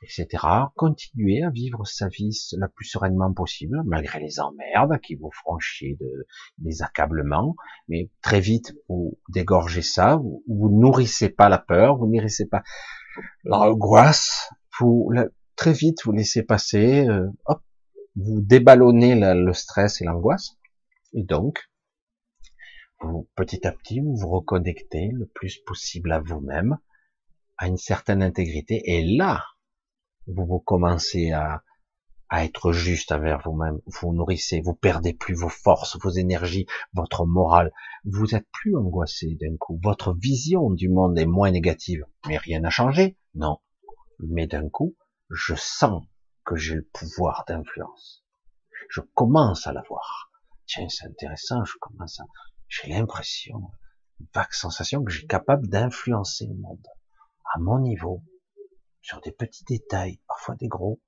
etc. 0.02 0.44
Continuer 0.76 1.42
à 1.42 1.50
vivre 1.50 1.86
sa 1.86 2.08
vie 2.08 2.36
la 2.52 2.68
plus 2.68 2.86
sereinement 2.86 3.32
possible, 3.32 3.82
malgré 3.84 4.20
les 4.20 4.40
emmerdes 4.40 4.98
qui 5.00 5.14
vous 5.14 5.30
chier 5.58 5.96
de, 6.00 6.26
des 6.58 6.82
accablements, 6.82 7.54
mais 7.88 8.10
très 8.22 8.40
vite 8.40 8.74
vous 8.88 9.18
dégorgez 9.28 9.82
ça, 9.82 10.16
vous, 10.16 10.42
nourrissez 10.70 11.28
pas 11.28 11.48
la 11.48 11.58
peur, 11.58 11.96
vous 11.96 12.06
nourrissez 12.06 12.46
pas 12.46 12.62
l'angoisse, 13.44 14.50
vous 14.78 15.10
très 15.56 15.72
vite 15.72 16.04
vous 16.04 16.12
laissez 16.12 16.42
passer, 16.42 17.06
euh, 17.06 17.28
hop, 17.44 17.62
vous 18.16 18.40
déballonnez 18.40 19.14
le 19.34 19.52
stress 19.52 20.00
et 20.00 20.04
l'angoisse, 20.04 20.56
et 21.12 21.22
donc 21.22 21.69
vous, 23.00 23.28
petit 23.34 23.66
à 23.66 23.72
petit, 23.72 24.00
vous 24.00 24.16
vous 24.16 24.28
reconnectez 24.28 25.08
le 25.12 25.26
plus 25.26 25.58
possible 25.58 26.12
à 26.12 26.20
vous-même, 26.20 26.78
à 27.56 27.66
une 27.66 27.76
certaine 27.76 28.22
intégrité, 28.22 28.82
et 28.84 29.04
là, 29.04 29.44
vous, 30.26 30.46
vous 30.46 30.60
commencez 30.60 31.32
à, 31.32 31.62
à 32.28 32.44
être 32.44 32.72
juste 32.72 33.10
envers 33.12 33.40
vous-même, 33.44 33.80
vous 33.86 34.12
nourrissez, 34.12 34.60
vous 34.60 34.74
perdez 34.74 35.12
plus 35.12 35.34
vos 35.34 35.48
forces, 35.48 35.98
vos 36.00 36.10
énergies, 36.10 36.66
votre 36.92 37.26
morale, 37.26 37.72
vous 38.04 38.34
êtes 38.34 38.46
plus 38.52 38.76
angoissé 38.76 39.36
d'un 39.40 39.56
coup, 39.56 39.80
votre 39.82 40.14
vision 40.14 40.70
du 40.70 40.88
monde 40.88 41.18
est 41.18 41.26
moins 41.26 41.50
négative, 41.50 42.04
mais 42.28 42.38
rien 42.38 42.60
n'a 42.60 42.70
changé, 42.70 43.18
non, 43.34 43.58
mais 44.20 44.46
d'un 44.46 44.68
coup, 44.68 44.96
je 45.30 45.54
sens 45.56 46.04
que 46.44 46.56
j'ai 46.56 46.76
le 46.76 46.88
pouvoir 46.92 47.44
d'influence, 47.48 48.24
je 48.88 49.00
commence 49.14 49.66
à 49.66 49.72
l'avoir, 49.72 50.30
tiens, 50.66 50.88
c'est 50.88 51.06
intéressant, 51.06 51.64
je 51.64 51.74
commence 51.80 52.20
à, 52.20 52.24
j'ai 52.70 52.88
l'impression, 52.88 53.72
une 54.20 54.26
vague 54.32 54.52
sensation 54.52 55.04
que 55.04 55.10
j'ai 55.10 55.26
capable 55.26 55.68
d'influencer 55.68 56.46
le 56.46 56.54
monde 56.54 56.86
à 57.52 57.58
mon 57.58 57.80
niveau, 57.80 58.22
sur 59.02 59.20
des 59.20 59.32
petits 59.32 59.64
détails, 59.64 60.20
parfois 60.28 60.54
des 60.54 60.68
gros. 60.68 61.00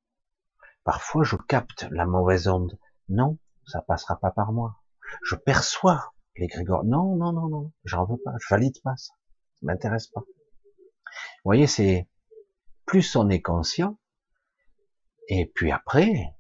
Parfois, 0.83 1.23
je 1.23 1.37
capte 1.37 1.87
la 1.93 2.05
mauvaise 2.05 2.49
onde. 2.49 2.79
Non, 3.09 3.39
ça 3.65 3.81
passera 3.81 4.19
pas 4.19 4.33
par 4.33 4.53
moi. 4.53 4.83
Je 5.25 5.37
perçois 5.37 6.13
les 6.37 6.49
grégores. 6.49 6.85
Non, 6.85 7.15
non, 7.15 7.33
non, 7.33 7.49
non, 7.49 7.73
j'en 7.85 8.05
veux 8.07 8.19
pas, 8.25 8.33
je 8.41 8.47
valide 8.51 8.81
pas 8.83 8.97
ça. 8.97 9.15
Ça 9.55 9.61
m'intéresse 9.63 10.09
pas. 10.09 10.23
Vous 10.23 11.45
voyez, 11.45 11.69
c'est 11.69 12.09
plus 12.87 13.15
on 13.15 13.29
est 13.29 13.43
conscient, 13.43 13.99
et 15.29 15.47
puis 15.47 15.71
après, 15.71 16.35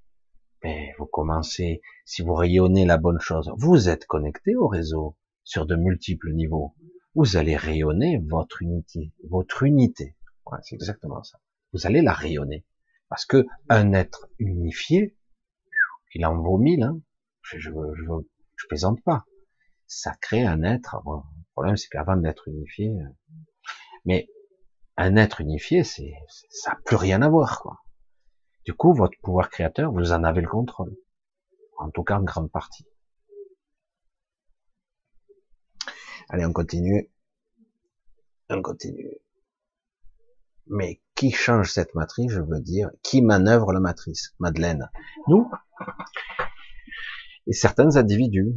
ben, 0.62 0.92
vous 0.98 1.06
commencez, 1.06 1.82
si 2.04 2.22
vous 2.22 2.34
rayonnez 2.34 2.84
la 2.84 2.96
bonne 2.96 3.18
chose, 3.18 3.52
vous 3.56 3.88
êtes 3.88 4.06
connecté 4.06 4.54
au 4.54 4.68
réseau 4.68 5.16
sur 5.42 5.66
de 5.66 5.74
multiples 5.74 6.32
niveaux. 6.32 6.74
vous 7.14 7.36
allez 7.36 7.56
rayonner 7.56 8.22
votre 8.28 8.62
unité, 8.62 9.12
votre 9.28 9.64
unité. 9.64 10.16
c'est 10.62 10.76
exactement 10.76 11.22
ça. 11.22 11.40
Vous 11.72 11.86
allez 11.86 12.00
la 12.00 12.12
rayonner. 12.12 12.64
Parce 13.08 13.26
que 13.26 13.44
un 13.68 13.92
être 13.92 14.28
unifié, 14.38 15.16
il 16.14 16.24
en 16.24 16.40
vaut 16.40 16.58
mille, 16.58 16.82
hein. 16.82 17.00
je, 17.42 17.58
je, 17.58 18.66
plaisante 18.68 19.02
pas. 19.02 19.24
Ça 19.86 20.14
crée 20.20 20.46
un 20.46 20.62
être. 20.62 20.96
le 21.04 21.20
problème, 21.52 21.76
c'est 21.76 21.88
qu'avant 21.88 22.16
d'être 22.16 22.48
unifié, 22.48 22.88
euh, 22.88 23.08
mais 24.04 24.28
un 24.96 25.16
être 25.16 25.40
unifié, 25.40 25.84
c'est, 25.84 26.14
ça 26.50 26.70
n'a 26.70 26.78
plus 26.84 26.96
rien 26.96 27.20
à 27.22 27.28
voir. 27.28 27.84
Du 28.64 28.74
coup, 28.74 28.94
votre 28.94 29.18
pouvoir 29.22 29.50
créateur, 29.50 29.92
vous 29.92 30.12
en 30.12 30.24
avez 30.24 30.40
le 30.40 30.48
contrôle. 30.48 30.96
En 31.78 31.90
tout 31.90 32.04
cas, 32.04 32.18
en 32.18 32.22
grande 32.22 32.50
partie. 32.50 32.86
Allez, 36.28 36.44
on 36.44 36.52
continue. 36.52 37.10
On 38.48 38.62
continue. 38.62 39.10
Mais 40.66 41.02
qui 41.14 41.32
change 41.32 41.72
cette 41.72 41.94
matrice, 41.94 42.30
je 42.30 42.40
veux 42.40 42.60
dire, 42.60 42.90
qui 43.02 43.20
manœuvre 43.20 43.72
la 43.72 43.80
matrice 43.80 44.34
Madeleine? 44.38 44.90
Nous 45.26 45.50
et 47.46 47.52
certains 47.52 47.96
individus, 47.96 48.54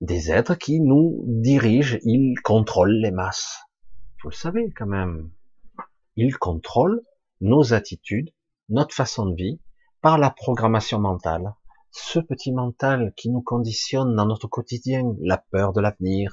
des 0.00 0.30
êtres 0.30 0.56
qui 0.56 0.80
nous 0.80 1.24
dirigent, 1.26 1.98
ils 2.02 2.38
contrôlent 2.42 3.00
les 3.00 3.10
masses. 3.10 3.60
Vous 4.22 4.28
le 4.28 4.34
savez 4.34 4.72
quand 4.76 4.86
même. 4.86 5.30
Ils 6.16 6.36
contrôlent 6.36 7.00
nos 7.40 7.72
attitudes, 7.72 8.30
notre 8.68 8.94
façon 8.94 9.26
de 9.26 9.34
vie, 9.34 9.60
par 10.00 10.18
la 10.18 10.30
programmation 10.30 11.00
mentale. 11.00 11.54
Ce 11.90 12.18
petit 12.18 12.52
mental 12.52 13.12
qui 13.16 13.30
nous 13.30 13.42
conditionne 13.42 14.14
dans 14.16 14.26
notre 14.26 14.48
quotidien, 14.48 15.14
la 15.20 15.38
peur 15.38 15.72
de 15.72 15.80
l'avenir, 15.80 16.32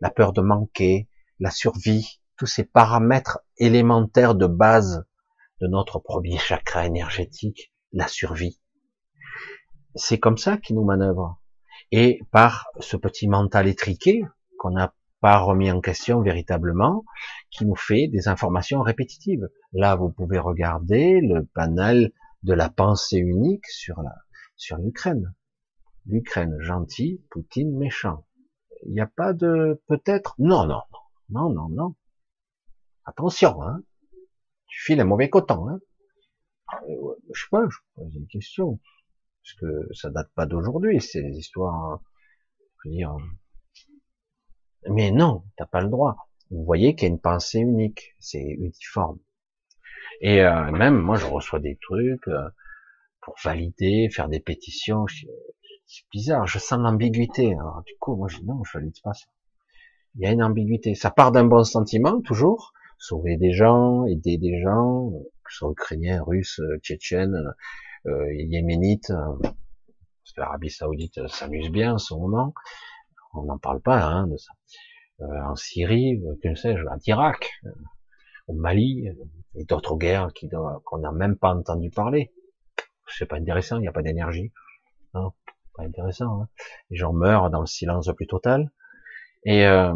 la 0.00 0.10
peur 0.10 0.32
de 0.32 0.40
manquer, 0.40 1.08
la 1.38 1.50
survie, 1.50 2.20
tous 2.36 2.46
ces 2.46 2.64
paramètres 2.64 3.40
élémentaires 3.58 4.34
de 4.34 4.46
base 4.46 5.06
de 5.60 5.68
notre 5.68 5.98
premier 5.98 6.38
chakra 6.38 6.86
énergétique, 6.86 7.72
la 7.92 8.08
survie. 8.08 8.60
C'est 9.94 10.18
comme 10.18 10.38
ça 10.38 10.56
qu'il 10.56 10.76
nous 10.76 10.84
manœuvre. 10.84 11.40
Et 11.92 12.20
par 12.32 12.66
ce 12.80 12.96
petit 12.96 13.28
mental 13.28 13.68
étriqué, 13.68 14.24
qu'on 14.58 14.72
n'a 14.72 14.94
pas 15.24 15.38
remis 15.38 15.70
en 15.70 15.80
question 15.80 16.20
véritablement, 16.20 17.02
qui 17.50 17.64
nous 17.64 17.76
fait 17.76 18.08
des 18.08 18.28
informations 18.28 18.82
répétitives. 18.82 19.48
Là, 19.72 19.96
vous 19.96 20.10
pouvez 20.10 20.38
regarder 20.38 21.22
le 21.22 21.46
panel 21.46 22.12
de 22.42 22.52
la 22.52 22.68
pensée 22.68 23.16
unique 23.16 23.66
sur 23.68 24.02
la, 24.02 24.14
sur 24.56 24.76
l'Ukraine. 24.76 25.34
L'Ukraine 26.04 26.60
gentil, 26.60 27.24
Poutine 27.30 27.74
méchant. 27.74 28.26
Il 28.84 28.92
n'y 28.92 29.00
a 29.00 29.06
pas 29.06 29.32
de 29.32 29.82
peut-être? 29.86 30.34
Non, 30.38 30.66
non, 30.66 30.82
non, 31.30 31.48
non, 31.48 31.70
non. 31.70 31.94
Attention, 33.06 33.62
hein. 33.62 33.82
Tu 34.66 34.82
files 34.82 35.00
un 35.00 35.04
mauvais 35.04 35.30
coton, 35.30 35.70
hein. 35.70 35.80
Euh, 36.90 37.14
je 37.32 37.40
sais 37.40 37.48
pas, 37.50 37.66
je 37.66 37.78
pose 37.94 38.14
une 38.14 38.26
question. 38.26 38.78
Parce 39.42 39.54
que 39.54 39.94
ça 39.94 40.10
date 40.10 40.30
pas 40.34 40.44
d'aujourd'hui, 40.44 41.00
c'est 41.00 41.22
des 41.22 41.38
histoires, 41.38 42.02
veux 42.84 42.90
dire. 42.90 43.16
Mais 44.90 45.10
non, 45.10 45.44
t'as 45.56 45.66
pas 45.66 45.80
le 45.80 45.88
droit. 45.88 46.28
Vous 46.50 46.64
voyez 46.64 46.94
qu'il 46.94 47.08
y 47.08 47.10
a 47.10 47.14
une 47.14 47.20
pensée 47.20 47.60
unique, 47.60 48.14
c'est 48.18 48.42
uniforme. 48.42 49.18
Et 50.20 50.42
euh, 50.42 50.70
même, 50.70 50.98
moi, 50.98 51.16
je 51.16 51.26
reçois 51.26 51.58
des 51.58 51.76
trucs 51.80 52.28
euh, 52.28 52.48
pour 53.20 53.34
valider, 53.42 54.08
faire 54.10 54.28
des 54.28 54.40
pétitions. 54.40 55.06
C'est 55.86 56.04
bizarre, 56.12 56.46
je 56.46 56.58
sens 56.58 56.78
l'ambiguïté. 56.78 57.54
Alors 57.54 57.82
du 57.84 57.94
coup, 57.98 58.16
moi, 58.16 58.28
je 58.28 58.38
dis 58.38 58.46
non, 58.46 58.62
je 58.64 58.78
valide 58.78 58.96
pas 59.02 59.14
ça. 59.14 59.26
Il 60.14 60.22
y 60.22 60.26
a 60.26 60.32
une 60.32 60.42
ambiguïté. 60.42 60.94
Ça 60.94 61.10
part 61.10 61.32
d'un 61.32 61.44
bon 61.44 61.64
sentiment, 61.64 62.20
toujours, 62.20 62.72
sauver 62.98 63.36
des 63.36 63.52
gens, 63.52 64.04
aider 64.06 64.38
des 64.38 64.60
gens, 64.62 65.10
que 65.44 65.52
ce 65.52 65.58
soit 65.58 65.70
ukrainiens, 65.72 66.22
russes, 66.22 66.60
tchétchènes, 66.82 67.36
euh, 68.06 68.32
yéménites, 68.34 69.10
euh, 69.10 69.36
parce 69.42 70.32
que 70.36 70.40
l'Arabie 70.40 70.70
Saoudite 70.70 71.26
s'amuse 71.28 71.70
bien 71.70 71.94
en 71.94 71.98
ce 71.98 72.14
moment. 72.14 72.54
On 73.34 73.44
n'en 73.44 73.58
parle 73.58 73.80
pas 73.80 74.02
hein, 74.02 74.26
de 74.26 74.36
ça. 74.36 74.52
Euh, 75.20 75.42
en 75.42 75.56
Syrie, 75.56 76.16
euh, 76.24 76.34
que 76.42 76.54
sais-je, 76.54 76.84
en 76.86 76.98
Irak, 77.06 77.50
euh, 77.64 77.70
au 78.48 78.54
Mali, 78.54 79.08
et 79.54 79.64
d'autres 79.64 79.96
guerres 79.96 80.32
qui 80.34 80.48
qu'on 80.84 80.98
n'a 80.98 81.12
même 81.12 81.36
pas 81.36 81.54
entendu 81.54 81.90
parler. 81.90 82.32
C'est 83.06 83.26
pas 83.26 83.36
intéressant, 83.36 83.76
il 83.76 83.82
n'y 83.82 83.88
a 83.88 83.92
pas 83.92 84.02
d'énergie. 84.02 84.52
Pas 85.12 85.82
intéressant. 85.82 86.42
Hein. 86.42 86.48
Les 86.90 86.96
gens 86.96 87.12
meurent 87.12 87.50
dans 87.50 87.60
le 87.60 87.66
silence 87.66 88.08
le 88.08 88.14
plus 88.14 88.26
total. 88.26 88.70
Et 89.44 89.66
euh, 89.66 89.94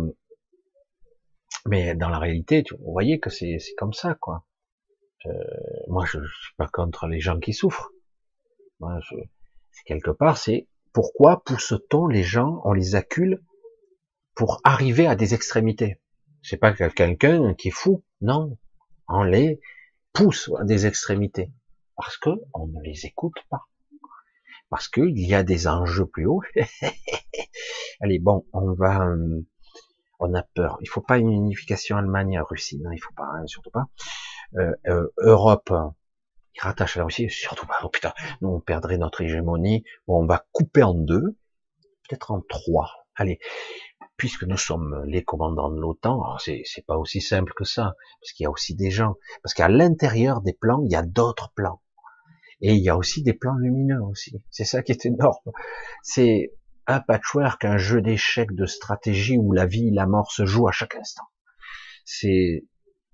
mais 1.66 1.94
dans 1.94 2.09
la 2.09 2.19
réalité, 2.19 2.65
vous 2.78 2.93
voyez 2.93 3.20
que 3.20 3.31
c'est 3.31 3.59
comme 3.77 3.93
ça, 3.93 4.15
quoi. 4.15 4.44
Euh, 5.27 5.32
moi, 5.89 6.05
je, 6.06 6.19
suis 6.19 6.55
pas 6.56 6.69
contre 6.69 7.06
les 7.06 7.20
gens 7.20 7.39
qui 7.40 7.52
souffrent. 7.52 7.90
Moi, 8.81 8.98
je, 9.01 9.16
quelque 9.85 10.10
part, 10.10 10.39
c'est 10.39 10.69
pourquoi 10.99 11.45
pousse-t-on 11.45 12.09
les 12.09 12.25
gens, 12.25 12.61
on 12.65 12.73
les 12.73 12.97
accule 12.97 13.41
pour 14.35 14.61
arriver 14.65 15.07
à 15.07 15.15
des 15.15 15.33
extrémités? 15.33 16.01
C'est 16.43 16.57
pas 16.57 16.73
quelqu'un 16.73 17.55
qui 17.55 17.69
est 17.69 17.70
fou, 17.70 18.03
non. 18.20 18.59
On 19.07 19.23
les 19.23 19.61
pousse 20.12 20.51
à 20.59 20.65
des 20.65 20.87
extrémités 20.87 21.53
parce 21.95 22.16
que 22.16 22.31
on 22.53 22.66
ne 22.66 22.83
les 22.83 23.07
écoute 23.07 23.37
pas. 23.49 23.69
Parce 24.70 24.89
qu'il 24.89 25.16
y 25.20 25.37
a 25.37 25.45
des 25.45 25.69
enjeux 25.69 26.07
plus 26.07 26.27
hauts. 26.27 26.43
Allez, 28.01 28.19
bon, 28.19 28.45
on 28.53 28.73
va, 28.73 29.07
euh, 29.07 29.47
on 30.19 30.35
a 30.35 30.43
peur. 30.43 30.79
Il 30.81 30.89
faut 30.89 31.01
pas 31.01 31.19
une 31.19 31.31
unification 31.31 31.97
Allemagne-Russie, 31.97 32.81
non, 32.81 32.91
il 32.91 32.99
faut 32.99 33.15
pas, 33.15 33.31
hein, 33.35 33.47
surtout 33.47 33.70
pas. 33.70 33.87
Euh, 34.57 34.73
euh, 34.89 35.07
Europe, 35.19 35.73
rattache 36.60 36.97
la 36.97 37.06
surtout. 37.28 37.66
Oh 37.82 37.89
putain, 37.89 38.12
nous 38.40 38.48
on 38.48 38.60
perdrait 38.60 38.98
notre 38.98 39.20
hégémonie. 39.22 39.85
On 40.06 40.26
va 40.26 40.44
couper 40.52 40.82
en 40.82 40.94
deux, 40.94 41.36
peut-être 42.09 42.30
en 42.30 42.40
trois. 42.40 43.06
Allez, 43.14 43.39
puisque 44.16 44.44
nous 44.44 44.56
sommes 44.56 45.05
les 45.06 45.24
commandants 45.24 45.70
de 45.70 45.80
l'OTAN, 45.80 46.39
c'est, 46.39 46.62
c'est 46.64 46.85
pas 46.85 46.97
aussi 46.97 47.20
simple 47.20 47.52
que 47.55 47.64
ça, 47.64 47.94
parce 48.20 48.32
qu'il 48.32 48.44
y 48.44 48.47
a 48.47 48.51
aussi 48.51 48.74
des 48.74 48.90
gens, 48.90 49.14
parce 49.43 49.55
qu'à 49.55 49.68
l'intérieur 49.68 50.40
des 50.40 50.52
plans, 50.52 50.82
il 50.85 50.93
y 50.93 50.97
a 50.97 51.02
d'autres 51.02 51.52
plans. 51.55 51.80
Et 52.60 52.74
il 52.74 52.82
y 52.82 52.89
a 52.89 52.97
aussi 52.97 53.22
des 53.22 53.35
plans 53.35 53.55
lumineux 53.55 54.02
aussi. 54.02 54.43
C'est 54.51 54.64
ça 54.64 54.82
qui 54.82 54.90
est 54.90 55.06
énorme. 55.06 55.52
C'est 56.02 56.52
un 56.89 57.01
patchwork, 57.01 57.64
un 57.64 57.78
jeu 57.78 58.01
d'échecs 58.01 58.52
de 58.52 58.66
stratégie 58.66 59.39
où 59.39 59.52
la 59.52 59.66
vie 59.66 59.90
la 59.93 60.06
mort 60.06 60.32
se 60.32 60.44
jouent 60.44 60.68
à 60.68 60.72
chaque 60.72 60.97
instant. 60.97 61.26
C'est, 62.05 62.64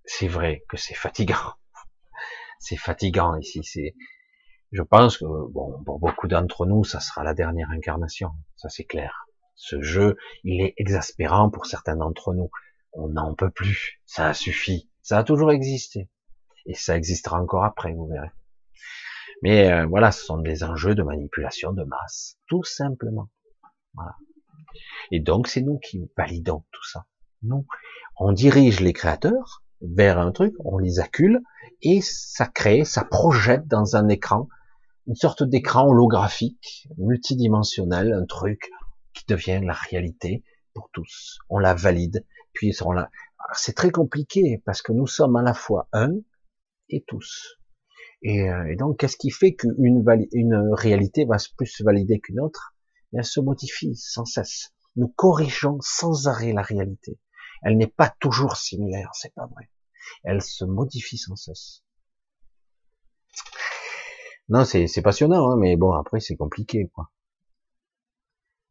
c'est 0.06 0.28
vrai 0.28 0.64
que 0.68 0.76
c'est 0.76 0.94
fatigant. 0.94 1.54
C'est 2.64 2.76
fatigant 2.76 3.36
ici. 3.36 3.62
C'est, 3.62 3.94
je 4.72 4.82
pense 4.82 5.18
que, 5.18 5.24
bon, 5.24 5.82
pour 5.84 5.98
beaucoup 5.98 6.28
d'entre 6.28 6.64
nous, 6.64 6.82
ça 6.82 6.98
sera 6.98 7.22
la 7.22 7.34
dernière 7.34 7.70
incarnation. 7.70 8.30
Ça 8.56 8.70
c'est 8.70 8.84
clair. 8.84 9.26
Ce 9.54 9.82
jeu, 9.82 10.16
il 10.44 10.62
est 10.62 10.72
exaspérant 10.78 11.50
pour 11.50 11.66
certains 11.66 11.96
d'entre 11.96 12.32
nous. 12.32 12.50
On 12.92 13.08
n'en 13.08 13.34
peut 13.34 13.50
plus. 13.50 14.00
Ça 14.06 14.28
a 14.28 14.34
suffi. 14.34 14.90
Ça 15.02 15.18
a 15.18 15.24
toujours 15.24 15.52
existé. 15.52 16.08
Et 16.64 16.74
ça 16.74 16.96
existera 16.96 17.38
encore 17.38 17.64
après, 17.64 17.92
vous 17.92 18.06
verrez. 18.06 18.30
Mais 19.42 19.70
euh, 19.70 19.84
voilà, 19.84 20.10
ce 20.10 20.24
sont 20.24 20.38
des 20.38 20.64
enjeux 20.64 20.94
de 20.94 21.02
manipulation 21.02 21.72
de 21.72 21.84
masse, 21.84 22.38
tout 22.46 22.64
simplement. 22.64 23.28
Voilà. 23.92 24.16
Et 25.10 25.20
donc, 25.20 25.48
c'est 25.48 25.60
nous 25.60 25.78
qui 25.78 26.10
validons 26.16 26.64
tout 26.72 26.84
ça. 26.84 27.04
Nous, 27.42 27.66
on 28.16 28.32
dirige 28.32 28.80
les 28.80 28.94
créateurs 28.94 29.63
vers 29.92 30.18
un 30.18 30.32
truc, 30.32 30.54
on 30.58 30.78
les 30.78 31.00
accule, 31.00 31.40
et 31.82 32.00
ça 32.00 32.46
crée, 32.46 32.84
ça 32.84 33.04
projette 33.04 33.66
dans 33.66 33.96
un 33.96 34.08
écran, 34.08 34.48
une 35.06 35.14
sorte 35.14 35.42
d'écran 35.42 35.86
holographique, 35.86 36.88
multidimensionnel, 36.96 38.12
un 38.12 38.24
truc 38.24 38.70
qui 39.12 39.24
devient 39.28 39.60
la 39.62 39.74
réalité 39.74 40.42
pour 40.74 40.90
tous. 40.92 41.38
On 41.48 41.58
la 41.58 41.74
valide, 41.74 42.24
puis 42.52 42.74
on 42.82 42.92
la... 42.92 43.10
C'est 43.52 43.74
très 43.74 43.90
compliqué 43.90 44.62
parce 44.64 44.80
que 44.80 44.92
nous 44.92 45.06
sommes 45.06 45.36
à 45.36 45.42
la 45.42 45.54
fois 45.54 45.88
un 45.92 46.12
et 46.88 47.04
tous. 47.06 47.58
Et, 48.22 48.48
euh, 48.48 48.74
donc, 48.76 48.98
qu'est-ce 48.98 49.18
qui 49.18 49.30
fait 49.30 49.54
qu'une 49.54 50.02
une 50.32 50.70
réalité 50.72 51.26
va 51.26 51.36
plus 51.58 51.66
se 51.66 51.84
valider 51.84 52.20
qu'une 52.20 52.40
autre? 52.40 52.74
Elle 53.12 53.24
se 53.24 53.40
modifie 53.40 53.94
sans 53.94 54.24
cesse. 54.24 54.72
Nous 54.96 55.08
corrigeons 55.08 55.78
sans 55.82 56.26
arrêt 56.26 56.52
la 56.52 56.62
réalité. 56.62 57.18
Elle 57.64 57.78
n'est 57.78 57.86
pas 57.86 58.10
toujours 58.20 58.56
similaire, 58.56 59.10
c'est 59.14 59.34
pas 59.34 59.46
vrai. 59.46 59.70
Elle 60.22 60.42
se 60.42 60.64
modifie 60.64 61.18
sans 61.18 61.34
cesse. 61.34 61.82
Non, 64.50 64.64
c'est 64.66 65.02
passionnant, 65.02 65.50
hein, 65.50 65.56
mais 65.58 65.76
bon, 65.76 65.92
après 65.92 66.20
c'est 66.20 66.36
compliqué, 66.36 66.90
quoi. 66.94 67.10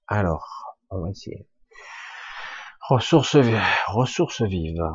Alors, 0.08 0.78
on 0.92 1.02
va 1.02 1.10
essayer. 1.10 1.48
Ressources, 2.88 3.38
ressources 3.88 4.44
vives. 4.44 4.88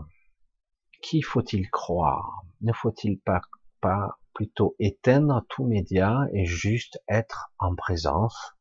Qui 1.02 1.22
faut-il 1.22 1.68
croire? 1.70 2.42
Ne 2.60 2.72
faut-il 2.72 3.18
pas, 3.18 3.40
pas 3.80 4.18
plutôt 4.34 4.76
éteindre 4.78 5.44
tout 5.48 5.64
média 5.64 6.26
et 6.32 6.44
juste 6.44 7.02
être 7.08 7.50
en 7.58 7.74
présence 7.74 8.54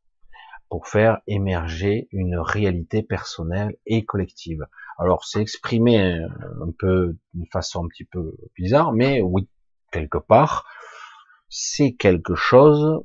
pour 0.70 0.88
faire 0.88 1.20
émerger 1.28 2.08
une 2.12 2.40
réalité 2.40 3.04
personnelle 3.04 3.78
et 3.86 4.06
collective? 4.06 4.66
Alors 4.98 5.26
c'est 5.26 5.41
exprimé 5.41 5.99
un 5.99 6.72
peu 6.78 7.18
d'une 7.34 7.48
façon 7.52 7.86
un 7.86 7.88
petit 7.88 8.06
peu 8.06 8.36
bizarre, 8.56 8.94
mais 8.94 9.22
oui, 9.22 9.48
quelque 9.91 10.18
part, 10.18 10.65
c'est 11.49 11.94
quelque 11.94 12.36
chose 12.36 13.03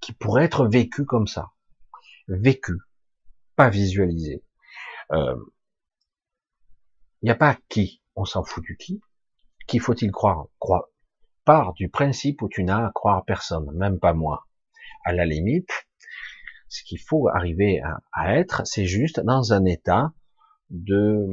qui 0.00 0.12
pourrait 0.12 0.44
être 0.44 0.66
vécu 0.66 1.04
comme 1.04 1.26
ça. 1.26 1.52
Vécu, 2.28 2.74
pas 3.56 3.70
visualisé. 3.70 4.44
Il 5.10 5.16
euh, 5.16 5.36
n'y 7.22 7.30
a 7.30 7.34
pas 7.34 7.56
qui, 7.68 8.02
on 8.14 8.24
s'en 8.24 8.44
fout 8.44 8.62
du 8.64 8.76
qui. 8.76 9.00
Qui 9.66 9.78
faut-il 9.78 10.10
croire? 10.10 10.46
Croire. 10.58 10.84
Part 11.44 11.72
du 11.74 11.88
principe 11.88 12.42
où 12.42 12.48
tu 12.48 12.62
n'as 12.62 12.86
à 12.86 12.92
croire 12.92 13.24
personne, 13.24 13.70
même 13.74 13.98
pas 13.98 14.12
moi. 14.12 14.46
À 15.04 15.12
la 15.12 15.24
limite, 15.24 15.70
ce 16.68 16.84
qu'il 16.84 17.00
faut 17.00 17.28
arriver 17.28 17.80
à, 18.12 18.36
être, 18.36 18.62
c'est 18.64 18.86
juste 18.86 19.20
dans 19.20 19.52
un 19.52 19.64
état 19.64 20.12
de, 20.72 21.28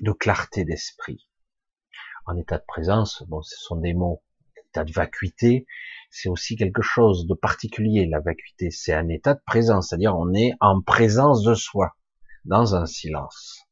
de 0.00 0.12
clarté 0.12 0.64
d'esprit. 0.64 1.28
En 2.26 2.36
état 2.36 2.58
de 2.58 2.64
présence, 2.66 3.22
bon, 3.28 3.42
ce 3.42 3.56
sont 3.56 3.76
des 3.76 3.94
mots. 3.94 4.22
État 4.70 4.84
de 4.84 4.92
vacuité, 4.92 5.66
c'est 6.10 6.28
aussi 6.28 6.56
quelque 6.56 6.82
chose 6.82 7.26
de 7.26 7.34
particulier. 7.34 8.06
La 8.06 8.20
vacuité, 8.20 8.70
c'est 8.70 8.92
un 8.92 9.08
état 9.08 9.34
de 9.34 9.40
présence, 9.44 9.88
c'est-à-dire 9.88 10.16
on 10.16 10.32
est 10.32 10.52
en 10.60 10.80
présence 10.80 11.42
de 11.42 11.54
soi, 11.54 11.96
dans 12.44 12.74
un 12.74 12.86
silence. 12.86 13.66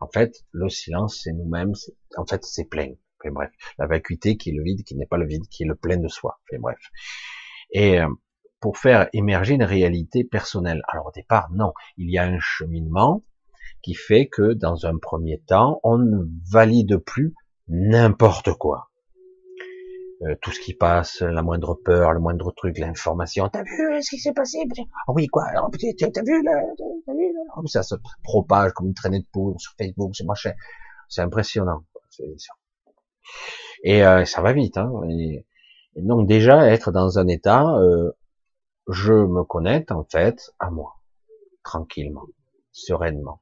En 0.00 0.08
fait, 0.08 0.44
le 0.52 0.68
silence, 0.68 1.20
c'est 1.22 1.32
nous-mêmes. 1.32 1.72
En 2.16 2.24
fait, 2.26 2.44
c'est 2.44 2.64
plein. 2.64 2.92
Enfin, 3.20 3.32
bref, 3.32 3.50
la 3.78 3.86
vacuité 3.86 4.36
qui 4.36 4.50
est 4.50 4.54
le 4.54 4.62
vide, 4.62 4.82
qui 4.84 4.94
n'est 4.94 5.06
pas 5.06 5.18
le 5.18 5.26
vide, 5.26 5.46
qui 5.48 5.64
est 5.64 5.66
le 5.66 5.74
plein 5.74 5.98
de 5.98 6.08
soi. 6.08 6.40
Enfin, 6.48 6.60
bref. 6.60 6.78
Et 7.72 8.00
euh, 8.00 8.08
pour 8.60 8.78
faire 8.78 9.08
émerger 9.12 9.54
une 9.54 9.64
réalité 9.64 10.22
personnelle. 10.24 10.82
Alors 10.88 11.06
au 11.06 11.12
départ, 11.12 11.50
non. 11.52 11.72
Il 11.96 12.10
y 12.10 12.18
a 12.18 12.24
un 12.24 12.38
cheminement 12.38 13.24
qui 13.82 13.94
fait 13.94 14.28
que 14.28 14.52
dans 14.52 14.86
un 14.86 14.98
premier 14.98 15.40
temps, 15.46 15.80
on 15.82 15.98
ne 15.98 16.24
valide 16.50 16.98
plus 16.98 17.34
n'importe 17.68 18.52
quoi. 18.54 18.90
Euh, 20.22 20.34
tout 20.42 20.50
ce 20.50 20.60
qui 20.60 20.74
passe, 20.74 21.22
la 21.22 21.42
moindre 21.42 21.74
peur, 21.82 22.12
le 22.12 22.20
moindre 22.20 22.52
truc, 22.52 22.76
l'information. 22.78 23.48
T'as 23.48 23.62
vu 23.62 24.02
ce 24.02 24.10
qui 24.10 24.18
s'est 24.18 24.34
passé? 24.34 24.58
Ah 25.06 25.12
oui, 25.12 25.26
quoi? 25.28 25.44
T'as 25.54 26.22
vu 26.22 26.42
là? 26.42 26.62
T'as 27.06 27.14
vu 27.14 27.32
oh, 27.56 27.66
Ça 27.66 27.82
se 27.82 27.94
propage 28.22 28.72
comme 28.72 28.88
une 28.88 28.94
traînée 28.94 29.20
de 29.20 29.26
poudre 29.32 29.58
sur 29.58 29.72
Facebook, 29.78 30.14
sur 30.14 30.26
machin. 30.26 30.52
C'est 31.08 31.22
impressionnant. 31.22 31.84
Et 33.82 34.04
euh, 34.04 34.26
ça 34.26 34.42
va 34.42 34.52
vite. 34.52 34.76
Hein 34.76 34.92
et, 35.08 35.46
donc 35.96 36.28
déjà 36.28 36.66
être 36.66 36.92
dans 36.92 37.18
un 37.18 37.26
état, 37.26 37.64
euh, 37.78 38.12
je 38.88 39.14
me 39.14 39.42
connecte 39.44 39.90
en 39.90 40.04
fait 40.04 40.52
à 40.58 40.70
moi, 40.70 41.00
tranquillement, 41.64 42.26
sereinement, 42.72 43.40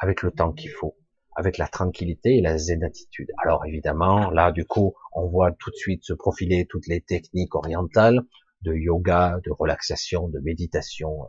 avec 0.00 0.22
le 0.22 0.32
temps 0.32 0.52
qu'il 0.52 0.70
faut 0.70 0.96
avec 1.36 1.58
la 1.58 1.68
tranquillité 1.68 2.38
et 2.38 2.40
la 2.42 2.58
zen 2.58 2.84
attitude. 2.84 3.28
Alors 3.42 3.64
évidemment, 3.64 4.30
là 4.30 4.52
du 4.52 4.64
coup, 4.66 4.94
on 5.12 5.28
voit 5.28 5.52
tout 5.52 5.70
de 5.70 5.76
suite 5.76 6.04
se 6.04 6.12
profiler 6.12 6.66
toutes 6.68 6.86
les 6.86 7.00
techniques 7.00 7.54
orientales 7.54 8.20
de 8.62 8.74
yoga, 8.74 9.38
de 9.44 9.50
relaxation, 9.50 10.28
de 10.28 10.38
méditation, 10.40 11.26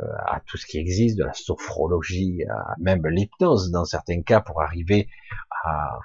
euh, 0.00 0.04
à 0.26 0.40
tout 0.46 0.56
ce 0.56 0.66
qui 0.66 0.78
existe, 0.78 1.18
de 1.18 1.24
la 1.24 1.32
sophrologie, 1.32 2.42
même 2.78 3.06
l'hypnose 3.06 3.70
dans 3.70 3.84
certains 3.84 4.22
cas 4.22 4.40
pour 4.40 4.62
arriver 4.62 5.08
à 5.64 5.98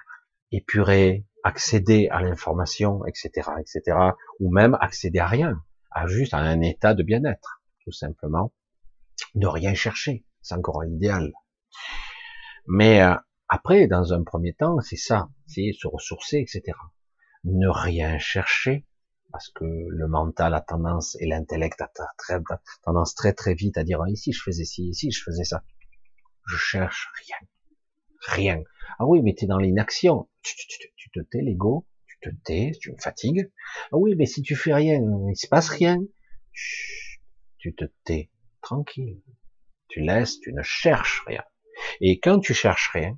épurer, 0.52 1.26
accéder 1.44 2.08
à 2.12 2.22
l'information, 2.22 3.06
etc., 3.06 3.50
etc., 3.60 3.98
ou 4.40 4.52
même 4.52 4.78
accéder 4.82 5.20
à 5.20 5.28
rien, 5.28 5.62
à 5.92 6.08
juste 6.08 6.34
à 6.34 6.38
un 6.38 6.62
état 6.62 6.94
de 6.94 7.04
bien-être, 7.04 7.62
tout 7.84 7.92
simplement, 7.92 8.54
de 9.34 9.48
rien 9.48 9.74
chercher, 9.74 10.26
c'est 10.42 10.56
encore 10.56 10.84
l'idéal. 10.84 11.32
Mais 12.68 13.02
euh, 13.02 13.16
après, 13.48 13.88
dans 13.88 14.14
un 14.14 14.24
premier 14.24 14.54
temps, 14.54 14.80
c'est 14.82 14.96
ça, 14.96 15.30
c'est 15.46 15.72
se 15.74 15.88
ressourcer, 15.88 16.38
etc. 16.38 16.78
Ne 17.44 17.68
rien 17.68 18.18
chercher, 18.18 18.86
parce 19.32 19.50
que 19.50 19.66
le 19.66 20.08
mental 20.08 20.54
a 20.56 20.62
tendance, 20.62 21.16
et 21.20 21.28
l'intellect 21.28 21.80
a 21.82 21.92
tendance 22.84 23.14
très 23.14 23.34
très 23.34 23.54
vite 23.54 23.78
à 23.78 23.84
dire, 23.84 24.02
ah, 24.02 24.10
ici 24.10 24.32
je 24.32 24.42
faisais 24.42 24.66
ci, 24.66 24.88
ici 24.88 25.12
je 25.12 25.22
faisais 25.24 25.44
ça. 25.44 25.64
Je 26.48 26.58
cherche 26.58 27.10
rien. 27.22 27.48
Rien. 28.28 28.64
Ah 28.98 29.06
oui, 29.06 29.22
mais 29.22 29.36
tu 29.36 29.46
es 29.46 29.48
dans 29.48 29.58
l'inaction. 29.58 30.30
Tu, 30.42 30.56
tu, 30.96 31.10
te 31.12 31.20
tais, 31.20 31.42
l'ego. 31.42 31.88
Tu 32.08 32.18
te 32.22 32.36
tais, 32.44 32.72
tu 32.80 32.92
me 32.92 32.98
fatigues. 32.98 33.52
Ah 33.92 33.98
oui, 33.98 34.16
mais 34.16 34.26
si 34.26 34.42
tu 34.42 34.56
fais 34.56 34.74
rien, 34.74 35.02
il 35.30 35.36
se 35.36 35.48
passe 35.48 35.70
rien. 35.70 36.00
tu 37.58 37.76
te 37.76 37.86
tais. 38.04 38.32
Tranquille. 38.62 39.22
Tu 39.88 40.02
laisses, 40.02 40.40
tu 40.40 40.54
ne 40.54 40.64
cherches 40.64 41.24
rien. 41.28 41.44
Et 42.02 42.20
quand 42.20 42.40
tu 42.40 42.54
cherches 42.54 42.92
rien, 42.94 43.18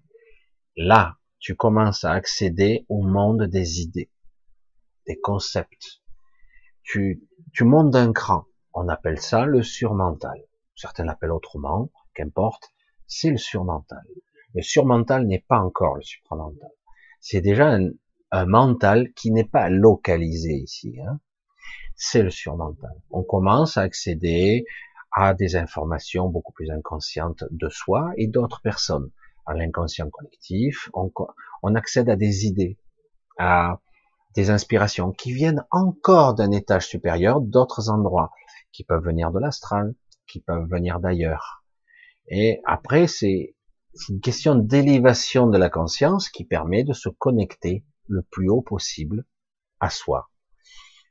là, 0.76 1.18
tu 1.40 1.56
commences 1.56 2.04
à 2.04 2.12
accéder 2.12 2.86
au 2.90 3.02
monde 3.02 3.44
des 3.44 3.82
idées, 3.82 4.12
des 5.08 5.20
concepts. 5.20 6.02
Tu, 6.84 7.22
tu 7.54 7.64
montes 7.64 7.92
d'un 7.92 8.14
cran. 8.14 8.46
On 8.74 8.88
appelle 8.88 9.20
ça 9.20 9.46
le 9.46 9.64
surmental. 9.64 10.40
Certains 10.76 11.06
l'appellent 11.06 11.32
autrement, 11.32 11.92
qu'importe. 12.14 12.74
C'est 13.08 13.30
le 13.30 13.38
surmental. 13.38 14.04
Le 14.54 14.62
surmental 14.62 15.26
n'est 15.26 15.46
pas 15.48 15.60
encore 15.60 15.96
le 15.96 16.02
supramental. 16.02 16.70
C'est 17.20 17.42
déjà 17.42 17.70
un, 17.70 17.90
un, 18.32 18.46
mental 18.46 19.12
qui 19.14 19.32
n'est 19.32 19.44
pas 19.44 19.70
localisé 19.70 20.54
ici. 20.54 21.00
Hein. 21.02 21.20
C'est 21.96 22.22
le 22.22 22.30
surmental. 22.30 22.94
On 23.10 23.24
commence 23.24 23.78
à 23.78 23.82
accéder 23.82 24.66
à 25.19 25.34
des 25.34 25.56
informations 25.56 26.30
beaucoup 26.30 26.53
plus 26.53 26.69
inconscientes 26.69 27.44
de 27.49 27.69
soi 27.69 28.11
et 28.18 28.27
d'autres 28.27 28.61
personnes. 28.61 29.10
À 29.48 29.56
l'inconscient 29.56 30.11
collectif, 30.11 30.91
on, 30.94 31.73
accède 31.73 32.07
à 32.07 32.15
des 32.15 32.45
idées, 32.45 32.77
à 33.39 33.81
des 34.35 34.52
inspirations 34.52 35.11
qui 35.11 35.31
viennent 35.31 35.65
encore 35.72 36.35
d'un 36.35 36.52
étage 36.52 36.85
supérieur, 36.85 37.41
d'autres 37.41 37.89
endroits, 37.89 38.30
qui 38.72 38.84
peuvent 38.84 39.03
venir 39.03 39.31
de 39.31 39.39
l'astral, 39.39 39.95
qui 40.27 40.39
peuvent 40.39 40.69
venir 40.69 40.99
d'ailleurs. 40.99 41.65
Et 42.27 42.61
après, 42.65 43.07
c'est 43.07 43.56
une 44.10 44.22
question 44.22 44.53
d'élévation 44.53 45.48
de 45.48 45.57
la 45.57 45.72
conscience 45.72 46.30
qui 46.30 46.45
permet 46.45 46.84
de 46.84 46.94
se 46.94 47.10
connecter 47.10 47.84
le 48.07 48.22
plus 48.22 48.49
haut 48.49 48.61
possible 48.61 49.26
à 49.80 49.89
soi. 49.89 50.30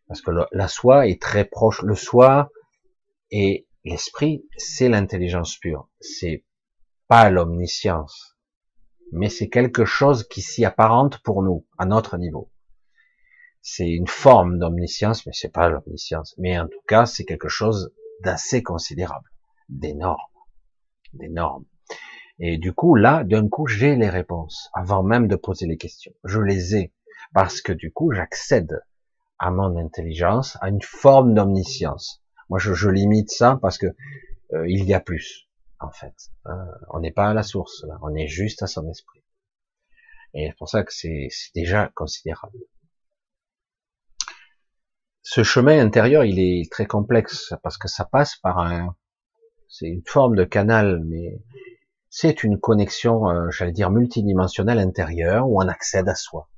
Parce 0.07 0.21
que 0.21 0.31
la 0.53 0.69
soi 0.69 1.09
est 1.09 1.21
très 1.21 1.45
proche, 1.45 1.83
le 1.83 1.97
soi 1.97 2.51
est 3.33 3.67
L'esprit, 3.87 4.45
c'est 4.57 4.89
l'intelligence 4.89 5.59
pure. 5.59 5.89
C'est 6.01 6.45
pas 7.07 7.31
l'omniscience. 7.31 8.37
Mais 9.13 9.29
c'est 9.29 9.49
quelque 9.49 9.85
chose 9.85 10.27
qui 10.27 10.43
s'y 10.43 10.65
apparente 10.65 11.19
pour 11.23 11.45
nous, 11.45 11.69
à 11.79 11.87
notre 11.87 12.19
niveau. 12.19 12.51
C'est 13.63 13.89
une 13.89 14.09
forme 14.09 14.59
d'omniscience, 14.59 15.25
mais 15.25 15.33
c'est 15.33 15.53
pas 15.53 15.69
l'omniscience. 15.69 16.35
Mais 16.37 16.59
en 16.59 16.67
tout 16.67 16.81
cas, 16.89 17.07
c'est 17.07 17.25
quelque 17.25 17.47
chose 17.47 17.95
d'assez 18.25 18.61
considérable, 18.61 19.31
d'énorme, 19.69 20.19
d'énorme. 21.13 21.65
Et 22.41 22.59
du 22.59 22.73
coup, 22.73 22.97
là, 22.97 23.23
d'un 23.23 23.49
coup, 23.49 23.69
j'ai 23.69 23.95
les 23.95 24.11
réponses, 24.11 24.69
avant 24.75 25.05
même 25.05 25.29
de 25.29 25.37
poser 25.37 25.69
les 25.69 25.77
questions. 25.77 26.13
Je 26.25 26.41
les 26.41 26.75
ai, 26.75 26.93
parce 27.35 27.61
que 27.61 27.73
du 27.73 27.93
coup, 27.93 28.11
j'accède 28.11 28.83
à 29.39 29.53
mon 29.53 29.77
intelligence, 29.77 30.59
à 30.61 30.71
une 30.71 30.83
forme 30.83 31.35
d'omniscience. 31.35 32.26
Moi, 32.49 32.59
je, 32.59 32.75
je, 32.75 32.89
limite 32.89 33.31
ça 33.31 33.59
parce 33.61 33.79
que 33.79 33.87
euh, 34.53 34.69
il 34.69 34.85
y 34.85 34.95
a 34.95 35.01
plus, 35.01 35.49
en 35.81 35.91
fait. 35.91 36.15
Hein. 36.45 36.67
on 36.91 37.01
n'est 37.01 37.13
pas 37.13 37.29
à 37.29 37.35
la 37.35 37.43
source, 37.43 37.85
là. 37.87 37.99
On 38.03 38.15
est 38.15 38.29
juste 38.29 38.63
à 38.63 38.67
son 38.67 38.89
esprit. 38.89 39.23
Et 40.35 40.49
c'est 40.49 40.57
pour 40.59 40.69
ça 40.69 40.85
que 40.85 40.93
c'est 40.93 41.29
déjà 41.55 41.91
considérable. 41.95 42.59
Ce 45.23 45.43
chemin 45.43 45.81
intérieur, 45.81 46.25
il 46.25 46.39
est 46.39 46.71
très 46.71 46.87
complexe 46.87 47.53
parce 47.63 47.79
que 47.79 47.89
ça 47.89 48.05
passe 48.05 48.37
par 48.37 48.59
un, 48.59 48.95
c'est 49.69 49.89
une 49.89 50.05
forme 50.07 50.37
de 50.37 50.45
canal, 50.45 51.03
mais 51.05 51.43
c'est 52.11 52.45
une 52.45 52.61
connexion, 52.61 53.29
euh, 53.29 53.51
j'allais 53.51 53.73
dire 53.73 53.91
multidimensionnelle 53.91 54.79
intérieure 54.79 55.49
où 55.49 55.61
on 55.61 55.67
accède 55.67 56.09
à 56.09 56.15
soi 56.15 56.49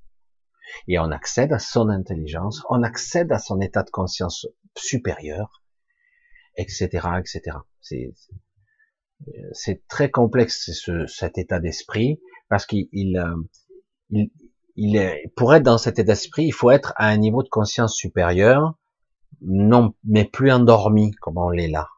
et 0.87 0.99
on 0.99 1.11
accède 1.11 1.53
à 1.53 1.59
son 1.59 1.89
intelligence, 1.89 2.63
on 2.69 2.83
accède 2.83 3.33
à 3.33 3.39
son 3.39 3.61
état 3.61 3.83
de 3.83 3.91
conscience 3.91 4.47
supérieur 4.77 5.63
etc., 6.59 7.09
etc. 7.19 7.57
C'est 9.53 9.87
très 9.89 10.11
complexe 10.11 10.71
ce, 10.73 11.07
cet 11.07 11.39
état 11.39 11.61
d'esprit 11.61 12.21
parce 12.51 12.67
qu'il 12.67 12.89
il, 12.93 13.17
euh, 13.17 13.37
il, 14.11 14.31
il 14.77 15.31
pour 15.35 15.55
être 15.55 15.63
dans 15.63 15.79
cet 15.79 15.99
état 15.99 16.13
d'esprit, 16.13 16.45
il 16.45 16.53
faut 16.53 16.71
être 16.71 16.93
à 16.97 17.09
un 17.09 17.17
niveau 17.17 17.43
de 17.43 17.49
conscience 17.49 17.95
supérieur, 17.97 18.79
non, 19.41 19.95
mais 20.05 20.25
plus 20.25 20.53
endormi 20.53 21.13
comme 21.13 21.39
on 21.39 21.51
l'est 21.51 21.69
là. 21.69 21.89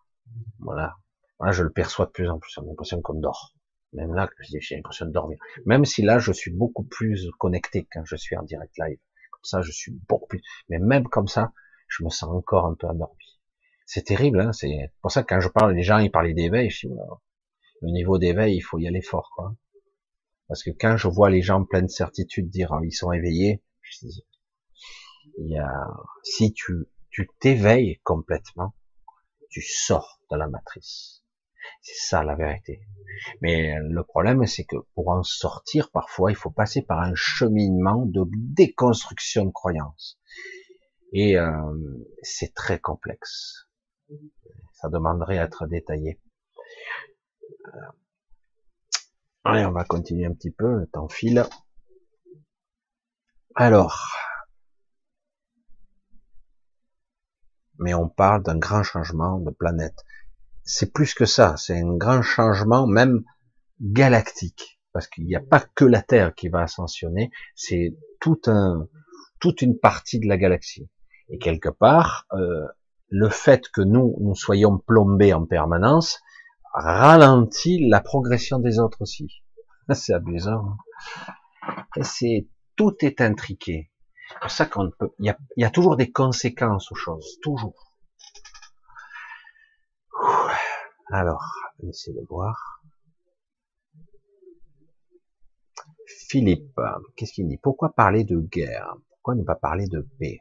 Voilà. 0.60 0.96
Voilà, 1.38 1.52
je 1.52 1.62
le 1.62 1.70
perçois 1.70 2.06
de 2.06 2.10
plus 2.10 2.28
en 2.28 2.38
plus. 2.38 2.52
J'ai 2.54 2.60
l'impression 2.60 3.00
qu'on 3.00 3.14
dort. 3.14 3.54
Même 3.94 4.14
là, 4.14 4.28
j'ai 4.60 4.76
l'impression 4.76 5.06
de 5.06 5.10
dormir. 5.10 5.38
Même 5.64 5.84
si 5.84 6.02
là, 6.02 6.18
je 6.18 6.32
suis 6.32 6.50
beaucoup 6.50 6.84
plus 6.84 7.28
connecté 7.38 7.88
quand 7.90 8.04
je 8.04 8.14
suis 8.16 8.36
en 8.36 8.42
direct 8.42 8.74
live. 8.78 8.98
Comme 9.32 9.44
ça, 9.44 9.62
je 9.62 9.72
suis 9.72 9.92
beaucoup 10.08 10.26
plus. 10.26 10.42
Mais 10.68 10.78
même 10.78 11.08
comme 11.08 11.28
ça, 11.28 11.52
je 11.88 12.04
me 12.04 12.10
sens 12.10 12.30
encore 12.30 12.66
un 12.66 12.74
peu 12.74 12.86
endormi. 12.86 13.19
C'est 13.92 14.04
terrible, 14.04 14.40
hein, 14.40 14.52
c'est 14.52 14.92
pour 15.02 15.10
ça 15.10 15.24
que 15.24 15.34
quand 15.34 15.40
je 15.40 15.48
parle, 15.48 15.74
les 15.74 15.82
gens 15.82 15.98
ils 15.98 16.12
parlaient 16.12 16.32
d'éveil, 16.32 16.70
je 16.70 16.86
le 16.86 17.90
niveau 17.90 18.18
d'éveil, 18.18 18.54
il 18.54 18.60
faut 18.60 18.78
y 18.78 18.86
aller 18.86 19.02
fort. 19.02 19.32
Parce 20.46 20.62
que 20.62 20.70
quand 20.70 20.96
je 20.96 21.08
vois 21.08 21.28
les 21.28 21.42
gens 21.42 21.64
pleins 21.64 21.82
de 21.82 21.88
certitude 21.88 22.48
dire 22.50 22.70
oh, 22.70 22.84
ils 22.84 22.92
sont 22.92 23.10
éveillés, 23.10 23.64
je 23.80 24.06
dis, 24.06 24.24
il 25.38 25.50
y 25.50 25.58
a, 25.58 25.68
si 26.22 26.52
tu, 26.52 26.86
tu 27.10 27.28
t'éveilles 27.40 27.98
complètement, 28.04 28.76
tu 29.50 29.60
sors 29.60 30.20
de 30.30 30.36
la 30.36 30.46
matrice. 30.46 31.24
C'est 31.82 32.10
ça 32.10 32.22
la 32.22 32.36
vérité. 32.36 32.82
Mais 33.40 33.74
le 33.80 34.04
problème, 34.04 34.46
c'est 34.46 34.66
que 34.66 34.76
pour 34.94 35.08
en 35.08 35.24
sortir, 35.24 35.90
parfois, 35.90 36.30
il 36.30 36.36
faut 36.36 36.52
passer 36.52 36.82
par 36.82 37.00
un 37.00 37.16
cheminement 37.16 38.06
de 38.06 38.22
déconstruction 38.54 39.46
de 39.46 39.50
croyances. 39.50 40.16
Et 41.12 41.36
euh, 41.36 41.50
c'est 42.22 42.54
très 42.54 42.78
complexe. 42.78 43.66
Ça 44.72 44.88
demanderait 44.88 45.38
à 45.38 45.44
être 45.44 45.66
détaillé. 45.66 46.20
Euh, 47.66 47.70
allez, 49.44 49.64
on 49.66 49.72
va 49.72 49.84
continuer 49.84 50.26
un 50.26 50.34
petit 50.34 50.50
peu, 50.50 50.80
le 50.80 50.86
temps 50.86 51.08
file. 51.08 51.44
Alors, 53.54 54.16
mais 57.78 57.94
on 57.94 58.08
parle 58.08 58.42
d'un 58.42 58.58
grand 58.58 58.82
changement 58.82 59.38
de 59.38 59.50
planète. 59.50 60.04
C'est 60.62 60.92
plus 60.92 61.14
que 61.14 61.24
ça, 61.24 61.56
c'est 61.56 61.80
un 61.80 61.96
grand 61.96 62.22
changement 62.22 62.86
même 62.86 63.24
galactique, 63.80 64.78
parce 64.92 65.08
qu'il 65.08 65.24
n'y 65.24 65.34
a 65.34 65.40
pas 65.40 65.60
que 65.60 65.84
la 65.84 66.02
Terre 66.02 66.34
qui 66.34 66.48
va 66.48 66.62
ascensionner, 66.62 67.30
c'est 67.54 67.96
toute 68.20 68.46
une 68.46 69.78
partie 69.78 70.20
de 70.20 70.28
la 70.28 70.36
galaxie. 70.36 70.88
Et 71.28 71.38
quelque 71.38 71.70
part, 71.70 72.26
euh, 72.32 72.66
le 73.10 73.28
fait 73.28 73.68
que 73.68 73.80
nous, 73.80 74.16
nous 74.20 74.34
soyons 74.34 74.78
plombés 74.78 75.34
en 75.34 75.44
permanence 75.44 76.20
ralentit 76.72 77.88
la 77.88 78.00
progression 78.00 78.58
des 78.60 78.78
autres 78.78 79.02
aussi. 79.02 79.42
C'est 79.92 80.14
amusant. 80.14 80.76
C'est 82.00 82.48
tout 82.76 82.96
est 83.00 83.20
intriqué. 83.20 83.90
C'est 84.42 84.48
ça 84.48 84.66
qu'on 84.66 84.90
peut. 84.90 85.10
Il 85.18 85.34
y, 85.56 85.64
a, 85.64 85.70
toujours 85.70 85.96
des 85.96 86.12
conséquences 86.12 86.90
aux 86.92 86.94
choses, 86.94 87.38
toujours. 87.42 87.92
Alors, 91.10 91.44
essayez 91.82 92.16
de 92.16 92.24
voir. 92.28 92.80
Philippe, 96.28 96.78
qu'est-ce 97.16 97.32
qu'il 97.32 97.48
dit? 97.48 97.58
Pourquoi 97.58 97.92
parler 97.92 98.22
de 98.22 98.38
guerre? 98.38 98.94
Pourquoi 99.08 99.34
ne 99.34 99.42
pas 99.42 99.56
parler 99.56 99.88
de 99.88 100.08
paix? 100.20 100.38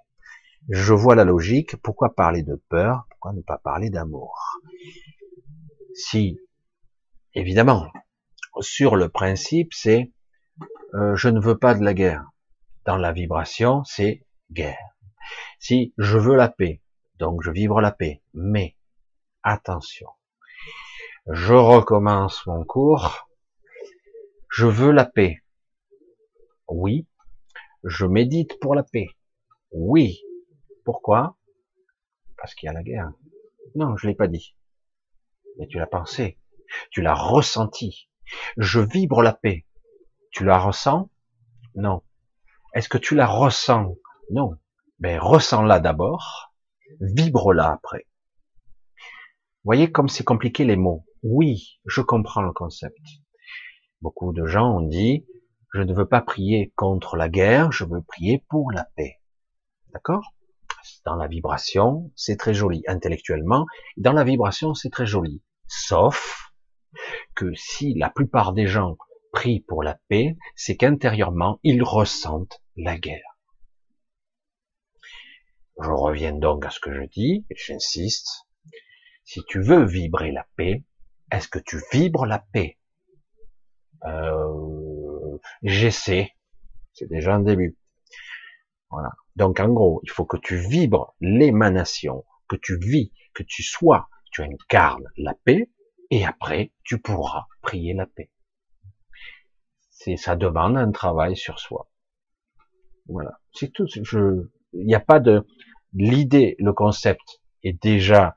Je 0.70 0.94
vois 0.94 1.16
la 1.16 1.26
logique. 1.26 1.76
Pourquoi 1.78 2.16
parler 2.16 2.44
de 2.44 2.56
peur? 2.70 3.06
Pourquoi 3.10 3.34
ne 3.34 3.42
pas 3.42 3.58
parler 3.58 3.90
d'amour? 3.90 4.62
Si, 5.94 6.40
évidemment, 7.34 7.92
sur 8.60 8.96
le 8.96 9.10
principe, 9.10 9.74
c'est 9.74 10.12
euh, 10.94 11.16
je 11.16 11.30
ne 11.30 11.40
veux 11.40 11.58
pas 11.58 11.76
de 11.76 11.84
la 11.84 11.94
guerre. 11.94 12.30
Dans 12.86 12.98
la 12.98 13.12
vibration, 13.12 13.84
c'est 13.84 14.26
guerre. 14.52 14.96
Si 15.60 15.94
je 15.98 16.18
veux 16.18 16.36
la 16.36 16.50
paix, 16.50 16.82
donc 17.18 17.44
je 17.44 17.52
vibre 17.52 17.82
la 17.82 17.92
paix. 17.92 18.22
Mais 18.34 18.76
attention, 19.44 20.10
je 21.28 21.54
recommence 21.54 22.46
mon 22.48 22.64
cours. 22.64 23.28
Je 24.50 24.66
veux 24.66 24.92
la 24.92 25.06
paix. 25.06 25.44
Oui. 26.68 27.08
Je 27.84 28.06
médite 28.06 28.60
pour 28.60 28.76
la 28.76 28.84
paix. 28.84 29.10
Oui. 29.72 30.22
Pourquoi? 30.92 31.38
Parce 32.36 32.56
qu'il 32.56 32.66
y 32.66 32.70
a 32.72 32.74
la 32.74 32.82
guerre. 32.82 33.12
Non, 33.76 33.96
je 33.96 34.08
l'ai 34.08 34.16
pas 34.16 34.28
dit. 34.28 34.56
Mais 35.60 35.68
tu 35.68 35.78
l'as 35.78 35.86
pensé. 35.86 36.40
Tu 36.90 37.04
l'as 37.04 37.14
ressenti. 37.14 38.10
Je 38.58 38.80
vibre 38.80 39.22
la 39.22 39.34
paix. 39.34 39.68
Tu 40.32 40.44
la 40.46 40.58
ressens? 40.58 41.12
Non. 41.76 42.02
Est-ce 42.74 42.90
que 42.90 42.98
tu 42.98 43.14
la 43.14 43.28
ressens? 43.28 43.98
Non. 44.32 44.58
Ben, 44.98 45.20
ressens-la 45.20 45.80
d'abord. 45.80 46.56
Vibre-la 47.02 47.74
après. 47.74 48.08
Voyez 49.64 49.92
comme 49.92 50.10
c'est 50.10 50.24
compliqué 50.24 50.66
les 50.66 50.76
mots. 50.76 51.06
Oui, 51.22 51.80
je 51.86 52.02
comprends 52.02 52.42
le 52.42 52.52
concept. 52.52 53.06
Beaucoup 54.02 54.34
de 54.34 54.48
gens 54.48 54.78
ont 54.78 54.88
dit, 54.88 55.28
je 55.72 55.82
ne 55.82 55.94
veux 55.94 56.08
pas 56.08 56.22
prier 56.22 56.74
contre 56.76 57.16
la 57.16 57.30
guerre, 57.30 57.72
je 57.72 57.86
veux 57.86 58.02
prier 58.02 58.44
pour 58.50 58.72
la 58.72 58.86
paix. 58.96 59.20
D'accord? 59.94 60.34
Dans 61.06 61.16
la 61.16 61.28
vibration, 61.28 62.12
c'est 62.16 62.38
très 62.38 62.54
joli 62.54 62.84
intellectuellement. 62.88 63.66
Dans 63.98 64.14
la 64.14 64.24
vibration, 64.24 64.74
c'est 64.74 64.90
très 64.90 65.06
joli. 65.06 65.42
Sauf 65.68 66.52
que 67.36 67.54
si 67.56 67.94
la 67.94 68.10
plupart 68.10 68.54
des 68.54 68.68
gens 68.68 68.98
prient 69.32 69.62
pour 69.62 69.84
la 69.84 70.00
paix, 70.08 70.38
c'est 70.56 70.76
qu'intérieurement, 70.76 71.60
ils 71.64 71.84
ressentent 71.84 72.62
la 72.76 72.98
guerre. 72.98 73.38
Je 75.82 75.90
reviens 75.90 76.34
donc 76.34 76.66
à 76.66 76.70
ce 76.70 76.80
que 76.80 76.94
je 76.94 77.04
dis, 77.04 77.46
et 77.50 77.56
j'insiste. 77.56 78.48
Si 79.24 79.44
tu 79.48 79.62
veux 79.62 79.86
vibrer 79.86 80.32
la 80.32 80.46
paix, 80.56 80.84
est-ce 81.32 81.48
que 81.48 81.60
tu 81.60 81.80
vibres 81.92 82.26
la 82.26 82.40
paix? 82.40 82.78
Euh, 84.06 85.38
J'essaie. 85.64 86.36
C'est 86.94 87.08
déjà 87.08 87.36
un 87.36 87.42
début. 87.42 87.78
Voilà. 88.90 89.12
Donc 89.40 89.62
en 89.62 89.70
gros, 89.70 90.02
il 90.04 90.10
faut 90.12 90.26
que 90.26 90.38
tu 90.38 90.58
vibres 90.58 91.16
l'émanation, 91.22 92.26
que 92.50 92.58
tu 92.58 92.78
vis, 92.78 93.14
que 93.34 93.44
tu 93.44 93.64
sois, 93.64 94.10
tu 94.32 94.44
incarnes 94.44 95.08
la 95.16 95.34
paix, 95.34 95.72
et 96.12 96.26
après 96.26 96.74
tu 96.84 97.00
pourras 97.00 97.46
prier 97.62 97.94
la 97.94 98.06
paix. 98.06 98.30
C'est 99.90 100.18
ça 100.18 100.36
demande 100.36 100.78
un 100.78 100.92
travail 100.92 101.38
sur 101.38 101.58
soi. 101.58 101.90
Voilà, 103.08 103.40
c'est 103.54 103.72
tout. 103.72 103.88
Il 104.74 104.86
n'y 104.86 104.94
a 104.94 105.00
pas 105.00 105.22
de 105.22 105.48
l'idée, 105.94 106.56
le 106.60 106.74
concept 106.74 107.42
est 107.64 107.82
déjà 107.82 108.36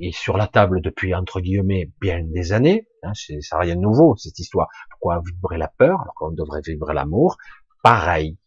est 0.00 0.16
sur 0.16 0.38
la 0.38 0.46
table 0.46 0.80
depuis 0.80 1.14
entre 1.14 1.40
guillemets 1.40 1.90
bien 2.00 2.22
des 2.22 2.52
années. 2.52 2.88
Hein, 3.02 3.12
c'est 3.14 3.40
rien 3.52 3.74
de 3.74 3.80
nouveau 3.80 4.16
cette 4.16 4.38
histoire. 4.38 4.68
Pourquoi 4.90 5.20
vibrer 5.26 5.58
la 5.58 5.68
peur 5.68 6.00
alors 6.00 6.14
qu'on 6.14 6.30
devrait 6.30 6.62
vibrer 6.64 6.94
l'amour? 6.94 7.36
Pareil, 7.82 8.38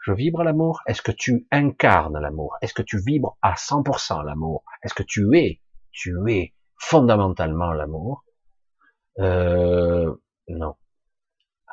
je 0.00 0.12
vibre 0.12 0.42
l'amour. 0.42 0.80
Est-ce 0.86 1.02
que 1.02 1.12
tu 1.12 1.46
incarnes 1.50 2.18
l'amour? 2.18 2.56
Est-ce 2.62 2.74
que 2.74 2.82
tu 2.82 2.98
vibres 3.00 3.36
à 3.42 3.54
100% 3.54 4.22
l'amour? 4.24 4.64
Est-ce 4.82 4.94
que 4.94 5.02
tu 5.02 5.36
es, 5.36 5.60
tu 5.92 6.14
es 6.28 6.54
fondamentalement 6.76 7.72
l'amour? 7.72 8.24
Euh, 9.18 10.14
Non, 10.48 10.74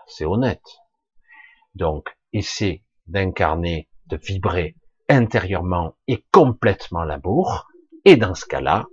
c'est 0.07 0.25
honnête. 0.25 0.65
Donc, 1.73 2.15
essaie 2.33 2.83
d'incarner, 3.07 3.89
de 4.07 4.17
vibrer 4.17 4.75
intérieurement 5.09 5.95
et 6.07 6.25
complètement 6.31 7.03
l'amour, 7.03 7.67
et 8.05 8.17
dans 8.17 8.35
ce 8.35 8.45
cas-là, 8.45 8.85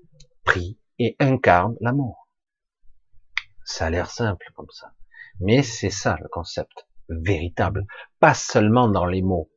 prie 0.44 0.78
et 0.98 1.16
incarne 1.18 1.76
l'amour. 1.80 2.28
Ça 3.64 3.86
a 3.86 3.90
l'air 3.90 4.10
simple 4.10 4.46
comme 4.54 4.70
ça, 4.70 4.92
mais 5.40 5.62
c'est 5.62 5.90
ça 5.90 6.16
le 6.22 6.28
concept 6.28 6.86
véritable, 7.08 7.86
pas 8.20 8.34
seulement 8.34 8.88
dans 8.88 9.06
les 9.06 9.22
mots. 9.22 9.50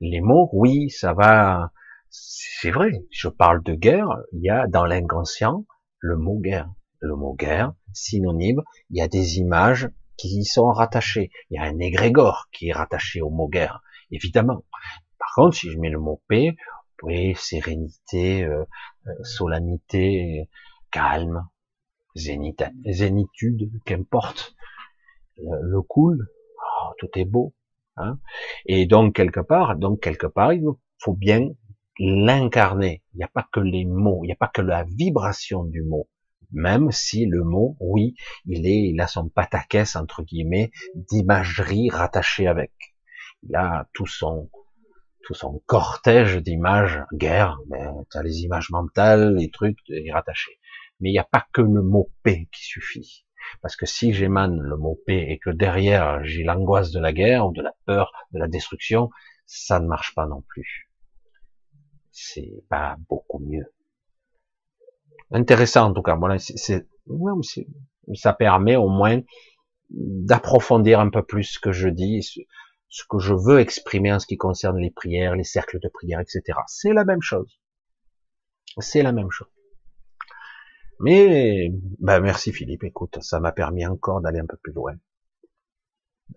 Les 0.00 0.20
mots, 0.20 0.48
oui, 0.52 0.90
ça 0.90 1.12
va, 1.12 1.72
c'est 2.10 2.70
vrai. 2.70 2.92
Je 3.10 3.28
parle 3.28 3.62
de 3.62 3.74
guerre, 3.74 4.08
il 4.32 4.42
y 4.42 4.50
a 4.50 4.66
dans 4.66 4.84
l'inconscient 4.84 5.64
le 5.98 6.16
mot 6.16 6.38
guerre. 6.38 6.70
Le 7.00 7.16
mot 7.16 7.34
guerre, 7.34 7.72
synonyme, 7.92 8.62
il 8.90 8.98
y 8.98 9.00
a 9.00 9.08
des 9.08 9.38
images 9.38 9.88
qui 10.16 10.38
y 10.38 10.44
sont 10.44 10.66
rattachées. 10.66 11.30
Il 11.50 11.56
y 11.56 11.58
a 11.58 11.62
un 11.62 11.78
égrégore 11.78 12.48
qui 12.52 12.68
est 12.68 12.72
rattaché 12.72 13.20
au 13.20 13.30
mot 13.30 13.48
guerre, 13.48 13.82
évidemment. 14.10 14.64
Par 15.18 15.32
contre, 15.34 15.56
si 15.56 15.70
je 15.70 15.78
mets 15.78 15.90
le 15.90 15.98
mot 15.98 16.20
paix, 16.28 16.54
oui, 17.02 17.34
sérénité, 17.36 18.44
euh, 18.44 18.64
euh, 19.06 19.24
solennité, 19.24 20.48
calme, 20.90 21.48
zénitude, 22.14 23.70
qu'importe, 23.84 24.54
le, 25.38 25.82
cool, 25.82 26.28
tout 27.02 27.18
est 27.18 27.24
beau. 27.24 27.54
Hein 27.96 28.18
et 28.64 28.86
donc 28.86 29.14
quelque 29.14 29.40
part, 29.40 29.76
donc 29.76 30.00
quelque 30.00 30.26
part, 30.26 30.52
il 30.52 30.64
faut 30.98 31.14
bien 31.14 31.48
l'incarner. 31.98 33.02
Il 33.12 33.18
n'y 33.18 33.24
a 33.24 33.28
pas 33.28 33.46
que 33.52 33.60
les 33.60 33.84
mots, 33.84 34.20
il 34.22 34.28
n'y 34.28 34.32
a 34.32 34.36
pas 34.36 34.48
que 34.48 34.62
la 34.62 34.84
vibration 34.84 35.64
du 35.64 35.82
mot. 35.82 36.08
Même 36.52 36.90
si 36.90 37.26
le 37.26 37.42
mot, 37.44 37.76
oui, 37.80 38.14
il 38.46 38.66
est, 38.66 38.90
il 38.90 39.00
a 39.00 39.06
son 39.06 39.28
pataquès 39.28 39.96
entre 39.96 40.22
guillemets 40.22 40.70
d'imagerie 40.94 41.90
rattachée 41.90 42.46
avec. 42.46 42.72
Il 43.42 43.56
a 43.56 43.88
tout 43.94 44.06
son, 44.06 44.50
tout 45.24 45.34
son 45.34 45.62
cortège 45.66 46.36
d'images, 46.36 47.02
guerre, 47.12 47.58
mais 47.68 47.84
tu 48.10 48.18
as 48.18 48.22
les 48.22 48.42
images 48.42 48.70
mentales, 48.70 49.36
les 49.36 49.50
trucs, 49.50 49.78
rattachés. 50.12 50.58
Mais 51.00 51.08
il 51.10 51.12
n'y 51.12 51.18
a 51.18 51.24
pas 51.24 51.46
que 51.52 51.62
le 51.62 51.82
mot 51.82 52.10
paix 52.22 52.48
qui 52.52 52.64
suffit. 52.64 53.21
Parce 53.60 53.76
que 53.76 53.86
si 53.86 54.12
j'émane 54.12 54.60
le 54.60 54.76
mot 54.76 54.98
paix 55.06 55.26
et 55.28 55.38
que 55.38 55.50
derrière 55.50 56.24
j'ai 56.24 56.44
l'angoisse 56.44 56.90
de 56.90 57.00
la 57.00 57.12
guerre 57.12 57.46
ou 57.46 57.52
de 57.52 57.62
la 57.62 57.72
peur 57.86 58.12
de 58.32 58.38
la 58.38 58.48
destruction, 58.48 59.10
ça 59.46 59.80
ne 59.80 59.86
marche 59.86 60.14
pas 60.14 60.26
non 60.26 60.42
plus. 60.42 60.90
C'est 62.10 62.64
pas 62.68 62.96
beaucoup 63.08 63.38
mieux. 63.38 63.72
Intéressant 65.30 65.90
en 65.90 65.94
tout 65.94 66.02
cas. 66.02 66.16
Voilà, 66.16 66.36
ça 66.38 68.32
permet 68.32 68.76
au 68.76 68.88
moins 68.88 69.20
d'approfondir 69.90 71.00
un 71.00 71.10
peu 71.10 71.22
plus 71.22 71.44
ce 71.44 71.58
que 71.58 71.72
je 71.72 71.88
dis, 71.88 72.22
ce, 72.22 73.02
que 73.08 73.18
je 73.18 73.34
veux 73.34 73.60
exprimer 73.60 74.12
en 74.12 74.18
ce 74.18 74.26
qui 74.26 74.36
concerne 74.36 74.78
les 74.78 74.90
prières, 74.90 75.36
les 75.36 75.44
cercles 75.44 75.80
de 75.80 75.88
prière, 75.88 76.20
etc. 76.20 76.58
C'est 76.66 76.92
la 76.92 77.04
même 77.04 77.22
chose. 77.22 77.58
C'est 78.78 79.02
la 79.02 79.12
même 79.12 79.30
chose. 79.30 79.48
Mais, 81.02 81.72
ben 81.98 82.20
merci 82.20 82.52
Philippe, 82.52 82.84
écoute, 82.84 83.18
ça 83.22 83.40
m'a 83.40 83.50
permis 83.50 83.84
encore 83.86 84.20
d'aller 84.20 84.38
un 84.38 84.46
peu 84.46 84.56
plus 84.56 84.72
loin. 84.72 84.94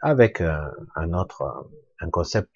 Avec 0.02 0.42
un 0.42 1.14
autre, 1.14 1.70
un 2.00 2.10
concept 2.10 2.50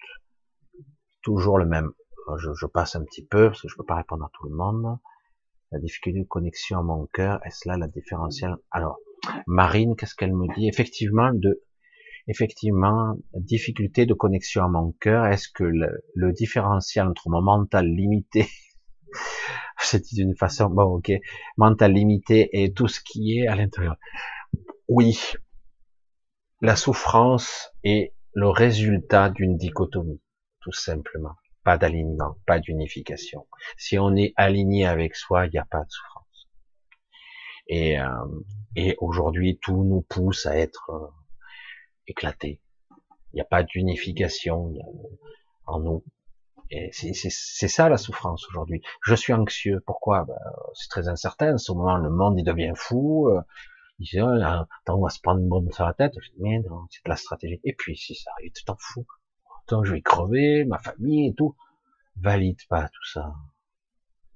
toujours 1.22 1.58
le 1.58 1.66
même. 1.66 1.92
Je, 2.36 2.66
passe 2.66 2.96
un 2.96 3.04
petit 3.04 3.24
peu 3.24 3.48
parce 3.48 3.62
que 3.62 3.68
je 3.68 3.76
peux 3.76 3.84
pas 3.84 3.96
répondre 3.96 4.24
à 4.24 4.30
tout 4.32 4.48
le 4.48 4.54
monde. 4.54 4.98
La 5.72 5.78
difficulté 5.78 6.20
de 6.20 6.26
connexion 6.26 6.80
à 6.80 6.82
mon 6.82 7.06
cœur, 7.06 7.40
est-ce 7.44 7.68
là 7.68 7.76
la 7.76 7.86
différentielle? 7.86 8.56
Alors, 8.70 8.98
Marine, 9.46 9.94
qu'est-ce 9.96 10.14
qu'elle 10.14 10.34
me 10.34 10.52
dit? 10.54 10.68
Effectivement, 10.68 11.30
de, 11.32 11.62
effectivement, 12.26 13.16
difficulté 13.34 14.06
de 14.06 14.14
connexion 14.14 14.64
à 14.64 14.68
mon 14.68 14.92
cœur. 15.00 15.26
Est-ce 15.26 15.48
que 15.48 15.64
le, 15.64 16.04
le, 16.14 16.32
différentiel 16.32 17.06
entre 17.06 17.28
mon 17.28 17.42
mental 17.42 17.86
limité, 17.86 18.48
c'est 19.84 20.12
d'une 20.14 20.36
façon, 20.36 20.68
bon, 20.70 20.96
ok, 20.96 21.12
mental 21.56 21.92
limité 21.92 22.62
et 22.62 22.72
tout 22.72 22.88
ce 22.88 23.00
qui 23.00 23.38
est 23.38 23.46
à 23.46 23.54
l'intérieur. 23.54 23.96
Oui, 24.88 25.20
la 26.60 26.76
souffrance 26.76 27.72
est 27.84 28.14
le 28.34 28.48
résultat 28.48 29.30
d'une 29.30 29.56
dichotomie 29.56 30.20
tout 30.60 30.72
simplement. 30.72 31.34
Pas 31.64 31.76
d'alignement, 31.76 32.36
pas 32.46 32.58
d'unification. 32.58 33.46
Si 33.76 33.98
on 33.98 34.16
est 34.16 34.32
aligné 34.36 34.86
avec 34.86 35.14
soi, 35.14 35.46
il 35.46 35.50
n'y 35.52 35.58
a 35.58 35.64
pas 35.64 35.84
de 35.84 35.90
souffrance. 35.90 36.48
Et, 37.66 38.00
euh, 38.00 38.06
et 38.76 38.96
aujourd'hui, 38.98 39.58
tout 39.60 39.84
nous 39.84 40.02
pousse 40.02 40.46
à 40.46 40.56
être 40.56 40.90
euh, 40.90 41.06
éclatés. 42.06 42.60
Il 43.32 43.36
n'y 43.36 43.40
a 43.40 43.44
pas 43.44 43.62
d'unification 43.62 44.72
en 45.66 45.80
nous. 45.80 46.04
C'est 46.92 47.68
ça 47.68 47.88
la 47.88 47.96
souffrance 47.96 48.46
aujourd'hui. 48.48 48.82
Je 49.02 49.14
suis 49.14 49.32
anxieux. 49.32 49.82
Pourquoi? 49.86 50.24
Ben, 50.24 50.38
C'est 50.74 50.88
très 50.88 51.08
incertain. 51.08 51.54
En 51.54 51.58
ce 51.58 51.72
moment, 51.72 51.96
le 51.96 52.10
monde 52.10 52.38
il 52.38 52.44
devient 52.44 52.72
fou. 52.76 53.28
Euh, 53.28 53.40
il 53.98 54.06
dit, 54.06 54.20
oh, 54.20 54.28
attends, 54.28 54.98
on 54.98 55.02
va 55.02 55.10
se 55.10 55.20
prendre 55.20 55.40
une 55.40 55.48
bombe 55.48 55.70
sur 55.72 55.84
la 55.84 55.92
tête. 55.92 56.14
Je 56.18 56.30
dis, 56.30 56.40
mais 56.40 56.60
c'est 56.90 57.04
de 57.04 57.10
la 57.10 57.16
stratégie. 57.16 57.60
Et 57.64 57.74
puis, 57.74 57.96
si 57.96 58.14
ça 58.14 58.30
arrive, 58.32 58.52
tu 58.52 58.64
t'en 58.64 58.76
fous 58.78 59.06
je 59.84 59.92
vais 59.92 60.02
crever, 60.02 60.64
ma 60.64 60.78
famille 60.78 61.28
et 61.28 61.34
tout. 61.34 61.56
Valide 62.16 62.58
pas 62.68 62.88
tout 62.88 63.04
ça. 63.12 63.32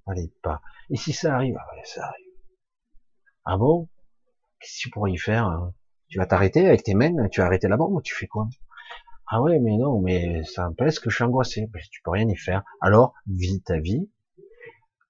Valide 0.06 0.32
pas. 0.42 0.60
Et 0.90 0.96
si 0.96 1.12
ça 1.12 1.34
arrive, 1.34 1.56
ah 1.58 1.84
ça 1.84 2.06
arrive. 2.06 2.32
Ah 3.44 3.56
bon? 3.56 3.88
Qu'est-ce 4.60 4.76
que 4.76 4.82
tu 4.82 4.90
pourrais 4.90 5.12
y 5.12 5.18
faire 5.18 5.46
hein? 5.46 5.74
Tu 6.08 6.18
vas 6.18 6.26
t'arrêter 6.26 6.66
avec 6.66 6.84
tes 6.84 6.94
mains, 6.94 7.28
tu 7.28 7.40
vas 7.40 7.46
arrêter 7.46 7.66
la 7.66 7.76
bombe, 7.76 8.02
tu 8.02 8.14
fais 8.14 8.26
quoi? 8.26 8.46
Ah 9.26 9.40
ouais, 9.42 9.58
mais 9.58 9.76
non, 9.76 10.00
mais 10.00 10.44
ça 10.44 10.68
empêche 10.68 11.00
que 11.00 11.10
je 11.10 11.16
suis 11.16 11.24
angoissé. 11.24 11.66
Ben, 11.72 11.80
tu 11.90 12.02
peux 12.02 12.10
rien 12.10 12.28
y 12.28 12.36
faire. 12.36 12.62
Alors, 12.80 13.14
vis 13.26 13.62
ta 13.62 13.78
vie, 13.78 14.10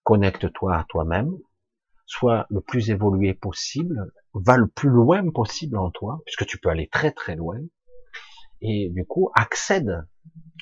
connecte-toi 0.05 0.77
à 0.77 0.85
toi-même, 0.89 1.33
sois 2.07 2.47
le 2.51 2.61
plus 2.61 2.91
évolué 2.91 3.35
possible, 3.35 4.13
va 4.35 4.57
le 4.57 4.69
plus 4.69 4.91
loin 4.91 5.29
possible 5.31 5.79
en 5.79 5.91
toi, 5.91 6.21
puisque 6.27 6.47
tu 6.47 6.59
peux 6.59 6.69
aller 6.69 6.89
très 6.89 7.11
très 7.11 7.37
loin, 7.37 7.59
et 8.61 8.91
du 8.91 9.05
coup 9.05 9.31
accède 9.35 10.07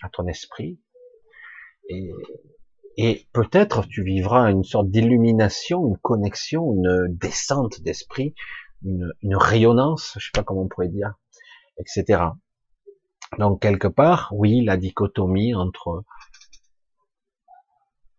à 0.03 0.09
ton 0.09 0.27
esprit 0.27 0.81
et, 1.89 2.13
et 2.97 3.27
peut-être 3.33 3.87
tu 3.87 4.03
vivras 4.03 4.51
une 4.51 4.65
sorte 4.65 4.91
d'illumination, 4.91 5.87
une 5.87 5.99
connexion, 5.99 6.75
une 6.75 7.07
descente 7.09 7.81
d'esprit, 7.83 8.35
une, 8.85 9.13
une, 9.23 9.37
rayonnance, 9.37 10.15
je 10.19 10.27
sais 10.27 10.31
pas 10.35 10.43
comment 10.43 10.63
on 10.63 10.69
pourrait 10.69 10.89
dire, 10.89 11.15
etc. 11.79 12.25
Donc 13.39 13.63
quelque 13.63 13.89
part, 13.89 14.31
oui, 14.33 14.65
la 14.65 14.77
dichotomie 14.77 15.55
entre 15.55 16.05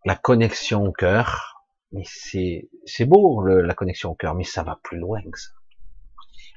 la 0.06 0.16
connexion 0.16 0.86
au 0.86 0.92
cœur, 0.92 1.64
mais 1.92 2.04
c'est 2.06 2.70
c'est 2.86 3.06
beau 3.06 3.42
le, 3.42 3.62
la 3.62 3.74
connexion 3.74 4.12
au 4.12 4.16
cœur, 4.16 4.34
mais 4.36 4.44
ça 4.44 4.64
va 4.64 4.80
plus 4.84 4.98
loin 4.98 5.22
que 5.22 5.40
ça. 5.40 5.52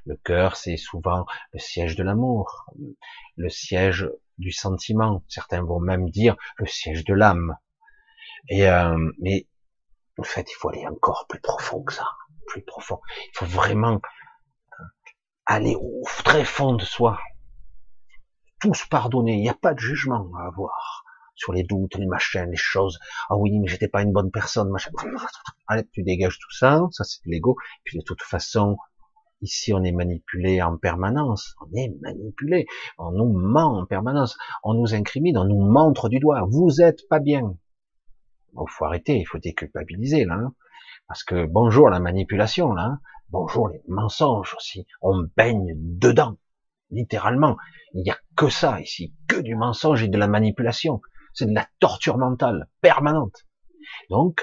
Le 0.06 0.16
cœur, 0.16 0.56
c'est 0.56 0.76
souvent 0.76 1.26
le 1.52 1.58
siège 1.58 1.96
de 1.96 2.02
l'amour, 2.02 2.70
le 3.36 3.48
siège 3.48 4.08
du 4.38 4.52
sentiment. 4.52 5.22
Certains 5.28 5.62
vont 5.62 5.80
même 5.80 6.10
dire 6.10 6.36
le 6.58 6.66
siège 6.66 7.04
de 7.04 7.12
l'âme. 7.12 7.56
Et 8.48 8.68
euh, 8.68 8.96
mais 9.20 9.46
en 10.18 10.22
fait, 10.22 10.50
il 10.50 10.54
faut 10.54 10.70
aller 10.70 10.86
encore 10.86 11.26
plus 11.28 11.40
profond 11.40 11.82
que 11.82 11.92
ça, 11.92 12.06
plus 12.46 12.62
profond. 12.62 13.00
Il 13.26 13.38
faut 13.38 13.46
vraiment 13.46 14.00
euh, 14.80 14.84
aller 15.44 15.74
au 15.74 16.02
très 16.24 16.44
fond 16.44 16.74
de 16.74 16.84
soi. 16.84 17.18
Tous 18.60 18.86
pardonner. 18.86 19.34
Il 19.36 19.42
n'y 19.42 19.48
a 19.48 19.54
pas 19.54 19.74
de 19.74 19.80
jugement 19.80 20.28
à 20.38 20.46
avoir 20.46 21.04
sur 21.34 21.52
les 21.52 21.62
doutes, 21.62 21.96
les 21.96 22.06
machins, 22.06 22.50
les 22.50 22.56
choses. 22.56 22.98
Ah 23.28 23.36
oui, 23.36 23.58
mais 23.58 23.68
j'étais 23.68 23.88
pas 23.88 24.02
une 24.02 24.12
bonne 24.12 24.30
personne, 24.30 24.70
machin. 24.70 24.90
Allez, 25.66 25.86
tu 25.92 26.02
dégages 26.02 26.38
tout 26.38 26.52
ça. 26.52 26.80
Ça, 26.90 27.04
c'est 27.04 27.20
l'ego. 27.26 27.56
Puis 27.84 27.98
de 27.98 28.02
toute 28.02 28.22
façon, 28.22 28.76
Ici, 29.42 29.74
on 29.74 29.82
est 29.84 29.92
manipulé 29.92 30.62
en 30.62 30.78
permanence. 30.78 31.54
On 31.60 31.74
est 31.74 31.94
manipulé. 32.00 32.66
On 32.98 33.12
nous 33.12 33.30
ment 33.32 33.80
en 33.80 33.84
permanence. 33.86 34.38
On 34.62 34.72
nous 34.72 34.94
incrimine. 34.94 35.36
On 35.36 35.44
nous 35.44 35.60
montre 35.60 36.08
du 36.08 36.18
doigt. 36.18 36.42
Vous 36.48 36.80
êtes 36.80 37.06
pas 37.08 37.20
bien. 37.20 37.54
Il 38.54 38.64
faut 38.68 38.86
arrêter. 38.86 39.18
Il 39.18 39.26
faut 39.26 39.38
déculpabiliser 39.38 40.24
là. 40.24 40.34
Hein. 40.34 40.54
Parce 41.06 41.22
que 41.22 41.44
bonjour 41.44 41.90
la 41.90 42.00
manipulation 42.00 42.72
là. 42.72 42.84
Hein. 42.84 43.00
Bonjour 43.28 43.68
les 43.68 43.82
mensonges 43.88 44.54
aussi. 44.56 44.86
On 45.02 45.26
baigne 45.36 45.74
dedans. 45.76 46.38
Littéralement. 46.90 47.56
Il 47.94 48.02
n'y 48.02 48.10
a 48.10 48.18
que 48.36 48.48
ça 48.48 48.80
ici. 48.80 49.14
Que 49.28 49.40
du 49.40 49.54
mensonge 49.54 50.02
et 50.02 50.08
de 50.08 50.18
la 50.18 50.28
manipulation. 50.28 51.00
C'est 51.34 51.46
de 51.46 51.54
la 51.54 51.68
torture 51.80 52.18
mentale 52.18 52.68
permanente. 52.80 53.46
Donc, 54.10 54.40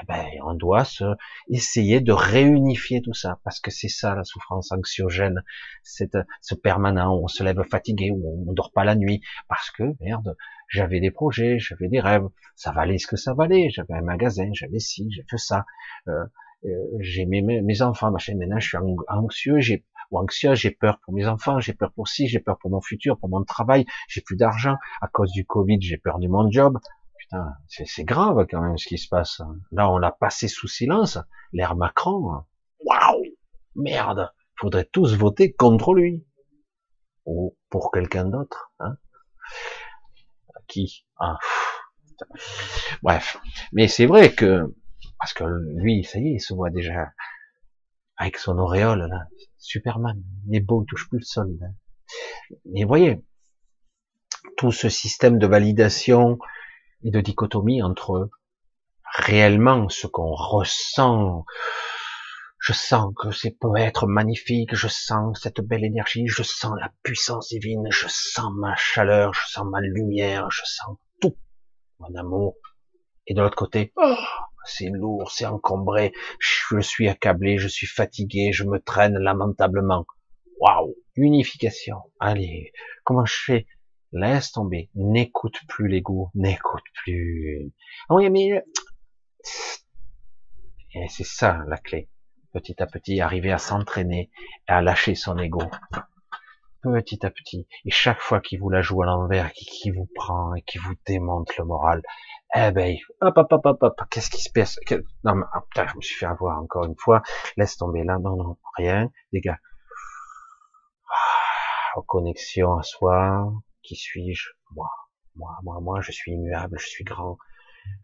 eh 0.00 0.06
ben, 0.06 0.26
on 0.44 0.54
doit 0.54 0.84
se, 0.84 1.04
essayer 1.48 2.00
de 2.00 2.12
réunifier 2.12 3.02
tout 3.02 3.14
ça, 3.14 3.40
parce 3.44 3.58
que 3.60 3.70
c'est 3.70 3.88
ça 3.88 4.14
la 4.14 4.24
souffrance 4.24 4.70
anxiogène, 4.70 5.42
c'est 5.82 6.16
ce 6.40 6.54
permanent 6.54 7.16
où 7.16 7.24
on 7.24 7.28
se 7.28 7.42
lève 7.42 7.62
fatigué, 7.68 8.10
où 8.12 8.44
on 8.48 8.52
dort 8.52 8.72
pas 8.72 8.84
la 8.84 8.94
nuit, 8.94 9.20
parce 9.48 9.70
que 9.70 9.82
merde, 10.00 10.36
j'avais 10.68 11.00
des 11.00 11.10
projets, 11.10 11.58
j'avais 11.58 11.88
des 11.88 12.00
rêves, 12.00 12.28
ça 12.54 12.70
valait 12.70 12.98
ce 12.98 13.06
que 13.06 13.16
ça 13.16 13.34
valait, 13.34 13.70
j'avais 13.70 13.94
un 13.94 14.02
magasin, 14.02 14.50
j'avais 14.52 14.78
ci, 14.78 15.08
j'ai 15.10 15.24
fait 15.28 15.38
ça, 15.38 15.64
euh, 16.06 16.12
euh, 16.64 16.68
j'ai 17.00 17.26
mes, 17.26 17.42
mes 17.42 17.82
enfants, 17.82 18.10
machin, 18.12 18.36
maintenant 18.36 18.60
je 18.60 18.68
suis 18.68 18.78
anxieux, 19.08 19.58
j'ai 19.58 19.84
ou 20.10 20.18
anxieux, 20.18 20.54
j'ai 20.54 20.70
peur 20.70 20.98
pour 21.04 21.14
mes 21.14 21.26
enfants, 21.26 21.60
j'ai 21.60 21.74
peur 21.74 21.92
pour 21.92 22.08
ci, 22.08 22.28
j'ai 22.28 22.40
peur 22.40 22.58
pour 22.58 22.70
mon 22.70 22.80
futur, 22.80 23.18
pour 23.18 23.28
mon 23.28 23.44
travail, 23.44 23.84
j'ai 24.08 24.20
plus 24.20 24.36
d'argent, 24.36 24.76
à 25.00 25.08
cause 25.08 25.32
du 25.32 25.44
Covid, 25.44 25.80
j'ai 25.80 25.98
perdu 25.98 26.28
mon 26.28 26.50
job, 26.50 26.78
c'est 27.66 28.04
grave 28.04 28.46
quand 28.50 28.62
même 28.62 28.78
ce 28.78 28.88
qui 28.88 28.98
se 28.98 29.08
passe. 29.08 29.42
Là, 29.70 29.90
on 29.90 29.98
l'a 29.98 30.12
passé 30.12 30.48
sous 30.48 30.68
silence. 30.68 31.18
L'ère 31.52 31.76
Macron, 31.76 32.44
waouh, 32.80 33.22
merde, 33.74 34.32
faudrait 34.58 34.86
tous 34.86 35.14
voter 35.14 35.52
contre 35.52 35.94
lui. 35.94 36.26
Ou 37.26 37.56
pour 37.68 37.90
quelqu'un 37.90 38.24
d'autre. 38.24 38.72
Hein. 38.80 38.96
Qui? 40.66 41.04
Ah, 41.18 41.38
Bref, 43.02 43.38
mais 43.72 43.88
c'est 43.88 44.06
vrai 44.06 44.34
que 44.34 44.74
parce 45.18 45.32
que 45.32 45.44
lui, 45.76 46.04
ça 46.04 46.18
y 46.18 46.28
est, 46.28 46.34
il 46.34 46.40
se 46.40 46.54
voit 46.54 46.70
déjà 46.70 47.12
avec 48.16 48.38
son 48.38 48.58
auréole 48.58 49.06
là, 49.08 49.26
Superman. 49.58 50.22
Est 50.52 50.60
beau, 50.60 50.82
il 50.82 50.86
touche 50.86 51.08
plus 51.08 51.18
le 51.18 51.24
sol. 51.24 51.58
Mais 52.66 52.82
vous 52.82 52.88
voyez, 52.88 53.22
tout 54.56 54.72
ce 54.72 54.88
système 54.88 55.38
de 55.38 55.46
validation, 55.46 56.38
et 57.04 57.10
de 57.10 57.20
dichotomie 57.20 57.82
entre 57.82 58.30
réellement 59.16 59.88
ce 59.88 60.06
qu'on 60.06 60.34
ressent. 60.34 61.44
Je 62.60 62.72
sens 62.72 63.14
que 63.16 63.30
c'est 63.30 63.52
peut 63.52 63.76
être 63.76 64.06
magnifique, 64.06 64.74
je 64.74 64.88
sens 64.88 65.40
cette 65.40 65.60
belle 65.60 65.84
énergie, 65.84 66.26
je 66.26 66.42
sens 66.42 66.74
la 66.78 66.92
puissance 67.02 67.48
divine, 67.48 67.86
je 67.90 68.06
sens 68.08 68.52
ma 68.56 68.74
chaleur, 68.76 69.32
je 69.32 69.46
sens 69.46 69.64
ma 69.70 69.80
lumière, 69.80 70.50
je 70.50 70.62
sens 70.64 70.96
tout, 71.20 71.36
mon 72.00 72.14
amour. 72.16 72.56
Et 73.26 73.34
de 73.34 73.40
l'autre 73.40 73.56
côté, 73.56 73.92
oh, 73.96 74.14
c'est 74.68 74.90
lourd, 74.90 75.30
c'est 75.30 75.46
encombré, 75.46 76.12
je 76.38 76.80
suis 76.80 77.08
accablé, 77.08 77.58
je 77.58 77.68
suis 77.68 77.86
fatigué, 77.86 78.52
je 78.52 78.64
me 78.64 78.78
traîne 78.78 79.18
lamentablement. 79.18 80.06
Waouh, 80.60 80.94
unification. 81.16 81.98
Allez, 82.18 82.72
comment 83.04 83.24
je 83.24 83.34
fais? 83.34 83.66
Laisse 84.12 84.52
tomber. 84.52 84.90
N'écoute 84.94 85.58
plus 85.68 85.88
l'ego. 85.88 86.30
N'écoute 86.34 86.84
plus. 87.04 87.72
Ah 88.08 88.14
oui, 88.14 88.30
mais 88.30 88.62
et 90.94 91.08
c'est 91.08 91.24
ça 91.24 91.64
la 91.68 91.76
clé. 91.76 92.08
Petit 92.52 92.82
à 92.82 92.86
petit, 92.86 93.20
arriver 93.20 93.52
à 93.52 93.58
s'entraîner 93.58 94.30
et 94.68 94.72
à 94.72 94.80
lâcher 94.80 95.14
son 95.14 95.38
ego. 95.38 95.62
Petit 96.82 97.26
à 97.26 97.30
petit. 97.30 97.66
Et 97.84 97.90
chaque 97.90 98.20
fois 98.20 98.40
qu'il 98.40 98.60
vous 98.60 98.70
la 98.70 98.82
joue 98.82 99.02
à 99.02 99.06
l'envers, 99.06 99.52
qui, 99.52 99.90
vous 99.90 100.08
prend 100.14 100.54
et 100.54 100.62
qui 100.62 100.78
vous 100.78 100.94
démonte 101.06 101.56
le 101.56 101.64
moral, 101.64 102.02
eh 102.54 102.70
ben, 102.70 102.96
hop, 103.20 103.36
hop, 103.36 103.52
hop, 103.52 103.66
hop, 103.66 103.82
hop, 103.82 104.00
qu'est-ce 104.10 104.30
qui 104.30 104.40
se 104.40 104.50
passe? 104.52 104.78
Non, 105.24 105.34
mais 105.34 105.44
oh, 105.56 105.60
putain, 105.68 105.88
je 105.88 105.96
me 105.96 106.00
suis 106.00 106.16
fait 106.16 106.26
avoir 106.26 106.58
encore 106.62 106.84
une 106.84 106.96
fois. 106.96 107.22
Laisse 107.56 107.76
tomber. 107.76 108.04
Là, 108.04 108.18
non, 108.18 108.36
non, 108.36 108.58
rien, 108.76 109.10
les 109.32 109.40
gars. 109.40 109.58
reconnexion 111.96 112.76
à 112.78 112.82
soi, 112.82 113.52
qui 113.82 113.96
suis-je? 113.96 114.50
Moi, 114.74 114.88
moi, 115.34 115.58
moi, 115.64 115.80
moi, 115.80 116.00
je 116.00 116.12
suis 116.12 116.32
immuable, 116.32 116.78
je 116.78 116.86
suis 116.86 117.04
grand, 117.04 117.38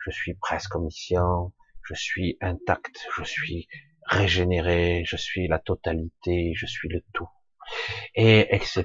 je 0.05 0.11
suis 0.11 0.35
presque 0.35 0.75
omniscient, 0.75 1.53
je 1.83 1.95
suis 1.95 2.37
intact, 2.41 3.07
je 3.17 3.25
suis 3.25 3.69
régénéré, 4.07 5.05
je 5.07 5.17
suis 5.17 5.47
la 5.49 5.59
totalité, 5.59 6.53
je 6.55 6.67
suis 6.67 6.89
le 6.89 7.03
tout, 7.13 7.29
et 8.15 8.55
etc. 8.55 8.85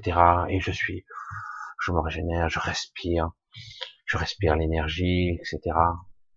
Et 0.49 0.59
je 0.59 0.71
suis, 0.71 1.05
je 1.81 1.91
me 1.91 1.99
régénère, 1.99 2.49
je 2.49 2.59
respire, 2.59 3.31
je 4.05 4.17
respire 4.17 4.55
l'énergie, 4.55 5.39
etc. 5.39 5.75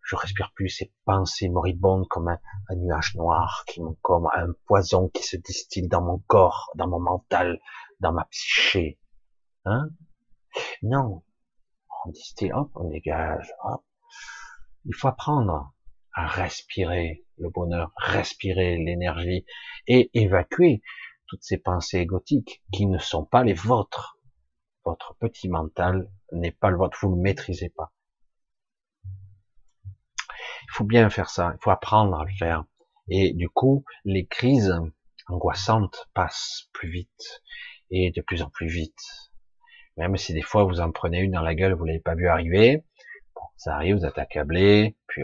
Je 0.02 0.16
respire 0.16 0.52
plus 0.54 0.68
ces 0.68 0.92
pensées 1.04 1.48
moribondes 1.48 2.08
comme 2.08 2.28
un, 2.28 2.38
nuage 2.76 3.14
noir, 3.14 3.64
qui 3.66 3.80
comme 4.02 4.28
un 4.34 4.48
poison 4.66 5.08
qui 5.08 5.22
se 5.22 5.36
distille 5.36 5.88
dans 5.88 6.02
mon 6.02 6.18
corps, 6.26 6.70
dans 6.74 6.88
mon 6.88 7.00
mental, 7.00 7.60
dans 8.00 8.12
ma 8.12 8.24
psyché. 8.26 8.98
Hein? 9.64 9.88
Non, 10.82 11.22
on 12.04 12.10
distille, 12.10 12.52
hop, 12.52 12.70
on 12.74 12.88
dégage, 12.88 13.52
hop. 13.62 13.82
Il 14.84 14.94
faut 14.94 15.08
apprendre 15.08 15.72
à 16.14 16.26
respirer 16.26 17.24
le 17.38 17.48
bonheur, 17.48 17.92
respirer 17.96 18.76
l'énergie 18.76 19.46
et 19.86 20.10
évacuer 20.14 20.82
toutes 21.32 21.44
ces 21.44 21.56
pensées 21.56 21.96
égotiques 21.96 22.62
qui 22.74 22.84
ne 22.84 22.98
sont 22.98 23.24
pas 23.24 23.42
les 23.42 23.54
vôtres. 23.54 24.18
Votre 24.84 25.14
petit 25.14 25.48
mental 25.48 26.10
n'est 26.30 26.52
pas 26.52 26.68
le 26.68 26.76
vôtre, 26.76 26.98
vous 27.00 27.08
ne 27.08 27.16
le 27.16 27.22
maîtrisez 27.22 27.70
pas. 27.70 27.90
Il 29.04 30.72
faut 30.72 30.84
bien 30.84 31.08
faire 31.08 31.30
ça, 31.30 31.54
il 31.54 31.62
faut 31.62 31.70
apprendre 31.70 32.20
à 32.20 32.26
le 32.26 32.32
faire. 32.38 32.66
Et 33.08 33.32
du 33.32 33.48
coup, 33.48 33.82
les 34.04 34.26
crises 34.26 34.78
angoissantes 35.26 36.06
passent 36.12 36.68
plus 36.74 36.90
vite 36.90 37.42
et 37.90 38.10
de 38.10 38.20
plus 38.20 38.42
en 38.42 38.50
plus 38.50 38.68
vite. 38.68 39.00
Même 39.96 40.18
si 40.18 40.34
des 40.34 40.42
fois 40.42 40.64
vous 40.64 40.80
en 40.80 40.92
prenez 40.92 41.20
une 41.20 41.32
dans 41.32 41.40
la 41.40 41.54
gueule, 41.54 41.72
vous 41.72 41.86
l'avez 41.86 42.00
pas 42.00 42.14
vu 42.14 42.28
arriver, 42.28 42.84
ça 43.56 43.76
arrive, 43.76 43.96
vous 43.96 44.04
êtes 44.04 44.18
accablé, 44.18 44.98
puis 45.06 45.22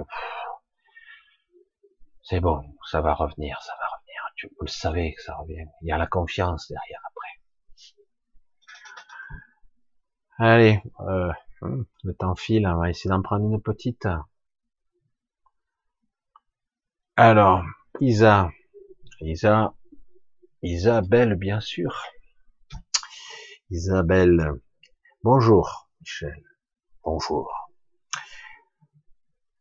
c'est 2.23 2.41
bon, 2.41 2.65
ça 2.91 3.03
va 3.03 3.13
revenir, 3.13 3.61
ça 3.61 3.75
va 3.79 3.89
revenir. 3.89 3.98
Vous 4.43 4.67
le 4.67 4.69
savez 4.69 5.15
que 5.15 5.23
ça 5.23 5.35
revient. 5.37 5.67
Il 5.83 5.89
y 5.89 5.93
a 5.93 5.99
la 5.99 6.07
confiance 6.07 6.69
derrière 6.69 7.01
après. 7.07 7.29
Allez, 10.41 10.81
euh, 11.01 11.33
le 12.05 12.15
temps 12.15 12.37
file, 12.37 12.67
on 12.67 12.79
va 12.79 12.91
essayer 12.91 13.11
d'en 13.11 13.23
prendre 13.23 13.45
une 13.45 13.61
petite. 13.61 14.07
Alors, 17.17 17.65
Isa, 18.01 18.51
Isa, 19.21 19.75
Isabelle, 20.63 21.35
bien 21.35 21.59
sûr. 21.61 22.05
Isabelle, 23.71 24.53
bonjour, 25.25 25.91
Michel, 26.01 26.41
bonjour. 27.03 27.53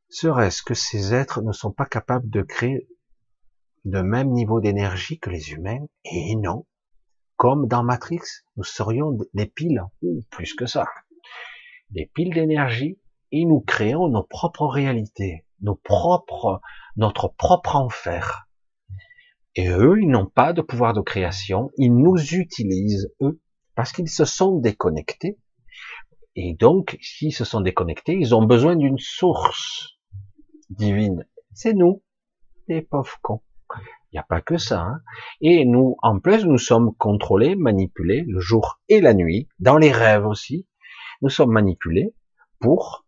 Serait-ce 0.09 0.61
que 0.61 0.75
ces 0.75 1.15
êtres 1.15 1.41
ne 1.41 1.51
sont 1.51 1.71
pas 1.71 1.87
capables 1.87 2.29
de 2.29 2.43
créer 2.43 2.87
de 3.87 4.01
même 4.01 4.31
niveau 4.31 4.59
d'énergie 4.59 5.17
que 5.17 5.29
les 5.29 5.51
humains 5.51 5.85
Et 6.03 6.35
non. 6.35 6.65
Comme 7.37 7.67
dans 7.67 7.83
Matrix, 7.83 8.19
nous 8.57 8.63
serions 8.63 9.17
des 9.33 9.45
piles, 9.45 9.81
ou 10.01 10.21
plus 10.29 10.53
que 10.55 10.65
ça. 10.65 10.87
Des 11.91 12.07
piles 12.13 12.33
d'énergie, 12.33 12.99
et 13.31 13.45
nous 13.45 13.61
créons 13.61 14.09
nos 14.09 14.23
propres 14.23 14.67
réalités 14.67 15.45
notre 16.97 17.29
propre 17.35 17.75
enfer. 17.75 18.47
Et 19.55 19.69
eux, 19.69 19.99
ils 19.99 20.09
n'ont 20.09 20.27
pas 20.27 20.53
de 20.53 20.61
pouvoir 20.61 20.93
de 20.93 21.01
création, 21.01 21.71
ils 21.77 21.95
nous 21.95 22.17
utilisent, 22.35 23.11
eux, 23.21 23.39
parce 23.75 23.91
qu'ils 23.91 24.09
se 24.09 24.25
sont 24.25 24.57
déconnectés. 24.59 25.39
Et 26.35 26.53
donc, 26.53 26.97
s'ils 27.01 27.33
se 27.33 27.43
sont 27.43 27.61
déconnectés, 27.61 28.13
ils 28.19 28.35
ont 28.35 28.45
besoin 28.45 28.75
d'une 28.75 28.99
source 28.99 29.97
divine. 30.69 31.25
C'est 31.53 31.73
nous, 31.73 32.03
les 32.67 32.83
pauvres 32.83 33.17
cons. 33.23 33.41
Il 34.17 34.21
n'y 34.21 34.23
a 34.23 34.35
pas 34.35 34.41
que 34.41 34.57
ça. 34.57 34.81
Hein. 34.81 35.01
Et 35.41 35.63
nous, 35.63 35.95
en 36.01 36.19
plus, 36.19 36.43
nous 36.43 36.57
sommes 36.57 36.95
contrôlés, 36.95 37.55
manipulés, 37.55 38.25
le 38.27 38.39
jour 38.39 38.79
et 38.89 38.99
la 38.99 39.13
nuit, 39.13 39.47
dans 39.59 39.77
les 39.77 39.91
rêves 39.91 40.25
aussi. 40.25 40.65
Nous 41.21 41.29
sommes 41.29 41.51
manipulés 41.51 42.15
pour 42.59 43.05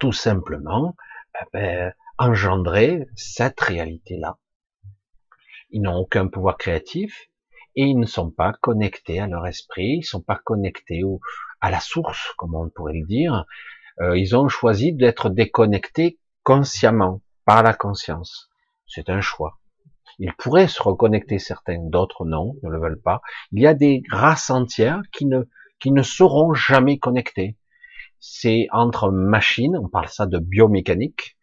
tout 0.00 0.10
simplement 0.10 0.96
eh 1.40 1.44
ben, 1.52 1.94
engendrer 2.18 3.06
cette 3.14 3.60
réalité-là. 3.60 4.38
Ils 5.70 5.80
n'ont 5.80 5.98
aucun 5.98 6.26
pouvoir 6.26 6.56
créatif 6.56 7.28
et 7.76 7.84
ils 7.84 8.00
ne 8.00 8.06
sont 8.06 8.32
pas 8.32 8.52
connectés 8.52 9.20
à 9.20 9.28
leur 9.28 9.46
esprit, 9.46 9.92
ils 9.92 9.98
ne 9.98 10.04
sont 10.04 10.22
pas 10.22 10.40
connectés 10.44 11.02
à 11.60 11.70
la 11.70 11.78
source, 11.78 12.34
comme 12.36 12.56
on 12.56 12.68
pourrait 12.68 12.98
le 12.98 13.06
dire. 13.06 13.44
Euh, 14.00 14.18
ils 14.18 14.34
ont 14.34 14.48
choisi 14.48 14.92
d'être 14.92 15.30
déconnectés 15.30 16.18
consciemment, 16.42 17.22
par 17.44 17.62
la 17.62 17.74
conscience. 17.74 18.50
C'est 18.88 19.08
un 19.08 19.20
choix. 19.20 19.59
Ils 20.20 20.32
pourraient 20.34 20.68
se 20.68 20.82
reconnecter 20.82 21.40
certains, 21.40 21.80
d'autres 21.80 22.24
non, 22.24 22.54
ne 22.62 22.70
le 22.70 22.78
veulent 22.80 23.02
pas. 23.02 23.20
Il 23.50 23.60
y 23.60 23.66
a 23.66 23.74
des 23.74 24.04
races 24.10 24.50
entières 24.50 25.02
qui 25.12 25.26
ne, 25.26 25.42
qui 25.80 25.90
ne 25.90 26.02
seront 26.02 26.54
jamais 26.54 26.98
connectées 26.98 27.56
c'est 28.20 28.68
entre 28.70 29.10
machines, 29.10 29.76
on 29.76 29.88
parle 29.88 30.08
ça 30.08 30.26
de 30.26 30.38
biomécanique, 30.38 31.36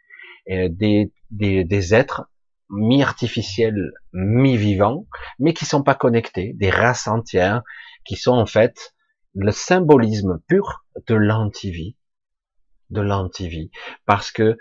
des, 0.47 1.11
des, 1.31 1.65
des 1.65 1.93
êtres 1.93 2.29
mi-artificiels, 2.69 3.91
mi-vivants, 4.13 5.07
mais 5.39 5.53
qui 5.53 5.65
sont 5.65 5.83
pas 5.83 5.95
connectés, 5.95 6.53
des 6.53 6.69
races 6.69 7.07
entières, 7.07 7.63
qui 8.05 8.15
sont 8.15 8.33
en 8.33 8.45
fait 8.45 8.93
le 9.33 9.51
symbolisme 9.51 10.39
pur 10.47 10.85
de 11.07 11.15
l'antivie, 11.15 11.97
de 12.89 13.01
l'antivie, 13.01 13.71
parce 14.05 14.31
que 14.31 14.57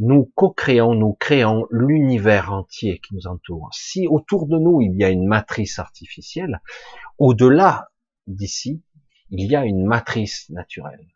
nous 0.00 0.30
co-créons, 0.34 0.94
nous 0.94 1.12
créons 1.12 1.66
l'univers 1.70 2.52
entier 2.52 2.98
qui 2.98 3.14
nous 3.14 3.28
entoure. 3.28 3.68
Si 3.72 4.08
autour 4.08 4.46
de 4.46 4.58
nous 4.58 4.80
il 4.80 4.96
y 4.96 5.04
a 5.04 5.10
une 5.10 5.26
matrice 5.26 5.78
artificielle, 5.78 6.60
au-delà 7.18 7.88
d'ici, 8.26 8.82
il 9.30 9.48
y 9.48 9.54
a 9.54 9.64
une 9.64 9.84
matrice 9.86 10.50
naturelle 10.50 11.06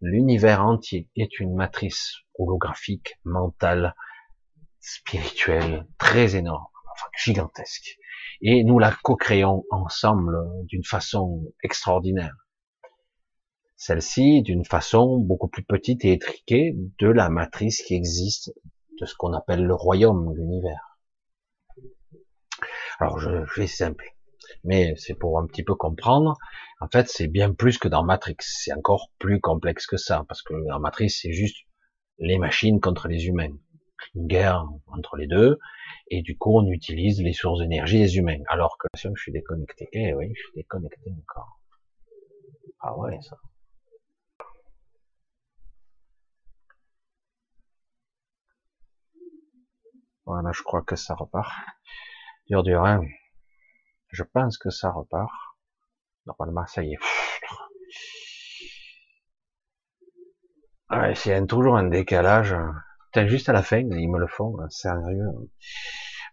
l'univers 0.00 0.64
entier 0.64 1.08
est 1.16 1.40
une 1.40 1.54
matrice 1.54 2.14
holographique, 2.38 3.18
mentale, 3.24 3.94
spirituelle, 4.80 5.86
très 5.98 6.36
énorme, 6.36 6.66
enfin 6.92 7.08
gigantesque. 7.16 7.98
Et 8.42 8.64
nous 8.64 8.78
la 8.78 8.92
co-créons 9.02 9.64
ensemble 9.70 10.36
d'une 10.66 10.84
façon 10.84 11.52
extraordinaire. 11.62 12.45
Celle-ci 13.76 14.42
d'une 14.42 14.64
façon 14.64 15.18
beaucoup 15.18 15.48
plus 15.48 15.62
petite 15.62 16.04
et 16.04 16.12
étriquée 16.12 16.74
de 16.98 17.08
la 17.08 17.28
matrice 17.28 17.82
qui 17.82 17.94
existe 17.94 18.52
de 19.00 19.06
ce 19.06 19.14
qu'on 19.14 19.32
appelle 19.32 19.64
le 19.64 19.74
royaume, 19.74 20.34
l'univers. 20.34 20.98
Alors 22.98 23.18
je, 23.18 23.44
je 23.44 23.60
vais 23.60 23.66
simple 23.66 24.16
mais 24.64 24.94
c'est 24.96 25.14
pour 25.14 25.38
un 25.38 25.46
petit 25.46 25.62
peu 25.62 25.74
comprendre. 25.74 26.36
En 26.80 26.88
fait, 26.88 27.08
c'est 27.08 27.28
bien 27.28 27.52
plus 27.52 27.78
que 27.78 27.88
dans 27.88 28.04
Matrix. 28.04 28.36
C'est 28.40 28.72
encore 28.72 29.10
plus 29.18 29.40
complexe 29.40 29.86
que 29.86 29.96
ça, 29.96 30.24
parce 30.28 30.42
que 30.42 30.54
dans 30.68 30.80
Matrix, 30.80 31.10
c'est 31.10 31.32
juste 31.32 31.56
les 32.18 32.38
machines 32.38 32.80
contre 32.80 33.08
les 33.08 33.26
humains. 33.26 33.56
Une 34.14 34.26
guerre 34.26 34.66
entre 34.88 35.16
les 35.16 35.26
deux, 35.26 35.58
et 36.08 36.22
du 36.22 36.36
coup, 36.36 36.58
on 36.58 36.66
utilise 36.66 37.22
les 37.22 37.32
sources 37.32 37.60
d'énergie 37.60 37.98
des 37.98 38.16
humains. 38.18 38.42
Alors 38.48 38.76
que 38.78 38.88
je 38.94 39.08
suis 39.16 39.32
déconnecté. 39.32 39.88
Eh 39.92 40.14
oui, 40.14 40.32
je 40.34 40.40
suis 40.40 40.52
déconnecté 40.54 41.10
encore. 41.22 41.60
Ah 42.80 42.96
ouais, 42.98 43.18
ça. 43.22 43.36
Voilà, 50.26 50.50
je 50.52 50.62
crois 50.62 50.82
que 50.82 50.96
ça 50.96 51.14
repart. 51.14 51.52
Dur, 52.48 52.64
dur, 52.64 52.84
hein. 52.84 53.00
Je 54.10 54.24
pense 54.24 54.58
que 54.58 54.70
ça 54.70 54.90
repart. 54.90 55.30
Normalement, 56.26 56.66
ça 56.66 56.82
y 56.82 56.94
est. 56.94 56.98
Ouais, 60.90 61.14
c'est 61.14 61.46
toujours 61.46 61.76
un 61.76 61.84
décalage. 61.84 62.56
juste 63.26 63.48
à 63.48 63.52
la 63.52 63.62
fin, 63.62 63.78
ils 63.78 64.08
me 64.08 64.18
le 64.18 64.26
font, 64.26 64.58
hein, 64.60 64.68
sérieux. 64.68 65.30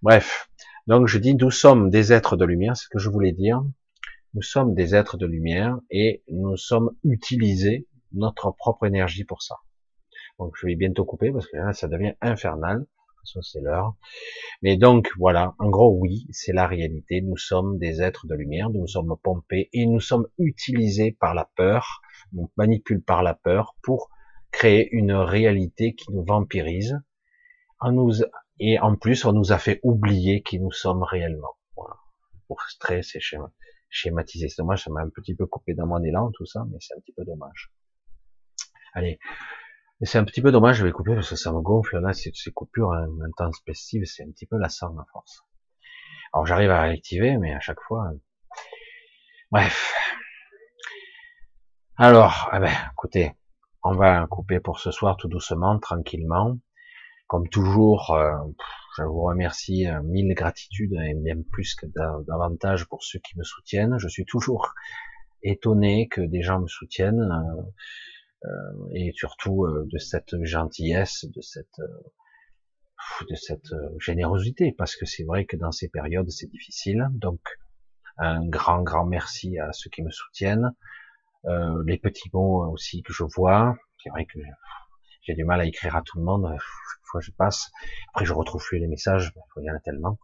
Bref. 0.02 0.50
Donc, 0.88 1.08
je 1.08 1.20
dis, 1.20 1.36
nous 1.36 1.52
sommes 1.52 1.92
des 1.92 2.12
êtres 2.12 2.36
de 2.36 2.46
lumière, 2.46 2.76
c'est 2.76 2.86
ce 2.86 2.90
que 2.90 3.00
je 3.00 3.10
voulais 3.10 3.32
dire. 3.32 3.64
Nous 4.34 4.42
sommes 4.42 4.74
des 4.74 4.96
êtres 4.96 5.18
de 5.18 5.28
lumière 5.28 5.78
et 5.92 6.24
nous 6.30 6.58
sommes 6.58 6.98
utilisés 7.04 7.88
notre 8.12 8.52
propre 8.52 8.88
énergie 8.88 9.24
pour 9.24 9.44
ça. 9.44 9.58
Donc, 10.40 10.56
je 10.60 10.66
vais 10.66 10.76
bientôt 10.76 11.06
couper 11.06 11.32
parce 11.32 11.48
que 11.48 11.74
ça 11.74 11.88
devient 11.88 12.16
infernal 12.22 12.88
c'est 13.24 13.62
l'heure. 13.62 13.96
Mais 14.62 14.78
donc, 14.78 15.10
voilà, 15.18 15.56
en 15.60 15.70
gros, 15.70 15.98
oui, 16.00 16.28
c'est 16.32 16.54
la 16.54 16.68
réalité. 16.68 17.22
Nous 17.22 17.38
sommes 17.38 17.78
des 17.80 18.02
êtres 18.02 18.28
de 18.28 18.36
lumière, 18.36 18.70
nous 18.70 18.88
sommes 18.88 19.16
pompés 19.22 19.70
et 19.74 19.86
nous 19.86 20.00
sommes 20.00 20.28
utilisés 20.38 21.12
par 21.12 21.34
la 21.34 21.50
peur, 21.56 22.02
donc 22.32 22.52
manipulés 22.58 23.02
par 23.02 23.24
la 23.24 23.34
peur 23.34 23.76
pour 23.82 24.10
créer 24.52 24.90
une 24.92 25.14
réalité 25.14 25.96
qui 25.96 26.12
nous 26.12 26.24
vampirise. 26.24 27.00
nous, 27.84 28.12
et 28.60 28.80
en 28.80 28.96
plus, 28.96 29.26
on 29.26 29.34
nous 29.34 29.52
a 29.52 29.58
fait 29.58 29.80
oublier 29.84 30.42
qui 30.44 30.60
nous 30.60 30.72
sommes 30.72 31.04
réellement. 31.04 31.56
Voilà. 31.76 31.96
Pour 32.48 32.62
stress 32.64 33.16
et 33.16 33.22
schématiser. 33.90 34.50
C'est 34.50 34.62
dommage, 34.62 34.84
ça 34.84 34.92
m'a 34.92 35.02
un 35.02 35.10
petit 35.10 35.36
peu 35.36 35.48
coupé 35.48 35.74
dans 35.74 35.88
mon 35.88 36.02
élan, 36.04 36.32
tout 36.34 36.46
ça, 36.46 36.64
mais 36.70 36.78
c'est 36.80 36.96
un 36.96 37.00
petit 37.00 37.14
peu 37.14 37.26
dommage. 37.26 37.72
Allez. 38.94 39.20
C'est 40.02 40.18
un 40.18 40.26
petit 40.26 40.42
peu 40.42 40.52
dommage, 40.52 40.78
je 40.78 40.86
vais 40.86 40.92
couper 40.92 41.16
parce 41.16 41.30
que 41.30 41.36
ça 41.36 41.52
me 41.52 41.62
gonfle 41.62 42.00
là, 42.00 42.14
ces, 42.14 42.32
ces 42.34 42.52
coupures 42.52 42.92
intempestives, 43.26 44.06
c'est 44.06 44.24
un 44.24 44.32
petit 44.32 44.46
peu 44.46 44.58
lassant 44.58 44.98
à 44.98 45.06
force. 45.12 45.44
Alors 46.34 46.46
j'arrive 46.46 46.72
à 46.72 46.82
réactiver, 46.82 47.38
mais 47.38 47.54
à 47.54 47.60
chaque 47.60 47.80
fois. 47.82 48.12
Bref. 49.52 49.94
Alors, 51.96 52.50
eh 52.56 52.60
ben, 52.60 52.74
écoutez, 52.92 53.34
on 53.84 53.94
va 53.94 54.26
couper 54.26 54.60
pour 54.60 54.80
ce 54.80 54.90
soir 54.90 55.16
tout 55.16 55.28
doucement, 55.28 55.78
tranquillement. 55.78 56.58
Comme 57.28 57.48
toujours, 57.50 58.12
euh, 58.12 58.34
je 58.98 59.04
vous 59.04 59.22
remercie 59.22 59.88
euh, 59.88 60.02
mille 60.02 60.34
gratitudes 60.34 60.94
et 60.94 61.14
même 61.14 61.44
plus 61.44 61.76
que 61.76 61.86
davantage 62.28 62.86
pour 62.86 63.04
ceux 63.04 63.20
qui 63.20 63.38
me 63.38 63.44
soutiennent. 63.44 64.00
Je 64.00 64.08
suis 64.08 64.26
toujours 64.26 64.74
étonné 65.44 66.08
que 66.08 66.22
des 66.22 66.42
gens 66.42 66.62
me 66.62 66.68
soutiennent 66.68 67.22
euh, 67.22 67.62
et 68.94 69.12
surtout 69.14 69.68
de 69.68 69.98
cette 69.98 70.36
gentillesse, 70.44 71.26
de 71.26 71.42
cette 71.42 71.80
de 73.30 73.36
cette 73.36 73.74
générosité, 74.00 74.74
parce 74.78 74.96
que 74.96 75.06
c'est 75.06 75.24
vrai 75.24 75.46
que 75.46 75.58
dans 75.58 75.72
ces 75.72 75.90
périodes 75.90 76.30
c'est 76.30 76.50
difficile. 76.50 77.08
Donc 77.12 77.40
un 78.18 78.46
grand 78.48 78.82
grand 78.82 79.06
merci 79.06 79.58
à 79.60 79.72
ceux 79.74 79.90
qui 79.90 80.04
me 80.04 80.12
soutiennent. 80.12 80.74
Euh, 81.46 81.84
les 81.86 81.98
petits 81.98 82.30
mots 82.34 82.72
aussi 82.72 83.04
que 83.04 83.12
je 83.12 83.24
vois. 83.24 83.76
C'est 84.02 84.10
vrai 84.10 84.26
que 84.26 84.40
j'ai 85.24 85.34
du 85.34 85.44
mal 85.44 85.60
à 85.60 85.66
écrire 85.66 85.96
à 85.96 86.02
tout 86.02 86.18
le 86.18 86.24
monde. 86.24 86.56
Fois 87.04 87.22
je 87.22 87.32
passe. 87.32 87.72
Après, 88.14 88.26
je 88.26 88.34
retrouve 88.34 88.64
plus 88.64 88.80
les 88.80 88.88
messages. 88.88 89.34
Il 89.58 89.66
y 89.66 89.70
en 89.70 89.76
a 89.76 89.80
tellement. 89.80 90.18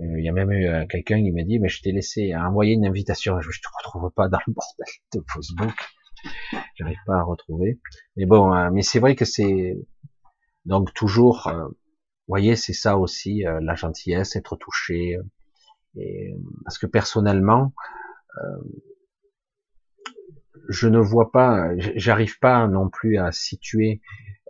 Euh, 0.00 0.18
il 0.18 0.24
y 0.24 0.28
a 0.28 0.32
même 0.32 0.52
eu 0.52 0.66
euh, 0.66 0.86
quelqu'un 0.86 1.22
qui 1.22 1.32
m'a 1.32 1.42
dit, 1.42 1.58
mais 1.58 1.68
je 1.68 1.80
t'ai 1.80 1.92
laissé 1.92 2.34
envoyer 2.36 2.74
une 2.74 2.86
invitation. 2.86 3.40
Je, 3.40 3.48
ne 3.48 3.52
te 3.52 3.68
retrouve 3.78 4.10
pas 4.10 4.28
dans 4.28 4.38
le 4.46 4.52
bordel 4.52 4.86
de 5.14 5.24
Facebook. 5.32 5.74
J'arrive 6.74 6.98
pas 7.06 7.18
à 7.18 7.22
retrouver. 7.22 7.80
Mais 8.16 8.26
bon, 8.26 8.70
mais 8.70 8.82
c'est 8.82 8.98
vrai 8.98 9.14
que 9.14 9.24
c'est 9.24 9.76
donc 10.64 10.92
toujours. 10.94 11.50
Vous 11.52 12.32
voyez, 12.32 12.56
c'est 12.56 12.72
ça 12.72 12.98
aussi 12.98 13.44
la 13.60 13.74
gentillesse, 13.74 14.36
être 14.36 14.56
touché. 14.56 15.18
Et 15.96 16.34
parce 16.64 16.78
que 16.78 16.86
personnellement, 16.86 17.72
je 20.68 20.88
ne 20.88 20.98
vois 20.98 21.30
pas, 21.30 21.70
j'arrive 21.96 22.38
pas 22.38 22.66
non 22.66 22.88
plus 22.88 23.18
à 23.18 23.32
situer 23.32 24.00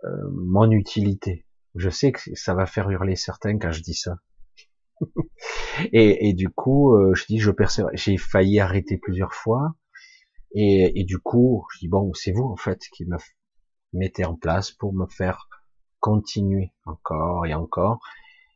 euh, 0.03 0.09
mon 0.31 0.71
utilité. 0.71 1.45
Je 1.75 1.89
sais 1.89 2.11
que 2.11 2.19
ça 2.35 2.53
va 2.53 2.65
faire 2.65 2.89
hurler 2.89 3.15
certains 3.15 3.57
quand 3.57 3.71
je 3.71 3.81
dis 3.81 3.93
ça. 3.93 4.17
et, 5.93 6.33
du 6.33 6.49
coup, 6.49 6.95
euh, 6.95 7.13
je 7.13 7.25
dis, 7.25 7.39
je 7.39 7.51
perçois, 7.51 7.89
j'ai 7.93 8.17
failli 8.17 8.59
arrêter 8.59 8.97
plusieurs 8.97 9.33
fois. 9.33 9.75
Et, 10.51 11.03
du 11.03 11.19
coup, 11.19 11.67
je 11.73 11.79
dis, 11.79 11.87
bon, 11.87 12.13
c'est 12.13 12.31
vous, 12.31 12.45
en 12.45 12.55
fait, 12.55 12.79
qui 12.93 13.05
me 13.05 13.17
mettez 13.93 14.25
en 14.25 14.35
place 14.35 14.71
pour 14.71 14.93
me 14.93 15.05
faire 15.07 15.47
continuer 15.99 16.71
encore 16.85 17.45
et 17.45 17.53
encore. 17.53 17.99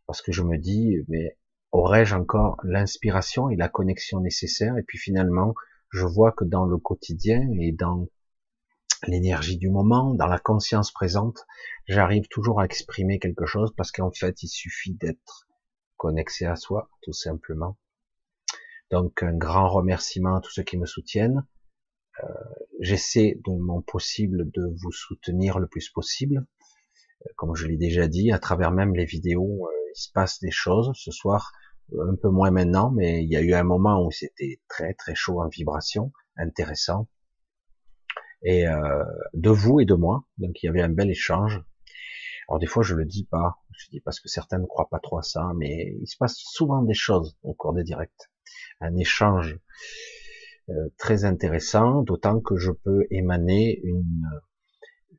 Parce 0.07 0.21
que 0.21 0.31
je 0.31 0.41
me 0.41 0.57
dis, 0.57 0.97
mais 1.07 1.37
aurais-je 1.71 2.15
encore 2.15 2.57
l'inspiration 2.63 3.49
et 3.49 3.55
la 3.55 3.69
connexion 3.69 4.19
nécessaire? 4.19 4.77
Et 4.77 4.83
puis 4.83 4.97
finalement, 4.97 5.53
je 5.89 6.05
vois 6.05 6.31
que 6.31 6.43
dans 6.43 6.65
le 6.65 6.77
quotidien 6.77 7.47
et 7.59 7.71
dans 7.71 8.07
l'énergie 9.07 9.57
du 9.57 9.69
moment, 9.69 10.13
dans 10.13 10.27
la 10.27 10.39
conscience 10.39 10.91
présente, 10.91 11.45
j'arrive 11.87 12.27
toujours 12.29 12.61
à 12.61 12.65
exprimer 12.65 13.19
quelque 13.19 13.45
chose 13.45 13.73
parce 13.75 13.91
qu'en 13.91 14.11
fait, 14.11 14.43
il 14.43 14.47
suffit 14.47 14.93
d'être 14.93 15.47
connecté 15.97 16.45
à 16.45 16.55
soi, 16.55 16.89
tout 17.01 17.13
simplement. 17.13 17.77
Donc, 18.91 19.23
un 19.23 19.33
grand 19.33 19.69
remerciement 19.69 20.35
à 20.35 20.41
tous 20.41 20.51
ceux 20.51 20.63
qui 20.63 20.77
me 20.77 20.85
soutiennent. 20.85 21.45
Euh, 22.23 22.27
J'essaie 22.79 23.39
de 23.45 23.51
mon 23.51 23.81
possible 23.83 24.49
de 24.51 24.63
vous 24.81 24.91
soutenir 24.91 25.59
le 25.59 25.67
plus 25.67 25.89
possible. 25.89 26.47
Euh, 27.25 27.29
comme 27.35 27.55
je 27.55 27.67
l'ai 27.67 27.77
déjà 27.77 28.07
dit, 28.07 28.31
à 28.31 28.39
travers 28.39 28.71
même 28.71 28.95
les 28.95 29.05
vidéos, 29.05 29.67
euh, 29.67 29.91
il 29.95 29.99
se 29.99 30.11
passe 30.11 30.39
des 30.39 30.49
choses. 30.49 30.91
Ce 30.95 31.11
soir, 31.11 31.51
un 31.93 32.15
peu 32.15 32.29
moins 32.29 32.49
maintenant, 32.49 32.91
mais 32.91 33.23
il 33.23 33.29
y 33.29 33.35
a 33.35 33.41
eu 33.41 33.53
un 33.53 33.63
moment 33.63 34.03
où 34.03 34.11
c'était 34.11 34.61
très 34.67 34.93
très 34.95 35.13
chaud 35.13 35.41
en 35.41 35.47
vibration, 35.47 36.11
intéressant, 36.37 37.07
et 38.43 38.67
euh, 38.67 39.03
de 39.33 39.49
vous 39.49 39.79
et 39.79 39.85
de 39.85 39.93
moi, 39.93 40.25
donc 40.37 40.63
il 40.63 40.65
y 40.65 40.69
avait 40.69 40.81
un 40.81 40.89
bel 40.89 41.11
échange. 41.11 41.61
Alors 42.47 42.59
des 42.59 42.65
fois 42.65 42.83
je 42.83 42.95
le 42.95 43.05
dis 43.05 43.25
pas, 43.25 43.57
je 43.77 43.89
dis 43.89 43.99
parce 44.01 44.19
que 44.19 44.27
certains 44.27 44.57
ne 44.57 44.65
croient 44.65 44.89
pas 44.89 44.99
trop 44.99 45.19
à 45.19 45.21
ça, 45.21 45.51
mais 45.57 45.95
il 46.01 46.07
se 46.07 46.17
passe 46.17 46.35
souvent 46.37 46.81
des 46.81 46.93
choses 46.93 47.37
au 47.43 47.53
cours 47.53 47.73
des 47.73 47.83
directs, 47.83 48.31
un 48.79 48.95
échange 48.95 49.59
euh, 50.71 50.89
très 50.97 51.25
intéressant, 51.25 52.01
d'autant 52.01 52.39
que 52.39 52.55
je 52.55 52.71
peux 52.71 53.05
émaner 53.09 53.81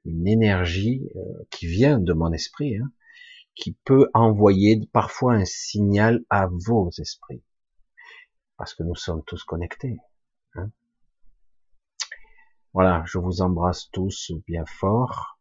une 0.05 0.27
énergie 0.27 1.11
euh, 1.17 1.21
qui 1.51 1.67
vient 1.67 1.99
de 1.99 2.13
mon 2.13 2.33
esprit, 2.33 2.77
hein, 2.77 2.91
qui 3.55 3.73
peut 3.85 4.09
envoyer 4.15 4.81
parfois 4.93 5.35
un 5.35 5.45
signal 5.45 6.25
à 6.31 6.49
vos 6.51 6.91
esprits. 6.99 7.43
Parce 8.57 8.75
que 8.75 8.83
nous 8.83 8.95
sommes 8.95 9.23
tous 9.25 9.45
connectés. 9.45 9.99
Hein. 10.55 10.71
voilà, 12.73 13.03
je 13.07 13.19
vous 13.19 13.43
embrasse 13.43 13.91
tous 13.91 14.33
bien 14.47 14.65
fort. 14.67 15.39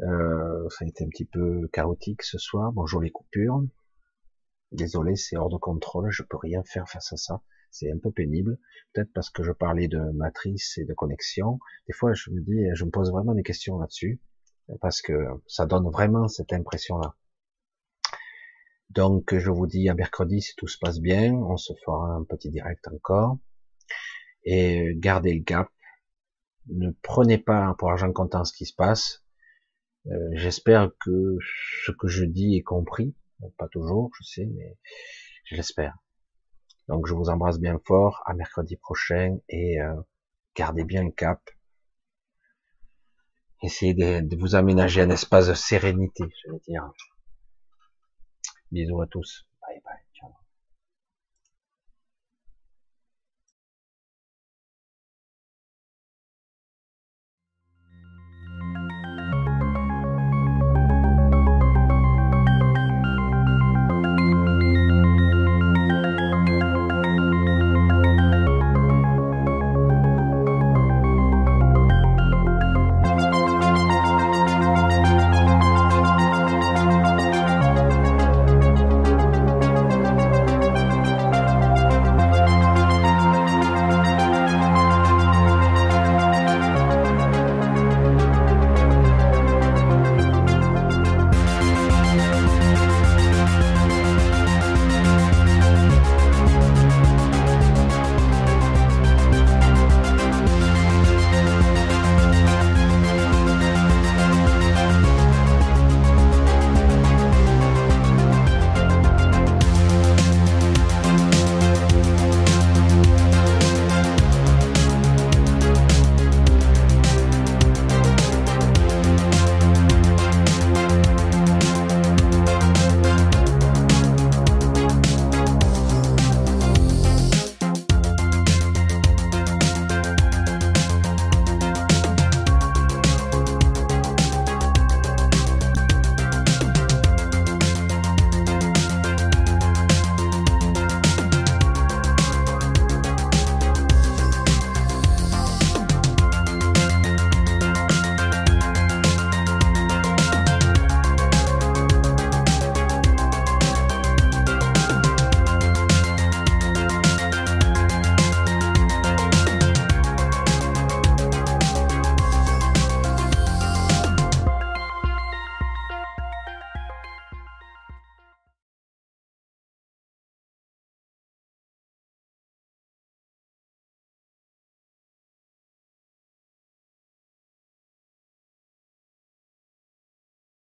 Euh, 0.00 0.68
ça 0.70 0.84
a 0.84 0.88
été 0.88 1.04
un 1.04 1.08
petit 1.08 1.24
peu 1.24 1.68
chaotique 1.68 2.22
ce 2.22 2.38
soir. 2.38 2.72
Bonjour 2.72 3.00
les 3.00 3.10
coupures. 3.10 3.62
Désolé, 4.72 5.16
c'est 5.16 5.36
hors 5.36 5.48
de 5.48 5.56
contrôle. 5.56 6.10
Je 6.10 6.22
peux 6.22 6.36
rien 6.36 6.62
faire 6.64 6.88
face 6.88 7.12
à 7.12 7.16
ça. 7.16 7.42
C'est 7.70 7.90
un 7.90 7.98
peu 7.98 8.10
pénible. 8.10 8.58
Peut-être 8.92 9.12
parce 9.12 9.30
que 9.30 9.42
je 9.42 9.52
parlais 9.52 9.88
de 9.88 9.98
matrice 10.12 10.78
et 10.78 10.84
de 10.84 10.94
connexion. 10.94 11.58
Des 11.86 11.92
fois, 11.92 12.14
je 12.14 12.30
me 12.30 12.40
dis, 12.40 12.64
je 12.74 12.84
me 12.84 12.90
pose 12.90 13.10
vraiment 13.10 13.34
des 13.34 13.42
questions 13.42 13.78
là-dessus. 13.78 14.20
Parce 14.80 15.00
que 15.00 15.26
ça 15.46 15.66
donne 15.66 15.88
vraiment 15.90 16.28
cette 16.28 16.52
impression-là. 16.52 17.14
Donc, 18.90 19.36
je 19.36 19.50
vous 19.50 19.66
dis 19.66 19.88
à 19.88 19.94
mercredi 19.94 20.40
si 20.40 20.54
tout 20.56 20.68
se 20.68 20.78
passe 20.78 21.00
bien. 21.00 21.32
On 21.34 21.56
se 21.56 21.72
fera 21.84 22.14
un 22.14 22.24
petit 22.24 22.50
direct 22.50 22.86
encore. 22.88 23.38
Et 24.44 24.94
gardez 24.96 25.34
le 25.34 25.44
cap. 25.44 25.68
Ne 26.68 26.90
prenez 27.02 27.38
pas 27.38 27.74
pour 27.78 27.90
argent 27.90 28.12
comptant 28.12 28.44
ce 28.44 28.52
qui 28.52 28.66
se 28.66 28.74
passe. 28.74 29.24
Euh, 30.06 30.30
j'espère 30.32 30.90
que 31.00 31.36
ce 31.84 31.92
que 31.92 32.08
je 32.08 32.24
dis 32.24 32.56
est 32.56 32.62
compris. 32.62 33.14
Pas 33.56 33.68
toujours, 33.68 34.10
je 34.18 34.24
sais, 34.24 34.46
mais 34.46 34.76
je 35.44 35.56
l'espère. 35.56 35.96
Donc, 36.88 37.06
je 37.06 37.14
vous 37.14 37.28
embrasse 37.28 37.58
bien 37.58 37.78
fort. 37.86 38.22
À 38.26 38.34
mercredi 38.34 38.76
prochain 38.76 39.38
et 39.48 39.80
euh, 39.80 39.94
gardez 40.56 40.84
bien 40.84 41.04
le 41.04 41.10
cap. 41.10 41.40
Essayez 43.62 43.94
de, 43.94 44.20
de 44.20 44.36
vous 44.36 44.54
aménager 44.54 45.02
un 45.02 45.10
espace 45.10 45.48
de 45.48 45.54
sérénité, 45.54 46.24
je 46.44 46.52
vais 46.52 46.60
dire. 46.66 46.90
Bisous 48.70 49.00
à 49.00 49.06
tous. 49.06 49.47